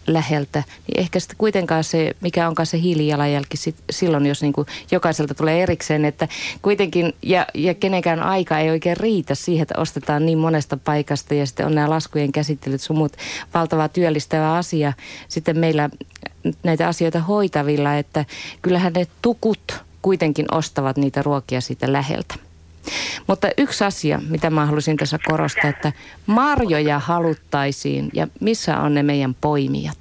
läheltä, 0.07 0.63
niin 0.87 1.01
ehkä 1.01 1.21
sitten 1.21 1.37
kuitenkaan 1.39 1.85
se, 1.85 2.13
mikä 2.21 2.49
onkaan 2.49 2.67
se 2.67 2.81
hiilijalanjälki 2.81 3.57
sit, 3.57 3.77
silloin, 3.91 4.27
jos 4.27 4.43
niin 4.43 4.53
jokaiselta 4.91 5.35
tulee 5.35 5.63
erikseen, 5.63 6.05
että 6.05 6.29
kuitenkin, 6.63 7.13
ja, 7.23 7.47
ja 7.55 7.75
kenenkään 7.75 8.23
aika 8.23 8.59
ei 8.59 8.71
oikein 8.71 8.97
riitä 8.97 9.35
siihen, 9.35 9.63
että 9.63 9.81
ostetaan 9.81 10.27
niin 10.27 10.39
monesta 10.39 10.77
paikasta 10.77 11.35
ja 11.35 11.47
sitten 11.47 11.67
on 11.67 11.75
nämä 11.75 11.91
laskujen 11.91 12.33
käsittelyt 12.33 12.81
sun 12.81 12.97
muut 12.97 13.17
valtava 13.55 13.89
työllistävä 13.89 14.55
asia 14.55 14.93
sitten 15.29 15.59
meillä 15.59 15.91
näitä 16.63 16.89
asioita 16.89 17.21
hoitavilla, 17.21 17.97
että 17.97 18.25
kyllähän 18.63 18.93
ne 18.93 19.07
tukut 19.23 19.84
kuitenkin 20.05 20.47
ostavat 20.55 20.97
niitä 20.97 21.23
ruokia 21.23 21.61
siitä 21.61 21.93
läheltä. 21.93 22.35
Mutta 23.27 23.49
yksi 23.59 23.85
asia, 23.85 24.21
mitä 24.29 24.51
mä 24.51 24.67
haluaisin 24.67 24.97
tässä 24.97 25.19
korostaa, 25.27 25.71
että 25.71 25.93
marjoja 26.27 26.99
haluttaisiin 26.99 28.11
ja 28.13 28.29
missä 28.41 28.79
on 28.79 28.95
ne 28.95 29.03
meidän 29.03 29.37
poimijat. 29.41 29.99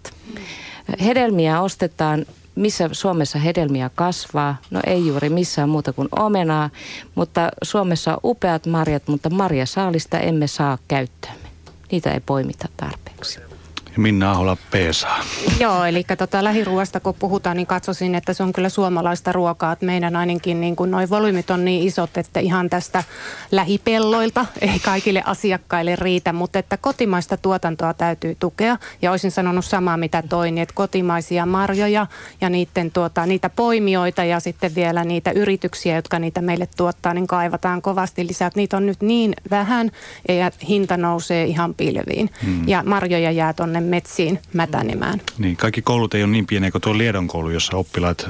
Hedelmiä 1.06 1.62
ostetaan, 1.62 2.26
missä 2.56 2.90
Suomessa 2.92 3.40
hedelmiä 3.40 3.90
kasvaa. 3.96 4.56
No 4.72 4.80
ei 4.88 5.08
juuri 5.08 5.30
missään 5.30 5.70
muuta 5.70 5.94
kuin 5.94 6.08
omenaa, 6.20 6.70
mutta 7.16 7.50
Suomessa 7.64 8.14
on 8.14 8.20
upeat 8.24 8.66
marjat, 8.66 9.08
mutta 9.08 9.30
marjasaalista 9.30 10.20
emme 10.20 10.48
saa 10.48 10.78
käyttöömme. 10.88 11.50
Niitä 11.92 12.12
ei 12.12 12.20
poimita 12.20 12.68
tarpeeksi. 12.78 13.53
Ja 13.96 14.02
Minna 14.02 14.32
Ahola 14.32 14.58
Peesaa. 14.72 15.20
Joo, 15.60 15.86
eli 15.86 16.04
tota 16.18 16.44
lähiruoasta 16.44 17.00
kun 17.00 17.16
puhutaan, 17.20 17.58
niin 17.58 17.68
katsoisin, 17.68 18.16
että 18.16 18.34
se 18.34 18.44
on 18.44 18.54
kyllä 18.54 18.70
suomalaista 18.70 19.32
ruokaa. 19.32 19.72
Että 19.72 19.86
meidän 19.86 20.16
ainakin 20.16 20.62
niin 20.62 20.76
kuin 20.76 20.92
noi 20.92 21.10
volyymit 21.10 21.50
on 21.50 21.66
niin 21.66 21.88
isot, 21.88 22.18
että 22.18 22.40
ihan 22.40 22.70
tästä 22.70 23.04
lähipelloilta 23.52 24.46
ei 24.62 24.80
kaikille 24.80 25.24
asiakkaille 25.26 25.96
riitä, 25.96 26.34
mutta 26.34 26.60
että 26.60 26.78
kotimaista 26.78 27.38
tuotantoa 27.38 27.94
täytyy 27.94 28.36
tukea. 28.40 28.78
Ja 29.02 29.12
olisin 29.12 29.32
sanonut 29.32 29.66
samaa 29.66 29.98
mitä 29.98 30.24
toin, 30.30 30.58
että 30.58 30.76
kotimaisia 30.76 31.46
marjoja 31.46 32.08
ja 32.42 32.50
niiden, 32.50 32.92
tuota, 32.92 33.26
niitä 33.26 33.50
poimioita 33.50 34.24
ja 34.24 34.40
sitten 34.40 34.76
vielä 34.76 35.04
niitä 35.04 35.32
yrityksiä, 35.32 35.96
jotka 35.96 36.20
niitä 36.20 36.42
meille 36.42 36.68
tuottaa, 36.78 37.14
niin 37.14 37.28
kaivataan 37.28 37.82
kovasti 37.82 38.28
lisää. 38.28 38.48
Että 38.48 38.60
niitä 38.60 38.78
on 38.78 38.86
nyt 38.86 39.02
niin 39.02 39.34
vähän 39.52 39.92
ja 40.28 40.52
hinta 40.68 40.98
nousee 40.98 41.46
ihan 41.46 41.74
pilviin. 41.74 42.30
Hmm. 42.46 42.68
Ja 42.68 42.84
marjoja 42.86 43.32
jää 43.32 43.54
tonne 43.54 43.83
metsiin 43.84 44.40
mätänemään. 44.54 45.22
Niin, 45.38 45.58
kaikki 45.58 45.82
koulut 45.82 46.14
ei 46.14 46.24
ole 46.24 46.32
niin 46.32 46.48
pieniä 46.48 46.72
kuin 46.72 46.82
tuo 46.82 46.98
Liedon 46.98 47.28
koulu, 47.28 47.50
jossa 47.50 47.78
oppilaat 47.78 48.30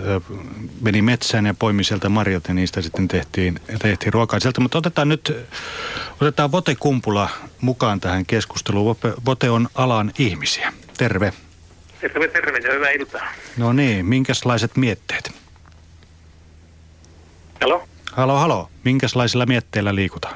meni 0.81 1.01
metsään 1.01 1.45
ja 1.45 1.53
poimi 1.53 1.83
sieltä 1.83 2.09
marjat 2.09 2.47
ja 2.47 2.53
niistä 2.53 2.81
sitten 2.81 3.07
tehtiin, 3.07 3.59
tehtiin 3.81 4.13
ruokaa 4.13 4.39
sieltä. 4.39 4.61
Mutta 4.61 4.77
otetaan 4.77 5.09
nyt, 5.09 5.33
otetaan 6.21 6.51
Vote 6.51 6.75
Kumpula 6.75 7.29
mukaan 7.61 7.99
tähän 7.99 8.25
keskusteluun. 8.25 8.95
Vote 9.25 9.49
on 9.49 9.67
alan 9.75 10.11
ihmisiä. 10.19 10.73
Terve. 10.97 11.33
Terve, 12.01 12.27
terve 12.27 12.57
ja 12.57 12.73
hyvää 12.73 12.89
iltaa. 12.89 13.27
No 13.57 13.73
niin, 13.73 14.05
minkälaiset 14.05 14.77
mietteet? 14.77 15.31
Halo? 17.61 17.83
Halo, 18.11 18.37
halo. 18.37 18.69
Minkälaisilla 18.83 19.45
mietteillä 19.45 19.95
liikutaan? 19.95 20.35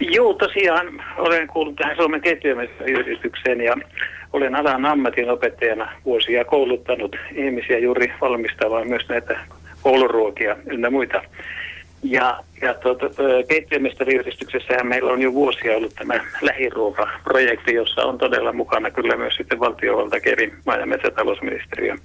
Joo, 0.00 0.34
tosiaan 0.34 1.04
olen 1.16 1.48
kuullut 1.48 1.76
tähän 1.76 1.96
Suomen 1.96 2.20
ketjumestayhdistykseen 2.20 3.60
ja 3.60 3.76
olen 4.32 4.54
alan 4.54 4.86
ammatinopettajana 4.86 5.92
vuosia 6.04 6.44
kouluttanut 6.44 7.16
ihmisiä 7.34 7.78
juuri 7.78 8.12
valmistamaan 8.20 8.88
myös 8.88 9.08
näitä 9.08 9.40
kouluruokia 9.82 10.56
ynnä 10.66 10.90
muita. 10.90 11.22
Ja, 12.02 12.44
ja 12.62 12.74
tuota, 12.74 13.06
keittiömestariyhdistyksessähän 13.48 14.86
meillä 14.86 15.12
on 15.12 15.22
jo 15.22 15.32
vuosia 15.32 15.76
ollut 15.76 15.94
tämä 15.94 16.20
lähiruokaprojekti, 16.40 17.74
jossa 17.74 18.02
on 18.02 18.18
todella 18.18 18.52
mukana 18.52 18.90
kyllä 18.90 19.16
myös 19.16 19.34
sitten 19.34 19.60
valtiovalta 19.60 20.20
Keri, 20.20 20.52
maa- 20.66 20.76
ja 20.76 20.86
metsätalousministeriö. 20.86 21.96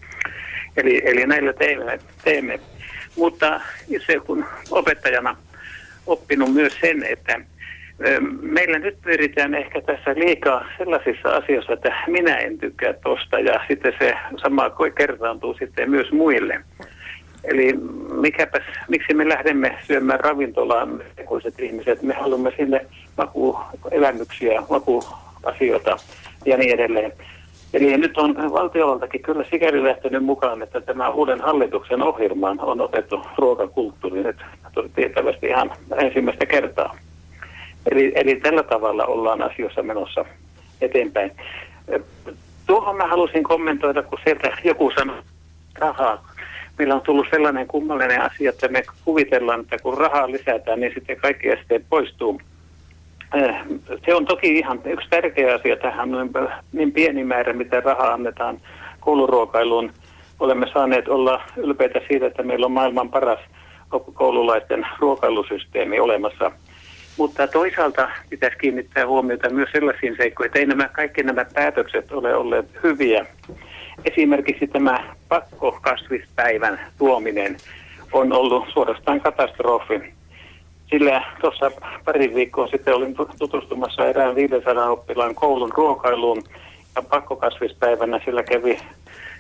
Eli, 0.78 1.02
eli 1.06 1.26
näillä 1.26 1.54
teemme, 1.54 2.00
teemme. 2.24 2.60
Mutta 3.18 3.62
itse 3.90 4.20
kun 4.20 4.46
opettajana 4.72 5.36
oppinut 6.08 6.54
myös 6.54 6.74
sen, 6.82 7.04
että 7.04 7.42
Meillä 8.42 8.80
nyt 8.80 8.98
pyritään 9.02 9.56
ehkä 9.56 9.82
tässä 9.82 10.16
liikaa 10.16 10.66
sellaisissa 10.78 11.30
asioissa, 11.30 11.74
että 11.74 11.94
minä 12.08 12.36
en 12.36 12.58
tykkää 12.58 12.94
tosta 12.94 13.40
ja 13.40 13.60
sitten 13.68 13.94
se 14.00 14.14
sama 14.38 14.72
kertaantuu 14.96 15.56
sitten 15.60 15.90
myös 15.90 16.12
muille. 16.12 16.62
Eli 17.44 17.74
mikäpäs, 18.22 18.64
miksi 18.88 19.14
me 19.14 19.30
lähdemme 19.30 19.78
syömään 19.88 20.20
ravintolaan 20.20 21.02
tekoiset 21.16 21.60
ihmiset, 21.60 22.02
me 22.02 22.14
haluamme 22.14 22.54
sinne 22.58 22.86
makuelämyksiä, 23.18 24.64
makuasioita 24.70 25.98
ja 26.46 26.58
niin 26.58 26.74
edelleen. 26.74 27.14
Eli 27.74 27.98
nyt 27.98 28.18
on 28.18 28.52
valtiovaltakin 28.54 29.22
kyllä 29.22 29.46
sikäli 29.52 29.84
lähtenyt 29.84 30.24
mukaan, 30.24 30.62
että 30.62 30.82
tämä 30.82 31.10
uuden 31.10 31.42
hallituksen 31.42 32.02
ohjelmaan 32.04 32.60
on 32.60 32.82
otettu 32.82 33.22
ruokakulttuuri 33.38 34.24
nyt 34.24 34.38
tietävästi 34.96 35.48
ihan 35.48 35.72
ensimmäistä 35.98 36.46
kertaa. 36.46 36.98
Eli, 37.92 38.12
eli 38.16 38.36
tällä 38.36 38.64
tavalla 38.64 39.06
ollaan 39.06 39.42
asioissa 39.42 39.84
menossa 39.84 40.26
eteenpäin. 40.82 41.32
Tuohon 42.66 42.96
mä 42.96 43.08
halusin 43.08 43.44
kommentoida, 43.44 44.04
kun 44.04 44.20
sieltä 44.24 44.58
joku 44.64 44.92
sanoi 44.96 45.22
rahaa. 45.80 46.28
Meillä 46.78 46.96
on 46.96 47.02
tullut 47.02 47.28
sellainen 47.30 47.68
kummallinen 47.68 48.22
asia, 48.22 48.50
että 48.50 48.68
me 48.68 48.84
kuvitellaan, 49.06 49.60
että 49.62 49.78
kun 49.78 49.98
rahaa 49.98 50.32
lisätään, 50.32 50.80
niin 50.80 50.94
sitten 50.94 51.18
kaikki 51.18 51.50
esteet 51.50 51.86
poistuu. 51.90 52.42
Se 54.06 54.16
on 54.16 54.26
toki 54.26 54.58
ihan 54.58 54.80
yksi 54.86 55.10
tärkeä 55.10 55.54
asia 55.54 55.76
tähän, 55.76 56.10
niin 56.74 56.92
pieni 56.92 57.24
määrä, 57.24 57.54
mitä 57.54 57.80
rahaa 57.80 58.14
annetaan 58.14 58.58
kouluruokailuun. 59.00 59.92
Olemme 60.40 60.68
saaneet 60.74 61.08
olla 61.08 61.42
ylpeitä 61.58 62.02
siitä, 62.08 62.28
että 62.28 62.44
meillä 62.44 62.66
on 62.66 62.72
maailman 62.72 63.10
paras 63.10 63.40
koululaisten 64.14 64.88
ruokailusysteemi 65.00 66.00
olemassa. 66.00 66.52
Mutta 67.18 67.48
toisaalta 67.48 68.10
pitäisi 68.30 68.58
kiinnittää 68.58 69.08
huomiota 69.08 69.50
myös 69.50 69.70
sellaisiin 69.72 70.16
seikkoihin, 70.18 70.48
että 70.50 70.60
ei 70.60 70.66
nämä, 70.66 70.90
kaikki 70.90 71.24
nämä 71.24 71.46
päätökset 71.54 72.12
ole 72.12 72.36
olleet 72.36 72.66
hyviä. 72.84 73.26
Esimerkiksi 74.06 74.68
tämä 74.68 75.14
pakkokasvispäivän 75.30 76.80
tuominen 76.98 77.58
on 78.12 78.34
ollut 78.34 78.66
suorastaan 78.74 79.22
katastrofi. 79.22 80.14
Sillä 80.90 81.24
tuossa 81.42 81.72
pari 82.06 82.36
viikkoa 82.36 82.68
sitten 82.68 82.96
olin 82.96 83.16
tutustumassa 83.40 84.06
erään 84.06 84.36
500 84.36 84.90
oppilaan 84.90 85.36
koulun 85.36 85.72
ruokailuun 85.76 86.44
ja 86.96 87.02
pakkokasvispäivänä 87.02 88.20
sillä 88.26 88.44
kävi 88.44 88.80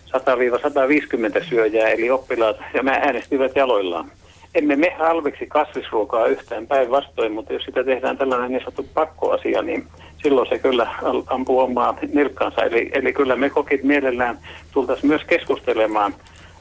100-150 0.07 1.43
syöjää 1.49 1.89
eli 1.89 2.09
oppilaat 2.09 2.57
ja 2.73 2.83
mä 2.83 2.91
äänestivät 2.91 3.55
jaloillaan. 3.55 4.11
Emme 4.55 4.75
me 4.75 4.95
halveksi 4.99 5.47
kasvisruokaa 5.47 6.27
yhtään 6.27 6.67
päinvastoin, 6.67 7.31
mutta 7.31 7.53
jos 7.53 7.63
sitä 7.63 7.83
tehdään 7.83 8.17
tällainen 8.17 8.51
niin 8.51 8.59
sanottu 8.59 8.85
pakkoasia, 8.93 9.61
niin 9.61 9.87
silloin 10.23 10.49
se 10.49 10.59
kyllä 10.59 10.87
ampuu 11.27 11.59
omaa 11.59 11.97
nilkkaansa. 12.13 12.61
Eli, 12.61 12.89
eli 12.93 13.13
kyllä 13.13 13.35
me 13.35 13.49
kokit 13.49 13.83
mielellään 13.83 14.37
tultaisiin 14.71 15.07
myös 15.07 15.21
keskustelemaan 15.23 16.15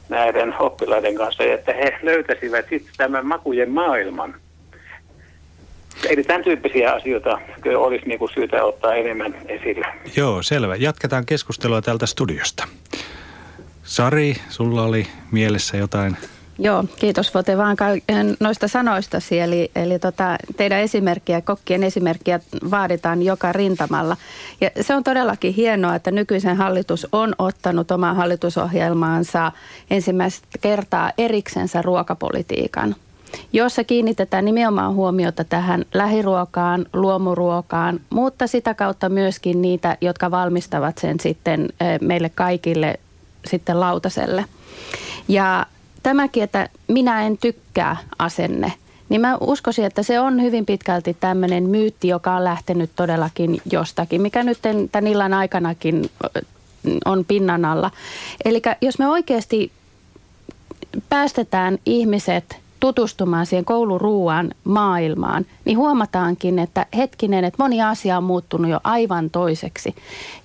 näiden 0.09 0.53
oppilaiden 0.59 1.15
kanssa, 1.15 1.43
että 1.43 1.73
he 1.73 1.97
löytäisivät 2.01 2.65
sitten 2.69 2.93
tämän 2.97 3.25
makujen 3.25 3.71
maailman. 3.71 4.35
Eli 6.09 6.23
tämän 6.23 6.43
tyyppisiä 6.43 6.93
asioita 6.93 7.39
olisi 7.77 8.05
niin 8.05 8.19
kuin 8.19 8.31
syytä 8.33 8.63
ottaa 8.63 8.95
enemmän 8.95 9.35
esille. 9.47 9.87
Joo, 10.17 10.41
selvä. 10.41 10.75
Jatketaan 10.75 11.25
keskustelua 11.25 11.81
täältä 11.81 12.05
studiosta. 12.05 12.67
Sari, 13.83 14.35
sulla 14.49 14.83
oli 14.83 15.07
mielessä 15.31 15.77
jotain 15.77 16.17
Joo, 16.59 16.83
kiitos 16.99 17.33
Vote 17.33 17.57
vaan 17.57 17.77
noista 18.39 18.67
sanoistasi. 18.67 19.39
Eli, 19.39 19.71
eli 19.75 19.99
tota, 19.99 20.37
teidän 20.57 20.79
esimerkkiä, 20.79 21.41
kokkien 21.41 21.83
esimerkkiä 21.83 22.39
vaaditaan 22.71 23.21
joka 23.21 23.51
rintamalla. 23.51 24.17
Ja 24.61 24.69
se 24.81 24.95
on 24.95 25.03
todellakin 25.03 25.53
hienoa, 25.53 25.95
että 25.95 26.11
nykyisen 26.11 26.57
hallitus 26.57 27.07
on 27.11 27.35
ottanut 27.39 27.91
omaa 27.91 28.13
hallitusohjelmaansa 28.13 29.51
ensimmäistä 29.89 30.47
kertaa 30.61 31.11
eriksensä 31.17 31.81
ruokapolitiikan 31.81 32.95
jossa 33.53 33.83
kiinnitetään 33.83 34.45
nimenomaan 34.45 34.93
huomiota 34.93 35.43
tähän 35.43 35.85
lähiruokaan, 35.93 36.85
luomuruokaan, 36.93 37.99
mutta 38.09 38.47
sitä 38.47 38.73
kautta 38.73 39.09
myöskin 39.09 39.61
niitä, 39.61 39.97
jotka 40.01 40.31
valmistavat 40.31 40.97
sen 40.97 41.19
sitten 41.19 41.69
meille 42.01 42.29
kaikille 42.29 42.99
sitten 43.47 43.79
lautaselle. 43.79 44.45
Ja 45.27 45.65
tämäkin, 46.05 46.43
että 46.43 46.69
minä 46.87 47.25
en 47.25 47.37
tykkää 47.37 47.97
asenne, 48.19 48.73
niin 49.09 49.21
mä 49.21 49.37
uskoisin, 49.39 49.85
että 49.85 50.03
se 50.03 50.19
on 50.19 50.41
hyvin 50.41 50.65
pitkälti 50.65 51.17
tämmöinen 51.19 51.63
myytti, 51.69 52.07
joka 52.07 52.35
on 52.35 52.43
lähtenyt 52.43 52.91
todellakin 52.95 53.61
jostakin, 53.71 54.21
mikä 54.21 54.43
nyt 54.43 54.59
tämän 54.91 55.07
illan 55.07 55.33
aikanakin 55.33 56.09
on 57.05 57.25
pinnan 57.25 57.65
alla. 57.65 57.91
Eli 58.45 58.61
jos 58.81 58.99
me 58.99 59.07
oikeasti 59.07 59.71
päästetään 61.09 61.77
ihmiset 61.85 62.57
tutustumaan 62.85 63.45
siihen 63.45 63.65
kouluruuan 63.65 64.51
maailmaan, 64.63 65.45
niin 65.65 65.77
huomataankin, 65.77 66.59
että 66.59 66.85
hetkinen, 66.97 67.43
että 67.43 67.63
moni 67.63 67.81
asia 67.81 68.17
on 68.17 68.23
muuttunut 68.23 68.71
jo 68.71 68.79
aivan 68.83 69.29
toiseksi. 69.29 69.95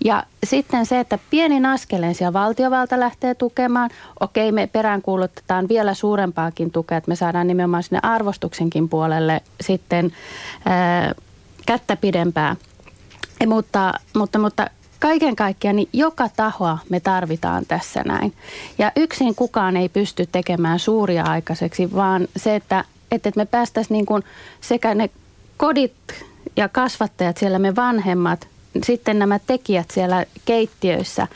Ja 0.04 0.24
sitten 0.44 0.86
se, 0.86 1.00
että 1.00 1.18
pienin 1.30 1.66
askeleen 1.66 2.14
siellä 2.14 2.32
valtiovalta 2.32 3.00
lähtee 3.00 3.34
tukemaan, 3.34 3.90
okei 4.20 4.52
me 4.52 4.66
peräänkuulutetaan 4.66 5.68
vielä 5.68 5.94
suurempaakin 5.94 6.70
tukea, 6.70 6.98
että 6.98 7.08
me 7.08 7.16
saadaan 7.16 7.46
nimenomaan 7.46 7.82
sinne 7.82 8.00
arvostuksenkin 8.02 8.88
puolelle 8.88 9.42
sitten 9.60 10.12
ää, 10.64 11.14
kättä 11.66 11.96
pidempää. 11.96 12.56
Mutta, 13.46 13.92
mutta, 14.16 14.38
mutta 14.38 14.70
kaiken 15.00 15.36
kaikkiaan 15.36 15.76
niin 15.76 15.88
joka 15.92 16.28
tahoa 16.36 16.78
me 16.88 17.00
tarvitaan 17.00 17.66
tässä 17.66 18.02
näin. 18.06 18.32
Ja 18.78 18.92
yksin 18.96 19.34
kukaan 19.34 19.76
ei 19.76 19.88
pysty 19.88 20.28
tekemään 20.32 20.78
suuria 20.78 21.24
aikaiseksi, 21.24 21.94
vaan 21.94 22.28
se, 22.36 22.56
että, 22.56 22.84
että 23.10 23.32
me 23.36 23.44
päästäisiin 23.46 23.94
niin 23.94 24.06
kuin 24.06 24.22
sekä 24.60 24.94
ne 24.94 25.10
kodit 25.56 25.92
ja 26.56 26.68
kasvattajat 26.68 27.36
siellä, 27.36 27.58
me 27.58 27.76
vanhemmat, 27.76 28.48
sitten 28.82 29.18
nämä 29.18 29.38
tekijät 29.38 29.90
siellä 29.90 30.26
keittiöissä, 30.44 31.26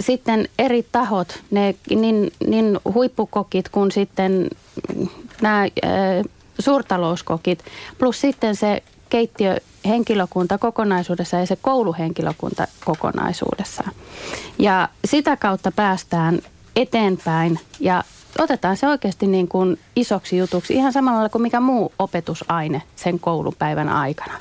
sitten 0.00 0.48
eri 0.58 0.86
tahot, 0.92 1.42
ne, 1.50 1.74
niin, 1.90 2.32
niin 2.46 2.78
huippukokit 2.94 3.68
kuin 3.68 3.92
sitten 3.92 4.50
nämä 5.42 5.66
suurtalouskokit, 6.58 7.64
plus 7.98 8.20
sitten 8.20 8.56
se 8.56 8.82
keittiöhenkilökunta 9.14 10.58
kokonaisuudessaan 10.58 11.40
ja 11.40 11.46
se 11.46 11.56
kouluhenkilökunta 11.56 12.66
kokonaisuudessaan. 12.84 13.92
Ja 14.58 14.88
sitä 15.04 15.36
kautta 15.36 15.72
päästään 15.72 16.38
eteenpäin 16.76 17.60
ja 17.80 18.04
otetaan 18.38 18.76
se 18.76 18.88
oikeasti 18.88 19.26
niin 19.26 19.48
kuin 19.48 19.78
isoksi 19.96 20.36
jutuksi 20.36 20.74
ihan 20.74 20.92
samalla 20.92 21.28
kuin 21.28 21.42
mikä 21.42 21.60
muu 21.60 21.92
opetusaine 21.98 22.82
sen 22.96 23.20
koulupäivän 23.20 23.88
aikana. 23.88 24.34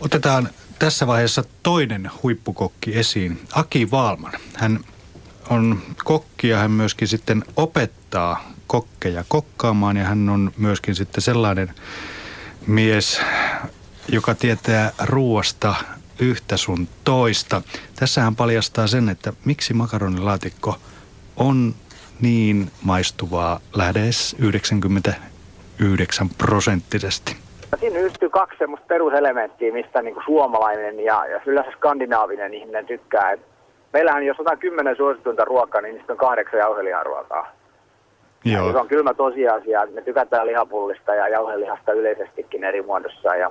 Otetaan 0.00 0.48
tässä 0.78 1.06
vaiheessa 1.06 1.44
toinen 1.62 2.10
huippukokki 2.22 2.98
esiin, 2.98 3.40
Aki 3.52 3.90
Vaalman. 3.90 4.32
Hän 4.54 4.80
on 5.50 5.82
kokki 6.04 6.48
ja 6.48 6.58
hän 6.58 6.70
myöskin 6.70 7.08
sitten 7.08 7.44
opettaa 7.56 8.50
kokkeja 8.66 9.24
kokkaamaan 9.28 9.96
ja 9.96 10.04
hän 10.04 10.28
on 10.28 10.52
myöskin 10.56 10.94
sitten 10.94 11.22
sellainen 11.22 11.74
mies, 12.66 13.22
joka 14.08 14.34
tietää 14.34 14.90
ruoasta 15.04 15.74
yhtä 16.20 16.56
sun 16.56 16.88
toista. 17.04 17.62
Tässä 18.00 18.20
hän 18.20 18.36
paljastaa 18.36 18.86
sen, 18.86 19.08
että 19.08 19.32
miksi 19.44 19.74
makaronilaatikko 19.74 20.76
on 21.36 21.74
niin 22.20 22.70
maistuvaa 22.82 23.60
lähes 23.76 24.36
99 24.38 26.28
prosenttisesti. 26.38 27.36
Siinä 27.80 27.98
yhtyy 27.98 28.30
kaksi 28.30 28.58
semmoista 28.58 28.86
peruselementtiä, 28.86 29.72
mistä 29.72 30.02
niin 30.02 30.14
kuin 30.14 30.24
suomalainen 30.24 31.00
ja, 31.00 31.26
ja 31.26 31.40
yleensä 31.46 31.70
skandinaavinen 31.76 32.54
ihminen 32.54 32.86
tykkää. 32.86 33.36
meillähän 33.92 34.26
jos 34.26 34.40
otetaan 34.40 34.58
kymmenen 34.58 34.96
suosituinta 34.96 35.44
ruokaa, 35.44 35.80
niin 35.80 35.94
niistä 35.94 36.12
on 36.12 36.18
kahdeksan 36.18 36.60
jauheliharuokaa. 36.60 37.52
Joo. 38.44 38.72
Se 38.72 38.78
on 38.78 38.88
kylmä 38.88 39.14
tosiasia, 39.14 39.82
että 39.82 39.94
me 39.94 40.02
tykätään 40.02 40.46
lihapullista 40.46 41.14
ja 41.14 41.28
jauhelihasta 41.28 41.92
yleisestikin 41.92 42.64
eri 42.64 42.82
muodossa. 42.82 43.36
Ja, 43.36 43.50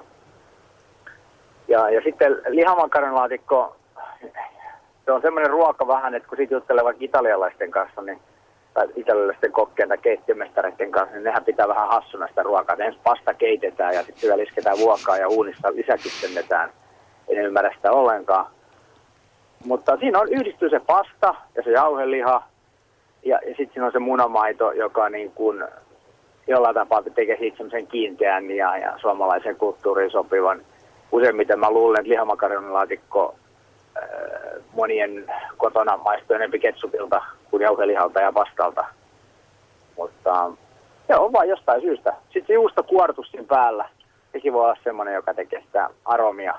ja, 1.67 1.89
ja 1.89 2.01
sitten 2.01 2.41
lihamakaronilaatikko, 2.47 3.75
se 5.05 5.11
on 5.11 5.21
semmoinen 5.21 5.51
ruoka 5.51 5.87
vähän, 5.87 6.15
että 6.15 6.29
kun 6.29 6.37
siitä 6.37 6.53
juttelee 6.53 6.83
vaikka 6.83 7.05
italialaisten 7.05 7.71
kanssa, 7.71 8.01
niin 8.01 8.19
tai 8.73 8.87
italialaisten 8.95 9.51
kokkien 9.51 9.87
tai 9.87 9.97
keittiömestareiden 9.97 10.91
kanssa, 10.91 11.15
niin 11.15 11.23
nehän 11.23 11.45
pitää 11.45 11.67
vähän 11.67 11.87
hassuna 11.87 12.27
sitä 12.27 12.43
ruokaa. 12.43 12.75
Ensin 12.79 13.01
pasta 13.03 13.33
keitetään 13.33 13.93
ja 13.93 14.03
sitten 14.03 14.21
vielä 14.21 14.37
lisketään 14.37 14.77
vuokaa 14.77 15.17
ja 15.17 15.27
uunissa 15.27 15.73
lisäkistennetään. 15.73 16.69
En 17.27 17.37
ymmärrä 17.37 17.73
sitä 17.75 17.91
ollenkaan. 17.91 18.45
Mutta 19.65 19.97
siinä 19.97 20.19
on 20.19 20.33
yhdistyy 20.33 20.69
se 20.69 20.79
pasta 20.79 21.35
ja 21.55 21.63
se 21.63 21.71
jauheliha 21.71 22.43
ja, 23.25 23.39
ja 23.47 23.47
sitten 23.47 23.69
siinä 23.73 23.85
on 23.85 23.91
se 23.91 23.99
munamaito, 23.99 24.71
joka 24.71 25.09
niin 25.09 25.31
kuin 25.31 25.63
jollain 26.47 26.75
tapaa 26.75 27.03
tekee 27.03 27.37
siitä 27.37 27.57
semmoisen 27.57 27.87
kiinteän 27.87 28.51
ja, 28.51 28.77
ja 28.77 28.93
suomalaisen 29.01 29.55
kulttuuriin 29.55 30.11
sopivan. 30.11 30.61
Useimmiten 31.11 31.59
mä 31.59 31.71
luulen, 31.71 31.99
että 31.99 32.09
lihamakarjonilaatikko 32.09 33.35
äh, 33.97 34.03
monien 34.73 35.25
kotona 35.57 35.97
maistuu 35.97 36.35
enemmän 36.35 36.59
ketsupilta 36.59 37.21
kuin 37.51 37.63
jauhelihalta 37.63 38.21
ja 38.21 38.31
pastalta. 38.31 38.85
Mutta 39.97 40.51
se 41.07 41.15
on 41.15 41.33
vain 41.33 41.49
jostain 41.49 41.81
syystä. 41.81 42.13
Sitten 42.23 42.47
se 42.47 42.53
juusto 42.53 42.83
kuortus 42.83 43.31
siinä 43.31 43.47
päällä. 43.47 43.89
Sekin 44.31 44.53
voi 44.53 44.63
olla 44.63 44.77
semmoinen, 44.83 45.13
joka 45.13 45.33
tekee 45.33 45.61
sitä 45.61 45.89
aromia. 46.05 46.53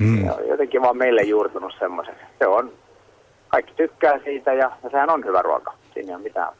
Mm. 0.00 0.28
jotenkin 0.48 0.82
vaan 0.82 0.96
meille 0.96 1.22
juurtunut 1.22 1.72
semmoisen. 1.78 2.14
Se 2.38 2.46
on 2.46 2.72
kaikki 3.52 3.74
tykkää 3.76 4.18
siitä 4.24 4.52
ja, 4.52 4.70
ja 4.82 4.90
sehän 4.90 5.10
on 5.10 5.24
hyvä 5.24 5.42
ruoka. 5.42 5.74
Siinä 5.94 6.10
ei 6.10 6.14
ole 6.14 6.22
mitään. 6.22 6.52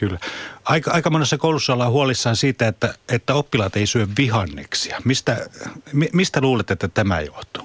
Kyllä. 0.00 0.18
Aika, 0.64 0.90
aika 0.90 1.10
monessa 1.10 1.38
koulussa 1.38 1.72
ollaan 1.72 1.92
huolissaan 1.92 2.36
siitä, 2.36 2.68
että, 2.68 2.94
että 3.14 3.34
oppilaat 3.34 3.76
ei 3.76 3.86
syö 3.86 4.06
vihanneksia. 4.18 4.96
Mistä, 5.04 5.36
mi, 5.92 6.08
mistä 6.12 6.40
luulet, 6.40 6.70
että 6.70 6.88
tämä 6.88 7.20
johtuu? 7.20 7.64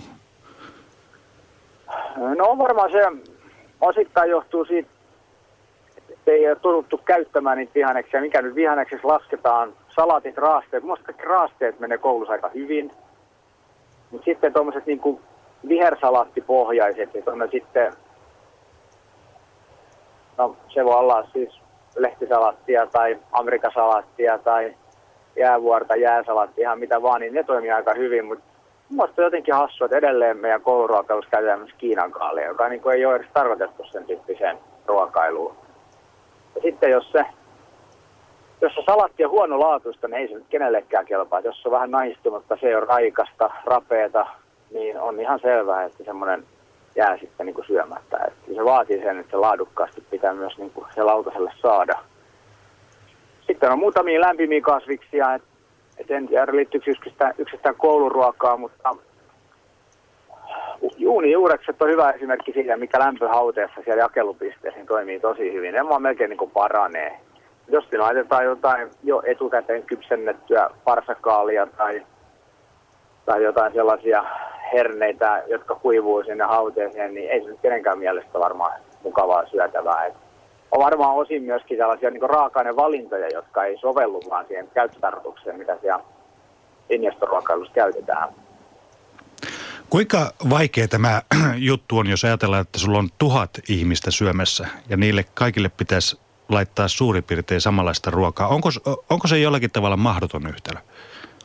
No 2.38 2.58
varmaan 2.58 2.92
se 2.92 3.02
osittain 3.82 4.30
johtuu 4.30 4.66
siitä, 4.66 4.90
että 6.10 6.32
ei 6.32 6.48
ole 6.48 6.56
totuttu 6.56 6.98
käyttämään 6.98 7.58
niitä 7.58 7.74
vihanneksia. 7.76 8.22
Mikä 8.22 8.42
nyt 8.42 8.56
vihannekseksi 8.56 9.08
lasketaan, 9.08 9.74
salatit, 9.96 10.38
raasteet. 10.38 10.84
Minusta 10.84 11.06
kaikki 11.06 11.24
raasteet 11.24 11.80
menee 11.80 11.98
koulussa 11.98 12.34
aika 12.34 12.50
hyvin. 12.54 12.92
Mutta 14.12 14.26
sitten 14.26 14.54
tuommoiset 14.54 14.86
niin 14.86 15.02
vihersalaattipohjaiset, 15.70 17.14
niin 17.14 17.30
on 17.30 17.50
sitten, 17.52 17.94
no 20.38 20.56
se 20.68 20.86
voi 20.86 20.96
olla 20.96 21.28
siis 21.34 21.62
lehtisalaattia 21.96 22.88
tai 22.88 23.20
amerikasalaattia 23.32 24.38
tai 24.38 24.76
jäävuorta, 25.36 25.96
jääsalaatti, 25.96 26.62
ihan 26.62 26.80
mitä 26.80 27.02
vaan, 27.02 27.22
niin 27.22 27.34
ne 27.34 27.44
toimii 27.44 27.72
aika 27.72 27.94
hyvin, 27.94 28.26
mutta 28.26 28.56
Mielestäni 28.90 29.24
on 29.24 29.28
jotenkin 29.28 29.54
hassua, 29.54 29.86
että 29.86 29.98
edelleen 29.98 30.38
meidän 30.38 30.62
kouluruokailussa 30.62 31.32
käytetään 31.32 31.60
myös 31.60 31.74
Kiinan 31.78 32.12
kaalia, 32.12 32.48
joka 32.48 32.70
niin 32.70 32.82
kuin 32.82 32.96
ei 32.96 33.06
ole 33.06 33.16
edes 33.16 33.28
tarkoitettu 33.34 33.84
sen 33.84 34.06
tyyppiseen 34.06 34.58
ruokailuun. 34.86 35.56
Ja 36.56 36.62
sitten 36.62 36.92
jos 36.92 37.12
se, 37.12 37.26
jos 38.62 38.76
se 38.76 38.82
salatti 38.86 39.26
on 39.26 39.32
huonolaatuista, 39.32 40.08
niin 40.08 40.18
ei 40.18 40.28
se 40.28 40.34
nyt 40.34 40.46
kenellekään 40.50 41.06
kelpaa. 41.06 41.40
Jos 41.40 41.62
se 41.62 41.68
on 41.68 41.72
vähän 41.72 41.92
naistunutta, 41.92 42.58
se 42.62 42.78
on 42.78 42.88
raikasta, 42.88 43.50
rapeeta, 43.66 44.26
niin 44.72 45.00
on 45.00 45.20
ihan 45.20 45.40
selvää, 45.40 45.84
että 45.84 46.04
semmoinen 46.04 46.44
jää 46.96 47.18
sitten 47.18 47.46
niin 47.46 47.54
kuin 47.54 47.68
syömättä. 47.68 48.18
Että 48.28 48.54
se 48.56 48.66
vaatii 48.66 49.02
sen, 49.02 49.20
että 49.20 49.32
se 49.32 49.38
laadukkaasti 49.38 50.02
pitää 50.10 50.34
myös 50.34 50.58
niin 50.58 50.72
kuin 50.72 50.86
se 50.96 51.04
lautaselle 51.04 51.52
saada. 51.62 52.00
Sitten 53.48 53.72
on 53.72 53.80
muutamia 53.80 54.22
lämpimiä 54.22 54.62
kasviksia, 54.62 55.34
että 55.34 55.48
et 55.98 56.12
en 56.12 56.28
tiedä 56.28 56.56
liittyykö 56.56 56.92
yksistään, 56.92 57.34
yksistään 57.38 57.76
kouluruokaa, 57.76 58.58
mutta 58.58 58.96
juunijuurekset 60.98 61.82
on 61.82 61.90
hyvä 61.90 62.12
esimerkki 62.12 62.52
siitä, 62.52 62.78
mikä 62.78 63.00
lämpöhauteessa 63.00 63.82
siellä 63.86 64.04
jakelupisteessä 64.04 64.80
niin 64.80 64.88
toimii 64.88 65.20
tosi 65.20 65.54
hyvin. 65.54 65.74
Ne 65.74 65.90
vaan 65.90 66.02
melkein 66.02 66.30
niin 66.30 66.38
kuin 66.38 66.52
paranee. 66.52 67.20
Jos 67.68 67.86
siinä 67.90 68.04
laitetaan 68.04 68.46
jotain 68.46 68.90
jo 69.04 69.22
etukäteen 69.26 69.84
kypsennettyä 69.84 70.70
parsakaalia 70.84 71.68
tai, 71.78 72.06
tai 73.26 73.44
jotain 73.44 73.74
sellaisia 73.74 74.24
herneitä, 74.76 75.44
jotka 75.48 75.76
kuivuu 75.76 76.24
sinne 76.24 76.44
hauteeseen, 76.44 77.14
niin 77.14 77.30
ei 77.30 77.42
se 77.42 77.48
nyt 77.48 77.60
kenenkään 77.62 78.00
mielestä 78.00 78.40
varmaan 78.40 78.82
mukavaa 79.04 79.48
syötävää. 79.48 80.06
Et 80.06 80.14
on 80.72 80.84
varmaan 80.84 81.16
osin 81.16 81.44
myöskin 81.44 81.78
tällaisia 81.78 82.12
niin 82.12 82.30
raaka-ainevalintoja, 82.30 83.30
jotka 83.34 83.64
ei 83.64 83.78
sovellu 83.78 84.22
vaan 84.30 84.46
siihen 84.48 84.70
käyttötarkoitukseen, 84.74 85.58
mitä 85.58 85.78
siellä 85.82 86.04
linjastoruokailussa 86.90 87.74
käytetään. 87.74 88.30
Kuinka 89.90 90.32
vaikea 90.50 90.88
tämä 90.88 91.22
juttu 91.70 91.98
on, 91.98 92.08
jos 92.08 92.26
ajatellaan, 92.26 92.62
että 92.62 92.80
sulla 92.80 92.98
on 93.00 93.10
tuhat 93.18 93.50
ihmistä 93.70 94.12
syömässä 94.12 94.68
ja 94.90 94.98
niille 94.98 95.26
kaikille 95.34 95.70
pitäisi 95.70 96.20
laittaa 96.50 96.88
suurin 96.88 97.24
piirtein 97.24 97.62
samanlaista 97.62 98.12
ruokaa. 98.12 98.48
Onko, 98.48 98.70
onko 99.10 99.28
se 99.28 99.38
jollakin 99.38 99.72
tavalla 99.72 99.98
mahdoton 99.98 100.48
yhtälö? 100.48 100.80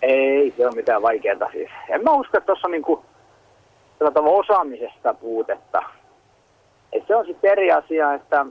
Ei 0.02 0.54
se 0.56 0.66
ole 0.66 0.74
mitään 0.74 1.02
vaikeaa 1.02 1.50
siis. 1.52 1.70
En 1.88 2.04
mä 2.04 2.10
usko, 2.10 2.38
että 2.38 2.46
tuossa 2.46 2.66
on 2.66 2.72
niinku 2.72 3.04
osaamisesta 4.24 5.14
puutetta. 5.14 5.82
Et 6.92 7.06
se 7.06 7.16
on 7.16 7.26
sitten 7.26 7.52
eri 7.52 7.72
asia, 7.72 8.14
että 8.14 8.46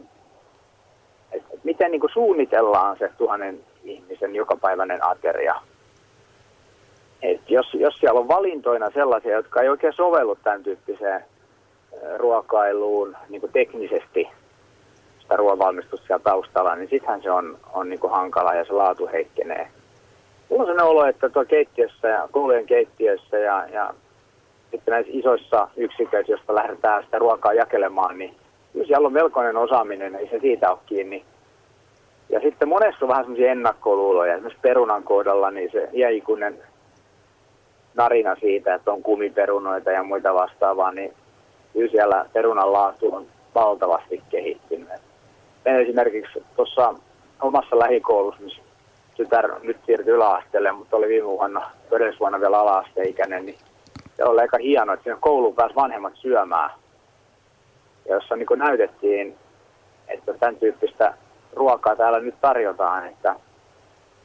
et, 1.32 1.44
et 1.54 1.64
miten 1.64 1.92
niin 1.92 2.02
kuin 2.02 2.14
suunnitellaan 2.14 2.98
se 2.98 3.12
tuhannen 3.18 3.60
ihmisen 3.84 4.36
jokapäiväinen 4.36 5.06
ateria. 5.06 5.56
Et 7.22 7.50
jos, 7.50 7.74
jos 7.74 7.96
siellä 7.96 8.20
on 8.20 8.28
valintoina 8.28 8.92
sellaisia, 8.92 9.36
jotka 9.36 9.62
ei 9.62 9.70
oikein 9.70 9.94
sovellu 9.94 10.36
tämän 10.36 10.64
tyyppiseen 10.64 11.26
ruokailuun 12.18 13.18
niin 13.30 13.42
kuin 13.42 13.52
teknisesti, 13.52 14.30
sitä 15.22 15.36
ruoanvalmistusta 15.36 16.08
siellä 16.08 16.24
taustalla, 16.24 16.76
niin 16.76 16.90
sittenhän 16.90 17.22
se 17.22 17.32
on, 17.32 17.58
on 17.74 17.90
niin 17.90 18.00
kuin 18.00 18.12
hankala 18.12 18.54
ja 18.54 18.66
se 18.66 18.74
laatu 18.74 19.10
heikkenee. 19.14 19.68
Mulla 20.50 20.64
on 20.64 20.68
sellainen 20.68 20.92
olo, 20.92 21.06
että 21.06 21.30
tuo 21.30 21.46
keittiössä 21.46 22.08
ja 22.08 22.28
koulujen 22.32 22.66
keittiöissä 22.66 23.38
ja, 23.38 23.68
ja 23.74 23.94
sitten 24.72 24.92
näissä 24.92 25.12
isoissa 25.16 25.68
yksiköissä, 25.78 26.32
joista 26.32 26.56
lähdetään 26.56 27.04
sitä 27.04 27.20
ruokaa 27.20 27.54
jakelemaan, 27.54 28.18
niin 28.18 28.36
kyllä 28.74 28.86
siellä 28.86 29.06
on 29.06 29.14
melkoinen 29.14 29.58
osaaminen, 29.58 30.16
ei 30.16 30.30
se 30.30 30.40
siitä 30.40 30.72
ole 30.72 30.80
kiinni. 30.86 31.26
Ja 32.30 32.40
sitten 32.40 32.70
monessa 32.70 33.06
on 33.06 33.10
vähän 33.10 33.24
semmoisia 33.24 33.52
ennakkoluuloja. 33.52 34.34
Esimerkiksi 34.34 34.62
perunan 34.62 35.04
kohdalla 35.04 35.52
niin 35.52 35.72
se 35.72 35.90
iäikuinen 35.94 36.58
narina 37.96 38.36
siitä, 38.36 38.76
että 38.76 38.92
on 38.92 39.04
kumiperunoita 39.04 39.92
ja 39.92 40.04
muita 40.04 40.34
vastaavaa, 40.34 40.92
niin 40.92 41.14
kyllä 41.74 41.92
siellä 41.92 42.26
perunan 42.34 42.74
laatu 42.74 43.16
on 43.16 43.26
valtavasti 43.56 44.24
kehittynyt. 44.30 44.90
Me 45.66 45.82
esimerkiksi 45.82 46.44
tuossa 46.56 46.94
omassa 47.42 47.80
lähikoulussa, 47.80 48.42
missä 48.42 48.62
tytär 49.18 49.60
nyt 49.64 49.78
siirtyi 49.86 50.14
yläasteelle, 50.14 50.72
mutta 50.72 50.98
oli 50.98 51.08
viime 51.08 51.28
vuonna, 51.28 51.72
todellisvuonna 51.90 52.40
vielä 52.40 52.60
ala-asteikäinen, 52.60 53.46
niin 53.46 53.58
se 54.20 54.26
oli 54.26 54.42
aika 54.42 54.58
hienoa, 54.58 54.94
että 54.94 55.04
siinä 55.04 55.18
kouluun 55.22 55.56
pääsi 55.56 55.76
vanhemmat 55.76 56.14
syömään 56.16 56.70
jossa 58.10 58.36
niin 58.36 58.48
näytettiin, 58.56 59.38
että 60.08 60.34
tämän 60.34 60.56
tyyppistä 60.56 61.14
ruokaa 61.54 61.96
täällä 61.96 62.20
nyt 62.20 62.36
tarjotaan, 62.42 63.08
että, 63.08 63.36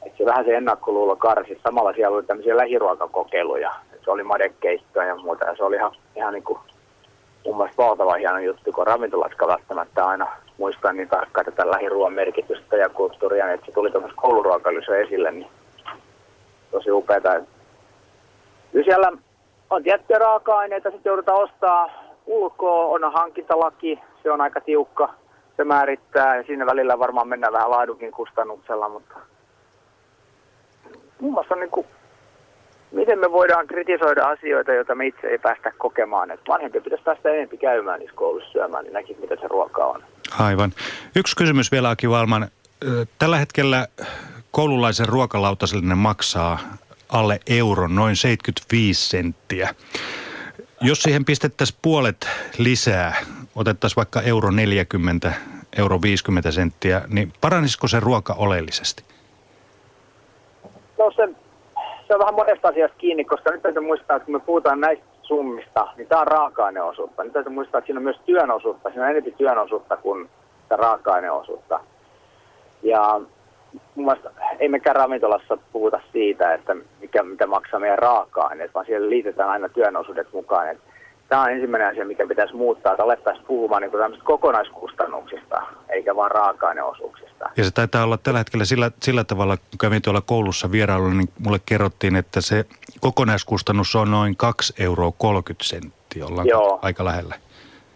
että 0.05 0.17
se 0.17 0.25
vähän 0.25 0.45
se 0.45 0.57
ennakkoluulo 0.57 1.15
karsi. 1.15 1.59
Samalla 1.63 1.93
siellä 1.93 2.17
oli 2.17 2.25
tämmöisiä 2.25 2.57
lähiruokakokeiluja, 2.57 3.71
se 4.05 4.11
oli 4.11 4.23
madekeittoa 4.23 5.03
ja 5.03 5.15
muuta, 5.15 5.45
ja 5.45 5.55
se 5.55 5.63
oli 5.63 5.75
ihan, 5.75 5.91
ihan 6.15 6.33
niin 6.33 6.43
kuin 6.43 6.59
mun 7.45 7.57
mielestä 7.57 7.83
valtava 7.83 8.13
hieno 8.13 8.39
juttu, 8.39 8.71
kun 8.71 8.87
ravintolatkaan 8.87 9.51
välttämättä 9.51 10.05
aina 10.05 10.27
muistaa 10.57 10.93
niin 10.93 11.09
tarkkaan 11.09 11.45
tätä 11.45 11.71
lähiruoan 11.71 12.13
merkitystä 12.13 12.77
ja 12.77 12.89
kulttuuria, 12.89 13.51
että 13.51 13.65
se 13.65 13.71
tuli 13.71 13.91
tuossa 13.91 14.13
kouluruokailussa 14.15 14.97
esille, 14.97 15.31
niin 15.31 15.47
tosi 16.71 16.91
upeaa. 16.91 17.21
Kyllä 18.71 18.85
siellä 18.85 19.11
on 19.69 19.83
tiettyjä 19.83 20.19
raaka-aineita, 20.19 20.91
sitten 20.91 21.09
joudutaan 21.09 21.43
ostaa 21.43 21.89
ulkoa 22.25 22.85
on 22.85 23.13
hankintalaki, 23.13 23.99
se 24.23 24.31
on 24.31 24.41
aika 24.41 24.61
tiukka, 24.61 25.13
se 25.57 25.63
määrittää 25.63 26.35
ja 26.35 26.43
siinä 26.43 26.65
välillä 26.65 26.99
varmaan 26.99 27.27
mennään 27.27 27.53
vähän 27.53 27.71
laadukin 27.71 28.11
kustannuksella, 28.11 28.89
mutta 28.89 29.15
muun 31.19 31.33
muassa 31.33 31.55
niin 31.55 31.69
kuin, 31.69 31.87
miten 32.91 33.19
me 33.19 33.31
voidaan 33.31 33.67
kritisoida 33.67 34.27
asioita, 34.27 34.73
joita 34.73 34.95
me 34.95 35.07
itse 35.07 35.27
ei 35.27 35.37
päästä 35.37 35.71
kokemaan. 35.77 36.31
Että 36.31 36.51
vanhempi 36.51 36.81
pitäisi 36.81 37.03
päästä 37.03 37.29
enemmän 37.29 37.57
käymään 37.57 37.99
niissä 37.99 38.15
koulussa 38.15 38.51
syömään, 38.51 38.83
niin 38.83 38.93
näkisi, 38.93 39.21
mitä 39.21 39.35
se 39.41 39.47
ruoka 39.47 39.85
on. 39.85 40.03
Aivan. 40.39 40.71
Yksi 41.15 41.35
kysymys 41.35 41.71
vielä, 41.71 41.89
Aki 41.89 42.09
Valman. 42.09 42.47
Tällä 43.19 43.37
hetkellä 43.37 43.87
koululaisen 44.51 45.09
ruokalautasellinen 45.09 45.97
maksaa 45.97 46.59
alle 47.15 47.39
euron, 47.47 47.95
noin 47.95 48.15
75 48.15 49.09
senttiä. 49.09 49.69
Jos 50.81 51.03
siihen 51.03 51.25
pistettäisiin 51.25 51.79
puolet 51.81 52.27
lisää, 52.57 53.15
otettaisiin 53.55 53.95
vaikka 53.95 54.21
euro 54.21 54.51
40, 54.51 55.33
euro 55.77 56.01
50 56.01 56.51
senttiä, 56.51 57.01
niin 57.07 57.33
paranisiko 57.41 57.87
se 57.87 57.99
ruoka 57.99 58.35
oleellisesti? 58.37 59.03
No 60.97 61.11
se, 61.11 61.29
se 62.07 62.13
on 62.13 62.19
vähän 62.19 62.35
monesta 62.35 62.67
asiasta 62.67 62.97
kiinni, 62.97 63.25
koska 63.25 63.51
nyt 63.51 63.61
täytyy 63.61 63.81
muistaa, 63.81 64.15
että 64.15 64.25
kun 64.25 64.35
me 64.35 64.39
puhutaan 64.39 64.79
näistä 64.79 65.05
summista, 65.21 65.87
niin 65.97 66.07
tämä 66.07 66.21
on 66.21 66.27
raaka-aineosuutta. 66.27 67.23
Nyt 67.23 67.33
täytyy 67.33 67.53
muistaa, 67.53 67.79
että 67.79 67.85
siinä 67.85 67.99
on 67.99 68.03
myös 68.03 68.19
työnosuutta. 68.25 68.89
Siinä 68.89 69.03
on 69.03 69.09
enemmän 69.09 69.33
työnosuutta 69.33 69.97
kuin 69.97 70.29
sitä 70.61 70.75
raaka-aineosuutta. 70.75 71.79
Ja 72.83 73.21
ei 74.59 74.69
mekään 74.69 74.95
ravintolassa 74.95 75.57
puhuta 75.71 75.99
siitä, 76.11 76.53
että 76.53 76.75
mikä, 77.01 77.23
mitä 77.23 77.47
maksaa 77.47 77.79
meidän 77.79 77.99
raaka-aineet, 77.99 78.73
vaan 78.73 78.85
siellä 78.85 79.09
liitetään 79.09 79.49
aina 79.49 79.69
työnosuudet 79.69 80.33
mukaan. 80.33 80.69
Et 80.69 80.77
tämä 81.29 81.41
on 81.41 81.51
ensimmäinen 81.51 81.87
asia, 81.87 82.05
mikä 82.05 82.27
pitäisi 82.27 82.55
muuttaa, 82.55 82.93
että 82.93 83.03
alettaisiin 83.03 83.45
puhumaan 83.45 83.81
niin 83.81 84.21
kokonaiskustannuksista, 84.23 85.61
eikä 85.89 86.15
vain 86.15 86.31
raaka-aineosuuksista. 86.31 87.49
Ja 87.57 87.63
se 87.63 87.71
taitaa 87.71 88.03
olla 88.03 88.17
tällä 88.17 88.39
hetkellä 88.39 88.65
sillä, 88.65 88.91
sillä 89.03 89.23
tavalla, 89.23 89.57
kun 89.57 89.77
kävin 89.81 90.01
tuolla 90.01 90.21
koulussa 90.21 90.71
vierailulla, 90.71 91.13
niin 91.13 91.29
mulle 91.39 91.59
kerrottiin, 91.65 92.15
että 92.15 92.41
se 92.41 92.65
kokonaiskustannus 93.01 93.95
on 93.95 94.11
noin 94.11 94.35
2,30 94.77 94.83
euroa 94.83 95.11
ollaan 96.23 96.47
Joo. 96.47 96.79
aika 96.81 97.05
lähellä. 97.05 97.35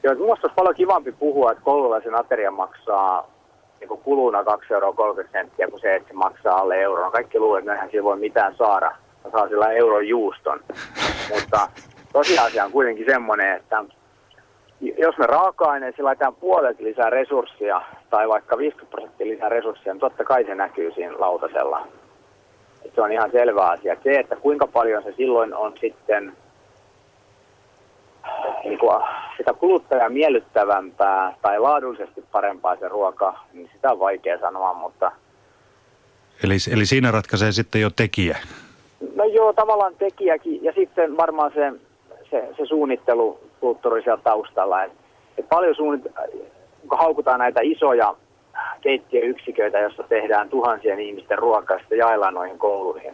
Joo, 0.03 0.15
minusta 0.15 0.47
olisi 0.47 0.55
paljon 0.55 0.75
kivampi 0.75 1.11
puhua, 1.11 1.51
että 1.51 1.63
koululaisen 1.63 2.15
ateria 2.15 2.51
maksaa 2.51 3.27
niin 3.89 4.03
kuluna 4.03 4.41
2,30 4.41 4.73
euroa 4.73 4.93
kuin 4.93 5.79
se, 5.81 5.95
että 5.95 6.07
se 6.07 6.13
maksaa 6.13 6.57
alle 6.57 6.81
euron. 6.81 7.11
Kaikki 7.11 7.39
luulee, 7.39 7.59
että 7.59 7.73
eihän 7.73 8.03
voi 8.03 8.17
mitään 8.17 8.55
saada. 8.55 8.95
Saa 9.31 9.47
sillä 9.47 9.71
euron 9.71 10.07
juuston. 10.07 10.59
Mutta 11.33 11.67
tosiasia 12.13 12.65
on 12.65 12.71
kuitenkin 12.71 13.05
semmoinen, 13.05 13.55
että 13.55 13.83
jos 14.81 15.17
me 15.17 15.25
raaka-aineisiin 15.25 16.05
laitetaan 16.05 16.35
puolet 16.35 16.79
lisää 16.79 17.09
resursseja 17.09 17.81
tai 18.09 18.29
vaikka 18.29 18.57
50 18.57 18.91
prosenttia 18.91 19.27
lisää 19.27 19.49
resursseja, 19.49 19.93
niin 19.93 19.99
totta 19.99 20.23
kai 20.23 20.43
se 20.43 20.55
näkyy 20.55 20.91
siinä 20.91 21.19
lautasella. 21.19 21.87
Et 22.85 22.95
se 22.95 23.01
on 23.01 23.11
ihan 23.11 23.31
selvä 23.31 23.65
asia. 23.65 23.95
Se, 24.03 24.19
että 24.19 24.35
kuinka 24.35 24.67
paljon 24.67 25.03
se 25.03 25.13
silloin 25.17 25.53
on 25.53 25.73
sitten 25.81 26.33
niin 28.63 28.79
kuin 28.79 29.01
sitä 29.37 29.53
kuluttajaa 29.53 30.09
miellyttävämpää 30.09 31.35
tai 31.41 31.59
laadullisesti 31.59 32.23
parempaa 32.31 32.75
se 32.75 32.87
ruoka, 32.87 33.39
niin 33.53 33.69
sitä 33.73 33.91
on 33.91 33.99
vaikea 33.99 34.39
sanoa, 34.39 34.73
mutta... 34.73 35.11
Eli, 36.43 36.55
eli 36.71 36.85
siinä 36.85 37.11
ratkaisee 37.11 37.51
sitten 37.51 37.81
jo 37.81 37.89
tekijä. 37.95 38.37
No 39.15 39.23
joo, 39.23 39.53
tavallaan 39.53 39.95
tekijäkin 39.95 40.63
ja 40.63 40.73
sitten 40.73 41.17
varmaan 41.17 41.51
se, 41.53 41.71
se, 42.29 42.49
se 42.57 42.65
suunnittelukulttuuri 42.65 44.03
siellä 44.03 44.21
taustalla. 44.23 44.83
Et, 44.83 44.91
et 45.37 45.49
paljon 45.49 45.75
suunnit, 45.75 46.03
kun 46.89 46.97
haukutaan 46.97 47.39
näitä 47.39 47.59
isoja 47.63 48.15
keittiöyksiköitä, 48.81 49.79
joissa 49.79 50.03
tehdään 50.03 50.49
tuhansien 50.49 50.99
ihmisten 50.99 51.37
ruokaa 51.37 51.75
ja 51.75 51.79
sitten 51.79 51.97
jaellaan 51.97 52.33
noihin 52.33 52.59
kouluihin. 52.59 53.13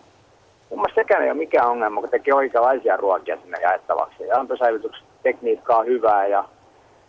Mun 0.75 0.81
mielestä 0.81 1.01
sekään 1.01 1.23
ei 1.23 1.29
ole 1.29 1.37
mikään 1.37 1.69
ongelma, 1.69 2.01
kun 2.01 2.09
tekee 2.09 2.33
oikeanlaisia 2.33 2.97
ruokia 2.97 3.37
sinne 3.41 3.57
jaettavaksi. 3.61 4.23
Ja 4.23 4.45
tekniikka 5.23 5.77
on 5.77 5.85
hyvää 5.85 6.27
ja, 6.27 6.43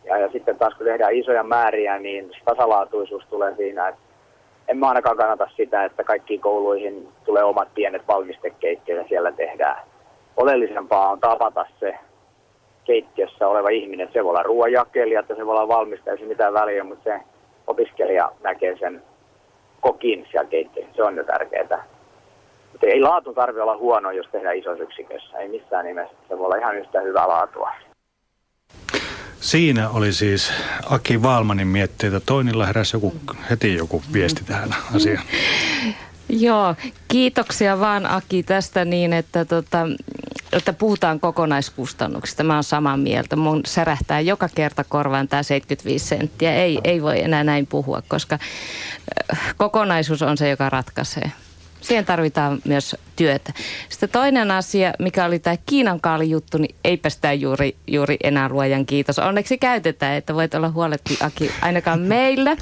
ja, 0.04 0.18
ja 0.18 0.28
sitten 0.32 0.58
taas 0.58 0.74
kun 0.74 0.86
tehdään 0.86 1.14
isoja 1.14 1.42
määriä, 1.42 1.98
niin 1.98 2.30
tasalaatuisuus 2.44 3.24
tulee 3.30 3.54
siinä, 3.56 3.88
että 3.88 4.00
en 4.68 4.78
mä 4.78 4.88
ainakaan 4.88 5.16
kannata 5.16 5.48
sitä, 5.56 5.84
että 5.84 6.04
kaikkiin 6.04 6.40
kouluihin 6.40 7.08
tulee 7.24 7.44
omat 7.44 7.68
pienet 7.74 8.02
valmistekeittiöt 8.08 8.98
ja 8.98 9.08
siellä 9.08 9.32
tehdään. 9.32 9.82
Oleellisempaa 10.36 11.10
on 11.10 11.20
tavata 11.20 11.66
se 11.80 11.94
keittiössä 12.84 13.48
oleva 13.48 13.68
ihminen. 13.68 14.08
Se 14.12 14.24
voi 14.24 14.30
olla 14.30 14.42
ruoanjakelija, 14.42 15.20
että 15.20 15.34
se 15.34 15.46
voi 15.46 15.56
olla 15.56 15.68
valmistaja, 15.68 16.16
ei 16.20 16.26
mitään 16.26 16.54
väliä, 16.54 16.84
mutta 16.84 17.04
se 17.04 17.20
opiskelija 17.66 18.32
näkee 18.42 18.76
sen 18.76 19.02
kokin 19.80 20.26
siellä 20.30 20.50
keittiössä. 20.50 20.92
Se 20.96 21.02
on 21.02 21.16
jo 21.16 21.24
tärkeää. 21.24 21.95
Mutta 22.76 22.86
ei 22.86 23.00
laatu 23.00 23.34
tarvitse 23.34 23.62
olla 23.62 23.76
huono, 23.76 24.10
jos 24.10 24.26
tehdään 24.32 24.56
isossa 24.56 24.82
yksikössä. 24.82 25.38
Ei 25.38 25.48
missään 25.48 25.84
nimessä. 25.84 26.16
Se 26.28 26.38
voi 26.38 26.46
olla 26.46 26.56
ihan 26.56 26.76
yhtä 26.76 27.00
hyvää 27.00 27.28
laatua. 27.28 27.70
Siinä 29.40 29.90
oli 29.90 30.12
siis 30.12 30.52
Aki 30.90 31.22
Valmanin 31.22 31.66
mietteitä. 31.66 32.20
Toinilla 32.20 32.66
heräsi 32.66 32.96
joku, 32.96 33.12
heti 33.50 33.74
joku 33.74 34.02
viesti 34.12 34.44
tähän 34.44 34.68
asiaan. 34.96 35.24
Joo, 36.28 36.74
kiitoksia 37.08 37.80
vaan 37.80 38.06
Aki 38.06 38.42
tästä 38.42 38.84
niin, 38.84 39.12
että, 39.12 39.44
tota, 39.44 39.78
että 40.52 40.72
puhutaan 40.72 41.20
kokonaiskustannuksista. 41.20 42.44
Mä 42.44 42.54
oon 42.54 42.64
samaa 42.64 42.96
mieltä. 42.96 43.36
Mun 43.36 43.60
särähtää 43.66 44.20
joka 44.20 44.48
kerta 44.54 44.84
korvaan 44.88 45.28
tämä 45.28 45.42
75 45.42 46.06
senttiä. 46.06 46.54
Ei, 46.54 46.78
ei 46.84 47.02
voi 47.02 47.22
enää 47.22 47.44
näin 47.44 47.66
puhua, 47.66 48.02
koska 48.08 48.38
äh, 49.32 49.54
kokonaisuus 49.56 50.22
on 50.22 50.36
se, 50.36 50.50
joka 50.50 50.70
ratkaisee. 50.70 51.32
Siihen 51.86 52.04
tarvitaan 52.04 52.58
myös 52.64 52.96
työtä. 53.16 53.52
Sitten 53.88 54.08
toinen 54.08 54.50
asia, 54.50 54.92
mikä 54.98 55.24
oli 55.24 55.38
tämä 55.38 55.56
Kiinan 55.66 56.00
juttu, 56.28 56.58
niin 56.58 56.74
eipä 56.84 57.10
sitä 57.10 57.32
juuri, 57.32 57.76
juuri 57.86 58.16
enää 58.24 58.48
luojan 58.48 58.86
kiitos. 58.86 59.18
Onneksi 59.18 59.58
käytetään, 59.58 60.14
että 60.16 60.34
voit 60.34 60.54
olla 60.54 60.70
huoletti 60.70 61.16
Aki 61.20 61.50
ainakaan 61.62 62.00
meillä. 62.00 62.56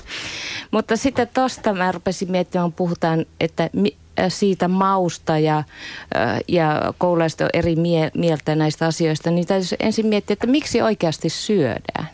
Mutta 0.70 0.96
sitten 0.96 1.28
tosta 1.34 1.72
mä 1.72 1.92
rupesin 1.92 2.30
miettimään, 2.30 2.72
puhutaan, 2.72 3.26
että 3.40 3.62
äh, 3.62 4.26
siitä 4.28 4.68
mausta 4.68 5.38
ja, 5.38 5.58
äh, 5.58 6.38
ja 6.48 6.94
koululaista 6.98 7.44
on 7.44 7.50
eri 7.52 7.76
mie- 7.76 8.10
mieltä 8.14 8.54
näistä 8.54 8.86
asioista, 8.86 9.30
niin 9.30 9.46
täytyy 9.46 9.76
ensin 9.80 10.06
miettiä, 10.06 10.32
että 10.32 10.46
miksi 10.46 10.82
oikeasti 10.82 11.28
syödään. 11.28 12.08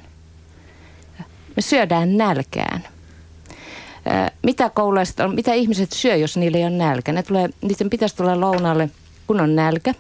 Me 1.56 1.62
syödään 1.62 2.16
nälkään 2.16 2.84
mitä 4.42 4.70
koululaiset 4.70 5.16
mitä 5.34 5.54
ihmiset 5.54 5.92
syö, 5.92 6.16
jos 6.16 6.36
niillä 6.36 6.58
ei 6.58 6.64
ole 6.64 6.70
nälkä. 6.70 7.12
Ne 7.12 7.22
tulee, 7.22 7.48
niiden 7.62 7.90
pitäisi 7.90 8.16
tulla 8.16 8.40
lounalle, 8.40 8.90
kun 9.26 9.40
on 9.40 9.56
nälkä. 9.56 9.94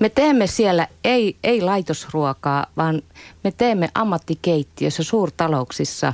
Me 0.00 0.08
teemme 0.08 0.46
siellä 0.46 0.88
ei, 1.04 1.36
ei 1.44 1.62
laitosruokaa, 1.62 2.66
vaan 2.76 3.02
me 3.44 3.52
teemme 3.52 3.88
ammattikeittiössä 3.94 5.02
suurtalouksissa 5.02 6.12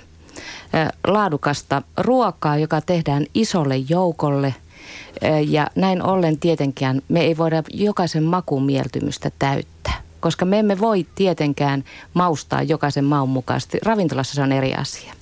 laadukasta 1.06 1.82
ruokaa, 1.96 2.56
joka 2.56 2.80
tehdään 2.80 3.26
isolle 3.34 3.76
joukolle. 3.76 4.54
Ja 5.46 5.66
näin 5.74 6.02
ollen 6.02 6.38
tietenkään 6.38 7.02
me 7.08 7.20
ei 7.20 7.36
voida 7.36 7.62
jokaisen 7.70 8.22
makumieltymystä 8.22 9.30
täyttää, 9.38 10.02
koska 10.20 10.44
me 10.44 10.58
emme 10.58 10.78
voi 10.78 11.06
tietenkään 11.14 11.84
maustaa 12.14 12.62
jokaisen 12.62 13.04
maun 13.04 13.28
mukaisesti. 13.28 13.78
Ravintolassa 13.82 14.34
se 14.34 14.42
on 14.42 14.52
eri 14.52 14.74
asia. 14.74 15.12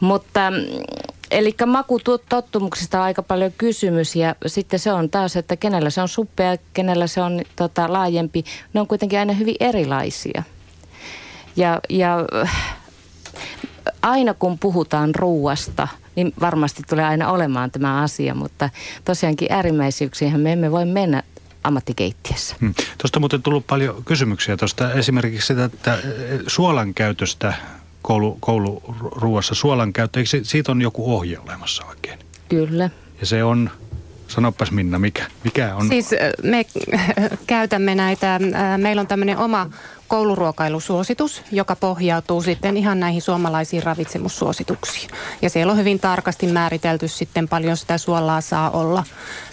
Mutta 0.00 0.50
mm, 0.50 0.56
Eli 1.30 1.54
makutottumuksista 1.66 2.98
on 2.98 3.04
aika 3.04 3.22
paljon 3.22 3.52
kysymys 3.58 4.16
ja 4.16 4.34
sitten 4.46 4.78
se 4.78 4.92
on 4.92 5.10
taas, 5.10 5.36
että 5.36 5.56
kenellä 5.56 5.90
se 5.90 6.00
on 6.00 6.08
suppea, 6.08 6.56
kenellä 6.72 7.06
se 7.06 7.20
on 7.22 7.42
tota, 7.56 7.92
laajempi. 7.92 8.44
Ne 8.74 8.80
on 8.80 8.86
kuitenkin 8.86 9.18
aina 9.18 9.32
hyvin 9.32 9.56
erilaisia. 9.60 10.42
Ja, 11.56 11.80
ja 11.88 12.16
aina 14.02 14.34
kun 14.34 14.58
puhutaan 14.58 15.14
ruuasta, 15.14 15.88
niin 16.16 16.32
varmasti 16.40 16.82
tulee 16.88 17.04
aina 17.04 17.30
olemaan 17.30 17.70
tämä 17.70 18.02
asia, 18.02 18.34
mutta 18.34 18.70
tosiaankin 19.04 19.52
äärimmäisyyksiin 19.52 20.40
me 20.40 20.52
emme 20.52 20.70
voi 20.70 20.84
mennä 20.84 21.22
ammattikeittiössä. 21.64 22.56
Hmm. 22.60 22.74
Tuosta 22.98 23.20
muuten 23.20 23.42
tullut 23.42 23.66
paljon 23.66 24.04
kysymyksiä 24.04 24.56
tuosta 24.56 24.92
esimerkiksi 24.92 25.46
sitä, 25.46 25.64
että 25.64 25.98
suolan 26.46 26.94
käytöstä 26.94 27.54
koulu, 28.02 28.36
kouluruuassa 28.40 29.54
suolan 29.54 29.92
käyttö, 29.92 30.20
eikö 30.20 30.30
siitä 30.42 30.72
on 30.72 30.82
joku 30.82 31.14
ohje 31.14 31.38
olemassa 31.38 31.84
oikein? 31.84 32.18
Kyllä. 32.48 32.90
Ja 33.20 33.26
se 33.26 33.44
on, 33.44 33.70
sanopas 34.28 34.70
Minna, 34.70 34.98
mikä, 34.98 35.26
mikä 35.44 35.74
on? 35.74 35.88
Siis 35.88 36.10
me 36.42 36.66
käytämme 37.46 37.94
näitä, 37.94 38.40
meillä 38.76 39.00
on 39.00 39.06
tämmöinen 39.06 39.38
oma 39.38 39.70
kouluruokailusuositus, 40.08 41.42
joka 41.52 41.76
pohjautuu 41.76 42.42
sitten 42.42 42.76
ihan 42.76 43.00
näihin 43.00 43.22
suomalaisiin 43.22 43.82
ravitsemussuosituksiin. 43.82 45.10
Ja 45.42 45.50
siellä 45.50 45.70
on 45.70 45.78
hyvin 45.78 46.00
tarkasti 46.00 46.46
määritelty 46.46 47.08
sitten 47.08 47.48
paljon 47.48 47.76
sitä 47.76 47.98
suolaa 47.98 48.40
saa 48.40 48.70
olla 48.70 49.04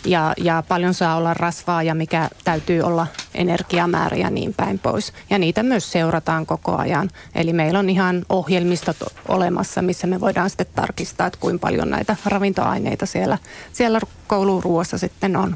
ja, 0.05 0.33
ja 0.37 0.63
paljon 0.67 0.93
saa 0.93 1.15
olla 1.15 1.33
rasvaa 1.33 1.83
ja 1.83 1.95
mikä 1.95 2.29
täytyy 2.43 2.81
olla 2.81 3.07
energiamäärä 3.33 4.17
ja 4.17 4.29
niin 4.29 4.53
päin 4.53 4.79
pois. 4.79 5.13
Ja 5.29 5.37
niitä 5.39 5.63
myös 5.63 5.91
seurataan 5.91 6.45
koko 6.45 6.77
ajan. 6.77 7.09
Eli 7.35 7.53
meillä 7.53 7.79
on 7.79 7.89
ihan 7.89 8.25
ohjelmistot 8.29 8.97
olemassa, 9.27 9.81
missä 9.81 10.07
me 10.07 10.19
voidaan 10.19 10.49
sitten 10.49 10.67
tarkistaa, 10.75 11.27
että 11.27 11.39
kuinka 11.39 11.67
paljon 11.67 11.89
näitä 11.89 12.15
ravintoaineita 12.25 13.05
siellä, 13.05 13.37
siellä 13.73 13.99
kouluruoassa 14.27 14.97
sitten 14.97 15.35
on. 15.35 15.51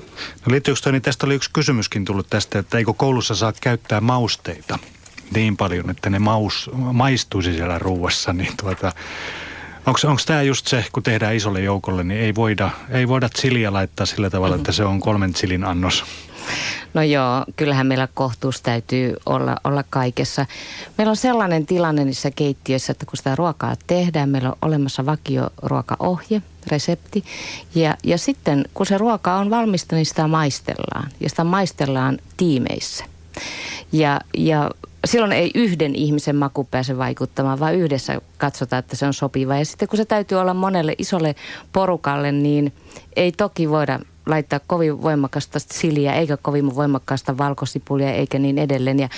No 0.45 0.51
liittyykö 0.51 0.91
niin 0.91 1.01
tästä 1.01 1.25
oli 1.25 1.35
yksi 1.35 1.49
kysymyskin 1.53 2.05
tullut 2.05 2.29
tästä, 2.29 2.59
että 2.59 2.77
eikö 2.77 2.93
koulussa 2.93 3.35
saa 3.35 3.53
käyttää 3.61 4.01
mausteita 4.01 4.79
niin 5.33 5.57
paljon, 5.57 5.89
että 5.89 6.09
ne 6.09 6.19
maus, 6.19 6.69
maistuisi 6.73 7.53
siellä 7.53 7.79
ruuassa, 7.79 8.33
niin 8.33 8.51
tuota, 8.61 8.91
Onko 9.85 10.19
tämä 10.25 10.41
just 10.41 10.67
se, 10.67 10.85
kun 10.91 11.03
tehdään 11.03 11.35
isolle 11.35 11.61
joukolle, 11.61 12.03
niin 12.03 12.21
ei 12.21 12.35
voida, 12.35 12.69
ei 12.89 13.07
voida 13.07 13.29
chiliä 13.29 13.73
laittaa 13.73 14.05
sillä 14.05 14.29
tavalla, 14.29 14.55
että 14.55 14.71
se 14.71 14.83
on 14.83 14.99
kolmen 14.99 15.33
chilin 15.33 15.63
annos? 15.63 16.05
No 16.93 17.01
joo, 17.01 17.45
kyllähän 17.55 17.87
meillä 17.87 18.07
kohtuus 18.13 18.61
täytyy 18.61 19.15
olla, 19.25 19.57
olla 19.63 19.83
kaikessa. 19.89 20.45
Meillä 20.97 21.09
on 21.11 21.17
sellainen 21.17 21.65
tilanne 21.65 22.05
niissä 22.05 22.31
keittiöissä, 22.31 22.91
että 22.91 23.05
kun 23.05 23.17
sitä 23.17 23.35
ruokaa 23.35 23.75
tehdään, 23.87 24.29
meillä 24.29 24.49
on 24.49 24.57
olemassa 24.61 25.05
vakioruokaohje, 25.05 26.41
resepti. 26.67 27.23
Ja, 27.75 27.95
ja 28.03 28.17
sitten 28.17 28.65
kun 28.73 28.85
se 28.85 28.97
ruoka 28.97 29.35
on 29.35 29.49
valmista, 29.49 29.95
niin 29.95 30.05
sitä 30.05 30.27
maistellaan. 30.27 31.09
Ja 31.19 31.29
sitä 31.29 31.43
maistellaan 31.43 32.17
tiimeissä. 32.37 33.05
Ja, 33.91 34.21
ja 34.37 34.71
silloin 35.05 35.31
ei 35.31 35.51
yhden 35.55 35.95
ihmisen 35.95 36.35
maku 36.35 36.63
pääse 36.63 36.97
vaikuttamaan, 36.97 37.59
vaan 37.59 37.75
yhdessä 37.75 38.21
katsotaan, 38.37 38.79
että 38.79 38.95
se 38.95 39.05
on 39.05 39.13
sopiva. 39.13 39.55
Ja 39.55 39.65
sitten 39.65 39.87
kun 39.87 39.97
se 39.97 40.05
täytyy 40.05 40.39
olla 40.39 40.53
monelle 40.53 40.95
isolle 40.97 41.35
porukalle, 41.73 42.31
niin 42.31 42.73
ei 43.15 43.31
toki 43.31 43.69
voida 43.69 43.99
laittaa 44.25 44.59
kovin 44.67 45.01
voimakasta 45.01 45.59
siliä, 45.59 46.13
eikä 46.13 46.37
kovin 46.37 46.75
voimakkaasta 46.75 47.37
valkosipulia, 47.37 48.13
eikä 48.13 48.39
niin 48.39 48.57
edelleen. 48.57 48.99
Ja 48.99 49.09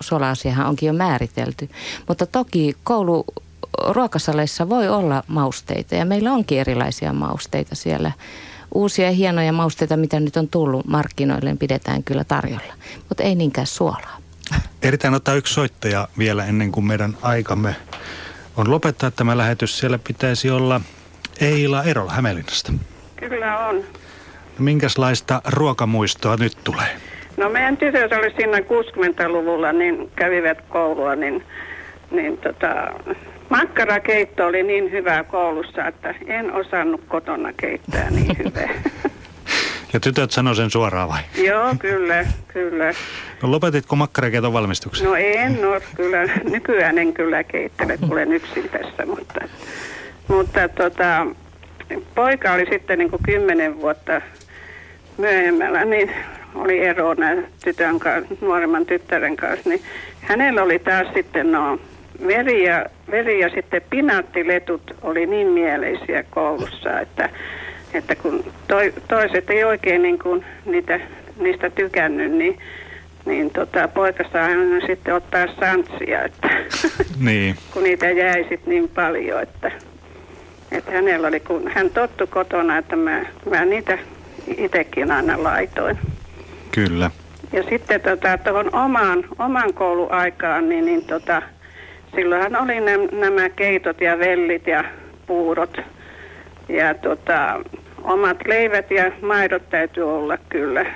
suola-asiahan 0.00 0.66
onkin 0.66 0.86
jo 0.86 0.92
määritelty. 0.92 1.70
Mutta 2.08 2.26
toki 2.26 2.76
koulu 2.84 3.24
ruokasaleissa 3.88 4.68
voi 4.68 4.88
olla 4.88 5.24
mausteita 5.26 5.94
ja 5.94 6.04
meillä 6.04 6.32
onkin 6.32 6.60
erilaisia 6.60 7.12
mausteita 7.12 7.74
siellä. 7.74 8.12
Uusia 8.74 9.10
hienoja 9.10 9.52
mausteita, 9.52 9.96
mitä 9.96 10.20
nyt 10.20 10.36
on 10.36 10.48
tullut 10.48 10.86
markkinoille, 10.86 11.56
pidetään 11.58 12.02
kyllä 12.02 12.24
tarjolla, 12.24 12.74
mutta 13.08 13.22
ei 13.22 13.34
niinkään 13.34 13.66
suolaa. 13.66 14.25
Eritään 14.82 15.14
ottaa 15.14 15.34
yksi 15.34 15.54
soittaja 15.54 16.08
vielä 16.18 16.44
ennen 16.44 16.72
kuin 16.72 16.86
meidän 16.86 17.16
aikamme 17.22 17.76
on 18.56 18.70
lopettaa 18.70 19.10
tämä 19.10 19.36
lähetys. 19.36 19.78
Siellä 19.78 19.98
pitäisi 20.06 20.50
olla 20.50 20.80
Eila 21.40 21.84
Erola 21.84 22.12
Hämeenlinnasta. 22.12 22.72
Kyllä 23.16 23.58
on. 23.58 23.84
Minkälaista 24.58 25.42
ruokamuistoa 25.46 26.36
nyt 26.36 26.58
tulee? 26.64 26.96
No 27.36 27.48
meidän 27.48 27.76
tytöt 27.76 28.12
oli 28.12 28.30
siinä 28.36 28.58
60-luvulla, 28.58 29.72
niin 29.72 30.10
kävivät 30.16 30.58
koulua, 30.68 31.16
niin, 31.16 31.44
niin 32.10 32.38
tota, 32.38 32.68
makkarakeitto 33.48 34.46
oli 34.46 34.62
niin 34.62 34.90
hyvää 34.90 35.24
koulussa, 35.24 35.86
että 35.86 36.14
en 36.26 36.52
osannut 36.52 37.00
kotona 37.08 37.52
keittää 37.52 38.10
niin 38.10 38.38
hyvää. 38.38 38.70
Ja 39.92 40.00
tytöt 40.00 40.30
sanoi 40.30 40.56
sen 40.56 40.70
suoraan 40.70 41.08
vai? 41.08 41.20
Joo, 41.44 41.74
kyllä, 41.78 42.26
kyllä. 42.48 42.94
No 43.42 43.50
lopetitko 43.50 43.96
makkarakeiton 43.96 44.52
valmistuksen? 44.52 45.06
No 45.06 45.14
en 45.14 45.64
ole, 45.64 45.82
kyllä. 45.96 46.22
Nykyään 46.50 46.98
en 46.98 47.12
kyllä 47.12 47.44
keittele, 47.44 47.96
kun 47.96 48.12
olen 48.12 48.32
yksin 48.32 48.68
tässä, 48.68 49.06
mutta, 49.06 49.40
mutta 50.28 50.68
tota, 50.68 51.26
poika 52.14 52.52
oli 52.52 52.66
sitten 52.72 52.98
niin 52.98 53.10
kuin 53.10 53.22
kymmenen 53.22 53.80
vuotta 53.80 54.20
myöhemmällä, 55.18 55.84
niin 55.84 56.10
oli 56.54 56.78
erona 56.78 57.26
tytön 57.64 57.98
kanssa, 57.98 58.34
nuoremman 58.40 58.86
tyttären 58.86 59.36
kanssa, 59.36 59.68
niin 59.68 59.82
hänellä 60.20 60.62
oli 60.62 60.78
taas 60.78 61.06
sitten 61.14 61.52
no, 61.52 61.78
veri 62.26 62.64
ja, 62.64 62.86
veri 63.10 63.40
ja 63.40 63.48
sitten 63.48 63.82
pinaattiletut 63.90 64.82
oli 65.02 65.26
niin 65.26 65.46
mieleisiä 65.46 66.24
koulussa, 66.30 67.00
että, 67.00 67.28
että 67.94 68.14
kun 68.14 68.44
toi, 68.68 68.94
toiset 69.08 69.50
ei 69.50 69.64
oikein 69.64 70.02
niin 70.02 70.18
kuin 70.18 70.44
niitä, 70.64 71.00
niistä 71.36 71.70
tykännyt, 71.70 72.32
niin, 72.32 72.58
niin 73.24 73.50
tota, 73.50 73.88
poika 73.88 74.24
saa 74.32 74.44
aina 74.44 74.86
sitten 74.86 75.14
ottaa 75.14 75.46
santsia, 75.60 76.22
että 76.22 76.48
Niin. 77.20 77.56
kun 77.72 77.82
niitä 77.82 78.10
jäi 78.10 78.46
sitten 78.48 78.70
niin 78.70 78.88
paljon, 78.88 79.42
että, 79.42 79.72
että 80.72 80.90
hänellä 80.90 81.28
oli, 81.28 81.40
kun 81.40 81.70
hän 81.74 81.90
tottu 81.90 82.26
kotona, 82.26 82.78
että 82.78 82.96
mä, 82.96 83.24
mä 83.50 83.64
niitä 83.64 83.98
itsekin 84.56 85.10
aina 85.10 85.42
laitoin. 85.42 85.98
Kyllä. 86.72 87.10
Ja 87.52 87.62
sitten 87.62 88.00
tota, 88.00 88.38
tuohon 88.38 88.74
omaan, 88.74 89.24
oman 89.38 89.74
kouluaikaan, 89.74 90.68
niin, 90.68 90.84
niin 90.84 91.04
tota, 91.04 91.42
silloinhan 92.14 92.56
oli 92.56 92.80
nä, 92.80 92.92
nämä 93.12 93.48
keitot 93.48 94.00
ja 94.00 94.18
vellit 94.18 94.66
ja 94.66 94.84
puurot. 95.26 95.80
Ja 96.68 96.94
tota, 96.94 97.60
omat 98.02 98.36
leivät 98.46 98.90
ja 98.90 99.12
maidot 99.22 99.70
täytyy 99.70 100.16
olla 100.16 100.38
kyllä 100.48 100.86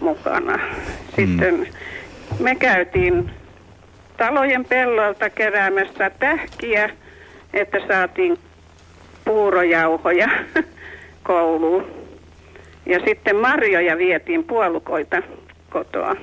mukana. 0.00 0.58
Sitten 1.16 1.68
me 2.40 2.54
käytiin 2.54 3.30
talojen 4.16 4.64
pellolta 4.64 5.30
keräämässä 5.30 6.10
tähkiä, 6.10 6.90
että 7.52 7.78
saatiin 7.88 8.38
puurojauhoja 9.24 10.28
kouluun. 11.22 11.86
Ja 12.86 13.00
sitten 13.06 13.36
marjoja 13.36 13.98
vietiin 13.98 14.44
puolukoita 14.44 15.22
kotoa. 15.70 16.16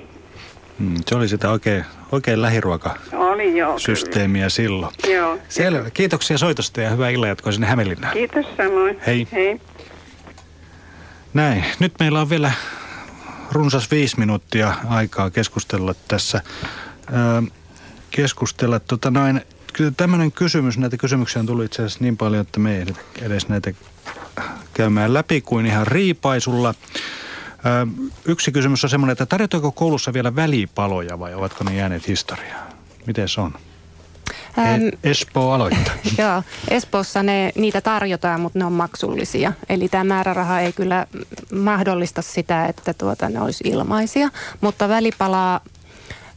Mm, 0.80 0.96
se 1.06 1.16
oli 1.16 1.28
sitä 1.28 1.50
oikein, 1.52 1.86
oikein 2.12 2.42
lähiruokasysteemiä 2.42 4.44
Oli 4.44 4.44
joo. 4.44 4.50
silloin. 4.50 4.94
Kyllä. 5.02 5.16
Joo. 5.16 5.38
Selvä. 5.50 5.90
Kiitoksia 5.90 6.38
soitosta 6.38 6.82
ja 6.82 6.90
hyvää 6.90 7.10
illanjatkoa 7.10 7.52
sinne 7.52 7.68
Hämeenlinnaan. 7.68 8.14
Kiitos 8.14 8.46
samoin. 8.58 9.00
Hei. 9.08 9.28
Hei. 9.32 9.62
Näin. 11.34 11.66
Nyt 11.80 11.94
meillä 12.00 12.22
on 12.22 12.30
vielä 12.30 12.52
runsas 13.52 13.92
viisi 13.92 14.20
minuuttia 14.20 14.74
aikaa 14.90 15.30
keskustella 15.30 15.96
tässä. 16.08 16.42
Öö, 17.14 17.42
keskustella 18.12 18.80
tota 18.80 19.12
noin, 19.12 19.42
kyllä 19.74 19.92
tämmöinen 19.98 20.32
kysymys, 20.32 20.78
näitä 20.78 20.98
kysymyksiä 20.98 21.40
on 21.40 21.46
tullut 21.46 21.66
itse 21.66 21.82
asiassa 21.82 22.04
niin 22.04 22.18
paljon, 22.18 22.42
että 22.42 22.60
me 22.60 22.78
ei 22.78 22.86
edes 23.22 23.48
näitä 23.48 23.72
käymään 24.74 25.14
läpi 25.14 25.42
kuin 25.42 25.66
ihan 25.66 25.88
riipaisulla. 25.88 26.74
Yksi 28.26 28.52
kysymys 28.52 28.84
on 28.84 28.90
semmoinen, 28.90 29.12
että 29.12 29.26
tarjotaanko 29.26 29.72
koulussa 29.72 30.14
vielä 30.14 30.36
välipaloja 30.36 31.20
vai 31.20 31.34
ovatko 31.34 31.64
ne 31.64 31.76
jääneet 31.76 32.08
historiaan? 32.08 32.68
Miten 33.06 33.30
se 33.30 33.42
on? 33.42 33.54
Ähm, 34.60 34.82
Espoo 35.04 35.54
aloittaa. 35.54 35.94
Joo, 36.18 36.44
Espoossa 36.70 37.24
ne, 37.24 37.52
niitä 37.56 37.82
tarjotaan, 37.82 38.42
mutta 38.42 38.60
ne 38.60 38.66
on 38.66 38.74
maksullisia. 38.74 39.54
Eli 39.70 39.90
tämä 39.90 40.04
määräraha 40.04 40.60
ei 40.60 40.74
kyllä 40.74 41.08
mahdollista 41.54 42.22
sitä, 42.22 42.66
että 42.66 42.94
tuota, 42.94 43.30
ne 43.30 43.42
olisi 43.42 43.64
ilmaisia. 43.68 44.30
Mutta 44.62 44.90
välipalaa 44.90 45.62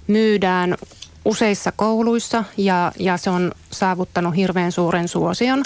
myydään 0.07 0.77
useissa 1.24 1.73
kouluissa 1.77 2.44
ja, 2.57 2.93
ja 2.99 3.16
se 3.16 3.31
on 3.31 3.53
saavuttanut 3.70 4.36
hirveän 4.36 4.73
suuren 4.73 5.09
suosion. 5.09 5.62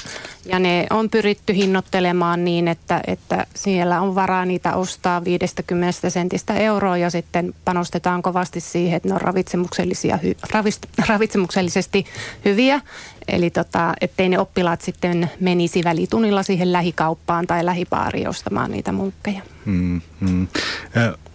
Ja 0.47 0.59
ne 0.59 0.87
on 0.91 1.11
pyritty 1.11 1.55
hinnoittelemaan 1.55 2.45
niin, 2.45 2.69
että, 2.69 3.01
että 3.07 3.47
siellä 3.55 4.01
on 4.01 4.15
varaa 4.15 4.45
niitä 4.45 4.74
ostaa 4.74 5.24
50 5.24 6.11
sentistä 6.11 6.55
euroa 6.55 6.97
ja 6.97 7.11
sitten 7.11 7.55
panostetaan 7.65 8.23
kovasti 8.23 8.61
siihen, 8.61 8.97
että 8.97 9.09
ne 9.09 9.15
on 9.15 9.20
ravitsemuksellisia, 9.20 10.19
ravist, 10.53 10.87
ravitsemuksellisesti 11.09 12.05
hyviä. 12.45 12.81
Eli 13.28 13.51
tota, 13.51 13.95
ettei 14.01 14.28
ne 14.28 14.39
oppilaat 14.39 14.81
sitten 14.81 15.31
menisi 15.41 15.85
välitunnilla 15.85 16.43
siihen 16.43 16.73
lähikauppaan 16.73 17.47
tai 17.47 17.65
lähipaariin 17.65 18.28
ostamaan 18.28 18.70
niitä 18.70 18.93
munkkeja. 18.93 19.56
Mm, 19.67 20.01
mm. 20.21 20.49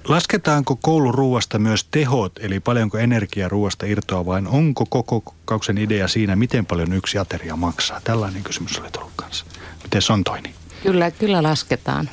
Lasketaanko 0.07 0.75
kouluruuasta 0.75 1.59
myös 1.59 1.87
tehot, 1.91 2.31
eli 2.39 2.59
paljonko 2.59 2.97
energiaa 2.97 3.49
ruuasta 3.49 3.85
irtoaa, 3.85 4.25
vai 4.25 4.41
onko 4.45 4.85
koko 4.89 5.21
kokouksen 5.21 5.77
idea 5.77 6.07
siinä, 6.07 6.35
miten 6.35 6.65
paljon 6.65 6.93
yksi 6.93 7.17
ateria 7.17 7.55
maksaa? 7.55 8.01
Tällainen 8.03 8.43
kysymys 8.43 8.79
oli 8.79 8.91
tullut 8.91 9.11
kanssa. 9.15 9.45
Miten 9.83 10.01
se 10.01 10.13
on 10.13 10.23
toini? 10.23 10.53
Kyllä, 10.83 11.11
kyllä 11.11 11.43
lasketaan. 11.43 12.09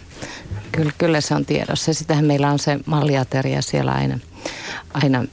Kyllä, 0.73 0.93
kyllä 0.99 1.21
se 1.21 1.35
on 1.35 1.45
tiedossa. 1.45 1.95
Sitähän 1.95 2.25
meillä 2.25 2.51
on 2.51 2.59
se 2.59 2.79
malliateria 2.87 3.63
siellä 3.63 3.93
aina, 3.93 4.19
aina 4.95 5.25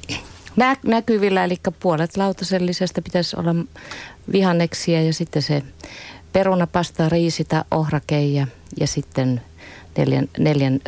nä- 0.55 0.77
näkyvillä, 0.85 1.43
eli 1.43 1.57
puolet 1.79 2.17
lautasellisesta 2.17 3.01
pitäisi 3.01 3.35
olla 3.39 3.55
vihanneksia 4.31 5.01
ja 5.01 5.13
sitten 5.13 5.41
se 5.41 5.63
perunapasta, 6.33 7.09
riisitä, 7.09 7.65
ohrakeija 7.71 8.47
ja 8.79 8.87
sitten 8.87 9.41
neljän, 9.97 10.27
neljän, 10.39 10.79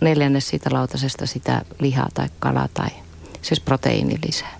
neljännes 0.00 0.48
siitä 0.48 0.70
lautasesta 0.72 1.26
sitä 1.26 1.62
lihaa 1.80 2.08
tai 2.14 2.28
kalaa 2.38 2.68
tai 2.74 2.88
siis 3.42 3.60
proteiinilisää. 3.60 4.58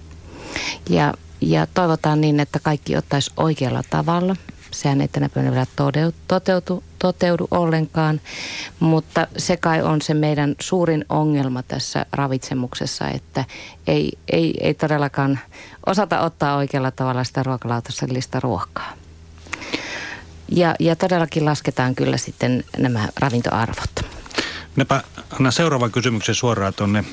Ja, 0.91 1.15
ja 1.41 1.67
toivotaan 1.75 2.21
niin, 2.21 2.41
että 2.41 2.59
kaikki 2.59 2.97
ottaisi 2.97 3.33
oikealla 3.37 3.83
tavalla. 3.91 4.37
Sehän 4.71 5.01
ei 5.01 5.09
tänä 5.09 5.29
päivänä 5.29 5.53
vielä 5.53 5.67
toteutu, 5.77 6.17
toteutu, 6.29 6.85
toteudu 6.99 7.49
ollenkaan, 7.51 8.21
mutta 8.81 9.27
se 9.37 9.57
kai 9.57 9.83
on 9.83 10.03
se 10.03 10.15
meidän 10.15 10.55
suurin 10.61 11.05
ongelma 11.09 11.63
tässä 11.63 12.07
ravitsemuksessa, 12.13 13.09
että 13.09 13.45
ei, 13.87 14.13
ei, 14.33 14.55
ei 14.61 14.75
todellakaan 14.75 15.39
osata 15.87 16.21
ottaa 16.21 16.57
oikealla 16.57 16.91
tavalla 16.91 17.25
sitä 17.25 17.43
ruokalautasellista 17.43 18.41
ruokaa. 18.41 18.93
Ja, 20.49 20.75
ja 20.81 20.97
todellakin 20.97 21.45
lasketaan 21.45 21.95
kyllä 21.95 22.17
sitten 22.17 22.65
nämä 22.79 23.09
ravintoarvot. 23.17 23.91
Minäpä 24.77 25.03
annan 25.33 25.53
seuraavan 25.53 25.93
kysymyksen 25.93 26.35
suoraan 26.35 26.75
tuonne 26.75 27.05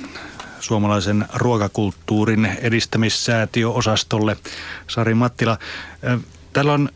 suomalaisen 0.60 1.26
ruokakulttuurin 1.34 2.46
edistämissäätiöosastolle. 2.62 4.38
Sari 4.88 5.14
Mattila, 5.14 5.58
täällä 6.54 6.74
on 6.74 6.90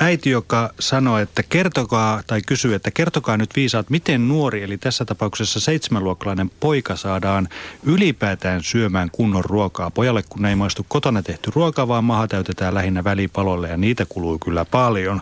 äiti, 0.00 0.30
joka 0.30 0.70
sanoi, 0.80 1.22
että 1.22 1.42
kertokaa, 1.42 2.22
tai 2.26 2.42
kysyy, 2.46 2.74
että 2.74 2.90
kertokaa 2.90 3.36
nyt 3.36 3.50
viisaat, 3.56 3.90
miten 3.90 4.28
nuori, 4.28 4.62
eli 4.62 4.78
tässä 4.78 5.04
tapauksessa 5.04 5.60
seitsemänluokkalainen 5.60 6.50
poika 6.60 6.96
saadaan 6.96 7.48
ylipäätään 7.84 8.62
syömään 8.62 9.10
kunnon 9.10 9.44
ruokaa. 9.44 9.90
Pojalle 9.90 10.22
kun 10.28 10.46
ei 10.46 10.56
maistu 10.56 10.86
kotona 10.88 11.22
tehty 11.22 11.50
ruoka, 11.54 11.88
vaan 11.88 12.04
maha 12.04 12.28
täytetään 12.28 12.74
lähinnä 12.74 13.04
välipalolle 13.04 13.68
ja 13.68 13.76
niitä 13.76 14.06
kuluu 14.08 14.38
kyllä 14.38 14.64
paljon. 14.64 15.20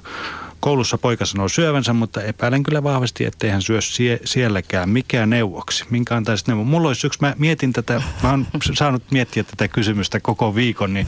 Koulussa 0.61 0.99
poika 0.99 1.27
sanoo 1.27 1.49
syövänsä, 1.49 1.93
mutta 1.93 2.23
epäilen 2.23 2.63
kyllä 2.63 2.83
vahvasti, 2.83 3.25
ettei 3.25 3.51
hän 3.51 3.63
syö 3.63 3.81
sie- 3.81 4.21
sielläkään. 4.25 4.89
Mikä 4.89 5.27
neuvoksi? 5.27 5.85
Minkä 5.91 6.17
antaisit 6.17 6.49
neuvon? 6.49 6.67
Mulla 6.67 6.89
olisi 6.89 7.07
yksi, 7.07 7.19
mä 7.21 7.35
mietin 7.39 7.73
tätä, 7.73 8.03
mä 8.23 8.31
oon 8.31 8.47
saanut 8.75 9.03
miettiä 9.11 9.45
tätä 9.45 9.69
kysymystä 9.69 10.21
koko 10.21 10.55
viikon, 10.55 10.95
niin 10.95 11.07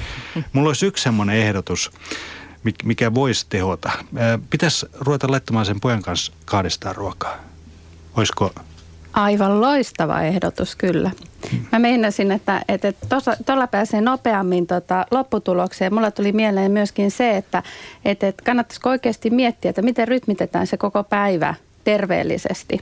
mulla 0.53 0.71
olisi 0.71 0.87
yksi 0.87 1.03
semmoinen 1.03 1.37
ehdotus, 1.37 1.91
mikä 2.85 3.15
voisi 3.15 3.47
tehota. 3.49 3.91
Pitäisi 4.51 4.87
ruveta 5.01 5.31
laittamaan 5.31 5.67
sen 5.67 5.81
pojan 5.81 6.03
kanssa 6.03 6.33
kahdestaan 6.45 6.97
ruokaa. 6.97 7.37
Olisiko 8.17 8.51
Aivan 9.13 9.61
loistava 9.61 10.23
ehdotus, 10.23 10.77
kyllä. 10.77 11.11
Mä 11.73 11.79
meinasin, 11.79 12.33
että 12.33 12.63
tuolla 13.09 13.33
että 13.33 13.45
tuolla 13.47 13.67
pääsee 13.67 14.01
nopeammin 14.01 14.67
tota 14.67 15.07
lopputulokseen. 15.11 15.95
Mulla 15.95 16.11
tuli 16.11 16.33
mieleen 16.33 16.73
myöskin 16.73 17.11
se, 17.11 17.37
että 17.37 17.63
että 18.05 18.29
että 18.29 18.45
kannattaisiko 18.45 18.91
oikeasti 18.91 19.31
miettiä, 19.31 19.69
että 19.69 19.83
miten 19.83 20.09
rytmitetään 20.09 20.67
se 20.67 20.77
koko 20.77 21.05
päivä 21.05 21.55
terveellisesti. 21.85 22.79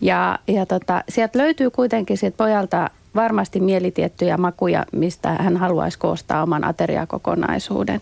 Ja, 0.00 0.38
ja 0.48 0.66
tota, 0.66 1.04
sieltä 1.08 1.38
löytyy 1.38 1.70
kuitenkin 1.70 2.18
siitä 2.18 2.36
pojalta 2.36 2.90
varmasti 3.14 3.60
mielitiettyjä 3.60 4.36
makuja, 4.36 4.86
mistä 4.92 5.28
hän 5.28 5.56
haluaisi 5.56 5.98
koostaa 5.98 6.42
oman 6.42 6.64
ateriakokonaisuuden. 6.64 8.00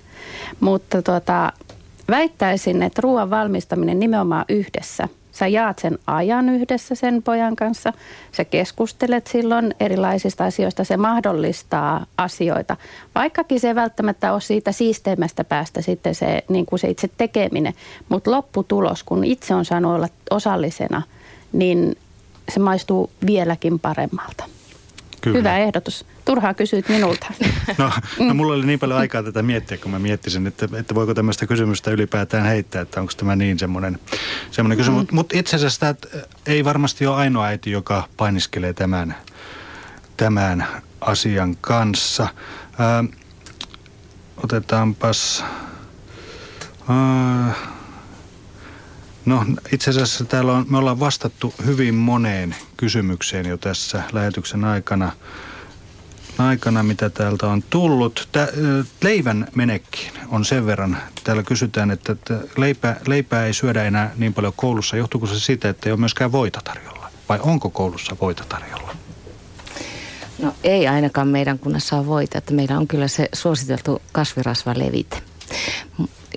Mutta 0.61 1.03
tota, 1.03 1.53
väittäisin, 2.11 2.83
että 2.83 3.03
ruoan 3.03 3.31
valmistaminen 3.31 4.01
nimenomaan 4.01 4.45
yhdessä, 4.49 5.09
Sä 5.39 5.47
jaat 5.47 5.78
sen 5.78 5.99
ajan 6.07 6.49
yhdessä 6.49 6.95
sen 6.95 7.23
pojan 7.23 7.57
kanssa. 7.57 7.93
Sä 8.33 8.45
keskustelet 8.45 9.27
silloin 9.27 9.74
erilaisista 9.81 10.45
asioista. 10.45 10.85
Se 10.85 10.97
mahdollistaa 10.97 12.07
asioita. 12.19 12.77
Vaikkakin 13.15 13.61
se 13.61 13.69
ei 13.69 13.74
välttämättä 13.74 14.33
ole 14.33 14.41
siitä 14.41 14.73
siisteimmästä 14.73 15.45
päästä 15.45 15.83
sitten 15.83 16.15
se, 16.15 16.45
niin 16.49 16.66
kuin 16.66 16.78
se 16.78 16.89
itse 16.89 17.11
tekeminen. 17.16 17.74
Mutta 18.09 18.31
lopputulos, 18.31 19.03
kun 19.03 19.24
itse 19.24 19.55
on 19.55 19.65
saanut 19.65 19.95
olla 19.95 20.09
osallisena, 20.31 21.03
niin 21.53 21.97
se 22.49 22.61
maistuu 22.61 23.11
vieläkin 23.27 23.78
paremmalta. 23.78 24.45
Kyllä. 25.27 25.39
Hyvä 25.39 25.59
ehdotus. 25.59 26.07
Turhaa 26.24 26.55
kysyit 26.55 26.89
minulta. 26.89 27.27
No, 27.78 27.90
no 28.19 28.35
mulla 28.35 28.55
oli 28.55 28.66
niin 28.66 28.78
paljon 28.78 28.98
aikaa 28.98 29.23
tätä 29.23 29.43
miettiä, 29.43 29.78
kun 29.78 29.90
mä 29.90 29.98
miettisin, 29.98 30.47
että, 30.47 30.69
että 30.78 30.94
voiko 30.94 31.15
tämmöistä 31.15 31.47
kysymystä 31.47 31.90
ylipäätään 31.90 32.47
heittää, 32.47 32.82
että 32.82 33.01
onko 33.01 33.12
tämä 33.16 33.36
niin 33.36 33.59
semmoinen, 33.59 33.98
semmoinen 34.51 34.78
kysymys. 34.78 35.11
Mm. 35.11 35.15
Mutta 35.15 35.39
itse 35.39 35.57
asiassa 35.57 35.81
tämä 35.81 35.94
ei 36.47 36.65
varmasti 36.65 37.07
ole 37.07 37.16
ainoa 37.16 37.47
äiti, 37.47 37.70
joka 37.70 38.09
painiskelee 38.16 38.73
tämän, 38.73 39.16
tämän 40.16 40.66
asian 41.01 41.57
kanssa. 41.61 42.28
Ää, 42.78 43.05
otetaanpas... 44.44 45.44
Ää, 46.89 47.55
No 49.27 49.44
itse 49.73 49.90
asiassa 49.90 50.24
täällä 50.24 50.53
on, 50.53 50.66
me 50.69 50.78
ollaan 50.78 51.01
vastattu 51.01 51.55
hyvin 51.65 51.94
moneen 51.94 52.57
kysymykseen 52.77 53.47
jo 53.47 53.57
tässä 53.57 54.03
lähetyksen 54.12 54.65
aikana, 54.65 55.12
aikana 56.39 56.82
mitä 56.82 57.11
täältä 57.11 57.47
on 57.47 57.62
tullut. 57.70 58.28
Tää, 58.32 58.48
leivän 59.03 59.48
menekkiin 59.55 60.12
on 60.28 60.44
sen 60.44 60.66
verran. 60.66 60.98
Täällä 61.24 61.43
kysytään, 61.43 61.90
että, 61.90 62.12
että 62.12 62.40
leipä, 62.57 62.97
leipää 63.07 63.47
ei 63.47 63.55
syödä 63.55 63.85
enää 63.85 64.12
niin 64.16 64.35
paljon 64.35 64.53
koulussa. 64.57 64.97
Johtuuko 64.97 65.27
se 65.27 65.40
siitä, 65.40 65.69
että 65.69 65.89
ei 65.89 65.93
ole 65.93 66.01
myöskään 66.01 66.32
voita 66.32 66.61
tarjolla? 66.65 67.11
Vai 67.28 67.39
onko 67.43 67.70
koulussa 67.70 68.16
voita 68.20 68.44
tarjolla? 68.48 68.97
No 70.39 70.55
ei 70.65 70.89
ainakaan 70.89 71.28
meidän 71.28 71.59
kunnassa 71.59 71.97
ole 71.97 72.07
voita, 72.07 72.39
että 72.39 72.55
meillä 72.55 72.78
on 72.78 72.86
kyllä 72.86 73.09
se 73.09 73.28
suositeltu 73.32 74.03
kasvirasvalevite. 74.12 75.23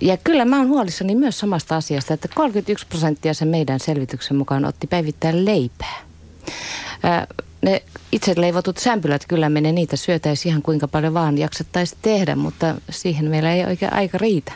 Ja 0.02 0.18
kyllä 0.18 0.46
mä 0.46 0.58
oon 0.58 0.68
huolissani 0.68 1.16
myös 1.16 1.40
samasta 1.40 1.78
asiasta, 1.78 2.14
että 2.14 2.28
31 2.36 2.88
prosenttia 2.88 3.34
sen 3.34 3.48
meidän 3.48 3.80
selvityksen 3.80 4.38
mukaan 4.38 4.66
otti 4.66 4.88
päivittäin 4.88 5.46
leipää. 5.46 6.02
Ää, 7.04 7.28
ne 7.62 7.82
itse 8.12 8.34
leivotut 8.38 8.78
sämpylät 8.78 9.26
kyllä 9.28 9.50
menee, 9.50 9.72
niitä 9.72 9.96
syötäisi 9.98 10.50
ihan 10.50 10.62
kuinka 10.62 10.88
paljon 10.88 11.14
vaan 11.14 11.38
jaksettaisi 11.38 11.96
tehdä, 12.02 12.36
mutta 12.36 12.76
siihen 12.90 13.30
meillä 13.30 13.54
ei 13.54 13.66
oikein 13.66 13.94
aika 13.94 14.18
riitä. 14.18 14.54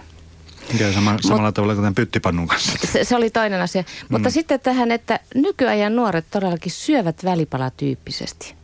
Ja 0.79 0.93
sama, 0.93 1.17
samalla 1.21 1.47
Mut, 1.47 1.55
tavalla 1.55 1.75
kuin 1.75 1.95
pyttipannun 1.95 2.47
kanssa. 2.47 2.71
Se, 2.93 3.03
se 3.03 3.15
oli 3.15 3.29
toinen 3.29 3.61
asia. 3.61 3.81
Mm. 3.81 3.87
Mutta 4.09 4.29
sitten 4.29 4.59
tähän, 4.59 4.91
että 4.91 5.19
nykyajan 5.35 5.95
nuoret 5.95 6.25
todellakin 6.31 6.71
syövät 6.71 7.23
välipalatyyppisesti. 7.23 8.55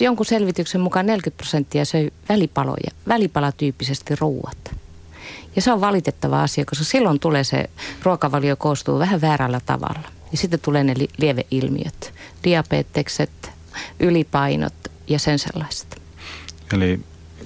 Jonkun 0.00 0.26
selvityksen 0.26 0.80
mukaan 0.80 1.06
40 1.06 1.36
prosenttia 1.36 1.84
söi 1.84 2.10
välipaloja, 2.28 2.90
välipalatyyppisesti 3.08 4.16
ruuat. 4.16 4.58
Ja 5.58 5.62
se 5.62 5.72
on 5.72 5.80
valitettava 5.80 6.42
asia, 6.42 6.64
koska 6.64 6.84
silloin 6.84 7.20
tulee 7.20 7.44
se 7.44 7.70
ruokavalio 8.02 8.56
koostuu 8.56 8.98
vähän 8.98 9.20
väärällä 9.20 9.60
tavalla. 9.66 10.08
Ja 10.32 10.38
sitten 10.38 10.60
tulee 10.60 10.84
ne 10.84 10.94
li- 10.96 11.08
lieveilmiöt, 11.16 12.14
diabetekset, 12.44 13.50
ylipainot 14.00 14.74
ja 15.08 15.18
sen 15.18 15.38
sellaiset. 15.38 16.02
Eli 16.72 17.00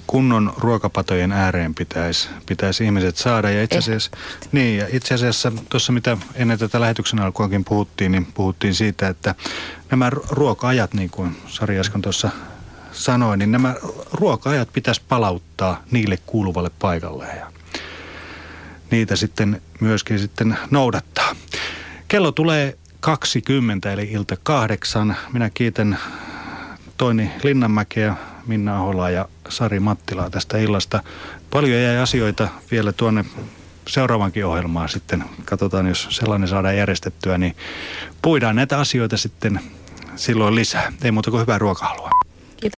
kunnon 0.07 0.53
ruokapatojen 0.57 1.31
ääreen 1.31 1.75
pitäisi, 1.75 2.29
pitäisi 2.45 2.85
ihmiset 2.85 3.17
saada. 3.17 3.49
Ja 3.49 3.63
itse 3.63 3.77
asiassa, 3.77 4.11
niin, 4.51 4.77
ja 4.77 4.87
itse 4.91 5.13
asiassa 5.13 5.51
tuossa 5.69 5.91
mitä 5.91 6.17
ennen 6.35 6.59
tätä 6.59 6.81
lähetyksen 6.81 7.19
alkuakin 7.19 7.65
puhuttiin, 7.65 8.11
niin 8.11 8.25
puhuttiin 8.25 8.75
siitä, 8.75 9.07
että 9.07 9.35
nämä 9.91 10.09
ruoka-ajat, 10.29 10.93
niin 10.93 11.09
kuin 11.09 11.37
Sari 11.47 11.79
äsken 11.79 12.01
tuossa 12.01 12.29
sanoi, 12.91 13.37
niin 13.37 13.51
nämä 13.51 13.75
ruoka-ajat 14.11 14.69
pitäisi 14.73 15.01
palauttaa 15.09 15.83
niille 15.91 16.17
kuuluvalle 16.25 16.71
paikalle. 16.79 17.25
Ja 17.25 17.52
niitä 18.93 19.15
sitten 19.15 19.61
myöskin 19.79 20.19
sitten 20.19 20.57
noudattaa. 20.71 21.35
Kello 22.07 22.31
tulee 22.31 22.77
20 22.99 23.93
eli 23.93 24.11
ilta 24.11 24.37
kahdeksan. 24.43 25.15
Minä 25.33 25.49
kiitän 25.49 25.97
Toini 26.97 27.31
Linnanmäkeä, 27.43 28.15
Minna 28.47 28.75
Aholaa 28.75 29.09
ja 29.09 29.29
Sari 29.49 29.79
Mattilaa 29.79 30.29
tästä 30.29 30.57
illasta. 30.57 31.03
Paljon 31.49 31.81
jäi 31.81 31.97
asioita 31.97 32.47
vielä 32.71 32.91
tuonne 32.91 33.25
seuraavankin 33.87 34.45
ohjelmaan 34.45 34.89
sitten. 34.89 35.23
Katsotaan, 35.45 35.87
jos 35.87 36.07
sellainen 36.11 36.47
saadaan 36.47 36.77
järjestettyä, 36.77 37.37
niin 37.37 37.55
puidaan 38.21 38.55
näitä 38.55 38.79
asioita 38.79 39.17
sitten 39.17 39.59
silloin 40.15 40.55
lisää. 40.55 40.91
Ei 41.03 41.11
muuta 41.11 41.31
kuin 41.31 41.41
hyvää 41.41 41.57
ruokahalua. 41.57 42.09